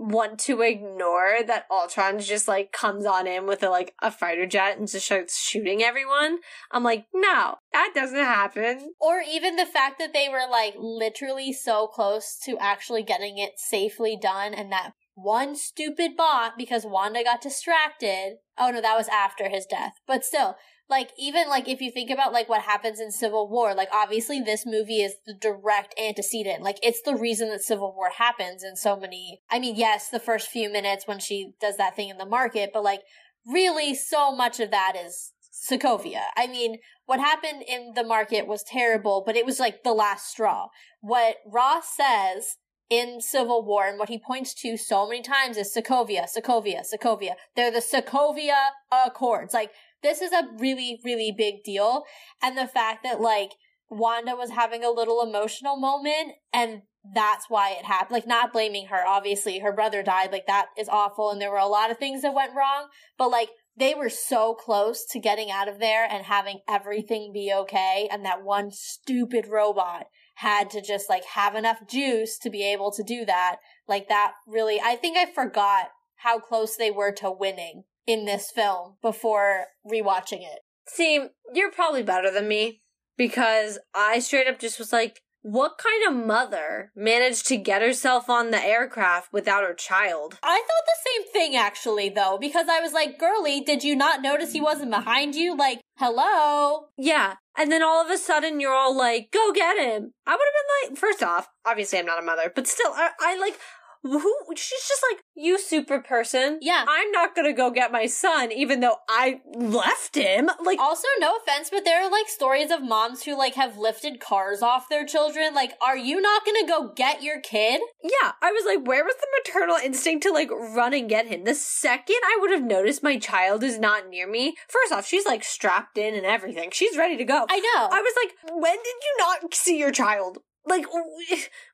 want 0.00 0.38
to 0.38 0.62
ignore 0.62 1.40
that 1.46 1.66
Ultron 1.70 2.18
just 2.18 2.48
like 2.48 2.72
comes 2.72 3.04
on 3.04 3.26
in 3.26 3.46
with 3.46 3.62
a 3.62 3.68
like 3.68 3.94
a 4.00 4.10
fighter 4.10 4.46
jet 4.46 4.78
and 4.78 4.88
just 4.88 5.04
starts 5.04 5.38
shooting 5.38 5.82
everyone. 5.82 6.38
I'm 6.72 6.82
like, 6.82 7.04
no, 7.14 7.56
that 7.74 7.92
doesn't 7.94 8.16
happen. 8.16 8.94
Or 8.98 9.20
even 9.20 9.56
the 9.56 9.66
fact 9.66 9.98
that 9.98 10.14
they 10.14 10.28
were 10.30 10.50
like 10.50 10.74
literally 10.78 11.52
so 11.52 11.86
close 11.86 12.38
to 12.44 12.56
actually 12.58 13.02
getting 13.02 13.36
it 13.36 13.52
safely 13.58 14.18
done 14.20 14.54
and 14.54 14.72
that 14.72 14.92
one 15.14 15.54
stupid 15.54 16.16
bot 16.16 16.56
because 16.56 16.86
Wanda 16.86 17.22
got 17.22 17.42
distracted. 17.42 18.36
Oh 18.58 18.70
no, 18.70 18.80
that 18.80 18.96
was 18.96 19.08
after 19.08 19.50
his 19.50 19.66
death. 19.66 19.94
But 20.06 20.24
still, 20.24 20.56
like 20.90 21.10
even 21.16 21.48
like 21.48 21.68
if 21.68 21.80
you 21.80 21.90
think 21.90 22.10
about 22.10 22.32
like 22.32 22.48
what 22.48 22.62
happens 22.62 23.00
in 23.00 23.10
Civil 23.10 23.48
War, 23.48 23.74
like 23.74 23.88
obviously 23.92 24.40
this 24.40 24.66
movie 24.66 25.02
is 25.02 25.14
the 25.26 25.34
direct 25.34 25.94
antecedent. 25.98 26.62
Like 26.62 26.78
it's 26.82 27.00
the 27.02 27.16
reason 27.16 27.48
that 27.50 27.62
Civil 27.62 27.94
War 27.96 28.10
happens 28.10 28.62
in 28.62 28.76
so 28.76 28.96
many 28.96 29.40
I 29.50 29.58
mean, 29.58 29.76
yes, 29.76 30.08
the 30.08 30.20
first 30.20 30.48
few 30.48 30.70
minutes 30.70 31.06
when 31.06 31.20
she 31.20 31.54
does 31.60 31.76
that 31.76 31.96
thing 31.96 32.08
in 32.08 32.18
the 32.18 32.26
market, 32.26 32.70
but 32.74 32.82
like 32.82 33.00
really 33.46 33.94
so 33.94 34.34
much 34.34 34.60
of 34.60 34.70
that 34.70 34.94
is 34.96 35.32
Sokovia. 35.70 36.24
I 36.36 36.46
mean, 36.46 36.78
what 37.06 37.20
happened 37.20 37.62
in 37.66 37.92
the 37.94 38.04
market 38.04 38.46
was 38.46 38.62
terrible, 38.62 39.22
but 39.24 39.36
it 39.36 39.46
was 39.46 39.60
like 39.60 39.82
the 39.82 39.92
last 39.92 40.28
straw. 40.28 40.68
What 41.00 41.36
Ross 41.46 41.96
says 41.96 42.56
in 42.88 43.20
Civil 43.20 43.64
War 43.64 43.86
and 43.86 43.98
what 43.98 44.08
he 44.08 44.18
points 44.18 44.52
to 44.54 44.76
so 44.76 45.08
many 45.08 45.22
times 45.22 45.56
is 45.56 45.72
Sokovia, 45.74 46.26
Sokovia, 46.28 46.82
Sokovia. 46.82 47.32
They're 47.54 47.70
the 47.70 47.78
Sokovia 47.78 48.70
Accords. 48.90 49.54
Like, 49.54 49.70
this 50.02 50.20
is 50.20 50.32
a 50.32 50.48
really, 50.58 51.00
really 51.04 51.34
big 51.36 51.62
deal. 51.64 52.04
And 52.42 52.56
the 52.56 52.66
fact 52.66 53.02
that, 53.02 53.20
like, 53.20 53.50
Wanda 53.88 54.36
was 54.36 54.50
having 54.50 54.84
a 54.84 54.90
little 54.90 55.22
emotional 55.22 55.76
moment 55.76 56.34
and 56.52 56.82
that's 57.14 57.46
why 57.48 57.70
it 57.70 57.84
happened. 57.84 58.12
Like, 58.12 58.26
not 58.26 58.52
blaming 58.52 58.86
her, 58.86 59.06
obviously. 59.06 59.58
Her 59.58 59.72
brother 59.72 60.02
died. 60.02 60.32
Like, 60.32 60.46
that 60.46 60.66
is 60.78 60.88
awful. 60.88 61.30
And 61.30 61.40
there 61.40 61.50
were 61.50 61.56
a 61.56 61.66
lot 61.66 61.90
of 61.90 61.98
things 61.98 62.22
that 62.22 62.34
went 62.34 62.54
wrong. 62.54 62.88
But, 63.16 63.30
like, 63.30 63.48
they 63.76 63.94
were 63.94 64.10
so 64.10 64.54
close 64.54 65.06
to 65.06 65.18
getting 65.18 65.50
out 65.50 65.68
of 65.68 65.78
there 65.78 66.06
and 66.08 66.26
having 66.26 66.60
everything 66.68 67.32
be 67.32 67.52
okay. 67.54 68.06
And 68.12 68.24
that 68.24 68.42
one 68.42 68.70
stupid 68.70 69.46
robot 69.46 70.06
had 70.36 70.68
to 70.70 70.82
just, 70.82 71.08
like, 71.08 71.24
have 71.24 71.54
enough 71.54 71.86
juice 71.88 72.38
to 72.38 72.50
be 72.50 72.70
able 72.70 72.92
to 72.92 73.02
do 73.02 73.24
that. 73.24 73.56
Like, 73.88 74.08
that 74.08 74.34
really, 74.46 74.80
I 74.80 74.96
think 74.96 75.16
I 75.16 75.24
forgot 75.24 75.88
how 76.16 76.38
close 76.38 76.76
they 76.76 76.90
were 76.90 77.12
to 77.12 77.30
winning 77.30 77.84
in 78.06 78.24
this 78.24 78.50
film 78.50 78.96
before 79.02 79.66
rewatching 79.86 80.40
it. 80.42 80.60
See, 80.88 81.26
you're 81.52 81.70
probably 81.70 82.02
better 82.02 82.30
than 82.30 82.48
me 82.48 82.82
because 83.16 83.78
I 83.94 84.18
straight 84.18 84.48
up 84.48 84.58
just 84.58 84.78
was 84.78 84.92
like, 84.92 85.20
what 85.42 85.78
kind 85.78 86.06
of 86.06 86.26
mother 86.26 86.92
managed 86.94 87.46
to 87.46 87.56
get 87.56 87.80
herself 87.80 88.28
on 88.28 88.50
the 88.50 88.62
aircraft 88.62 89.32
without 89.32 89.62
her 89.62 89.72
child? 89.72 90.38
I 90.42 90.58
thought 90.58 90.86
the 90.86 91.10
same 91.10 91.32
thing 91.32 91.56
actually 91.56 92.10
though, 92.10 92.36
because 92.38 92.66
I 92.68 92.80
was 92.80 92.92
like, 92.92 93.18
girly, 93.18 93.60
did 93.60 93.82
you 93.82 93.96
not 93.96 94.20
notice 94.20 94.52
he 94.52 94.60
wasn't 94.60 94.90
behind 94.90 95.34
you? 95.34 95.56
Like, 95.56 95.80
hello? 95.96 96.88
Yeah. 96.98 97.34
And 97.56 97.72
then 97.72 97.82
all 97.82 98.04
of 98.04 98.10
a 98.10 98.18
sudden 98.18 98.60
you're 98.60 98.74
all 98.74 98.96
like, 98.96 99.30
go 99.32 99.52
get 99.52 99.78
him. 99.78 100.12
I 100.26 100.32
would 100.32 100.40
have 100.40 100.90
been 100.90 100.90
like, 100.90 100.98
first 100.98 101.22
off, 101.22 101.48
obviously 101.64 101.98
I'm 101.98 102.06
not 102.06 102.22
a 102.22 102.26
mother, 102.26 102.52
but 102.54 102.66
still, 102.66 102.92
I, 102.92 103.10
I 103.20 103.38
like, 103.38 103.58
who, 104.02 104.34
she's 104.56 104.88
just 104.88 105.02
like, 105.10 105.22
you 105.34 105.58
super 105.58 106.00
person. 106.00 106.58
Yeah. 106.60 106.84
I'm 106.88 107.10
not 107.12 107.34
gonna 107.34 107.52
go 107.52 107.70
get 107.70 107.92
my 107.92 108.06
son, 108.06 108.52
even 108.52 108.80
though 108.80 108.96
I 109.08 109.40
left 109.54 110.14
him. 110.14 110.50
Like, 110.64 110.78
Also, 110.78 111.06
no 111.18 111.36
offense, 111.36 111.70
but 111.70 111.84
there 111.84 112.02
are 112.02 112.10
like 112.10 112.28
stories 112.28 112.70
of 112.70 112.82
moms 112.82 113.24
who 113.24 113.36
like 113.36 113.54
have 113.54 113.76
lifted 113.78 114.20
cars 114.20 114.62
off 114.62 114.88
their 114.88 115.06
children. 115.06 115.54
Like, 115.54 115.72
are 115.82 115.96
you 115.96 116.20
not 116.20 116.44
gonna 116.44 116.66
go 116.66 116.92
get 116.94 117.22
your 117.22 117.40
kid? 117.40 117.80
Yeah, 118.02 118.32
I 118.42 118.52
was 118.52 118.64
like, 118.64 118.86
where 118.86 119.04
was 119.04 119.14
the 119.20 119.26
maternal 119.38 119.76
instinct 119.76 120.22
to 120.24 120.32
like 120.32 120.50
run 120.50 120.94
and 120.94 121.08
get 121.08 121.26
him? 121.26 121.44
The 121.44 121.54
second 121.54 122.16
I 122.24 122.38
would 122.40 122.50
have 122.50 122.62
noticed 122.62 123.02
my 123.02 123.18
child 123.18 123.62
is 123.62 123.78
not 123.78 124.08
near 124.08 124.28
me, 124.28 124.56
first 124.68 124.92
off, 124.92 125.06
she's 125.06 125.26
like 125.26 125.44
strapped 125.44 125.98
in 125.98 126.14
and 126.14 126.26
everything. 126.26 126.70
She's 126.72 126.96
ready 126.96 127.16
to 127.16 127.24
go. 127.24 127.46
I 127.48 127.58
know. 127.58 127.88
I 127.90 128.00
was 128.00 128.14
like, 128.22 128.34
when 128.60 128.76
did 128.76 128.86
you 128.86 129.16
not 129.18 129.54
see 129.54 129.78
your 129.78 129.92
child? 129.92 130.38
Like, 130.66 130.86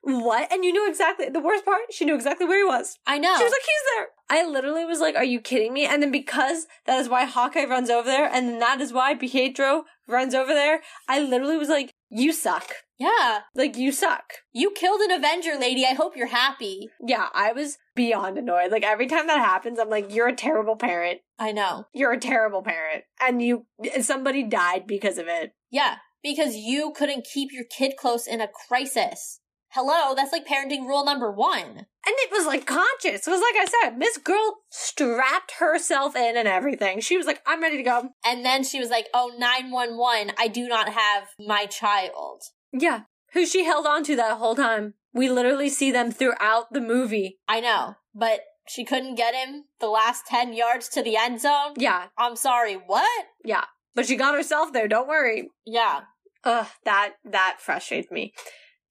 what? 0.01 0.51
And 0.51 0.63
you 0.63 0.71
knew 0.71 0.89
exactly, 0.89 1.27
the 1.29 1.39
worst 1.39 1.65
part, 1.65 1.81
she 1.91 2.05
knew 2.05 2.15
exactly 2.15 2.47
where 2.47 2.59
he 2.59 2.63
was. 2.63 2.97
I 3.05 3.17
know. 3.17 3.35
She 3.37 3.43
was 3.43 3.51
like, 3.51 3.61
he's 3.61 3.95
there. 3.95 4.07
I 4.29 4.45
literally 4.49 4.85
was 4.85 4.99
like, 4.99 5.15
are 5.15 5.23
you 5.23 5.41
kidding 5.41 5.73
me? 5.73 5.85
And 5.85 6.01
then 6.01 6.11
because 6.11 6.67
that 6.85 6.99
is 6.99 7.09
why 7.09 7.25
Hawkeye 7.25 7.65
runs 7.65 7.89
over 7.89 8.07
there, 8.07 8.29
and 8.31 8.47
then 8.47 8.59
that 8.59 8.81
is 8.81 8.93
why 8.93 9.15
Pietro 9.15 9.83
runs 10.07 10.33
over 10.33 10.53
there, 10.53 10.81
I 11.07 11.19
literally 11.19 11.57
was 11.57 11.69
like, 11.69 11.91
you 12.09 12.31
suck. 12.31 12.71
Yeah. 12.97 13.41
Like, 13.53 13.77
you 13.77 13.91
suck. 13.91 14.33
You 14.53 14.71
killed 14.71 15.01
an 15.01 15.11
Avenger, 15.11 15.57
lady. 15.59 15.85
I 15.85 15.93
hope 15.93 16.15
you're 16.15 16.27
happy. 16.27 16.89
Yeah, 17.05 17.27
I 17.33 17.51
was 17.51 17.77
beyond 17.95 18.37
annoyed. 18.37 18.71
Like, 18.71 18.83
every 18.83 19.07
time 19.07 19.27
that 19.27 19.39
happens, 19.39 19.77
I'm 19.77 19.89
like, 19.89 20.15
you're 20.15 20.29
a 20.29 20.35
terrible 20.35 20.77
parent. 20.77 21.19
I 21.37 21.51
know. 21.51 21.85
You're 21.93 22.13
a 22.13 22.19
terrible 22.19 22.63
parent. 22.63 23.03
And 23.19 23.41
you, 23.41 23.65
somebody 24.01 24.43
died 24.43 24.87
because 24.87 25.17
of 25.17 25.27
it. 25.27 25.53
Yeah. 25.69 25.97
Because 26.23 26.55
you 26.55 26.91
couldn't 26.95 27.27
keep 27.31 27.51
your 27.51 27.65
kid 27.65 27.93
close 27.97 28.27
in 28.27 28.41
a 28.41 28.47
crisis. 28.47 29.39
Hello, 29.69 30.15
that's 30.15 30.31
like 30.31 30.47
parenting 30.47 30.87
rule 30.87 31.03
number 31.03 31.31
one. 31.31 31.65
And 31.67 32.15
it 32.19 32.31
was 32.31 32.45
like 32.45 32.65
conscious. 32.65 33.27
It 33.27 33.31
was 33.31 33.41
like 33.41 33.55
I 33.57 33.65
said, 33.65 33.97
Miss 33.97 34.17
Girl 34.17 34.59
strapped 34.69 35.55
herself 35.59 36.15
in 36.15 36.37
and 36.37 36.47
everything. 36.47 37.01
She 37.01 37.17
was 37.17 37.25
like, 37.25 37.41
I'm 37.45 37.61
ready 37.61 37.77
to 37.77 37.83
go. 37.83 38.09
And 38.25 38.45
then 38.45 38.63
she 38.63 38.79
was 38.79 38.89
like, 38.89 39.07
oh, 39.13 39.33
911, 39.37 40.33
I 40.37 40.47
do 40.47 40.67
not 40.67 40.89
have 40.89 41.29
my 41.39 41.65
child. 41.65 42.43
Yeah. 42.71 43.01
Who 43.33 43.45
she 43.45 43.65
held 43.65 43.85
on 43.85 44.03
to 44.05 44.15
that 44.15 44.37
whole 44.37 44.55
time. 44.55 44.93
We 45.13 45.29
literally 45.29 45.69
see 45.69 45.91
them 45.91 46.11
throughout 46.11 46.71
the 46.71 46.81
movie. 46.81 47.39
I 47.47 47.59
know, 47.59 47.95
but 48.15 48.41
she 48.67 48.85
couldn't 48.85 49.15
get 49.15 49.35
him 49.35 49.65
the 49.79 49.89
last 49.89 50.25
10 50.27 50.53
yards 50.53 50.87
to 50.89 51.03
the 51.03 51.17
end 51.17 51.41
zone. 51.41 51.73
Yeah. 51.77 52.07
I'm 52.17 52.35
sorry, 52.35 52.75
what? 52.75 53.25
Yeah. 53.43 53.65
But 53.95 54.05
she 54.05 54.15
got 54.15 54.35
herself 54.35 54.73
there, 54.73 54.87
don't 54.87 55.07
worry. 55.07 55.49
Yeah. 55.65 56.01
Ugh, 56.43 56.67
that 56.85 57.13
that 57.25 57.57
frustrates 57.59 58.11
me 58.11 58.33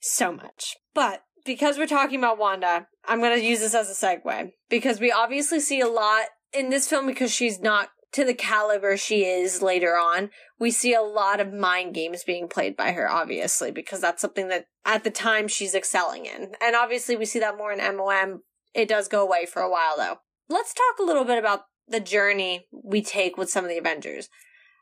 so 0.01 0.33
much. 0.33 0.77
But 0.95 1.23
because 1.45 1.79
we're 1.79 1.87
talking 1.87 2.19
about 2.19 2.39
Wanda, 2.39 2.89
I'm 3.05 3.21
gonna 3.21 3.37
use 3.37 3.61
this 3.61 3.75
as 3.75 3.91
a 3.91 4.07
segue. 4.07 4.51
Because 4.69 5.01
we 5.01 5.13
obviously 5.13 5.61
see 5.61 5.81
a 5.81 5.89
lot 5.89 6.27
in 6.53 6.71
this 6.71 6.89
film 6.89 7.07
because 7.07 7.33
she's 7.33 7.61
not 7.61 7.89
to 8.13 8.25
the 8.25 8.35
caliber 8.35 8.97
she 8.97 9.25
is 9.25 9.63
later 9.63 9.97
on. 9.97 10.31
We 10.59 10.71
see 10.71 10.95
a 10.95 11.03
lot 11.03 11.39
of 11.39 11.53
mind 11.53 11.95
games 11.95 12.25
being 12.25 12.49
played 12.49 12.77
by 12.77 12.93
her, 12.93 13.11
obviously, 13.11 13.71
because 13.71 14.01
that's 14.01 14.23
something 14.23 14.49
that 14.49 14.67
at 14.85 15.05
the 15.05 15.11
time 15.11 15.49
she's 15.49 15.75
excelling 15.75 16.25
in. 16.25 16.53
And 16.63 16.75
obviously 16.75 17.17
we 17.17 17.27
see 17.27 17.41
that 17.41 17.59
more 17.59 17.73
in 17.73 17.97
MOM. 17.97 18.43
It 18.75 18.89
does 18.89 19.09
go 19.09 19.23
away 19.23 19.47
for 19.47 19.61
a 19.61 19.71
while 19.71 19.97
though. 19.97 20.19
Let's 20.49 20.73
talk 20.73 20.99
a 20.99 21.07
little 21.07 21.25
bit 21.25 21.39
about 21.39 21.63
the 21.89 22.01
journey 22.01 22.67
we 22.73 23.03
take 23.03 23.37
with 23.37 23.51
some 23.51 23.65
of 23.65 23.71
the 23.71 23.79
Avengers. 23.79 24.29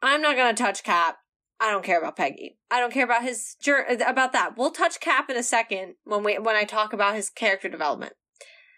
I'm 0.05 0.23
not 0.23 0.37
gonna 0.37 0.55
touch 0.55 0.83
Cap. 0.85 1.17
I 1.61 1.71
don't 1.71 1.85
care 1.85 1.99
about 1.99 2.17
Peggy. 2.17 2.59
I 2.71 2.81
don't 2.81 2.93
care 2.93 3.05
about 3.05 3.23
his 3.23 3.57
about 4.07 4.33
that. 4.33 4.57
We'll 4.57 4.71
touch 4.73 5.01
Cap 5.01 5.31
in 5.31 5.37
a 5.37 5.43
second 5.43 5.95
when 6.05 6.23
we 6.23 6.39
when 6.39 6.57
I 6.57 6.65
talk 6.65 6.93
about 6.93 7.15
his 7.15 7.31
character 7.31 7.69
development. 7.69 8.13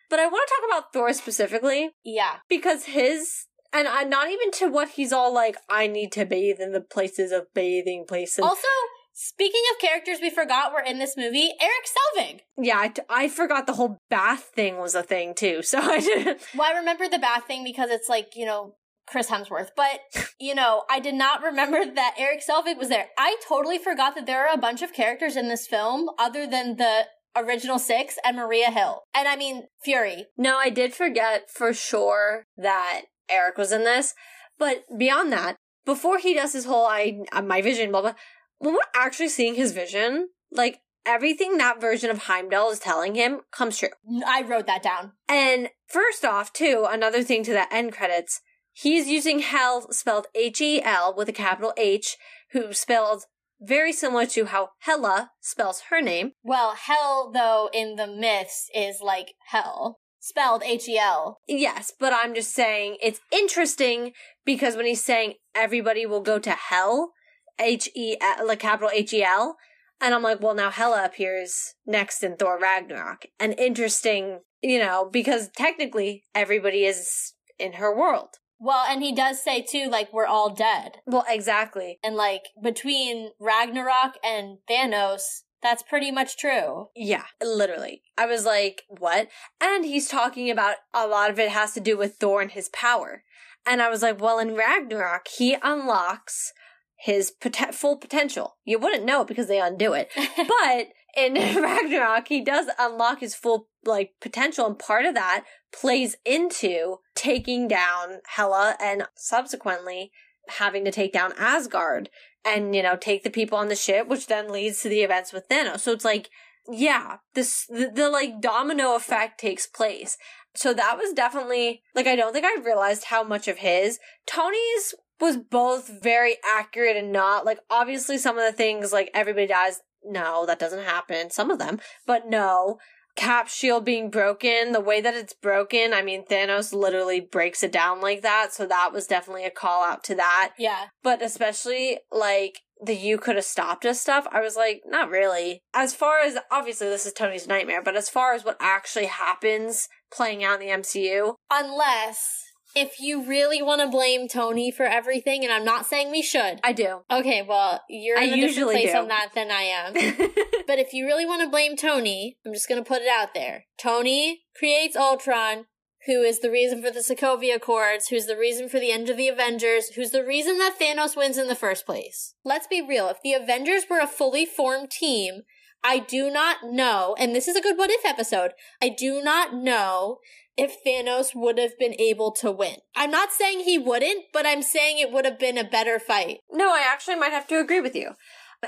But 0.08 0.20
I 0.20 0.26
want 0.26 0.46
to 0.48 0.54
talk 0.54 0.68
about 0.78 0.92
Thor 0.92 1.12
specifically 1.12 1.90
Yeah. 2.04 2.36
because 2.48 2.84
his 2.84 3.46
and 3.72 3.88
I 3.88 4.04
not 4.04 4.30
even 4.30 4.50
to 4.52 4.68
what 4.68 4.90
he's 4.90 5.12
all 5.12 5.34
like. 5.34 5.56
I 5.68 5.86
need 5.88 6.12
to 6.12 6.24
bathe 6.24 6.60
in 6.60 6.72
the 6.72 6.80
places 6.80 7.32
of 7.32 7.52
bathing 7.54 8.04
places. 8.06 8.44
Also, 8.44 8.68
speaking 9.12 9.62
of 9.72 9.80
characters 9.80 10.18
we 10.22 10.30
forgot 10.30 10.72
were 10.72 10.80
in 10.80 10.98
this 11.00 11.16
movie, 11.16 11.50
Erik 11.60 11.86
Selvig. 12.16 12.40
yeah, 12.56 12.76
I, 12.78 12.92
I 13.08 13.28
forgot 13.28 13.66
the 13.66 13.72
whole 13.72 13.98
bath 14.10 14.50
thing 14.54 14.78
was 14.78 14.94
a 14.94 15.02
thing 15.02 15.34
too. 15.34 15.62
So 15.62 15.78
I 15.82 15.98
didn't. 16.00 16.40
Well, 16.54 16.72
I 16.72 16.78
remember 16.78 17.08
the 17.08 17.18
bath 17.18 17.46
thing 17.48 17.64
because 17.64 17.90
it's 17.90 18.08
like, 18.08 18.36
you 18.36 18.46
know, 18.46 18.76
Chris 19.06 19.28
Hemsworth. 19.30 19.70
But, 19.76 20.00
you 20.40 20.54
know, 20.54 20.84
I 20.90 21.00
did 21.00 21.14
not 21.14 21.42
remember 21.42 21.84
that 21.94 22.14
Erik 22.18 22.42
Selvig 22.46 22.78
was 22.78 22.88
there. 22.88 23.08
I 23.18 23.36
totally 23.46 23.78
forgot 23.78 24.14
that 24.14 24.26
there 24.26 24.46
are 24.46 24.54
a 24.54 24.58
bunch 24.58 24.82
of 24.82 24.92
characters 24.92 25.36
in 25.36 25.48
this 25.48 25.66
film 25.66 26.08
other 26.18 26.46
than 26.46 26.76
the 26.76 27.06
original 27.36 27.78
six 27.78 28.18
and 28.24 28.36
Maria 28.36 28.70
Hill. 28.70 29.02
And 29.14 29.28
I 29.28 29.36
mean, 29.36 29.64
Fury. 29.82 30.26
No, 30.36 30.56
I 30.56 30.70
did 30.70 30.94
forget 30.94 31.50
for 31.50 31.72
sure 31.72 32.44
that 32.56 33.02
Eric 33.28 33.58
was 33.58 33.72
in 33.72 33.84
this. 33.84 34.14
But 34.58 34.84
beyond 34.96 35.32
that, 35.32 35.56
before 35.84 36.18
he 36.18 36.34
does 36.34 36.52
his 36.52 36.64
whole 36.64 36.86
I 36.86 37.20
uh, 37.32 37.42
my 37.42 37.60
vision 37.60 37.90
blah 37.90 38.00
blah, 38.00 38.14
when 38.58 38.74
we're 38.74 38.80
actually 38.94 39.28
seeing 39.28 39.54
his 39.54 39.72
vision, 39.72 40.28
like 40.50 40.80
everything 41.04 41.56
that 41.56 41.80
version 41.80 42.10
of 42.10 42.18
Heimdall 42.18 42.70
is 42.70 42.78
telling 42.78 43.14
him 43.14 43.40
comes 43.52 43.78
true. 43.78 43.90
I 44.26 44.42
wrote 44.42 44.66
that 44.66 44.82
down. 44.82 45.12
And 45.28 45.70
first 45.86 46.24
off, 46.24 46.52
too, 46.52 46.86
another 46.90 47.22
thing 47.22 47.44
to 47.44 47.52
the 47.52 47.72
end 47.72 47.92
credits, 47.92 48.40
he's 48.76 49.08
using 49.08 49.40
Hell 49.40 49.90
spelled 49.90 50.26
H 50.34 50.60
E 50.60 50.82
L 50.82 51.14
with 51.16 51.28
a 51.28 51.32
capital 51.32 51.72
H, 51.76 52.16
who 52.52 52.72
spelled 52.72 53.24
very 53.60 53.92
similar 53.92 54.26
to 54.26 54.46
how 54.46 54.70
Hela 54.80 55.30
spells 55.40 55.84
her 55.88 56.02
name. 56.02 56.32
Well, 56.42 56.74
hell, 56.74 57.30
though, 57.32 57.70
in 57.72 57.96
the 57.96 58.06
myths 58.06 58.68
is 58.74 59.00
like 59.00 59.34
hell. 59.48 59.98
Spelled 60.20 60.62
H 60.62 60.88
E 60.88 60.98
L. 60.98 61.38
Yes, 61.46 61.92
but 61.98 62.12
I'm 62.12 62.34
just 62.34 62.52
saying 62.52 62.96
it's 63.02 63.20
interesting 63.32 64.12
because 64.44 64.76
when 64.76 64.86
he's 64.86 65.02
saying 65.02 65.34
everybody 65.54 66.04
will 66.04 66.20
go 66.20 66.38
to 66.38 66.50
hell, 66.50 67.12
H 67.58 67.88
E 67.94 68.16
L, 68.20 68.46
like 68.46 68.58
capital 68.58 68.90
H 68.92 69.14
E 69.14 69.22
L, 69.22 69.56
and 70.00 70.14
I'm 70.14 70.22
like, 70.22 70.42
well, 70.42 70.54
now 70.54 70.70
Hela 70.70 71.04
appears 71.04 71.74
next 71.86 72.22
in 72.22 72.36
Thor 72.36 72.58
Ragnarok. 72.60 73.26
An 73.40 73.52
interesting, 73.52 74.40
you 74.62 74.78
know, 74.78 75.08
because 75.10 75.48
technically 75.56 76.24
everybody 76.34 76.84
is 76.84 77.32
in 77.58 77.74
her 77.74 77.96
world. 77.96 78.30
Well, 78.58 78.84
and 78.88 79.02
he 79.02 79.14
does 79.14 79.42
say 79.42 79.62
too, 79.62 79.88
like, 79.90 80.12
we're 80.12 80.26
all 80.26 80.54
dead. 80.54 80.98
Well, 81.06 81.24
exactly. 81.28 81.98
And 82.02 82.16
like, 82.16 82.44
between 82.62 83.30
Ragnarok 83.38 84.14
and 84.24 84.58
Thanos, 84.68 85.42
that's 85.62 85.82
pretty 85.82 86.10
much 86.10 86.36
true. 86.36 86.88
Yeah, 86.94 87.24
literally. 87.42 88.02
I 88.16 88.26
was 88.26 88.44
like, 88.44 88.82
what? 88.88 89.28
And 89.60 89.84
he's 89.84 90.08
talking 90.08 90.50
about 90.50 90.76
a 90.94 91.06
lot 91.06 91.30
of 91.30 91.38
it 91.38 91.50
has 91.50 91.72
to 91.74 91.80
do 91.80 91.96
with 91.96 92.16
Thor 92.16 92.40
and 92.40 92.50
his 92.50 92.68
power. 92.68 93.24
And 93.66 93.82
I 93.82 93.88
was 93.88 94.02
like, 94.02 94.20
well, 94.20 94.38
in 94.38 94.54
Ragnarok, 94.54 95.26
he 95.28 95.56
unlocks 95.62 96.52
his 96.98 97.30
pot- 97.30 97.74
full 97.74 97.96
potential. 97.96 98.56
You 98.64 98.78
wouldn't 98.78 99.04
know 99.04 99.22
it 99.22 99.28
because 99.28 99.48
they 99.48 99.60
undo 99.60 99.92
it. 99.92 100.10
but 100.36 100.88
in 101.16 101.34
Ragnarok, 101.62 102.28
he 102.28 102.42
does 102.42 102.66
unlock 102.78 103.20
his 103.20 103.34
full 103.34 103.68
like 103.84 104.12
potential, 104.20 104.66
and 104.66 104.78
part 104.78 105.06
of 105.06 105.14
that 105.14 105.44
plays 105.72 106.16
into 106.24 106.98
taking 107.14 107.66
down 107.66 108.20
Hela 108.36 108.76
and 108.80 109.04
subsequently 109.16 110.12
having 110.48 110.84
to 110.84 110.92
take 110.92 111.12
down 111.12 111.32
Asgard 111.38 112.08
and 112.44 112.74
you 112.74 112.82
know 112.82 112.96
take 112.96 113.24
the 113.24 113.30
people 113.30 113.58
on 113.58 113.68
the 113.68 113.76
ship, 113.76 114.06
which 114.06 114.26
then 114.26 114.52
leads 114.52 114.80
to 114.82 114.88
the 114.88 115.00
events 115.00 115.32
with 115.32 115.48
Thanos. 115.48 115.80
So 115.80 115.92
it's 115.92 116.04
like, 116.04 116.28
yeah, 116.68 117.16
this 117.34 117.66
the, 117.68 117.90
the 117.92 118.10
like 118.10 118.40
domino 118.40 118.94
effect 118.94 119.40
takes 119.40 119.66
place. 119.66 120.18
So 120.54 120.72
that 120.72 120.96
was 120.96 121.12
definitely 121.12 121.82
like 121.94 122.06
I 122.06 122.16
don't 122.16 122.32
think 122.32 122.46
I 122.46 122.60
realized 122.62 123.04
how 123.04 123.24
much 123.24 123.48
of 123.48 123.58
his 123.58 123.98
Tony's 124.26 124.94
was 125.18 125.36
both 125.38 126.02
very 126.02 126.36
accurate 126.44 126.96
and 126.96 127.10
not 127.10 127.46
like 127.46 127.58
obviously 127.70 128.18
some 128.18 128.36
of 128.36 128.44
the 128.44 128.56
things 128.56 128.92
like 128.92 129.10
everybody 129.14 129.46
dies 129.46 129.80
no 130.08 130.46
that 130.46 130.58
doesn't 130.58 130.84
happen. 130.84 131.30
Some 131.30 131.50
of 131.50 131.58
them 131.58 131.80
but 132.06 132.28
no. 132.28 132.78
Cap 133.16 133.48
shield 133.48 133.82
being 133.82 134.10
broken 134.10 134.72
the 134.72 134.80
way 134.80 135.00
that 135.00 135.14
it's 135.14 135.32
broken 135.32 135.94
i 135.94 136.02
mean 136.02 136.22
thanos 136.26 136.74
literally 136.74 137.18
breaks 137.18 137.62
it 137.62 137.72
down 137.72 138.02
like 138.02 138.20
that 138.20 138.52
so 138.52 138.66
that 138.66 138.92
was 138.92 139.06
definitely 139.06 139.46
a 139.46 139.50
call 139.50 139.82
out 139.82 140.04
to 140.04 140.14
that. 140.16 140.52
Yeah. 140.58 140.88
but 141.02 141.22
especially 141.22 141.98
like 142.12 142.58
the 142.84 142.94
you 142.94 143.16
could 143.16 143.36
have 143.36 143.46
stopped 143.46 143.86
us 143.86 144.02
stuff 144.02 144.26
i 144.30 144.42
was 144.42 144.54
like 144.54 144.82
not 144.86 145.08
really. 145.08 145.62
As 145.72 145.94
far 145.94 146.18
as 146.18 146.36
obviously 146.52 146.88
this 146.88 147.06
is 147.06 147.14
tony's 147.14 147.48
nightmare 147.48 147.82
but 147.82 147.96
as 147.96 148.10
far 148.10 148.34
as 148.34 148.44
what 148.44 148.58
actually 148.60 149.06
happens 149.06 149.88
playing 150.12 150.44
out 150.44 150.60
in 150.60 150.66
the 150.68 150.74
mcu 150.74 151.36
Unless 151.50 152.45
if 152.76 153.00
you 153.00 153.26
really 153.26 153.62
want 153.62 153.80
to 153.80 153.88
blame 153.88 154.28
Tony 154.28 154.70
for 154.70 154.84
everything, 154.84 155.42
and 155.42 155.52
I'm 155.52 155.64
not 155.64 155.86
saying 155.86 156.10
we 156.10 156.22
should. 156.22 156.60
i 156.62 156.72
do 156.72 157.00
Okay, 157.10 157.42
well, 157.42 157.80
you're 157.88 158.18
I 158.18 158.24
in 158.24 158.28
a 158.28 158.36
different 158.36 158.54
usually 158.54 158.74
place 158.74 158.92
do. 158.92 158.98
on 158.98 159.08
that 159.08 159.30
than 159.34 159.50
I 159.50 159.62
am. 159.62 159.92
but 160.66 160.78
if 160.78 160.92
you 160.92 161.06
really 161.06 161.24
want 161.24 161.42
to 161.42 161.48
blame 161.48 161.74
Tony, 161.74 162.36
I'm 162.44 162.52
just 162.52 162.68
going 162.68 162.82
to 162.82 162.86
put 162.86 163.00
it 163.02 163.08
out 163.08 163.32
there. 163.32 163.64
Tony 163.80 164.42
creates 164.54 164.94
Ultron, 164.94 165.64
who 166.06 166.20
is 166.22 166.40
the 166.40 166.50
reason 166.50 166.82
for 166.82 166.90
the 166.90 167.00
Sokovia 167.00 167.56
Accords, 167.56 168.08
who's 168.08 168.26
the 168.26 168.36
reason 168.36 168.68
for 168.68 168.78
the 168.78 168.92
end 168.92 169.08
of 169.08 169.16
the 169.16 169.28
Avengers, 169.28 169.88
who's 169.96 170.10
the 170.10 170.24
reason 170.24 170.58
that 170.58 170.78
Thanos 170.78 171.16
wins 171.16 171.38
in 171.38 171.48
the 171.48 171.54
first 171.54 171.86
place. 171.86 172.34
Let's 172.44 172.66
be 172.66 172.82
real. 172.86 173.08
If 173.08 173.22
the 173.22 173.32
Avengers 173.32 173.84
were 173.88 174.00
a 174.00 174.06
fully 174.06 174.44
formed 174.44 174.90
team, 174.90 175.42
I 175.82 175.98
do 175.98 176.30
not 176.30 176.58
know, 176.64 177.14
and 177.18 177.34
this 177.34 177.48
is 177.48 177.56
a 177.56 177.60
good 177.60 177.78
what 177.78 177.90
if 177.90 178.04
episode, 178.04 178.52
I 178.82 178.88
do 178.88 179.22
not 179.22 179.54
know 179.54 180.18
if 180.56 180.82
Thanos 180.84 181.34
would 181.34 181.58
have 181.58 181.78
been 181.78 181.94
able 182.00 182.32
to 182.32 182.50
win. 182.50 182.76
I'm 182.94 183.10
not 183.10 183.32
saying 183.32 183.60
he 183.60 183.78
wouldn't, 183.78 184.26
but 184.32 184.46
I'm 184.46 184.62
saying 184.62 184.98
it 184.98 185.12
would 185.12 185.24
have 185.24 185.38
been 185.38 185.58
a 185.58 185.64
better 185.64 185.98
fight. 185.98 186.38
No, 186.50 186.70
I 186.70 186.84
actually 186.86 187.16
might 187.16 187.32
have 187.32 187.46
to 187.48 187.60
agree 187.60 187.80
with 187.80 187.94
you. 187.94 188.12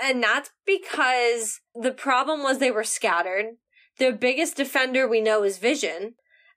And 0.03 0.23
that's 0.23 0.51
because 0.67 1.61
the 1.75 1.93
problem 1.93 2.43
was 2.43 2.59
they 2.59 2.71
were 2.71 2.85
scattered. 2.85 3.57
Their 3.99 4.13
biggest 4.13 4.57
defender 4.57 5.09
we 5.09 5.21
know 5.21 5.43
is 5.43 5.59
Vision. 5.59 6.15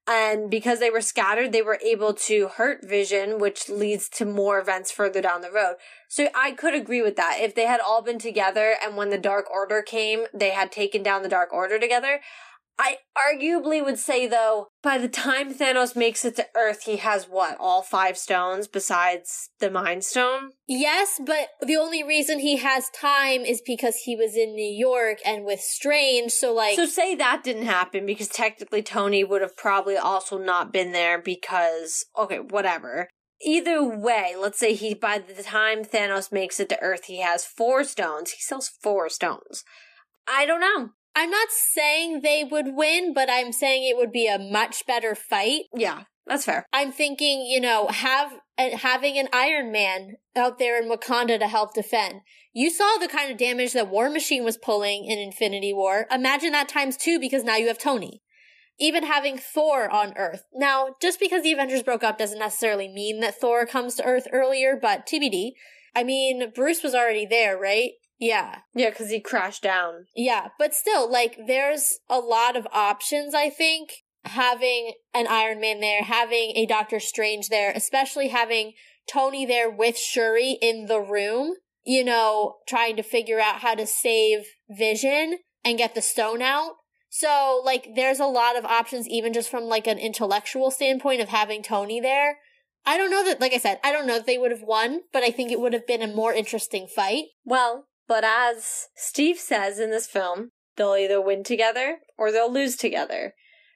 And 0.08 0.50
because 0.50 0.80
they 0.80 0.90
were 0.90 1.02
scattered, 1.02 1.52
they 1.52 1.62
were 1.62 1.80
able 1.86 2.14
to 2.14 2.48
hurt 2.48 2.80
Vision, 2.84 3.38
which 3.38 3.70
leads 3.70 4.10
to 4.10 4.26
more 4.26 4.60
events 4.60 4.92
further 4.92 5.22
down 5.22 5.42
the 5.42 5.52
road. 5.52 5.76
So 6.10 6.28
I 6.36 6.52
could 6.52 6.74
agree 6.74 7.02
with 7.02 7.16
that. 7.18 7.38
If 7.40 7.54
they 7.54 7.68
had 7.68 7.80
all 7.80 8.02
been 8.02 8.20
together 8.20 8.76
and 8.84 8.98
when 8.98 9.12
the 9.12 9.18
Dark 9.18 9.50
Order 9.50 9.82
came, 9.82 10.26
they 10.34 10.50
had 10.50 10.72
taken 10.72 11.04
down 11.04 11.22
the 11.22 11.30
Dark 11.30 11.54
Order 11.54 11.80
together, 11.80 12.20
I 12.80 12.98
arguably 13.16 13.84
would 13.84 14.00
say 14.00 14.28
though, 14.28 14.68
by 14.82 14.98
the 14.98 15.08
time 15.08 15.54
Thanos 15.54 15.96
makes 15.96 16.26
it 16.26 16.36
to 16.38 16.48
Earth, 16.56 16.84
he 16.84 16.98
has 16.98 17.26
what, 17.26 17.58
all 17.60 17.84
five 17.84 18.18
stones 18.18 18.68
besides 18.68 19.50
the 19.60 19.70
Mind 19.70 20.04
Stone? 20.04 20.52
Yes, 20.68 21.20
but 21.24 21.50
the 21.62 21.76
only 21.76 22.04
reason 22.04 22.40
he 22.40 22.58
has 22.58 22.90
time 22.90 23.42
is 23.42 23.62
because 23.66 23.98
he 24.06 24.16
was 24.16 24.36
in 24.36 24.56
New 24.56 24.74
York 24.76 25.20
and 25.26 25.46
with 25.46 25.60
Strange, 25.60 26.32
so 26.32 26.54
like 26.54 26.76
So 26.76 26.86
say 26.86 27.14
that 27.16 27.44
didn't 27.44 27.66
happen 27.66 28.06
because 28.06 28.28
technically 28.28 28.82
Tony 28.82 29.24
would 29.24 29.42
have 29.42 29.56
probably 29.58 29.98
also 29.98 30.38
not 30.38 30.74
been 30.74 30.92
there 30.92 31.22
because 31.22 32.06
okay, 32.18 32.40
whatever. 32.40 33.10
Either 33.44 33.84
way, 33.84 34.36
let's 34.40 34.60
say 34.60 34.74
he 34.74 34.94
by 34.94 35.20
the 35.20 35.44
time 35.44 35.84
Thanos 35.84 36.32
makes 36.32 36.60
it 36.60 36.70
to 36.70 36.82
Earth, 36.82 37.06
he 37.06 37.22
has 37.22 37.46
four 37.46 37.84
stones. 37.84 38.32
He 38.32 38.42
sells 38.42 38.70
four 38.82 39.10
stones. 39.10 39.64
I 40.28 40.46
don't 40.46 40.62
know. 40.62 40.92
I'm 41.16 41.30
not 41.30 41.50
saying 41.52 42.22
they 42.22 42.44
would 42.50 42.76
win, 42.76 43.14
but 43.14 43.30
I'm 43.30 43.52
saying 43.52 43.84
it 43.84 43.98
would 43.98 44.12
be 44.12 44.28
a 44.28 44.40
much 44.40 44.86
better 44.86 45.16
fight. 45.16 45.64
Yeah, 45.76 46.04
that's 46.26 46.46
fair. 46.46 46.66
I'm 46.72 46.92
thinking, 46.92 47.46
you 47.46 47.60
know, 47.60 47.88
have 47.88 48.34
uh, 48.58 48.78
having 48.78 49.18
an 49.18 49.28
Iron 49.34 49.72
Man 49.72 50.16
out 50.36 50.60
there 50.60 50.82
in 50.82 50.90
Wakanda 50.90 51.40
to 51.40 51.48
help 51.48 51.74
defend. 51.74 52.22
You 52.54 52.70
saw 52.70 52.98
the 53.00 53.08
kind 53.08 53.32
of 53.32 53.38
damage 53.38 53.74
that 53.74 53.90
War 53.90 54.10
Machine 54.10 54.44
was 54.44 54.58
pulling 54.58 55.06
in 55.06 55.20
Infinity 55.20 55.74
War. 55.74 56.06
Imagine 56.12 56.52
that 56.52 56.70
times 56.70 56.98
two 56.98 57.20
because 57.20 57.44
now 57.44 57.56
you 57.56 57.68
have 57.68 57.78
Tony. 57.78 58.22
Even 58.80 59.04
having 59.04 59.38
Thor 59.38 59.90
on 59.90 60.14
Earth. 60.18 60.44
Now, 60.54 60.96
just 61.02 61.20
because 61.20 61.44
the 61.44 61.54
Avengers 61.54 61.84
broke 61.84 62.04
up 62.04 62.18
doesn't 62.18 62.40
necessarily 62.40 62.88
mean 62.88 63.20
that 63.20 63.40
Thor 63.40 63.66
comes 63.66 63.96
to 63.96 64.04
Earth 64.04 64.28
earlier, 64.34 64.78
but 64.82 65.06
TBD. 65.06 65.52
I 65.96 66.04
mean, 66.04 66.52
Bruce 66.54 66.84
was 66.84 66.96
already 66.96 67.26
there, 67.26 67.58
right? 67.58 67.92
Yeah. 68.22 68.60
Yeah, 68.76 68.92
because 68.92 69.10
he 69.10 69.20
crashed 69.20 69.64
down. 69.64 70.06
Yeah, 70.16 70.50
but 70.60 70.76
still, 70.76 71.12
like, 71.12 71.38
there's 71.48 72.00
a 72.08 72.20
lot 72.20 72.56
of 72.56 72.68
options, 72.72 73.34
I 73.34 73.50
think. 73.50 73.90
Having 74.24 74.94
an 75.16 75.26
Iron 75.28 75.60
Man 75.60 75.80
there, 75.80 76.04
having 76.04 76.54
a 76.56 76.68
Doctor 76.68 77.00
Strange 77.00 77.50
there, 77.50 77.72
especially 77.76 78.28
having 78.28 78.74
Tony 79.12 79.48
there 79.48 79.68
with 79.68 79.98
Shuri 79.98 80.60
in 80.62 80.86
the 80.86 81.00
room, 81.02 81.56
you 81.84 82.04
know, 82.04 82.58
trying 82.68 82.96
to 82.98 83.04
figure 83.04 83.40
out 83.40 83.62
how 83.62 83.74
to 83.74 83.88
save 83.88 84.46
Vision 84.70 85.40
and 85.66 85.80
get 85.80 85.96
the 85.96 86.04
stone 86.04 86.44
out. 86.44 86.74
So, 87.10 87.60
like, 87.66 87.90
there's 87.96 88.20
a 88.20 88.26
lot 88.26 88.56
of 88.56 88.64
options, 88.64 89.08
even 89.10 89.34
just 89.34 89.50
from 89.50 89.64
like 89.64 89.88
an 89.88 89.98
intellectual 89.98 90.70
standpoint 90.70 91.22
of 91.22 91.30
having 91.30 91.64
Tony 91.64 92.00
there. 92.00 92.38
I 92.86 92.98
don't 92.98 93.12
know 93.12 93.26
that, 93.26 93.42
like 93.42 93.54
I 93.54 93.58
said, 93.58 93.80
I 93.84 93.92
don't 93.92 94.08
know 94.08 94.16
that 94.16 94.28
they 94.28 94.38
would 94.38 94.52
have 94.52 94.64
won, 94.64 95.02
but 95.12 95.24
I 95.24 95.32
think 95.32 95.52
it 95.52 95.60
would 95.60 95.74
have 95.74 95.88
been 95.88 96.02
a 96.04 96.08
more 96.08 96.34
interesting 96.34 96.88
fight. 96.88 97.26
Well, 97.44 97.88
but 98.12 98.26
as 98.26 98.90
Steve 98.94 99.38
says 99.38 99.80
in 99.80 99.90
this 99.90 100.06
film, 100.06 100.52
they'll 100.76 100.98
either 100.98 101.22
win 101.22 101.46
together 101.46 102.00
or 102.18 102.30
they'll 102.30 102.52
lose 102.52 102.76
together. 102.76 103.36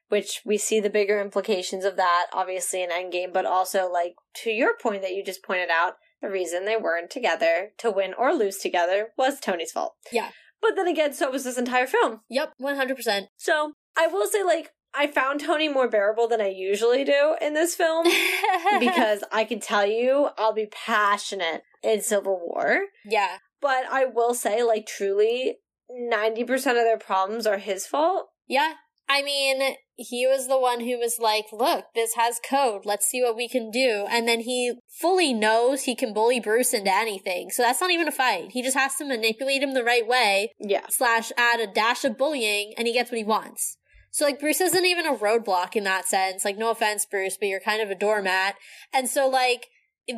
Which 0.10 0.42
we 0.46 0.58
see 0.58 0.82
the 0.82 0.90
bigger 0.90 1.22
implications 1.22 1.86
of 1.86 1.96
that, 1.96 2.26
obviously, 2.34 2.84
in 2.84 2.90
Endgame, 2.90 3.32
but 3.32 3.46
also, 3.46 3.90
like, 3.90 4.16
to 4.44 4.52
your 4.52 4.78
point 4.78 5.04
that 5.04 5.14
you 5.14 5.24
just 5.24 5.42
pointed 5.42 5.70
out, 5.70 5.94
the 6.22 6.30
reason 6.30 6.66
they 6.66 6.76
weren't 6.76 7.10
together 7.10 7.70
to 7.78 7.90
win 7.90 8.14
or 8.14 8.34
lose 8.34 8.58
together 8.58 9.14
was 9.18 9.40
Tony's 9.40 9.72
fault. 9.72 9.94
Yeah. 10.12 10.32
But 10.62 10.76
then 10.76 10.88
again, 10.88 11.14
so 11.14 11.32
was 11.32 11.46
this 11.46 11.58
entire 11.58 11.88
film. 11.88 12.20
Yep, 12.30 12.56
100%. 12.62 13.28
So 13.38 13.72
I 13.98 14.08
will 14.08 14.28
say, 14.28 14.44
like, 14.44 14.72
I 14.94 15.08
found 15.08 15.40
Tony 15.40 15.70
more 15.70 15.90
bearable 15.90 16.28
than 16.28 16.42
I 16.42 16.50
usually 16.50 17.06
do 17.06 17.38
in 17.42 17.54
this 17.54 17.74
film 17.74 18.06
because 18.80 19.24
I 19.32 19.46
can 19.46 19.62
tell 19.62 19.86
you 19.86 20.30
I'll 20.38 20.54
be 20.54 20.68
passionate 20.68 21.64
in 21.82 22.02
Civil 22.02 22.42
War. 22.46 22.82
yeah. 23.06 23.38
But 23.66 23.86
I 23.92 24.06
will 24.06 24.36
say, 24.36 24.62
like, 24.62 24.86
truly, 24.86 25.58
90% 25.92 26.54
of 26.54 26.76
their 26.76 27.00
problems 27.00 27.48
are 27.48 27.58
his 27.58 27.88
fault. 27.88 28.28
Yeah. 28.48 28.74
I 29.10 29.24
mean, 29.24 29.76
he 29.96 30.28
was 30.28 30.48
the 30.48 30.60
one 30.60 30.82
who 30.82 31.00
was 31.00 31.18
like, 31.20 31.46
look, 31.52 31.86
this 31.96 32.14
has 32.14 32.40
code. 32.48 32.86
Let's 32.86 33.08
see 33.08 33.24
what 33.24 33.36
we 33.36 33.50
can 33.50 33.72
do. 33.72 34.06
And 34.08 34.28
then 34.28 34.42
he 34.42 34.74
fully 35.00 35.34
knows 35.34 35.84
he 35.84 35.96
can 35.96 36.14
bully 36.14 36.40
Bruce 36.40 36.76
into 36.76 36.94
anything. 36.94 37.50
So 37.50 37.64
that's 37.64 37.82
not 37.82 37.90
even 37.90 38.08
a 38.08 38.12
fight. 38.12 38.52
He 38.52 38.62
just 38.62 38.78
has 38.78 38.96
to 38.98 39.06
manipulate 39.06 39.64
him 39.64 39.74
the 39.74 39.84
right 39.84 40.08
way, 40.08 40.52
Yeah. 40.60 40.86
slash 40.90 41.32
add 41.36 41.60
a 41.60 41.66
dash 41.66 42.04
of 42.06 42.20
bullying, 42.20 42.74
and 42.78 42.88
he 42.88 42.94
gets 42.94 43.10
what 43.10 43.18
he 43.18 43.24
wants. 43.24 43.78
So 44.12 44.26
like 44.26 44.40
Bruce 44.40 44.62
isn't 44.62 44.86
even 44.86 45.08
a 45.08 45.18
roadblock 45.18 45.76
in 45.76 45.84
that 45.86 46.06
sense. 46.06 46.46
Like 46.46 46.58
no 46.58 46.70
offense, 46.70 47.06
Bruce, 47.10 47.36
but 47.36 47.48
you're 47.50 47.60
kind 47.60 47.82
of 47.82 47.90
a 47.90 47.96
doormat. 47.96 48.56
And 48.94 49.10
so 49.10 49.28
like 49.28 49.68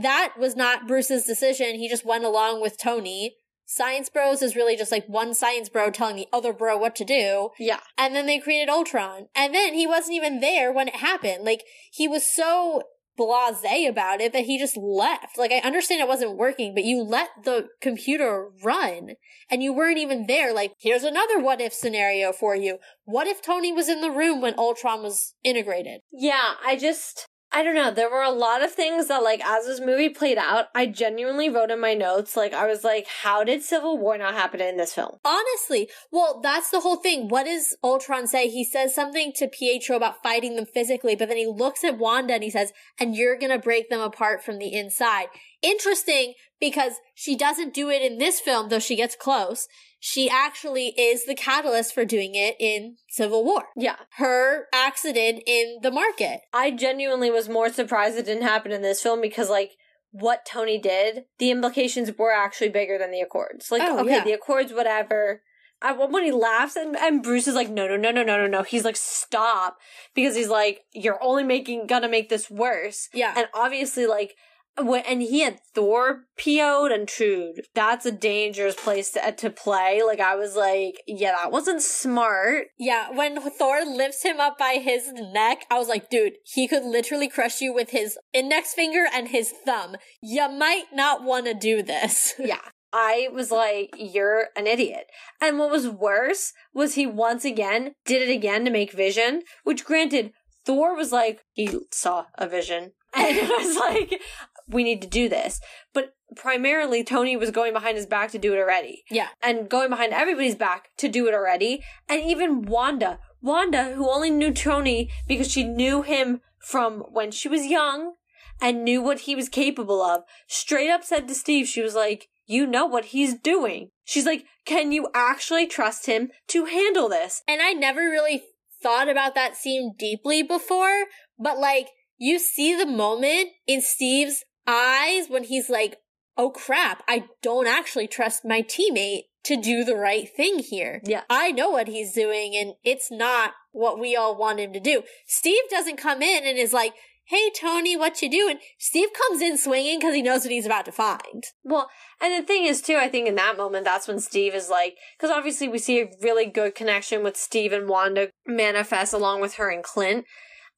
that 0.01 0.33
was 0.37 0.55
not 0.55 0.87
Bruce's 0.87 1.25
decision. 1.25 1.75
He 1.75 1.89
just 1.89 2.05
went 2.05 2.23
along 2.23 2.61
with 2.61 2.77
Tony. 2.77 3.35
Science 3.65 4.09
Bros 4.09 4.41
is 4.41 4.55
really 4.55 4.77
just 4.77 4.93
like 4.93 5.05
one 5.07 5.33
science 5.33 5.67
bro 5.67 5.91
telling 5.91 6.15
the 6.15 6.27
other 6.31 6.53
bro 6.53 6.77
what 6.77 6.95
to 6.95 7.03
do. 7.03 7.49
Yeah. 7.59 7.81
And 7.97 8.15
then 8.15 8.25
they 8.25 8.39
created 8.39 8.69
Ultron. 8.69 9.27
And 9.35 9.53
then 9.53 9.73
he 9.73 9.85
wasn't 9.85 10.15
even 10.15 10.39
there 10.39 10.71
when 10.71 10.87
it 10.87 10.95
happened. 10.95 11.43
Like, 11.43 11.63
he 11.91 12.07
was 12.07 12.33
so 12.33 12.83
blase 13.17 13.89
about 13.89 14.21
it 14.21 14.31
that 14.31 14.45
he 14.45 14.57
just 14.57 14.77
left. 14.77 15.37
Like, 15.37 15.51
I 15.51 15.57
understand 15.57 15.99
it 15.99 16.07
wasn't 16.07 16.37
working, 16.37 16.73
but 16.73 16.85
you 16.85 17.03
let 17.03 17.29
the 17.43 17.67
computer 17.81 18.49
run 18.63 19.15
and 19.51 19.61
you 19.61 19.73
weren't 19.73 19.97
even 19.97 20.27
there. 20.27 20.53
Like, 20.53 20.73
here's 20.79 21.03
another 21.03 21.39
what 21.39 21.59
if 21.59 21.73
scenario 21.73 22.31
for 22.31 22.55
you. 22.55 22.77
What 23.03 23.27
if 23.27 23.41
Tony 23.41 23.73
was 23.73 23.89
in 23.89 23.99
the 23.99 24.11
room 24.11 24.39
when 24.39 24.57
Ultron 24.57 25.01
was 25.01 25.33
integrated? 25.43 26.01
Yeah, 26.13 26.53
I 26.65 26.77
just 26.77 27.27
I 27.51 27.63
don't 27.63 27.75
know. 27.75 27.91
There 27.91 28.09
were 28.09 28.23
a 28.23 28.31
lot 28.31 28.61
of 28.61 28.73
things 28.73 29.07
that 29.07 29.23
like 29.23 29.41
as 29.43 29.65
this 29.65 29.79
movie 29.79 30.09
played 30.09 30.37
out, 30.37 30.65
I 30.75 30.85
genuinely 30.85 31.49
wrote 31.49 31.71
in 31.71 31.79
my 31.79 31.93
notes 31.93 32.35
like 32.35 32.53
I 32.53 32.67
was 32.67 32.83
like, 32.83 33.07
how 33.23 33.43
did 33.43 33.63
Civil 33.63 33.97
War 33.97 34.17
not 34.17 34.33
happen 34.33 34.59
in 34.59 34.77
this 34.77 34.93
film? 34.93 35.17
Honestly, 35.23 35.89
well, 36.11 36.41
that's 36.43 36.69
the 36.69 36.81
whole 36.81 36.97
thing. 36.97 37.29
What 37.29 37.45
does 37.45 37.77
Ultron 37.83 38.27
say? 38.27 38.49
He 38.49 38.65
says 38.65 38.93
something 38.93 39.31
to 39.37 39.47
Pietro 39.47 39.95
about 39.95 40.21
fighting 40.21 40.55
them 40.55 40.65
physically, 40.65 41.15
but 41.15 41.29
then 41.29 41.37
he 41.37 41.47
looks 41.47 41.83
at 41.85 41.97
Wanda 41.97 42.33
and 42.33 42.43
he 42.43 42.49
says, 42.49 42.73
and 42.99 43.15
you're 43.15 43.37
gonna 43.37 43.59
break 43.59 43.89
them 43.89 44.01
apart 44.01 44.43
from 44.43 44.59
the 44.59 44.73
inside. 44.73 45.27
Interesting 45.61 46.33
because 46.59 46.93
she 47.15 47.35
doesn't 47.35 47.73
do 47.73 47.89
it 47.89 48.01
in 48.01 48.17
this 48.17 48.39
film, 48.41 48.69
though 48.69 48.79
she 48.79 48.95
gets 48.95 49.15
close. 49.15 49.67
She 49.99 50.29
actually 50.29 50.89
is 50.97 51.25
the 51.25 51.35
catalyst 51.35 51.93
for 51.93 52.05
doing 52.05 52.35
it 52.35 52.55
in 52.59 52.97
Civil 53.09 53.43
War. 53.43 53.63
Yeah. 53.75 53.95
Her 54.17 54.67
accident 54.73 55.43
in 55.47 55.79
the 55.81 55.91
market. 55.91 56.41
I 56.53 56.71
genuinely 56.71 57.31
was 57.31 57.49
more 57.49 57.69
surprised 57.69 58.17
it 58.17 58.25
didn't 58.25 58.43
happen 58.43 58.71
in 58.71 58.81
this 58.83 59.01
film 59.01 59.21
because 59.21 59.49
like 59.49 59.71
what 60.11 60.45
Tony 60.45 60.77
did, 60.79 61.25
the 61.39 61.51
implications 61.51 62.11
were 62.17 62.31
actually 62.31 62.69
bigger 62.69 62.97
than 62.97 63.11
the 63.11 63.21
Accords. 63.21 63.71
Like, 63.71 63.81
Oh, 63.83 63.99
okay, 63.99 64.11
yeah. 64.15 64.23
the 64.23 64.33
Accords, 64.33 64.71
whatever. 64.71 65.41
I, 65.81 65.91
when 65.93 66.23
he 66.23 66.31
laughs 66.31 66.75
and, 66.75 66.95
and 66.95 67.21
Bruce 67.21 67.47
is 67.47 67.53
like, 67.53 67.69
no, 67.69 67.87
no, 67.87 67.97
no, 67.97 68.09
no, 68.11 68.23
no, 68.23 68.37
no, 68.37 68.47
no. 68.47 68.63
He's 68.63 68.83
like, 68.85 68.95
stop. 68.95 69.77
Because 70.15 70.35
he's 70.35 70.47
like, 70.49 70.81
you're 70.93 71.21
only 71.21 71.43
making, 71.43 71.85
gonna 71.85 72.09
make 72.09 72.29
this 72.29 72.49
worse. 72.49 73.09
Yeah. 73.13 73.33
And 73.37 73.47
obviously, 73.53 74.07
like, 74.07 74.35
and 74.77 75.21
he 75.21 75.41
had 75.41 75.59
Thor 75.73 76.25
PO'd 76.37 76.91
and 76.91 77.07
Trude. 77.07 77.61
That's 77.73 78.05
a 78.05 78.11
dangerous 78.11 78.75
place 78.75 79.11
to, 79.11 79.31
to 79.31 79.49
play. 79.49 80.01
Like, 80.05 80.19
I 80.19 80.35
was 80.35 80.55
like, 80.55 81.01
yeah, 81.07 81.31
that 81.31 81.51
wasn't 81.51 81.81
smart. 81.81 82.67
Yeah, 82.77 83.11
when 83.11 83.39
Thor 83.41 83.85
lifts 83.85 84.23
him 84.23 84.39
up 84.39 84.57
by 84.57 84.79
his 84.83 85.11
neck, 85.13 85.65
I 85.71 85.77
was 85.77 85.87
like, 85.87 86.09
dude, 86.09 86.33
he 86.43 86.67
could 86.67 86.83
literally 86.83 87.27
crush 87.27 87.61
you 87.61 87.73
with 87.73 87.89
his 87.91 88.17
index 88.33 88.73
finger 88.73 89.05
and 89.13 89.29
his 89.29 89.51
thumb. 89.65 89.95
You 90.21 90.49
might 90.49 90.85
not 90.93 91.23
want 91.23 91.45
to 91.45 91.53
do 91.53 91.81
this. 91.81 92.33
Yeah. 92.47 92.61
I 92.93 93.27
was 93.33 93.51
like, 93.51 93.89
you're 93.97 94.47
an 94.55 94.65
idiot. 94.65 95.07
And 95.41 95.59
what 95.59 95.69
was 95.69 95.89
worse 95.89 96.53
was 96.73 96.95
he 96.95 97.05
once 97.05 97.43
again 97.43 97.95
did 98.05 98.27
it 98.27 98.33
again 98.33 98.63
to 98.63 98.71
make 98.71 98.93
vision, 98.93 99.41
which 99.65 99.83
granted, 99.83 100.31
Thor 100.65 100.95
was 100.95 101.11
like, 101.11 101.41
he 101.53 101.79
saw 101.91 102.25
a 102.35 102.47
vision. 102.47 102.91
And 103.15 103.35
it 103.35 103.49
was 103.49 103.75
like, 103.77 104.21
we 104.67 104.83
need 104.83 105.01
to 105.01 105.07
do 105.07 105.29
this. 105.29 105.59
But 105.93 106.13
primarily, 106.35 107.03
Tony 107.03 107.37
was 107.37 107.51
going 107.51 107.73
behind 107.73 107.97
his 107.97 108.05
back 108.05 108.31
to 108.31 108.37
do 108.37 108.53
it 108.53 108.59
already. 108.59 109.03
Yeah. 109.09 109.29
And 109.41 109.69
going 109.69 109.89
behind 109.89 110.13
everybody's 110.13 110.55
back 110.55 110.89
to 110.97 111.07
do 111.07 111.27
it 111.27 111.33
already. 111.33 111.83
And 112.09 112.21
even 112.21 112.63
Wanda, 112.63 113.19
Wanda, 113.41 113.93
who 113.93 114.09
only 114.09 114.29
knew 114.29 114.53
Tony 114.53 115.09
because 115.27 115.51
she 115.51 115.63
knew 115.63 116.01
him 116.01 116.41
from 116.59 116.99
when 117.11 117.31
she 117.31 117.47
was 117.47 117.65
young 117.65 118.13
and 118.59 118.83
knew 118.83 119.01
what 119.01 119.21
he 119.21 119.35
was 119.35 119.49
capable 119.49 120.01
of, 120.01 120.23
straight 120.47 120.89
up 120.89 121.03
said 121.03 121.27
to 121.27 121.35
Steve, 121.35 121.67
she 121.67 121.81
was 121.81 121.95
like, 121.95 122.27
you 122.45 122.65
know 122.65 122.85
what 122.85 123.05
he's 123.05 123.35
doing. 123.35 123.91
She's 124.03 124.25
like, 124.25 124.45
can 124.65 124.91
you 124.91 125.09
actually 125.13 125.67
trust 125.67 126.05
him 126.07 126.29
to 126.47 126.65
handle 126.65 127.09
this? 127.09 127.43
And 127.47 127.61
I 127.61 127.73
never 127.73 128.01
really 128.01 128.43
thought 128.81 129.09
about 129.09 129.35
that 129.35 129.55
scene 129.55 129.95
deeply 129.97 130.43
before, 130.43 131.05
but 131.37 131.57
like, 131.57 131.89
you 132.17 132.39
see 132.39 132.75
the 132.75 132.85
moment 132.85 133.49
in 133.67 133.81
Steve's 133.81 134.43
eyes 134.67 135.27
when 135.27 135.45
he's 135.45 135.69
like, 135.69 135.97
oh 136.37 136.51
crap, 136.51 137.03
I 137.07 137.25
don't 137.41 137.67
actually 137.67 138.07
trust 138.07 138.45
my 138.45 138.61
teammate 138.61 139.23
to 139.45 139.55
do 139.55 139.83
the 139.83 139.95
right 139.95 140.27
thing 140.35 140.59
here. 140.59 141.01
Yeah. 141.05 141.23
I 141.29 141.51
know 141.51 141.69
what 141.69 141.87
he's 141.87 142.13
doing 142.13 142.53
and 142.55 142.73
it's 142.83 143.09
not 143.09 143.53
what 143.71 143.99
we 143.99 144.15
all 144.15 144.37
want 144.37 144.59
him 144.59 144.73
to 144.73 144.79
do. 144.79 145.03
Steve 145.25 145.63
doesn't 145.69 145.97
come 145.97 146.21
in 146.21 146.45
and 146.45 146.57
is 146.57 146.73
like, 146.73 146.93
hey, 147.27 147.49
Tony, 147.59 147.97
what 147.97 148.21
you 148.21 148.29
doing? 148.29 148.59
Steve 148.79 149.09
comes 149.13 149.41
in 149.41 149.57
swinging 149.57 149.99
because 149.99 150.15
he 150.15 150.21
knows 150.21 150.43
what 150.43 150.51
he's 150.51 150.65
about 150.65 150.85
to 150.85 150.91
find. 150.91 151.43
Well, 151.63 151.89
and 152.21 152.33
the 152.33 152.45
thing 152.45 152.65
is, 152.65 152.81
too, 152.81 152.95
I 152.95 153.09
think 153.09 153.27
in 153.27 153.35
that 153.35 153.57
moment, 153.57 153.83
that's 153.83 154.07
when 154.07 154.19
Steve 154.19 154.55
is 154.55 154.69
like, 154.69 154.95
because 155.17 155.35
obviously 155.35 155.67
we 155.67 155.77
see 155.77 156.01
a 156.01 156.09
really 156.21 156.45
good 156.45 156.73
connection 156.73 157.23
with 157.23 157.35
Steve 157.35 157.73
and 157.73 157.89
Wanda 157.89 158.29
manifest 158.45 159.13
along 159.13 159.41
with 159.41 159.55
her 159.55 159.69
and 159.69 159.83
Clint. 159.83 160.25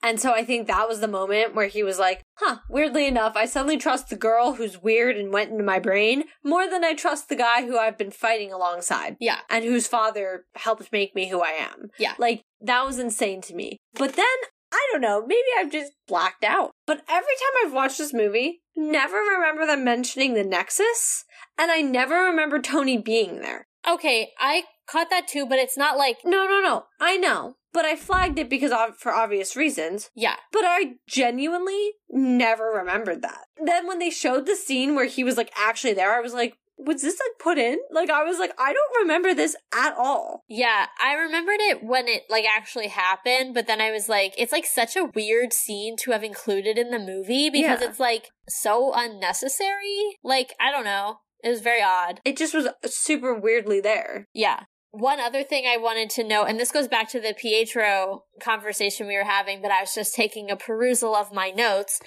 And 0.02 0.20
so 0.20 0.34
I 0.34 0.46
think 0.46 0.68
that 0.68 0.88
was 0.88 1.02
the 1.02 1.08
moment 1.08 1.56
where 1.56 1.68
he 1.68 1.84
was 1.84 2.00
like, 2.00 2.24
huh, 2.36 2.58
weirdly 2.70 3.06
enough, 3.06 3.34
I 3.36 3.46
suddenly 3.46 3.78
trust 3.78 4.10
the 4.10 4.16
girl 4.16 4.54
who's 4.54 4.82
weird 4.82 5.18
and 5.18 5.34
went 5.34 5.52
into 5.52 5.64
my 5.64 5.80
brain 5.80 6.24
more 6.44 6.70
than 6.70 6.84
I 6.84 6.94
trust 6.94 7.28
the 7.28 7.36
guy 7.36 7.66
who 7.66 7.78
I've 7.78 7.98
been 7.98 8.12
fighting 8.12 8.54
alongside. 8.54 9.18
Yeah. 9.20 9.40
And 9.50 9.66
whose 9.66 9.88
father 9.88 10.46
helped 10.56 10.92
make 10.92 11.16
me 11.16 11.30
who 11.30 11.42
I 11.42 11.50
am. 11.50 11.90
Yeah. 11.98 12.14
Like, 12.18 12.44
that 12.62 12.86
was 12.86 12.98
insane 12.98 13.42
to 13.42 13.56
me. 13.56 13.78
But 13.94 14.14
then, 14.16 14.26
I 14.72 14.88
don't 14.92 15.02
know, 15.02 15.26
maybe 15.26 15.48
I've 15.58 15.72
just 15.72 15.92
blacked 16.08 16.44
out. 16.44 16.72
But 16.86 17.02
every 17.10 17.26
time 17.26 17.66
I've 17.66 17.74
watched 17.74 17.98
this 17.98 18.14
movie, 18.14 18.62
never 18.76 19.18
remember 19.18 19.66
them 19.66 19.84
mentioning 19.84 20.34
the 20.34 20.44
Nexus, 20.44 21.26
and 21.58 21.72
I 21.72 21.82
never 21.82 22.24
remember 22.24 22.60
Tony 22.60 22.98
being 22.98 23.42
there. 23.42 23.68
Okay, 23.88 24.32
I 24.40 24.64
caught 24.90 25.10
that 25.10 25.28
too, 25.28 25.46
but 25.46 25.60
it's 25.60 25.78
not 25.78 25.98
like, 25.98 26.18
No, 26.24 26.46
no, 26.46 26.62
no. 26.62 26.86
I 27.00 27.18
know. 27.18 27.56
But 27.74 27.86
I 27.86 27.96
flagged 27.96 28.40
it 28.40 28.50
because 28.50 28.72
of, 28.72 28.98
for 28.98 29.12
obvious 29.14 29.56
reasons. 29.56 30.10
yeah. 30.16 30.36
But 30.52 30.64
I 30.66 30.94
genuinely 31.08 31.92
never 32.10 32.66
remembered 32.66 33.22
that. 33.22 33.46
Then 33.64 33.88
when 33.88 34.00
they 34.00 34.10
showed 34.10 34.46
the 34.46 34.56
scene 34.56 34.96
where 34.96 35.06
he 35.06 35.24
was 35.24 35.38
like 35.38 35.52
actually 35.56 35.94
there, 35.94 36.14
I 36.16 36.20
was 36.22 36.34
like, 36.34 36.56
was 36.82 37.02
this 37.02 37.20
like 37.20 37.40
put 37.44 37.58
in? 37.58 37.78
Like 37.92 38.10
I 38.10 38.24
was 38.24 38.40
like, 38.40 38.54
I 38.58 38.72
don't 38.74 39.02
remember 39.02 39.34
this 39.34 39.56
at 39.76 39.94
all. 39.98 40.46
Yeah, 40.48 40.86
I 41.04 41.14
remembered 41.14 41.60
it 41.60 41.84
when 41.84 42.08
it 42.08 42.24
like 42.30 42.46
actually 42.46 42.88
happened, 42.88 43.54
but 43.54 43.68
then 43.68 43.82
I 43.82 43.92
was 43.92 44.08
like, 44.10 44.34
it's 44.38 44.54
like 44.54 44.66
such 44.66 44.96
a 44.96 45.12
weird 45.14 45.52
scene 45.54 45.96
to 45.98 46.12
have 46.12 46.24
included 46.24 46.78
in 46.78 46.90
the 46.90 46.98
movie 47.00 47.50
because 47.50 47.82
Yeah. 47.82 47.90
it's 47.90 48.00
like 48.00 48.30
so 48.48 48.94
unnecessary. 48.96 50.18
Like, 50.24 50.54
I 50.60 50.72
don't 50.72 50.86
know. 50.86 51.18
It 51.44 51.50
was 51.50 51.62
very 51.62 51.82
odd. 51.82 52.20
It 52.26 52.38
just 52.38 52.54
was 52.54 52.68
super 52.86 53.34
weirdly 53.38 53.80
there. 53.82 54.28
Yeah. 54.34 54.64
One 54.92 55.20
other 55.20 55.44
thing 55.44 55.66
I 55.68 55.78
wanted 55.78 56.10
to 56.12 56.24
know, 56.24 56.44
and 56.44 56.60
this 56.60 56.72
goes 56.72 56.88
back 56.88 57.10
to 57.10 57.20
the 57.20 57.36
Pietro 57.38 58.24
conversation 58.42 59.06
we 59.06 59.16
were 59.16 59.24
having, 59.24 59.62
but 59.62 59.72
I 59.72 59.82
was 59.82 59.94
just 59.94 60.16
taking 60.16 60.50
a 60.50 60.56
perusal 60.56 61.16
of 61.16 61.32
my 61.32 61.52
notes. 61.52 62.00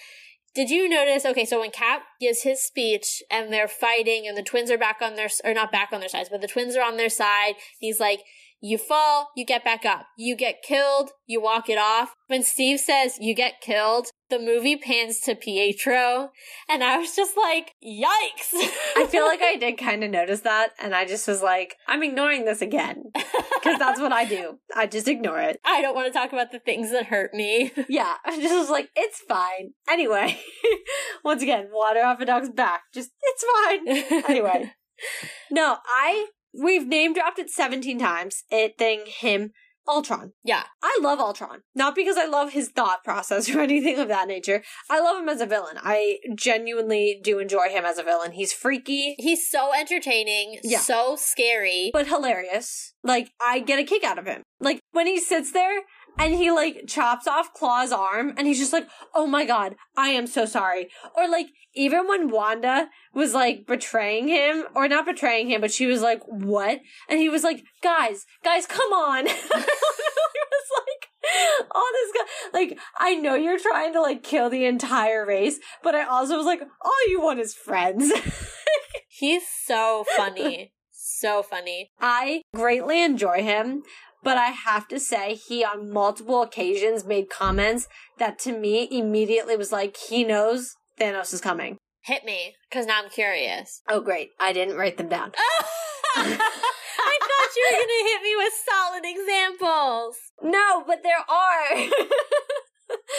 Did 0.54 0.68
you 0.68 0.88
notice? 0.88 1.24
Okay, 1.24 1.44
so 1.44 1.60
when 1.60 1.70
Cap 1.70 2.02
gives 2.20 2.42
his 2.42 2.62
speech 2.62 3.22
and 3.30 3.52
they're 3.52 3.68
fighting, 3.68 4.26
and 4.26 4.36
the 4.36 4.42
twins 4.42 4.70
are 4.70 4.78
back 4.78 4.98
on 5.00 5.14
their, 5.14 5.28
or 5.44 5.54
not 5.54 5.72
back 5.72 5.90
on 5.92 6.00
their 6.00 6.08
sides, 6.08 6.28
but 6.28 6.40
the 6.40 6.48
twins 6.48 6.76
are 6.76 6.84
on 6.84 6.96
their 6.96 7.08
side, 7.08 7.54
he's 7.78 8.00
like, 8.00 8.20
you 8.62 8.78
fall, 8.78 9.30
you 9.36 9.44
get 9.44 9.64
back 9.64 9.84
up. 9.84 10.06
You 10.16 10.36
get 10.36 10.62
killed, 10.62 11.10
you 11.26 11.42
walk 11.42 11.68
it 11.68 11.78
off. 11.78 12.14
When 12.28 12.44
Steve 12.44 12.78
says 12.78 13.18
you 13.20 13.34
get 13.34 13.60
killed, 13.60 14.06
the 14.30 14.38
movie 14.38 14.76
pans 14.76 15.18
to 15.22 15.34
Pietro, 15.34 16.30
and 16.68 16.84
I 16.84 16.96
was 16.96 17.14
just 17.16 17.36
like, 17.36 17.72
yikes! 17.84 18.54
I 18.96 19.06
feel 19.10 19.26
like 19.26 19.42
I 19.42 19.56
did 19.56 19.76
kind 19.78 20.04
of 20.04 20.10
notice 20.10 20.40
that, 20.42 20.70
and 20.80 20.94
I 20.94 21.04
just 21.04 21.26
was 21.26 21.42
like, 21.42 21.74
I'm 21.88 22.02
ignoring 22.02 22.44
this 22.44 22.62
again. 22.62 23.12
Because 23.62 23.78
that's 23.78 24.00
what 24.00 24.10
I 24.10 24.24
do. 24.24 24.58
I 24.74 24.88
just 24.88 25.06
ignore 25.06 25.38
it. 25.38 25.60
I 25.64 25.82
don't 25.82 25.94
want 25.94 26.12
to 26.12 26.12
talk 26.12 26.32
about 26.32 26.50
the 26.50 26.58
things 26.58 26.90
that 26.90 27.06
hurt 27.06 27.32
me. 27.32 27.70
Yeah, 27.88 28.14
I 28.24 28.40
just 28.40 28.54
was 28.54 28.70
like, 28.70 28.88
it's 28.96 29.20
fine. 29.28 29.74
Anyway, 29.88 30.40
once 31.24 31.44
again, 31.44 31.68
water 31.72 32.00
off 32.00 32.20
a 32.20 32.24
dog's 32.24 32.50
back. 32.50 32.82
Just, 32.92 33.10
it's 33.22 33.44
fine. 33.54 34.24
Anyway. 34.28 34.72
No, 35.48 35.76
I, 35.86 36.26
we've 36.54 36.86
name 36.86 37.14
dropped 37.14 37.38
it 37.38 37.50
17 37.50 37.98
times. 37.98 38.44
It, 38.50 38.76
thing, 38.78 39.02
him, 39.06 39.52
Ultron. 39.88 40.32
Yeah. 40.44 40.62
I 40.82 40.96
love 41.02 41.18
Ultron. 41.18 41.62
Not 41.74 41.94
because 41.96 42.16
I 42.16 42.24
love 42.26 42.52
his 42.52 42.68
thought 42.68 43.02
process 43.02 43.48
or 43.54 43.60
anything 43.60 43.98
of 43.98 44.08
that 44.08 44.28
nature. 44.28 44.62
I 44.88 45.00
love 45.00 45.20
him 45.20 45.28
as 45.28 45.40
a 45.40 45.46
villain. 45.46 45.76
I 45.82 46.18
genuinely 46.36 47.20
do 47.22 47.38
enjoy 47.40 47.68
him 47.68 47.84
as 47.84 47.98
a 47.98 48.02
villain. 48.04 48.32
He's 48.32 48.52
freaky, 48.52 49.16
He's 49.18 49.50
so 49.50 49.72
entertaining, 49.74 50.58
Yeah. 50.62 50.78
so 50.78 51.16
scary. 51.16 51.90
but 51.92 52.06
hilarious. 52.06 52.94
Like, 53.02 53.30
I 53.40 53.58
get 53.58 53.80
a 53.80 53.84
kick 53.84 54.04
out 54.04 54.18
of 54.18 54.26
him. 54.26 54.42
Like, 54.60 54.78
when 54.92 55.08
he 55.08 55.18
sits 55.18 55.50
there 55.52 55.80
and 56.18 56.34
he, 56.34 56.50
like, 56.50 56.86
chops 56.86 57.26
off 57.26 57.54
Klaue's 57.54 57.92
arm 57.92 58.34
and 58.36 58.46
he's 58.46 58.58
just 58.58 58.72
like, 58.72 58.86
oh 59.14 59.26
my 59.26 59.44
god, 59.44 59.76
I 59.96 60.08
am 60.08 60.26
so 60.26 60.44
sorry. 60.44 60.88
Or, 61.16 61.28
like, 61.28 61.46
even 61.74 62.06
when 62.06 62.30
Wanda 62.30 62.88
was, 63.14 63.34
like, 63.34 63.66
betraying 63.66 64.28
him, 64.28 64.64
or 64.74 64.88
not 64.88 65.06
betraying 65.06 65.48
him, 65.48 65.60
but 65.60 65.72
she 65.72 65.86
was 65.86 66.02
like, 66.02 66.22
what? 66.26 66.80
And 67.08 67.18
he 67.18 67.28
was 67.28 67.42
like, 67.42 67.64
guys, 67.82 68.26
guys, 68.44 68.66
come 68.66 68.92
on. 68.92 69.26
he 69.26 69.32
was 69.32 70.68
like, 70.78 71.66
all 71.74 71.88
this 71.92 72.12
guy, 72.12 72.58
like, 72.58 72.78
I 72.98 73.14
know 73.14 73.34
you're 73.34 73.58
trying 73.58 73.92
to, 73.94 74.00
like, 74.00 74.22
kill 74.22 74.50
the 74.50 74.66
entire 74.66 75.24
race, 75.26 75.58
but 75.82 75.94
I 75.94 76.04
also 76.04 76.36
was 76.36 76.46
like, 76.46 76.60
all 76.60 77.08
you 77.08 77.20
want 77.20 77.40
is 77.40 77.54
friends. 77.54 78.12
He's 79.08 79.42
so 79.64 80.04
funny. 80.16 80.72
so 80.90 81.42
funny. 81.42 81.90
I 82.00 82.42
greatly 82.54 83.02
enjoy 83.02 83.42
him, 83.42 83.82
but 84.22 84.36
I 84.36 84.46
have 84.48 84.88
to 84.88 85.00
say, 85.00 85.34
he 85.34 85.64
on 85.64 85.92
multiple 85.92 86.42
occasions 86.42 87.04
made 87.04 87.30
comments 87.30 87.88
that 88.18 88.38
to 88.40 88.56
me 88.56 88.88
immediately 88.90 89.56
was 89.56 89.72
like, 89.72 89.96
he 89.96 90.24
knows 90.24 90.74
Thanos 91.00 91.32
is 91.32 91.40
coming. 91.40 91.78
Hit 92.04 92.24
me, 92.24 92.54
because 92.68 92.86
now 92.86 93.00
I'm 93.02 93.10
curious. 93.10 93.82
Oh, 93.88 94.00
great. 94.00 94.30
I 94.40 94.52
didn't 94.52 94.76
write 94.76 94.96
them 94.96 95.08
down. 95.08 95.32
I 96.16 97.18
thought 97.20 97.56
you 97.56 97.68
were 97.70 97.76
going 97.76 97.88
to 97.88 98.10
hit 98.10 98.22
me 98.22 98.34
with 98.36 98.52
solid 98.68 99.04
examples. 99.04 100.16
No, 100.42 100.84
but 100.86 101.02
there 101.02 101.24
are. 101.28 102.06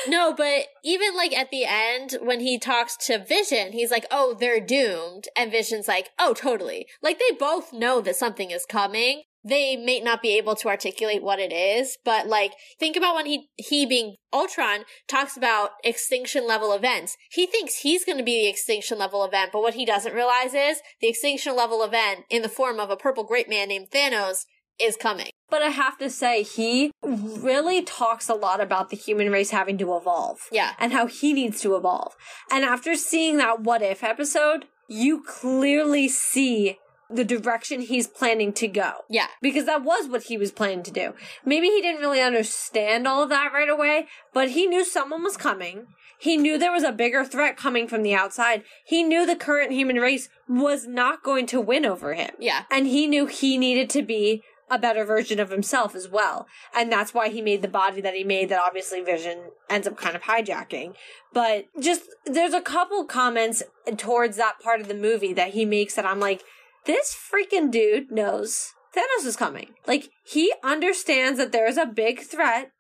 No, 0.08 0.34
but 0.34 0.66
even 0.84 1.16
like 1.16 1.34
at 1.34 1.50
the 1.50 1.66
end 1.66 2.18
when 2.22 2.42
he 2.42 2.60
talks 2.60 2.98
to 3.08 3.24
Vision, 3.24 3.72
he's 3.72 3.92
like, 3.92 4.06
"Oh, 4.12 4.36
they're 4.38 4.60
doomed," 4.60 5.28
and 5.36 5.52
Vision's 5.52 5.88
like, 5.88 6.10
"Oh, 6.20 6.34
totally." 6.34 6.88
Like 7.02 7.20
they 7.20 7.36
both 7.36 7.74
know 7.74 8.02
that 8.02 8.16
something 8.16 8.52
is 8.52 8.66
coming. 8.66 9.24
They 9.44 9.76
may 9.76 10.00
not 10.00 10.22
be 10.22 10.38
able 10.38 10.56
to 10.56 10.70
articulate 10.70 11.22
what 11.22 11.40
it 11.40 11.52
is, 11.52 11.98
but 12.06 12.28
like 12.28 12.54
think 12.80 12.96
about 12.96 13.16
when 13.16 13.26
he 13.26 13.50
he 13.58 13.86
being 13.86 14.16
Ultron 14.32 14.86
talks 15.08 15.36
about 15.38 15.72
extinction 15.84 16.48
level 16.48 16.74
events. 16.74 17.18
He 17.32 17.46
thinks 17.46 17.80
he's 17.80 18.06
going 18.06 18.18
to 18.18 18.24
be 18.24 18.44
the 18.44 18.50
extinction 18.50 18.98
level 18.98 19.24
event, 19.26 19.52
but 19.52 19.62
what 19.62 19.74
he 19.74 19.86
doesn't 19.86 20.14
realize 20.14 20.54
is 20.54 20.80
the 21.02 21.08
extinction 21.10 21.56
level 21.56 21.84
event 21.84 22.22
in 22.30 22.42
the 22.42 22.50
form 22.50 22.80
of 22.80 22.90
a 22.90 22.98
purple 22.98 23.24
great 23.24 23.50
man 23.50 23.68
named 23.68 23.90
Thanos 23.92 24.46
is 24.80 24.96
coming. 24.96 25.30
but 25.52 25.62
I 25.62 25.68
have 25.68 26.00
to 26.00 26.10
say, 26.10 26.42
he 26.42 26.90
really 27.04 27.84
talks 27.84 28.28
a 28.28 28.34
lot 28.34 28.60
about 28.60 28.90
the 28.90 28.96
human 28.98 29.30
race 29.32 29.52
having 29.52 29.78
to 29.78 29.96
evolve. 29.96 30.40
Yeah. 30.52 30.72
and 30.80 30.92
how 30.92 31.06
he 31.06 31.32
needs 31.32 31.62
to 31.62 31.76
evolve. 31.76 32.14
And 32.52 32.66
after 32.66 32.96
seeing 32.96 33.38
that 33.38 33.62
what 33.62 33.84
if 33.84 34.04
episode, 34.04 34.66
you 34.90 35.22
clearly 35.24 36.08
see 36.10 36.80
the 37.14 37.24
direction 37.24 37.82
he's 37.82 38.08
planning 38.08 38.54
to 38.54 38.68
go. 38.68 38.94
Yeah. 39.10 39.28
Because 39.42 39.66
that 39.66 39.84
was 39.84 40.08
what 40.08 40.24
he 40.24 40.38
was 40.38 40.52
planning 40.52 40.84
to 40.84 40.92
do. 40.92 41.14
Maybe 41.46 41.68
he 41.68 41.82
didn't 41.82 42.02
really 42.02 42.22
understand 42.22 43.08
all 43.08 43.24
of 43.24 43.30
that 43.30 43.52
right 43.54 43.70
away, 43.70 44.08
but 44.34 44.52
he 44.52 44.66
knew 44.66 44.84
someone 44.84 45.24
was 45.24 45.38
coming. 45.38 45.88
He 46.20 46.38
knew 46.38 46.58
there 46.58 46.72
was 46.72 46.84
a 46.84 46.92
bigger 46.92 47.26
threat 47.26 47.58
coming 47.58 47.88
from 47.88 48.02
the 48.02 48.14
outside. 48.14 48.64
He 48.86 49.04
knew 49.04 49.26
the 49.26 49.36
current 49.36 49.72
human 49.72 49.98
race 49.98 50.30
was 50.48 50.88
not 50.88 51.24
going 51.24 51.48
to 51.48 51.60
win 51.60 51.86
over 51.86 52.14
him. 52.14 52.32
Yeah. 52.40 52.64
And 52.72 52.88
he 52.88 53.08
knew 53.08 53.26
he 53.26 53.58
needed 53.58 53.90
to 53.92 54.02
be 54.02 54.44
a 54.72 54.80
better 54.80 55.04
version 55.06 55.40
of 55.40 55.50
himself 55.50 55.94
as 55.96 56.08
well. 56.08 56.48
And 56.74 56.92
that's 56.92 57.14
why 57.14 57.30
he 57.30 57.42
made 57.42 57.62
the 57.62 57.68
body 57.68 58.02
that 58.02 58.16
he 58.16 58.24
made 58.24 58.50
that 58.50 58.62
obviously 58.66 59.02
Vision 59.02 59.52
ends 59.70 59.88
up 59.88 59.98
kind 59.98 60.16
of 60.16 60.24
hijacking. 60.24 60.96
But 61.34 61.66
just, 61.80 62.04
there's 62.26 62.54
a 62.54 62.62
couple 62.62 63.06
comments 63.06 63.62
towards 63.98 64.38
that 64.38 64.60
part 64.64 64.80
of 64.80 64.88
the 64.88 64.94
movie 64.94 65.34
that 65.34 65.54
he 65.54 65.66
makes 65.66 65.96
that 65.96 66.06
I'm 66.06 66.20
like, 66.20 66.42
this 66.86 67.16
freaking 67.16 67.72
dude 67.72 68.12
knows 68.12 68.74
Thanos 68.96 69.26
is 69.26 69.36
coming. 69.36 69.74
Like, 69.88 70.10
he 70.24 70.54
understands 70.64 71.40
that 71.40 71.52
there 71.52 71.68
is 71.68 71.78
a 71.78 71.86
big 71.86 72.22
threat 72.22 72.72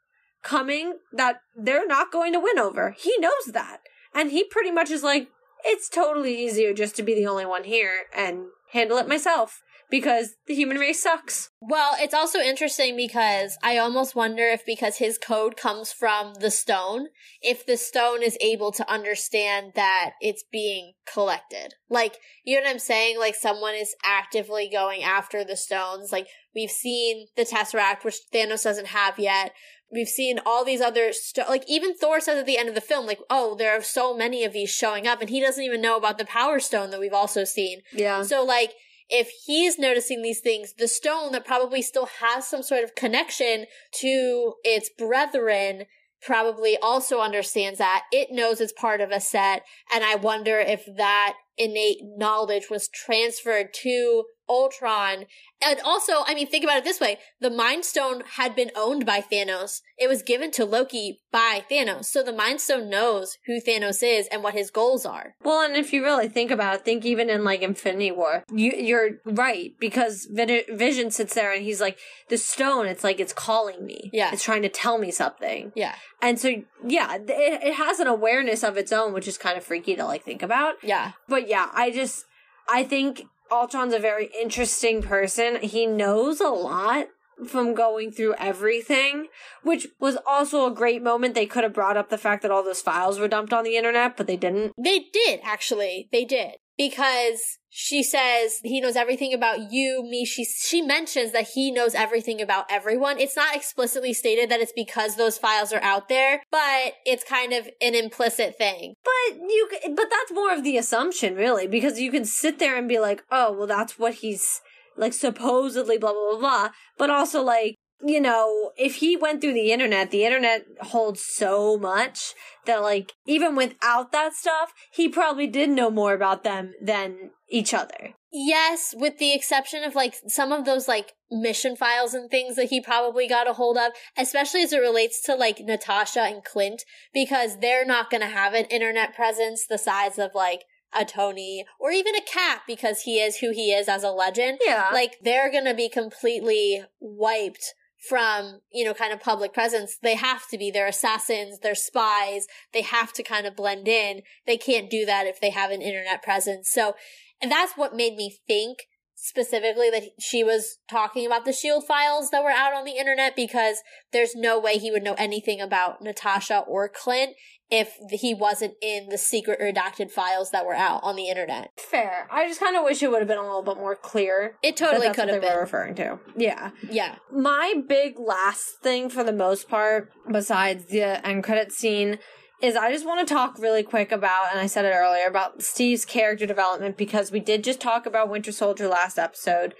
coming 0.43 0.99
that 1.11 1.37
they're 1.55 1.87
not 1.87 2.11
going 2.11 2.33
to 2.33 2.39
win 2.39 2.59
over. 2.59 2.95
He 2.97 3.15
knows 3.17 3.51
that. 3.51 3.79
And 4.13 4.31
he 4.31 4.43
pretty 4.43 4.71
much 4.71 4.91
is 4.91 5.03
like, 5.03 5.29
it's 5.65 5.89
totally 5.89 6.43
easier 6.43 6.73
just 6.73 6.95
to 6.97 7.03
be 7.03 7.15
the 7.15 7.25
only 7.25 7.45
one 7.45 7.63
here 7.63 8.03
and 8.15 8.45
handle 8.73 8.97
it 8.97 9.07
myself 9.07 9.61
because 9.93 10.37
the 10.47 10.55
human 10.55 10.77
race 10.77 11.03
sucks. 11.03 11.51
Well, 11.61 11.95
it's 11.99 12.15
also 12.15 12.39
interesting 12.39 12.95
because 12.95 13.59
I 13.61 13.77
almost 13.77 14.15
wonder 14.15 14.41
if 14.47 14.65
because 14.65 14.95
his 14.95 15.19
code 15.19 15.55
comes 15.55 15.93
from 15.93 16.33
the 16.33 16.49
stone, 16.49 17.09
if 17.43 17.63
the 17.63 17.77
stone 17.77 18.23
is 18.23 18.35
able 18.41 18.71
to 18.71 18.91
understand 18.91 19.73
that 19.75 20.13
it's 20.19 20.43
being 20.51 20.93
collected. 21.05 21.75
Like, 21.91 22.17
you 22.43 22.55
know 22.55 22.63
what 22.63 22.71
I'm 22.71 22.79
saying? 22.79 23.19
Like 23.19 23.35
someone 23.35 23.75
is 23.75 23.93
actively 24.03 24.67
going 24.67 25.03
after 25.03 25.43
the 25.43 25.55
stones. 25.55 26.11
Like 26.11 26.25
we've 26.55 26.71
seen 26.71 27.27
the 27.37 27.45
Tesseract, 27.45 28.03
which 28.03 28.17
Thanos 28.33 28.63
doesn't 28.63 28.87
have 28.87 29.19
yet. 29.19 29.53
We've 29.91 30.07
seen 30.07 30.39
all 30.43 30.65
these 30.65 30.81
other 30.81 31.13
sto- 31.13 31.45
like 31.47 31.65
even 31.67 31.93
Thor 31.93 32.19
says 32.19 32.39
at 32.39 32.47
the 32.47 32.57
end 32.57 32.67
of 32.67 32.73
the 32.73 32.81
film, 32.81 33.05
like, 33.05 33.19
oh, 33.29 33.53
there 33.53 33.77
are 33.77 33.83
so 33.83 34.17
many 34.17 34.43
of 34.43 34.53
these 34.53 34.71
showing 34.71 35.05
up, 35.05 35.21
and 35.21 35.29
he 35.29 35.39
doesn't 35.39 35.63
even 35.63 35.81
know 35.81 35.97
about 35.97 36.17
the 36.17 36.25
Power 36.25 36.59
Stone 36.59 36.89
that 36.89 36.99
we've 36.99 37.13
also 37.13 37.43
seen. 37.43 37.81
Yeah. 37.91 38.23
So 38.23 38.43
like 38.43 38.73
if 39.09 39.29
he's 39.45 39.77
noticing 39.77 40.21
these 40.21 40.39
things, 40.39 40.73
the 40.77 40.87
stone 40.87 41.31
that 41.31 41.45
probably 41.45 41.81
still 41.81 42.07
has 42.19 42.47
some 42.47 42.63
sort 42.63 42.83
of 42.83 42.95
connection 42.95 43.65
to 43.99 44.53
its 44.63 44.89
brethren 44.97 45.85
probably 46.21 46.77
also 46.81 47.19
understands 47.19 47.79
that. 47.79 48.03
It 48.11 48.29
knows 48.31 48.61
it's 48.61 48.73
part 48.73 49.01
of 49.01 49.11
a 49.11 49.19
set. 49.19 49.63
And 49.93 50.03
I 50.03 50.15
wonder 50.15 50.59
if 50.59 50.85
that 50.97 51.35
innate 51.57 51.99
knowledge 52.01 52.69
was 52.69 52.87
transferred 52.87 53.73
to 53.81 54.23
Ultron. 54.49 55.25
And 55.61 55.79
also, 55.83 56.23
I 56.25 56.33
mean, 56.33 56.47
think 56.47 56.63
about 56.63 56.77
it 56.77 56.83
this 56.83 56.99
way. 56.99 57.17
The 57.39 57.49
Mind 57.49 57.85
Stone 57.85 58.23
had 58.35 58.55
been 58.55 58.71
owned 58.75 59.05
by 59.05 59.21
Thanos. 59.21 59.81
It 59.97 60.09
was 60.09 60.21
given 60.21 60.51
to 60.51 60.65
Loki 60.65 61.21
by 61.31 61.63
Thanos. 61.69 62.05
So 62.05 62.23
the 62.23 62.33
Mind 62.33 62.59
Stone 62.59 62.89
knows 62.89 63.37
who 63.45 63.61
Thanos 63.61 64.03
is 64.03 64.27
and 64.27 64.43
what 64.43 64.53
his 64.53 64.69
goals 64.69 65.05
are. 65.05 65.35
Well, 65.43 65.61
and 65.61 65.75
if 65.75 65.93
you 65.93 66.03
really 66.03 66.27
think 66.27 66.51
about 66.51 66.75
it, 66.75 66.85
think 66.85 67.05
even 67.05 67.29
in 67.29 67.43
like 67.43 67.61
Infinity 67.61 68.11
War, 68.11 68.43
you, 68.51 68.71
you're 68.71 69.11
right 69.25 69.71
because 69.79 70.27
Vision 70.29 71.11
sits 71.11 71.33
there 71.33 71.53
and 71.53 71.63
he's 71.63 71.81
like, 71.81 71.97
the 72.29 72.37
stone, 72.37 72.87
it's 72.87 73.03
like 73.03 73.19
it's 73.19 73.33
calling 73.33 73.85
me. 73.85 74.09
Yeah. 74.11 74.31
It's 74.33 74.43
trying 74.43 74.63
to 74.63 74.69
tell 74.69 74.97
me 74.97 75.11
something. 75.11 75.71
Yeah. 75.75 75.95
And 76.21 76.39
so, 76.39 76.49
yeah, 76.85 77.15
it, 77.15 77.23
it 77.29 77.73
has 77.75 77.99
an 77.99 78.07
awareness 78.07 78.63
of 78.63 78.77
its 78.77 78.91
own, 78.91 79.13
which 79.13 79.27
is 79.27 79.37
kind 79.37 79.57
of 79.57 79.63
freaky 79.63 79.95
to 79.95 80.05
like 80.05 80.23
think 80.23 80.43
about. 80.43 80.75
Yeah. 80.83 81.13
But 81.27 81.47
yeah, 81.47 81.69
I 81.73 81.91
just, 81.91 82.25
I 82.69 82.83
think 82.83 83.23
Ultron's 83.53 83.93
a 83.93 83.99
very 83.99 84.31
interesting 84.39 85.03
person. 85.03 85.57
He 85.61 85.85
knows 85.85 86.41
a 86.41 86.49
lot 86.49 87.07
from 87.47 87.73
going 87.73 88.11
through 88.11 88.35
everything, 88.35 89.27
which 89.61 89.87
was 89.99 90.17
also 90.25 90.65
a 90.65 90.73
great 90.73 91.03
moment. 91.03 91.35
They 91.35 91.45
could 91.45 91.63
have 91.63 91.73
brought 91.73 91.97
up 91.97 92.09
the 92.09 92.17
fact 92.17 92.41
that 92.41 92.51
all 92.51 92.63
those 92.63 92.81
files 92.81 93.19
were 93.19 93.27
dumped 93.27 93.53
on 93.53 93.63
the 93.63 93.77
internet, 93.77 94.17
but 94.17 94.27
they 94.27 94.37
didn't. 94.37 94.73
They 94.77 95.05
did, 95.13 95.39
actually. 95.43 96.09
They 96.11 96.25
did. 96.25 96.53
Because 96.77 97.59
she 97.69 98.03
says 98.03 98.59
he 98.63 98.81
knows 98.81 98.95
everything 98.95 99.33
about 99.33 99.71
you, 99.71 100.03
me. 100.03 100.25
She, 100.25 100.43
she 100.43 100.81
mentions 100.81 101.31
that 101.31 101.49
he 101.53 101.71
knows 101.71 101.95
everything 101.95 102.41
about 102.41 102.65
everyone. 102.69 103.19
It's 103.19 103.35
not 103.35 103.55
explicitly 103.55 104.13
stated 104.13 104.49
that 104.49 104.59
it's 104.59 104.73
because 104.75 105.15
those 105.15 105.37
files 105.37 105.71
are 105.71 105.81
out 105.81 106.09
there, 106.09 106.41
but 106.51 106.93
it's 107.05 107.23
kind 107.23 107.53
of 107.53 107.67
an 107.81 107.95
implicit 107.95 108.57
thing. 108.57 108.95
But 109.03 109.37
you, 109.37 109.69
but 109.95 110.07
that's 110.09 110.31
more 110.31 110.53
of 110.53 110.63
the 110.63 110.77
assumption, 110.77 111.35
really, 111.35 111.67
because 111.67 111.99
you 111.99 112.11
can 112.11 112.25
sit 112.25 112.59
there 112.59 112.75
and 112.75 112.87
be 112.87 112.99
like, 112.99 113.23
oh, 113.31 113.51
well, 113.51 113.67
that's 113.67 113.99
what 113.99 114.15
he's 114.15 114.61
like 114.97 115.13
supposedly 115.13 115.97
blah 115.97 116.13
blah 116.13 116.31
blah 116.31 116.39
blah 116.39 116.69
but 116.97 117.09
also 117.09 117.41
like 117.41 117.75
you 118.05 118.19
know 118.19 118.71
if 118.77 118.95
he 118.95 119.15
went 119.15 119.41
through 119.41 119.53
the 119.53 119.71
internet 119.71 120.11
the 120.11 120.25
internet 120.25 120.65
holds 120.81 121.23
so 121.25 121.77
much 121.77 122.33
that 122.65 122.81
like 122.81 123.13
even 123.25 123.55
without 123.55 124.11
that 124.11 124.33
stuff 124.33 124.73
he 124.91 125.07
probably 125.07 125.47
did 125.47 125.69
know 125.69 125.89
more 125.89 126.13
about 126.13 126.43
them 126.43 126.73
than 126.81 127.31
each 127.49 127.73
other 127.73 128.13
yes 128.31 128.93
with 128.97 129.17
the 129.17 129.33
exception 129.33 129.83
of 129.83 129.95
like 129.95 130.15
some 130.27 130.51
of 130.51 130.65
those 130.65 130.87
like 130.87 131.13
mission 131.31 131.75
files 131.75 132.13
and 132.13 132.29
things 132.29 132.55
that 132.55 132.69
he 132.69 132.81
probably 132.81 133.27
got 133.27 133.49
a 133.49 133.53
hold 133.53 133.77
of 133.77 133.91
especially 134.17 134.61
as 134.61 134.73
it 134.73 134.79
relates 134.79 135.21
to 135.21 135.35
like 135.35 135.59
natasha 135.59 136.21
and 136.21 136.43
clint 136.43 136.83
because 137.13 137.59
they're 137.59 137.85
not 137.85 138.09
going 138.09 138.21
to 138.21 138.27
have 138.27 138.53
an 138.53 138.65
internet 138.65 139.15
presence 139.15 139.65
the 139.67 139.77
size 139.77 140.19
of 140.19 140.31
like 140.33 140.63
a 140.95 141.03
Tony 141.03 141.65
or 141.79 141.89
even 141.89 142.15
a 142.15 142.21
Cap 142.21 142.61
because 142.67 143.01
he 143.01 143.19
is 143.19 143.37
who 143.37 143.51
he 143.51 143.71
is 143.71 143.87
as 143.87 144.03
a 144.03 144.11
legend. 144.11 144.59
Yeah. 144.63 144.89
Like 144.93 145.17
they're 145.23 145.51
going 145.51 145.65
to 145.65 145.73
be 145.73 145.89
completely 145.89 146.83
wiped 146.99 147.73
from, 148.07 148.59
you 148.71 148.83
know, 148.83 148.93
kind 148.93 149.13
of 149.13 149.21
public 149.21 149.53
presence. 149.53 149.97
They 150.01 150.15
have 150.15 150.47
to 150.49 150.57
be. 150.57 150.71
They're 150.71 150.87
assassins, 150.87 151.59
they're 151.59 151.75
spies. 151.75 152.47
They 152.73 152.81
have 152.81 153.13
to 153.13 153.23
kind 153.23 153.47
of 153.47 153.55
blend 153.55 153.87
in. 153.87 154.21
They 154.45 154.57
can't 154.57 154.89
do 154.89 155.05
that 155.05 155.25
if 155.25 155.39
they 155.39 155.51
have 155.51 155.71
an 155.71 155.81
internet 155.81 156.21
presence. 156.21 156.69
So, 156.69 156.95
and 157.41 157.51
that's 157.51 157.73
what 157.73 157.95
made 157.95 158.15
me 158.15 158.37
think 158.47 158.79
specifically 159.15 159.89
that 159.89 160.03
she 160.19 160.43
was 160.43 160.79
talking 160.89 161.25
about 161.25 161.45
the 161.45 161.53
shield 161.53 161.85
files 161.87 162.29
that 162.31 162.43
were 162.43 162.49
out 162.49 162.73
on 162.73 162.83
the 162.83 162.97
internet 162.97 163.37
because 163.37 163.77
there's 164.11 164.35
no 164.35 164.59
way 164.59 164.77
he 164.77 164.91
would 164.91 165.03
know 165.03 165.15
anything 165.17 165.61
about 165.61 166.01
Natasha 166.01 166.59
or 166.67 166.89
Clint 166.89 167.31
if 167.73 167.97
he 168.11 168.35
wasn't 168.35 168.75
in 168.83 169.09
the 169.09 169.17
secret 169.17 169.59
redacted 169.59 170.11
files 170.11 170.51
that 170.51 170.63
were 170.63 170.75
out 170.75 170.99
on 171.01 171.15
the 171.15 171.27
internet. 171.27 171.71
Fair. 171.79 172.27
I 172.31 172.47
just 172.47 172.59
kind 172.59 172.77
of 172.77 172.83
wish 172.83 173.01
it 173.01 173.09
would 173.09 173.17
have 173.19 173.27
been 173.27 173.39
a 173.39 173.41
little 173.41 173.63
bit 173.63 173.77
more 173.77 173.95
clear. 173.95 174.57
It 174.61 174.77
totally 174.77 175.11
could 175.11 175.27
have 175.29 175.41
been 175.41 175.57
referring 175.57 175.95
to. 175.95 176.19
Yeah. 176.37 176.69
Yeah. 176.87 177.15
My 177.31 177.73
big 177.87 178.19
last 178.19 178.75
thing 178.83 179.09
for 179.09 179.23
the 179.23 179.33
most 179.33 179.67
part, 179.67 180.11
besides 180.31 180.85
the 180.85 181.25
end 181.25 181.43
credit 181.43 181.71
scene, 181.71 182.19
is 182.61 182.75
I 182.75 182.91
just 182.91 183.07
want 183.07 183.27
to 183.27 183.33
talk 183.33 183.57
really 183.57 183.81
quick 183.81 184.11
about, 184.11 184.51
and 184.51 184.59
I 184.59 184.67
said 184.67 184.85
it 184.85 184.93
earlier, 184.93 185.25
about 185.25 185.63
Steve's 185.63 186.05
character 186.05 186.45
development 186.45 186.95
because 186.95 187.31
we 187.31 187.39
did 187.39 187.63
just 187.63 187.81
talk 187.81 188.05
about 188.05 188.29
Winter 188.29 188.51
Soldier 188.51 188.87
last 188.87 189.17
episode. 189.17 189.73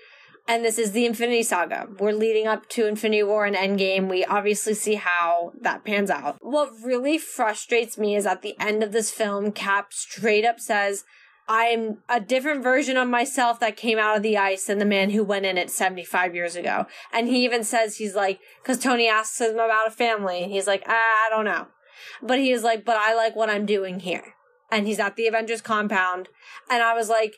And 0.48 0.66
this 0.66 0.78
is 0.78 0.92
the 0.92 1.06
Infinity 1.06 1.44
Saga. 1.44 1.88
We're 2.00 2.12
leading 2.12 2.48
up 2.48 2.68
to 2.70 2.86
Infinity 2.86 3.24
War 3.24 3.46
and 3.46 3.56
Endgame. 3.56 4.10
We 4.10 4.26
obviously 4.26 4.74
see 4.74 4.96
how 4.96 5.54
that 5.62 5.86
pans 5.86 6.10
out. 6.10 6.36
What 6.42 6.72
really 6.84 7.18
frustrates 7.18 7.98
me 7.98 8.16
is 8.16 8.26
at 8.26 8.42
the 8.42 8.56
end 8.60 8.84
of 8.84 8.92
this 8.92 9.10
film, 9.10 9.54
Cap 9.54 9.94
straight 9.94 10.44
up 10.44 10.60
says, 10.60 11.06
I'm 11.48 12.00
a 12.08 12.20
different 12.20 12.64
version 12.64 12.98
of 12.98 13.08
myself 13.08 13.60
that 13.60 13.78
came 13.78 13.98
out 14.00 14.18
of 14.18 14.24
the 14.24 14.38
ice 14.38 14.66
than 14.66 14.80
the 14.80 14.86
man 14.86 15.10
who 15.10 15.24
went 15.24 15.46
in 15.46 15.58
it 15.58 15.70
75 15.70 16.36
years 16.36 16.56
ago. 16.56 16.88
And 17.12 17.28
he 17.28 17.44
even 17.44 17.64
says, 17.64 17.98
he's 17.98 18.16
like, 18.16 18.40
because 18.62 18.80
Tony 18.80 19.08
asks 19.08 19.40
him 19.40 19.56
about 19.56 19.88
a 19.88 19.92
family, 19.92 20.44
and 20.44 20.52
he's 20.52 20.68
like, 20.68 20.84
ah, 20.88 20.92
I 20.92 21.30
don't 21.30 21.46
know. 21.46 21.68
But 22.22 22.40
he 22.40 22.52
is 22.52 22.64
like, 22.64 22.86
but 22.86 22.98
I 22.98 23.14
like 23.14 23.36
what 23.36 23.50
I'm 23.50 23.66
doing 23.66 24.00
here. 24.02 24.36
And 24.72 24.88
he's 24.88 25.00
at 25.00 25.16
the 25.16 25.28
Avengers 25.28 25.62
compound. 25.62 26.30
And 26.70 26.82
I 26.82 26.94
was 26.94 27.10
like, 27.10 27.36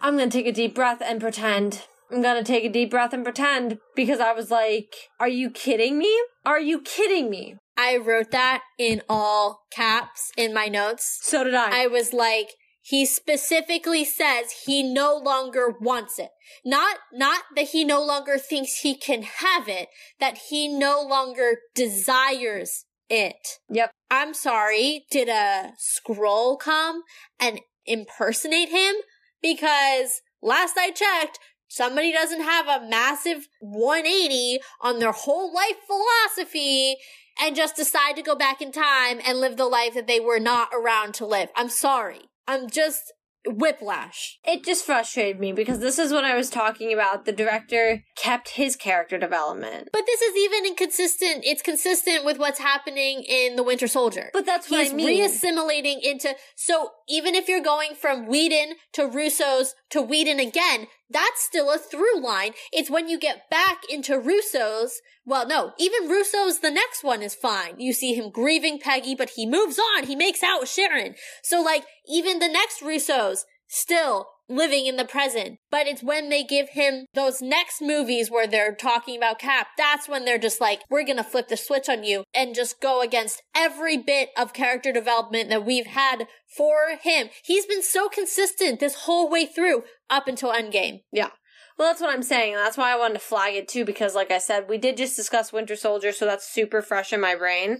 I'm 0.00 0.16
going 0.16 0.30
to 0.30 0.36
take 0.36 0.46
a 0.46 0.52
deep 0.52 0.74
breath 0.74 1.02
and 1.04 1.20
pretend. 1.20 1.82
I'm 2.10 2.22
going 2.22 2.42
to 2.42 2.52
take 2.52 2.64
a 2.64 2.68
deep 2.68 2.90
breath 2.90 3.12
and 3.12 3.22
pretend 3.22 3.78
because 3.94 4.18
I 4.18 4.32
was 4.32 4.50
like, 4.50 4.94
are 5.20 5.28
you 5.28 5.50
kidding 5.50 5.98
me? 5.98 6.20
Are 6.44 6.60
you 6.60 6.80
kidding 6.80 7.30
me? 7.30 7.56
I 7.76 7.96
wrote 7.96 8.30
that 8.32 8.62
in 8.78 9.02
all 9.08 9.62
caps 9.72 10.32
in 10.36 10.52
my 10.52 10.66
notes. 10.66 11.18
So 11.22 11.44
did 11.44 11.54
I. 11.54 11.84
I 11.84 11.86
was 11.86 12.12
like, 12.12 12.48
he 12.82 13.06
specifically 13.06 14.04
says 14.04 14.64
he 14.66 14.82
no 14.82 15.16
longer 15.16 15.74
wants 15.80 16.18
it. 16.18 16.30
Not, 16.64 16.98
not 17.12 17.42
that 17.54 17.68
he 17.68 17.84
no 17.84 18.04
longer 18.04 18.38
thinks 18.38 18.80
he 18.80 18.96
can 18.96 19.22
have 19.22 19.68
it, 19.68 19.88
that 20.18 20.38
he 20.48 20.66
no 20.66 21.00
longer 21.00 21.58
desires 21.74 22.86
it. 23.08 23.58
Yep. 23.68 23.92
I'm 24.10 24.34
sorry, 24.34 25.04
did 25.10 25.28
a 25.28 25.72
Skrull 25.78 26.58
come 26.58 27.02
and 27.38 27.60
impersonate 27.86 28.70
him? 28.70 28.96
Because 29.42 30.22
last 30.42 30.76
I 30.76 30.90
checked, 30.90 31.38
somebody 31.68 32.12
doesn't 32.12 32.42
have 32.42 32.66
a 32.66 32.86
massive 32.88 33.48
180 33.60 34.60
on 34.80 34.98
their 34.98 35.12
whole 35.12 35.52
life 35.54 35.76
philosophy 35.86 36.96
and 37.40 37.56
just 37.56 37.76
decide 37.76 38.16
to 38.16 38.22
go 38.22 38.34
back 38.34 38.60
in 38.60 38.72
time 38.72 39.20
and 39.26 39.40
live 39.40 39.56
the 39.56 39.66
life 39.66 39.94
that 39.94 40.06
they 40.06 40.20
were 40.20 40.40
not 40.40 40.68
around 40.74 41.14
to 41.14 41.26
live. 41.26 41.48
I'm 41.56 41.70
sorry. 41.70 42.22
I'm 42.46 42.68
just 42.68 43.12
whiplash. 43.46 44.38
It 44.44 44.64
just 44.64 44.84
frustrated 44.84 45.40
me 45.40 45.52
because 45.52 45.78
this 45.78 45.98
is 45.98 46.12
what 46.12 46.24
I 46.24 46.36
was 46.36 46.50
talking 46.50 46.92
about. 46.92 47.24
The 47.24 47.32
director 47.32 48.04
kept 48.16 48.50
his 48.50 48.76
character 48.76 49.18
development. 49.18 49.88
But 49.92 50.04
this 50.06 50.20
is 50.20 50.36
even 50.36 50.66
inconsistent. 50.66 51.44
It's 51.44 51.62
consistent 51.62 52.24
with 52.24 52.38
what's 52.38 52.58
happening 52.58 53.22
in 53.22 53.56
The 53.56 53.62
Winter 53.62 53.86
Soldier. 53.86 54.30
But 54.32 54.46
that's 54.46 54.70
what 54.70 54.82
He's 54.82 54.92
I 54.92 54.96
mean. 54.96 55.20
reassimilating 55.22 56.02
into, 56.02 56.34
so 56.54 56.90
even 57.08 57.34
if 57.34 57.48
you're 57.48 57.62
going 57.62 57.94
from 57.94 58.26
Whedon 58.26 58.74
to 58.92 59.06
Russo's 59.06 59.74
to 59.90 60.02
Whedon 60.02 60.38
again, 60.38 60.86
that's 61.10 61.42
still 61.42 61.70
a 61.70 61.78
through 61.78 62.20
line. 62.22 62.52
It's 62.72 62.90
when 62.90 63.08
you 63.08 63.18
get 63.18 63.50
back 63.50 63.82
into 63.88 64.18
Russo's. 64.18 65.00
Well, 65.26 65.46
no, 65.46 65.72
even 65.78 66.08
Russo's 66.08 66.60
the 66.60 66.70
next 66.70 67.02
one 67.02 67.22
is 67.22 67.34
fine. 67.34 67.78
You 67.78 67.92
see 67.92 68.14
him 68.14 68.30
grieving 68.30 68.78
Peggy, 68.78 69.14
but 69.14 69.30
he 69.30 69.46
moves 69.46 69.78
on. 69.78 70.04
He 70.04 70.16
makes 70.16 70.42
out 70.42 70.60
with 70.60 70.70
Sharon. 70.70 71.14
So 71.42 71.60
like, 71.60 71.84
even 72.08 72.38
the 72.38 72.48
next 72.48 72.82
Russo's 72.82 73.44
still 73.68 74.28
living 74.50 74.86
in 74.86 74.96
the 74.96 75.04
present. 75.04 75.58
But 75.70 75.86
it's 75.86 76.02
when 76.02 76.28
they 76.28 76.42
give 76.42 76.70
him 76.70 77.06
those 77.14 77.40
next 77.40 77.80
movies 77.80 78.30
where 78.30 78.46
they're 78.46 78.74
talking 78.74 79.16
about 79.16 79.38
Cap, 79.38 79.68
that's 79.78 80.08
when 80.08 80.24
they're 80.24 80.38
just 80.38 80.60
like, 80.60 80.80
we're 80.90 81.06
gonna 81.06 81.24
flip 81.24 81.48
the 81.48 81.56
switch 81.56 81.88
on 81.88 82.04
you 82.04 82.24
and 82.34 82.54
just 82.54 82.80
go 82.80 83.00
against 83.00 83.42
every 83.54 83.96
bit 83.96 84.30
of 84.36 84.52
character 84.52 84.92
development 84.92 85.48
that 85.48 85.64
we've 85.64 85.86
had 85.86 86.26
for 86.56 86.98
him. 87.00 87.28
He's 87.44 87.66
been 87.66 87.82
so 87.82 88.08
consistent 88.08 88.80
this 88.80 89.04
whole 89.04 89.30
way 89.30 89.46
through 89.46 89.84
up 90.10 90.26
until 90.26 90.52
Endgame. 90.52 91.02
Yeah. 91.12 91.30
Well, 91.78 91.88
that's 91.88 92.02
what 92.02 92.12
I'm 92.12 92.22
saying. 92.22 92.56
That's 92.56 92.76
why 92.76 92.92
I 92.92 92.98
wanted 92.98 93.14
to 93.14 93.20
flag 93.20 93.54
it 93.54 93.66
too, 93.66 93.86
because 93.86 94.14
like 94.14 94.30
I 94.30 94.36
said, 94.36 94.68
we 94.68 94.76
did 94.76 94.98
just 94.98 95.16
discuss 95.16 95.52
Winter 95.52 95.76
Soldier, 95.76 96.12
so 96.12 96.26
that's 96.26 96.46
super 96.46 96.82
fresh 96.82 97.10
in 97.10 97.22
my 97.22 97.34
brain. 97.34 97.78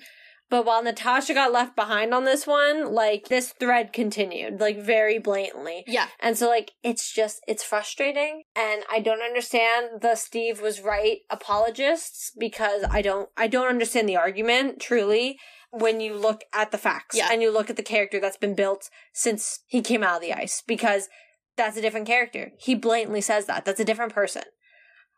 But 0.50 0.66
while 0.66 0.82
Natasha 0.82 1.32
got 1.32 1.52
left 1.52 1.76
behind 1.76 2.12
on 2.12 2.24
this 2.24 2.44
one, 2.46 2.92
like 2.92 3.28
this 3.28 3.52
thread 3.58 3.92
continued, 3.92 4.60
like 4.60 4.78
very 4.78 5.18
blatantly. 5.18 5.84
Yeah. 5.86 6.08
And 6.18 6.36
so 6.36 6.48
like 6.48 6.72
it's 6.82 7.12
just 7.14 7.40
it's 7.46 7.62
frustrating 7.62 8.42
and 8.56 8.82
I 8.90 8.98
don't 8.98 9.22
understand 9.22 10.02
the 10.02 10.16
Steve 10.16 10.60
was 10.60 10.80
right 10.80 11.18
apologists 11.30 12.32
because 12.38 12.84
I 12.90 13.00
don't 13.00 13.28
I 13.36 13.46
don't 13.46 13.68
understand 13.68 14.08
the 14.08 14.16
argument 14.16 14.80
truly 14.80 15.38
when 15.70 16.00
you 16.00 16.14
look 16.14 16.42
at 16.52 16.72
the 16.72 16.78
facts 16.78 17.16
Yeah. 17.16 17.28
and 17.30 17.40
you 17.42 17.52
look 17.52 17.70
at 17.70 17.76
the 17.76 17.82
character 17.82 18.18
that's 18.20 18.36
been 18.36 18.56
built 18.56 18.90
since 19.12 19.60
he 19.68 19.82
came 19.82 20.02
out 20.02 20.16
of 20.16 20.22
the 20.22 20.32
ice 20.32 20.62
because 20.66 21.08
that's 21.56 21.76
a 21.76 21.80
different 21.82 22.06
character. 22.08 22.52
He 22.58 22.74
blatantly 22.74 23.20
says 23.20 23.46
that. 23.46 23.64
That's 23.64 23.78
a 23.80 23.84
different 23.84 24.12
person. 24.12 24.42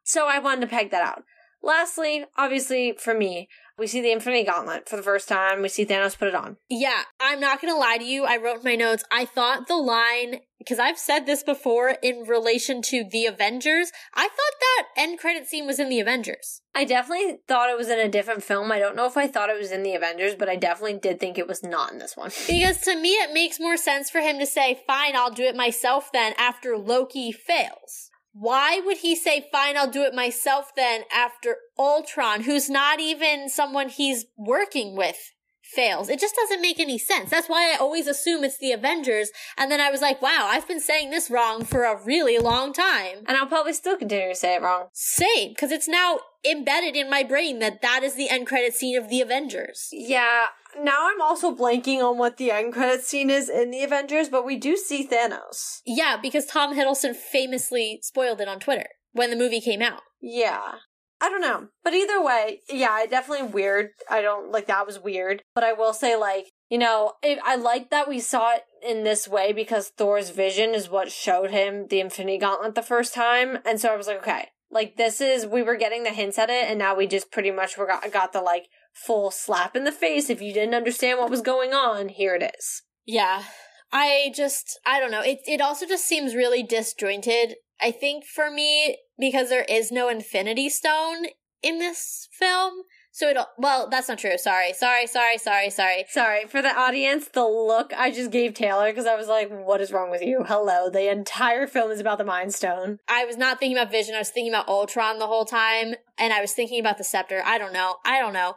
So 0.05 0.27
I 0.27 0.39
wanted 0.41 0.63
to 0.63 0.67
peg 0.67 0.91
that 0.91 1.03
out. 1.03 1.23
Lastly, 1.63 2.25
obviously, 2.37 2.93
for 2.99 3.15
me, 3.15 3.49
we 3.79 3.87
see 3.87 4.01
the 4.01 4.13
Infinity 4.13 4.45
Gauntlet 4.45 4.89
for 4.89 4.97
the 4.97 5.03
first 5.03 5.29
time. 5.29 5.63
We 5.63 5.69
see 5.69 5.87
Thanos 5.87 6.19
put 6.19 6.29
it 6.29 6.35
on. 6.35 6.57
Yeah, 6.69 7.03
I'm 7.19 7.41
not 7.41 7.61
gonna 7.61 7.77
lie 7.77 7.99
to 7.99 8.05
you. 8.05 8.25
I 8.25 8.37
wrote 8.37 8.59
in 8.59 8.65
my 8.65 8.77
notes. 8.77 9.05
I 9.11 9.25
thought 9.25 9.67
the 9.67 9.77
line 9.77 10.41
because 10.59 10.79
I've 10.79 10.99
said 10.99 11.27
this 11.27 11.43
before 11.43 11.97
in 12.03 12.23
relation 12.23 12.83
to 12.83 13.03
the 13.03 13.27
Avengers. 13.27 13.91
I 14.15 14.29
thought 14.29 14.61
that 14.61 14.89
end 14.97 15.19
credit 15.19 15.49
scene 15.49 15.67
was 15.67 15.81
in 15.81 15.89
the 15.89 15.99
Avengers. 15.99 16.63
I 16.75 16.85
definitely 16.85 17.39
thought 17.49 17.71
it 17.71 17.77
was 17.77 17.89
in 17.89 17.99
a 17.99 18.09
different 18.09 18.45
film. 18.45 18.71
I 18.71 18.79
don't 18.79 18.95
know 18.95 19.07
if 19.07 19.17
I 19.17 19.27
thought 19.27 19.51
it 19.51 19.59
was 19.59 19.73
in 19.73 19.83
the 19.83 19.95
Avengers, 19.95 20.37
but 20.37 20.49
I 20.49 20.57
definitely 20.57 20.99
did 20.99 21.19
think 21.19 21.37
it 21.37 21.49
was 21.49 21.65
not 21.65 21.93
in 21.93 21.99
this 21.99 22.17
one. 22.17 22.31
Because 22.47 22.81
to 22.83 22.95
me, 22.95 23.15
it 23.15 23.33
makes 23.33 23.59
more 23.59 23.77
sense 23.77 24.09
for 24.09 24.21
him 24.21 24.39
to 24.39 24.47
say, 24.47 24.81
fine, 24.87 25.17
I'll 25.17 25.33
do 25.33 25.43
it 25.43 25.57
myself 25.57 26.11
then 26.13 26.35
after 26.39 26.77
Loki 26.77 27.33
fails. 27.33 28.12
Why 28.33 28.81
would 28.85 28.99
he 28.99 29.15
say, 29.15 29.47
fine, 29.53 29.77
I'll 29.77 29.91
do 29.91 30.03
it 30.03 30.15
myself 30.15 30.73
then 30.75 31.03
after 31.15 31.57
Ultron, 31.79 32.43
who's 32.43 32.71
not 32.71 32.99
even 32.99 33.49
someone 33.49 33.89
he's 33.89 34.25
working 34.37 34.97
with, 34.97 35.33
fails? 35.63 36.09
It 36.09 36.19
just 36.19 36.35
doesn't 36.35 36.63
make 36.63 36.81
any 36.81 36.99
sense. 36.99 37.31
That's 37.31 37.49
why 37.49 37.73
I 37.73 37.77
always 37.77 38.07
assume 38.07 38.43
it's 38.43 38.59
the 38.59 38.73
Avengers. 38.73 39.31
And 39.59 39.71
then 39.71 39.81
I 39.81 39.91
was 39.91 40.01
like, 40.01 40.23
wow, 40.23 40.49
I've 40.51 40.67
been 40.67 40.81
saying 40.81 41.11
this 41.11 41.31
wrong 41.31 41.65
for 41.65 41.85
a 41.85 42.03
really 42.03 42.39
long 42.39 42.73
time. 42.73 43.19
And 43.27 43.37
I'll 43.37 43.47
probably 43.47 43.75
still 43.75 43.97
continue 43.97 44.29
to 44.29 44.35
say 44.35 44.55
it 44.55 44.63
wrong. 44.63 44.87
Same, 44.93 45.51
because 45.51 45.71
it's 45.71 45.89
now 45.89 46.21
embedded 46.51 46.97
in 46.97 47.11
my 47.11 47.23
brain 47.23 47.59
that 47.59 47.83
that 47.83 48.03
is 48.03 48.15
the 48.15 48.31
end 48.31 48.47
credit 48.47 48.75
scene 48.75 48.99
of 48.99 49.09
the 49.09 49.21
Avengers. 49.21 49.89
Yeah, 49.93 50.47
now 50.81 51.09
I'm 51.09 51.21
also 51.21 51.55
blanking 51.55 51.99
on 51.99 52.19
what 52.19 52.37
the 52.37 52.51
end 52.51 52.73
credit 52.73 53.05
scene 53.05 53.31
is 53.31 53.49
in 53.49 53.71
the 53.71 53.83
Avengers, 53.83 54.29
but 54.29 54.47
we 54.47 54.57
do 54.57 54.77
see 54.77 55.07
Thanos. 55.07 55.81
Yeah, 55.85 56.17
because 56.21 56.47
Tom 56.47 56.77
Hiddleston 56.77 57.15
famously 57.15 58.01
spoiled 58.03 58.41
it 58.41 58.49
on 58.49 58.61
Twitter 58.61 58.87
when 59.13 59.31
the 59.31 59.37
movie 59.37 59.61
came 59.61 59.83
out. 59.83 60.03
Yeah. 60.21 60.75
I 61.21 61.29
don't 61.29 61.41
know. 61.41 61.69
But 61.85 61.95
either 61.95 62.21
way, 62.23 62.63
yeah, 62.69 62.91
I 62.91 63.07
definitely 63.07 63.47
weird. 63.47 63.91
I 64.11 64.23
don't 64.23 64.51
like 64.51 64.67
that 64.67 64.87
was 64.87 64.99
weird. 64.99 65.43
But 65.55 65.63
I 65.63 65.73
will 65.73 65.93
say, 65.93 66.17
like, 66.17 66.47
you 66.69 66.79
know, 66.79 67.13
it, 67.23 67.39
I 67.45 67.55
like 67.55 67.91
that 67.91 68.09
we 68.09 68.19
saw 68.19 68.55
it 68.55 68.63
in 68.85 69.05
this 69.05 69.29
way 69.29 69.53
because 69.53 69.89
Thor's 69.91 70.31
vision 70.31 70.75
is 70.75 70.91
what 70.91 71.13
showed 71.13 71.53
him 71.53 71.87
the 71.89 72.01
Infinity 72.01 72.39
Gauntlet 72.39 72.75
the 72.75 72.83
first 72.83 73.15
time. 73.15 73.59
And 73.65 73.79
so 73.79 73.93
I 73.93 73.97
was 73.97 74.09
like, 74.09 74.19
okay, 74.19 74.49
like 74.73 74.97
this 74.97 75.21
is, 75.21 75.47
we 75.47 75.63
were 75.63 75.77
getting 75.77 76.03
the 76.03 76.11
hints 76.11 76.39
at 76.39 76.51
it, 76.51 76.65
and 76.69 76.79
now 76.79 76.97
we 76.97 77.07
just 77.07 77.31
pretty 77.31 77.51
much 77.51 77.77
got, 77.77 78.11
got 78.11 78.33
the 78.33 78.41
like 78.41 78.69
full 78.93 79.31
slap 79.31 79.75
in 79.77 79.85
the 79.85 79.93
face. 79.93 80.31
If 80.31 80.41
you 80.41 80.53
didn't 80.53 80.75
understand 80.75 81.19
what 81.19 81.31
was 81.31 81.41
going 81.41 81.73
on, 81.73 82.09
here 82.09 82.35
it 82.35 82.53
is. 82.59 82.83
Yeah. 83.05 83.45
I 83.93 84.33
just, 84.35 84.79
I 84.87 85.01
don't 85.01 85.11
know. 85.11 85.21
It, 85.21 85.41
it 85.47 85.61
also 85.61 85.87
just 85.87 86.07
seems 86.07 86.35
really 86.35 86.63
disjointed. 86.63 87.57
I 87.81 87.91
think 87.91 88.25
for 88.25 88.51
me, 88.51 88.99
because 89.19 89.51
there 89.51 89.67
is 89.69 89.93
no 89.93 90.09
Infinity 90.09 90.69
Stone 90.69 91.27
in 91.63 91.79
this 91.79 92.29
film, 92.39 92.85
so 93.15 93.29
it, 93.29 93.37
well, 93.59 93.89
that's 93.91 94.09
not 94.09 94.19
true. 94.19 94.39
Sorry, 94.39 94.73
sorry, 94.73 95.07
sorry, 95.07 95.37
sorry, 95.37 95.69
sorry. 95.69 96.05
Sorry 96.09 96.47
for 96.47 96.63
the 96.63 96.75
audience. 96.75 97.29
The 97.29 97.45
look 97.45 97.93
I 97.97 98.11
just 98.11 98.31
gave 98.31 98.55
Taylor 98.55 98.91
because 98.91 99.07
I 99.07 99.17
was 99.17 99.29
like, 99.29 99.51
"What 99.51 99.83
is 99.83 99.93
wrong 99.93 100.11
with 100.11 100.23
you?" 100.23 100.45
Hello. 100.49 100.89
The 100.89 101.11
entire 101.11 101.67
film 101.67 101.91
is 101.91 102.01
about 102.01 102.17
the 102.17 102.25
Mind 102.25 102.55
Stone. 102.55 102.99
I 103.09 103.27
was 103.27 103.37
not 103.37 103.61
thinking 103.61 103.77
about 103.77 103.93
Vision. 103.93 104.15
I 104.15 104.19
was 104.19 104.31
thinking 104.31 104.53
about 104.53 104.67
Ultron 104.67 105.19
the 105.19 105.27
whole 105.27 105.45
time, 105.45 105.95
and 106.17 106.33
I 106.33 106.41
was 106.41 106.53
thinking 106.53 106.81
about 106.81 106.97
the 106.97 107.05
Scepter. 107.05 107.43
I 107.45 107.59
don't 107.59 107.75
know. 107.75 107.97
I 108.05 108.19
don't 108.19 108.33
know. 108.33 108.55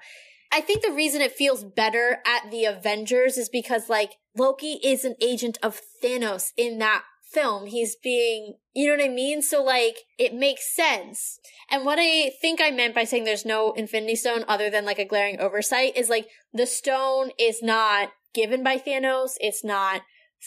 I 0.53 0.61
think 0.61 0.81
the 0.81 0.91
reason 0.91 1.19
it 1.19 1.33
feels 1.33 1.65
better 1.65 2.19
at 2.25 2.49
the 2.49 2.63
Avengers 2.63 3.37
is 3.37 3.49
because 3.49 3.89
like 3.89 4.13
Loki 4.37 4.79
is 4.81 5.03
an 5.03 5.15
agent 5.21 5.57
of 5.61 5.81
Thanos 6.01 6.53
in 6.55 6.77
that 6.79 7.03
film. 7.35 7.67
He's 7.67 7.95
being, 8.01 8.55
you 8.73 8.87
know 8.87 8.95
what 8.95 9.05
I 9.05 9.13
mean? 9.13 9.41
So 9.41 9.61
like, 9.61 9.97
it 10.17 10.33
makes 10.33 10.73
sense. 10.73 11.39
And 11.69 11.85
what 11.85 11.99
I 11.99 12.31
think 12.41 12.61
I 12.61 12.71
meant 12.71 12.95
by 12.95 13.03
saying 13.03 13.25
there's 13.25 13.45
no 13.45 13.73
Infinity 13.73 14.15
Stone 14.15 14.45
other 14.47 14.69
than 14.69 14.85
like 14.85 14.99
a 14.99 15.05
glaring 15.05 15.39
oversight 15.39 15.95
is 15.95 16.09
like, 16.09 16.27
the 16.53 16.65
stone 16.65 17.29
is 17.37 17.61
not 17.61 18.09
given 18.33 18.63
by 18.63 18.77
Thanos. 18.77 19.31
It's 19.39 19.63
not 19.63 20.01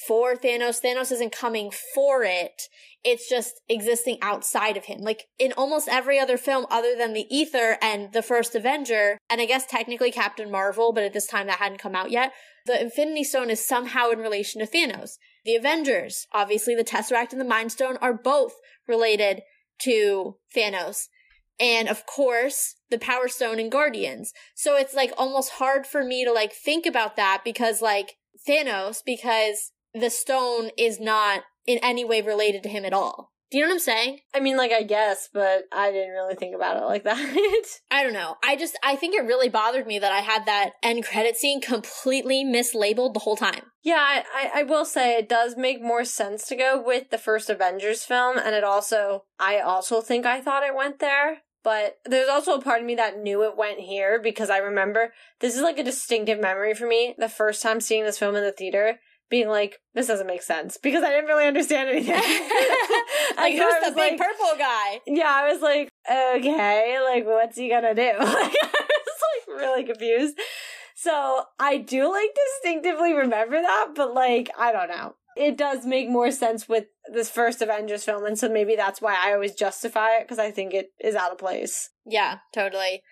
for 0.06 0.34
Thanos. 0.34 0.80
Thanos 0.84 1.12
isn't 1.12 1.32
coming 1.32 1.70
for 1.94 2.24
it. 2.24 2.62
It's 3.04 3.28
just 3.28 3.60
existing 3.68 4.18
outside 4.22 4.76
of 4.76 4.86
him. 4.86 5.00
Like 5.00 5.24
in 5.38 5.52
almost 5.52 5.88
every 5.88 6.18
other 6.18 6.36
film 6.36 6.66
other 6.70 6.96
than 6.96 7.12
the 7.12 7.26
Ether 7.30 7.78
and 7.80 8.12
the 8.12 8.22
first 8.22 8.54
Avenger, 8.54 9.18
and 9.30 9.40
I 9.40 9.46
guess 9.46 9.66
technically 9.66 10.10
Captain 10.10 10.50
Marvel, 10.50 10.92
but 10.92 11.04
at 11.04 11.12
this 11.12 11.26
time 11.26 11.46
that 11.46 11.58
hadn't 11.58 11.78
come 11.78 11.94
out 11.94 12.10
yet, 12.10 12.32
the 12.66 12.80
Infinity 12.80 13.24
Stone 13.24 13.50
is 13.50 13.66
somehow 13.66 14.10
in 14.10 14.18
relation 14.18 14.60
to 14.60 14.66
Thanos. 14.66 15.18
The 15.48 15.56
Avengers, 15.56 16.26
obviously 16.30 16.74
the 16.74 16.84
Tesseract 16.84 17.32
and 17.32 17.40
the 17.40 17.44
Mind 17.46 17.72
Stone 17.72 17.96
are 18.02 18.12
both 18.12 18.56
related 18.86 19.40
to 19.78 20.36
Thanos. 20.54 21.06
And 21.58 21.88
of 21.88 22.04
course, 22.04 22.74
the 22.90 22.98
Power 22.98 23.28
Stone 23.28 23.58
and 23.58 23.72
Guardians. 23.72 24.34
So 24.54 24.76
it's 24.76 24.92
like 24.92 25.10
almost 25.16 25.52
hard 25.52 25.86
for 25.86 26.04
me 26.04 26.22
to 26.22 26.30
like 26.30 26.52
think 26.52 26.84
about 26.84 27.16
that 27.16 27.40
because 27.46 27.80
like 27.80 28.16
Thanos, 28.46 28.98
because 29.02 29.72
the 29.94 30.10
stone 30.10 30.68
is 30.76 31.00
not 31.00 31.44
in 31.66 31.78
any 31.78 32.04
way 32.04 32.20
related 32.20 32.62
to 32.64 32.68
him 32.68 32.84
at 32.84 32.92
all. 32.92 33.32
Do 33.50 33.56
you 33.56 33.64
know 33.64 33.68
what 33.68 33.74
I'm 33.74 33.80
saying? 33.80 34.18
I 34.34 34.40
mean, 34.40 34.56
like, 34.56 34.72
I 34.72 34.82
guess, 34.82 35.28
but 35.32 35.64
I 35.72 35.90
didn't 35.90 36.12
really 36.12 36.34
think 36.34 36.54
about 36.54 36.76
it 36.76 36.84
like 36.84 37.04
that. 37.04 37.18
I 37.90 38.02
don't 38.02 38.12
know. 38.12 38.36
I 38.42 38.56
just, 38.56 38.78
I 38.82 38.96
think 38.96 39.14
it 39.14 39.24
really 39.24 39.48
bothered 39.48 39.86
me 39.86 39.98
that 39.98 40.12
I 40.12 40.20
had 40.20 40.44
that 40.46 40.72
end 40.82 41.04
credit 41.04 41.36
scene 41.36 41.60
completely 41.60 42.44
mislabeled 42.44 43.14
the 43.14 43.20
whole 43.20 43.36
time. 43.36 43.62
Yeah, 43.82 44.22
I, 44.34 44.50
I 44.54 44.62
will 44.64 44.84
say 44.84 45.16
it 45.16 45.28
does 45.28 45.56
make 45.56 45.82
more 45.82 46.04
sense 46.04 46.46
to 46.48 46.56
go 46.56 46.82
with 46.84 47.10
the 47.10 47.18
first 47.18 47.48
Avengers 47.48 48.04
film, 48.04 48.36
and 48.36 48.54
it 48.54 48.64
also, 48.64 49.24
I 49.38 49.60
also 49.60 50.02
think 50.02 50.26
I 50.26 50.40
thought 50.40 50.62
it 50.62 50.74
went 50.74 50.98
there. 50.98 51.38
But 51.64 51.98
there's 52.06 52.28
also 52.28 52.54
a 52.54 52.62
part 52.62 52.80
of 52.80 52.86
me 52.86 52.94
that 52.94 53.18
knew 53.18 53.42
it 53.42 53.56
went 53.56 53.80
here 53.80 54.20
because 54.22 54.48
I 54.48 54.58
remember 54.58 55.12
this 55.40 55.56
is 55.56 55.60
like 55.60 55.78
a 55.78 55.84
distinctive 55.84 56.40
memory 56.40 56.72
for 56.72 56.86
me. 56.86 57.14
The 57.18 57.28
first 57.28 57.62
time 57.62 57.80
seeing 57.80 58.04
this 58.04 58.18
film 58.18 58.36
in 58.36 58.44
the 58.44 58.52
theater, 58.52 59.00
being 59.30 59.48
like, 59.48 59.80
this 59.94 60.06
doesn't 60.06 60.26
make 60.26 60.42
sense 60.42 60.78
because 60.82 61.02
I 61.02 61.10
didn't 61.10 61.26
really 61.26 61.46
understand 61.46 61.90
anything. 61.90 62.14
like, 63.36 63.54
who's 63.54 63.84
the 63.84 63.92
big 63.94 64.12
like, 64.12 64.18
purple 64.18 64.58
guy? 64.58 65.00
Yeah, 65.06 65.30
I 65.30 65.52
was 65.52 65.62
like, 65.62 65.88
okay, 66.10 66.98
like, 67.04 67.26
what's 67.26 67.56
he 67.56 67.68
gonna 67.68 67.94
do? 67.94 68.02
like, 68.18 68.20
I 68.20 68.88
was 68.88 69.48
like 69.48 69.58
really 69.58 69.84
confused. 69.84 70.38
So 70.94 71.42
I 71.58 71.76
do 71.76 72.10
like 72.10 72.30
distinctively 72.34 73.12
remember 73.12 73.60
that, 73.60 73.88
but 73.94 74.14
like, 74.14 74.50
I 74.58 74.72
don't 74.72 74.88
know. 74.88 75.14
It 75.36 75.56
does 75.56 75.86
make 75.86 76.08
more 76.08 76.32
sense 76.32 76.68
with 76.68 76.86
this 77.12 77.30
first 77.30 77.62
Avengers 77.62 78.02
film, 78.02 78.24
and 78.24 78.36
so 78.36 78.48
maybe 78.48 78.74
that's 78.74 79.00
why 79.00 79.14
I 79.16 79.32
always 79.32 79.54
justify 79.54 80.16
it 80.16 80.24
because 80.24 80.40
I 80.40 80.50
think 80.50 80.74
it 80.74 80.90
is 80.98 81.14
out 81.14 81.30
of 81.30 81.38
place. 81.38 81.90
Yeah, 82.04 82.38
totally. 82.52 83.02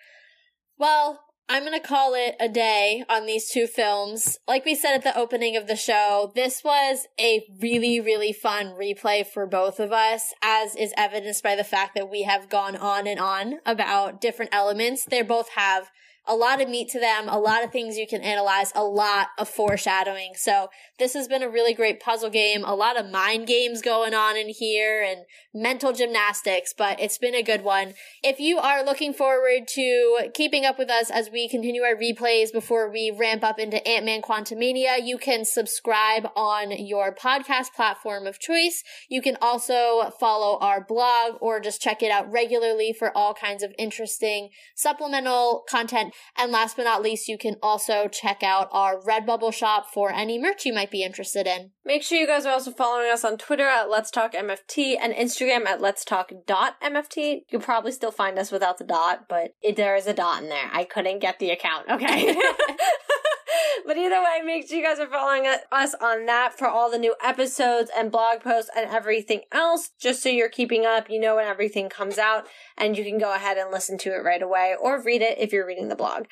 Well, 0.77 1.21
I'm 1.49 1.63
going 1.63 1.79
to 1.79 1.87
call 1.87 2.13
it 2.13 2.35
a 2.41 2.49
day 2.49 3.05
on 3.09 3.25
these 3.25 3.49
two 3.49 3.67
films. 3.67 4.37
Like 4.49 4.65
we 4.65 4.75
said 4.75 4.95
at 4.95 5.03
the 5.03 5.17
opening 5.17 5.55
of 5.55 5.67
the 5.67 5.77
show, 5.77 6.33
this 6.35 6.61
was 6.61 7.07
a 7.17 7.47
really, 7.61 8.01
really 8.01 8.33
fun 8.33 8.73
replay 8.73 9.25
for 9.25 9.47
both 9.47 9.79
of 9.79 9.93
us, 9.93 10.33
as 10.43 10.75
is 10.75 10.93
evidenced 10.97 11.43
by 11.43 11.55
the 11.55 11.63
fact 11.63 11.95
that 11.95 12.09
we 12.09 12.23
have 12.23 12.49
gone 12.49 12.75
on 12.75 13.07
and 13.07 13.17
on 13.17 13.59
about 13.65 14.19
different 14.19 14.53
elements. 14.53 15.05
They 15.05 15.21
both 15.21 15.51
have 15.51 15.89
a 16.27 16.35
lot 16.35 16.61
of 16.61 16.67
meat 16.67 16.89
to 16.89 16.99
them, 16.99 17.29
a 17.29 17.39
lot 17.39 17.63
of 17.63 17.71
things 17.71 17.97
you 17.97 18.07
can 18.07 18.21
analyze, 18.21 18.73
a 18.75 18.83
lot 18.83 19.27
of 19.37 19.47
foreshadowing. 19.47 20.33
So 20.35 20.69
this 20.99 21.13
has 21.13 21.27
been 21.27 21.43
a 21.43 21.49
really 21.49 21.73
great 21.73 21.99
puzzle 21.99 22.29
game, 22.29 22.63
a 22.63 22.75
lot 22.75 22.99
of 22.99 23.09
mind 23.11 23.47
games 23.47 23.81
going 23.81 24.13
on 24.13 24.35
in 24.35 24.49
here 24.49 25.03
and 25.03 25.25
mental 25.53 25.93
gymnastics, 25.93 26.73
but 26.75 26.99
it's 26.99 27.17
been 27.17 27.35
a 27.35 27.43
good 27.43 27.63
one. 27.63 27.93
If 28.23 28.39
you 28.39 28.57
are 28.57 28.83
looking 28.83 29.13
forward 29.13 29.67
to 29.69 30.29
keeping 30.33 30.65
up 30.65 30.77
with 30.79 30.89
us 30.89 31.09
as 31.09 31.29
we 31.29 31.47
continue 31.47 31.83
our 31.83 31.95
replays 31.95 32.51
before 32.51 32.91
we 32.91 33.11
ramp 33.11 33.43
up 33.43 33.59
into 33.59 33.85
Ant-Man 33.87 34.21
Quantumania, 34.21 34.97
you 35.03 35.17
can 35.17 35.45
subscribe 35.45 36.27
on 36.35 36.71
your 36.71 37.13
podcast 37.13 37.73
platform 37.75 38.25
of 38.25 38.39
choice. 38.39 38.83
You 39.09 39.21
can 39.21 39.37
also 39.41 40.11
follow 40.19 40.57
our 40.59 40.83
blog 40.83 41.35
or 41.41 41.59
just 41.59 41.81
check 41.81 42.01
it 42.01 42.11
out 42.11 42.31
regularly 42.31 42.91
for 42.91 43.15
all 43.15 43.33
kinds 43.33 43.63
of 43.63 43.73
interesting 43.77 44.49
supplemental 44.75 45.63
content 45.69 46.13
and 46.37 46.51
last 46.51 46.75
but 46.75 46.83
not 46.83 47.01
least, 47.01 47.27
you 47.27 47.37
can 47.37 47.55
also 47.61 48.07
check 48.07 48.43
out 48.43 48.69
our 48.71 48.99
Redbubble 48.99 49.53
shop 49.53 49.87
for 49.93 50.11
any 50.11 50.39
merch 50.39 50.65
you 50.65 50.73
might 50.73 50.86
be 50.89 51.03
interested 51.03 51.47
in. 51.47 51.71
Make 51.85 52.03
sure 52.03 52.17
you 52.17 52.27
guys 52.27 52.45
are 52.45 52.53
also 52.53 52.71
following 52.71 53.11
us 53.11 53.23
on 53.23 53.37
Twitter 53.37 53.67
at 53.67 53.89
Let's 53.89 54.11
Talk 54.11 54.33
MFT 54.33 54.95
and 54.99 55.13
Instagram 55.13 55.65
at 55.65 55.81
Let's 55.81 56.05
Talk 56.05 56.31
dot 56.45 56.79
MFT. 56.81 57.41
You'll 57.49 57.61
probably 57.61 57.91
still 57.91 58.11
find 58.11 58.37
us 58.37 58.51
without 58.51 58.77
the 58.77 58.83
dot, 58.83 59.25
but 59.27 59.55
it, 59.61 59.75
there 59.75 59.95
is 59.95 60.07
a 60.07 60.13
dot 60.13 60.43
in 60.43 60.49
there. 60.49 60.69
I 60.71 60.83
couldn't 60.83 61.19
get 61.19 61.39
the 61.39 61.51
account. 61.51 61.89
Okay. 61.89 62.35
but 63.85 63.97
either 63.97 64.21
way, 64.21 64.41
make 64.45 64.67
sure 64.67 64.77
you 64.77 64.83
guys 64.83 64.99
are 64.99 65.07
following 65.07 65.47
us 65.71 65.95
on 66.01 66.25
that 66.25 66.57
for 66.57 66.67
all 66.67 66.91
the 66.91 66.97
new 66.97 67.15
episodes 67.23 67.89
and 67.95 68.11
blog 68.11 68.41
posts 68.41 68.69
and 68.75 68.89
everything 68.89 69.41
else, 69.51 69.91
just 69.99 70.21
so 70.21 70.29
you're 70.29 70.49
keeping 70.49 70.85
up. 70.85 71.09
You 71.09 71.19
know 71.19 71.35
when 71.37 71.47
everything 71.47 71.89
comes 71.89 72.17
out, 72.17 72.47
and 72.77 72.97
you 72.97 73.03
can 73.03 73.17
go 73.17 73.33
ahead 73.33 73.57
and 73.57 73.71
listen 73.71 73.97
to 73.99 74.09
it 74.09 74.23
right 74.23 74.41
away 74.41 74.75
or 74.79 75.01
read 75.01 75.21
it 75.21 75.37
if 75.39 75.51
you're 75.51 75.67
reading 75.67 75.87
the 75.87 75.95
blog. 75.95 76.25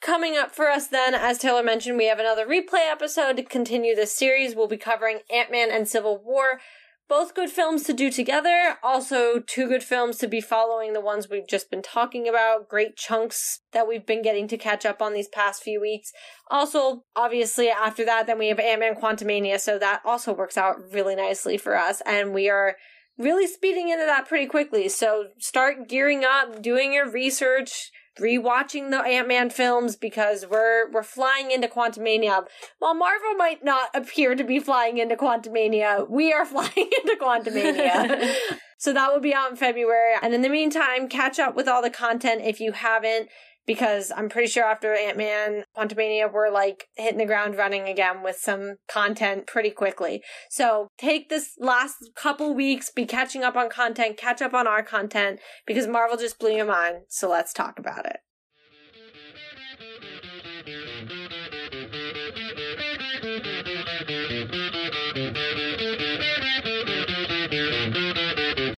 Coming 0.00 0.36
up 0.36 0.54
for 0.54 0.70
us 0.70 0.86
then, 0.86 1.14
as 1.14 1.38
Taylor 1.38 1.62
mentioned, 1.62 1.98
we 1.98 2.06
have 2.06 2.20
another 2.20 2.46
replay 2.46 2.88
episode 2.90 3.36
to 3.36 3.42
continue 3.42 3.96
this 3.96 4.16
series. 4.16 4.54
We'll 4.54 4.68
be 4.68 4.76
covering 4.76 5.20
Ant 5.30 5.50
Man 5.50 5.70
and 5.72 5.88
Civil 5.88 6.22
War. 6.24 6.60
both 7.08 7.34
good 7.34 7.50
films 7.50 7.84
to 7.84 7.92
do 7.94 8.10
together. 8.10 8.76
Also, 8.82 9.40
two 9.40 9.66
good 9.66 9.82
films 9.82 10.18
to 10.18 10.28
be 10.28 10.40
following 10.40 10.92
the 10.92 11.00
ones 11.00 11.28
we've 11.28 11.48
just 11.48 11.70
been 11.70 11.82
talking 11.82 12.28
about. 12.28 12.68
Great 12.68 12.96
chunks 12.96 13.60
that 13.72 13.88
we've 13.88 14.04
been 14.04 14.22
getting 14.22 14.46
to 14.48 14.58
catch 14.58 14.84
up 14.84 15.00
on 15.00 15.14
these 15.14 15.28
past 15.28 15.62
few 15.62 15.80
weeks. 15.80 16.12
Also, 16.50 17.04
obviously, 17.16 17.70
after 17.70 18.04
that, 18.04 18.26
then 18.26 18.38
we 18.38 18.48
have 18.48 18.60
Ant 18.60 18.80
Man 18.80 18.94
Quantumania, 18.94 19.58
so 19.58 19.78
that 19.78 20.02
also 20.04 20.34
works 20.34 20.58
out 20.58 20.76
really 20.92 21.16
nicely 21.16 21.56
for 21.56 21.76
us. 21.76 22.02
And 22.04 22.34
we 22.34 22.50
are 22.50 22.76
really 23.16 23.46
speeding 23.46 23.88
into 23.88 24.04
that 24.04 24.28
pretty 24.28 24.46
quickly. 24.46 24.88
So 24.88 25.28
start 25.38 25.88
gearing 25.88 26.24
up, 26.24 26.60
doing 26.62 26.92
your 26.92 27.10
research, 27.10 27.90
rewatching 28.18 28.90
the 28.90 29.00
Ant-Man 29.00 29.50
films 29.50 29.96
because 29.96 30.46
we're 30.48 30.90
we're 30.90 31.02
flying 31.02 31.50
into 31.50 31.68
Quantumania. 31.68 32.46
While 32.78 32.94
Marvel 32.94 33.34
might 33.36 33.64
not 33.64 33.90
appear 33.94 34.34
to 34.34 34.44
be 34.44 34.58
flying 34.58 34.98
into 34.98 35.16
Quantumania, 35.16 36.08
we 36.08 36.32
are 36.32 36.44
flying 36.46 36.70
into 36.76 37.16
Quantumania. 37.20 38.34
so 38.78 38.92
that 38.92 39.12
will 39.12 39.20
be 39.20 39.34
out 39.34 39.50
in 39.50 39.56
February. 39.56 40.14
And 40.22 40.34
in 40.34 40.42
the 40.42 40.48
meantime, 40.48 41.08
catch 41.08 41.38
up 41.38 41.56
with 41.56 41.68
all 41.68 41.82
the 41.82 41.90
content 41.90 42.42
if 42.44 42.60
you 42.60 42.72
haven't 42.72 43.28
because 43.68 44.10
I'm 44.16 44.30
pretty 44.30 44.48
sure 44.48 44.64
after 44.64 44.94
Ant 44.94 45.18
Man, 45.18 45.62
Quantumania, 45.76 46.32
we're 46.32 46.50
like 46.50 46.86
hitting 46.96 47.18
the 47.18 47.26
ground 47.26 47.54
running 47.54 47.86
again 47.86 48.22
with 48.24 48.36
some 48.36 48.76
content 48.88 49.46
pretty 49.46 49.70
quickly. 49.70 50.22
So 50.50 50.88
take 50.98 51.28
this 51.28 51.50
last 51.60 51.96
couple 52.16 52.54
weeks, 52.54 52.90
be 52.90 53.04
catching 53.04 53.44
up 53.44 53.56
on 53.56 53.68
content, 53.68 54.16
catch 54.16 54.40
up 54.40 54.54
on 54.54 54.66
our 54.66 54.82
content 54.82 55.38
because 55.66 55.86
Marvel 55.86 56.16
just 56.16 56.38
blew 56.38 56.56
your 56.56 56.64
mind. 56.64 57.02
So 57.08 57.28
let's 57.28 57.52
talk 57.52 57.78
about 57.78 58.06
it. 58.06 58.16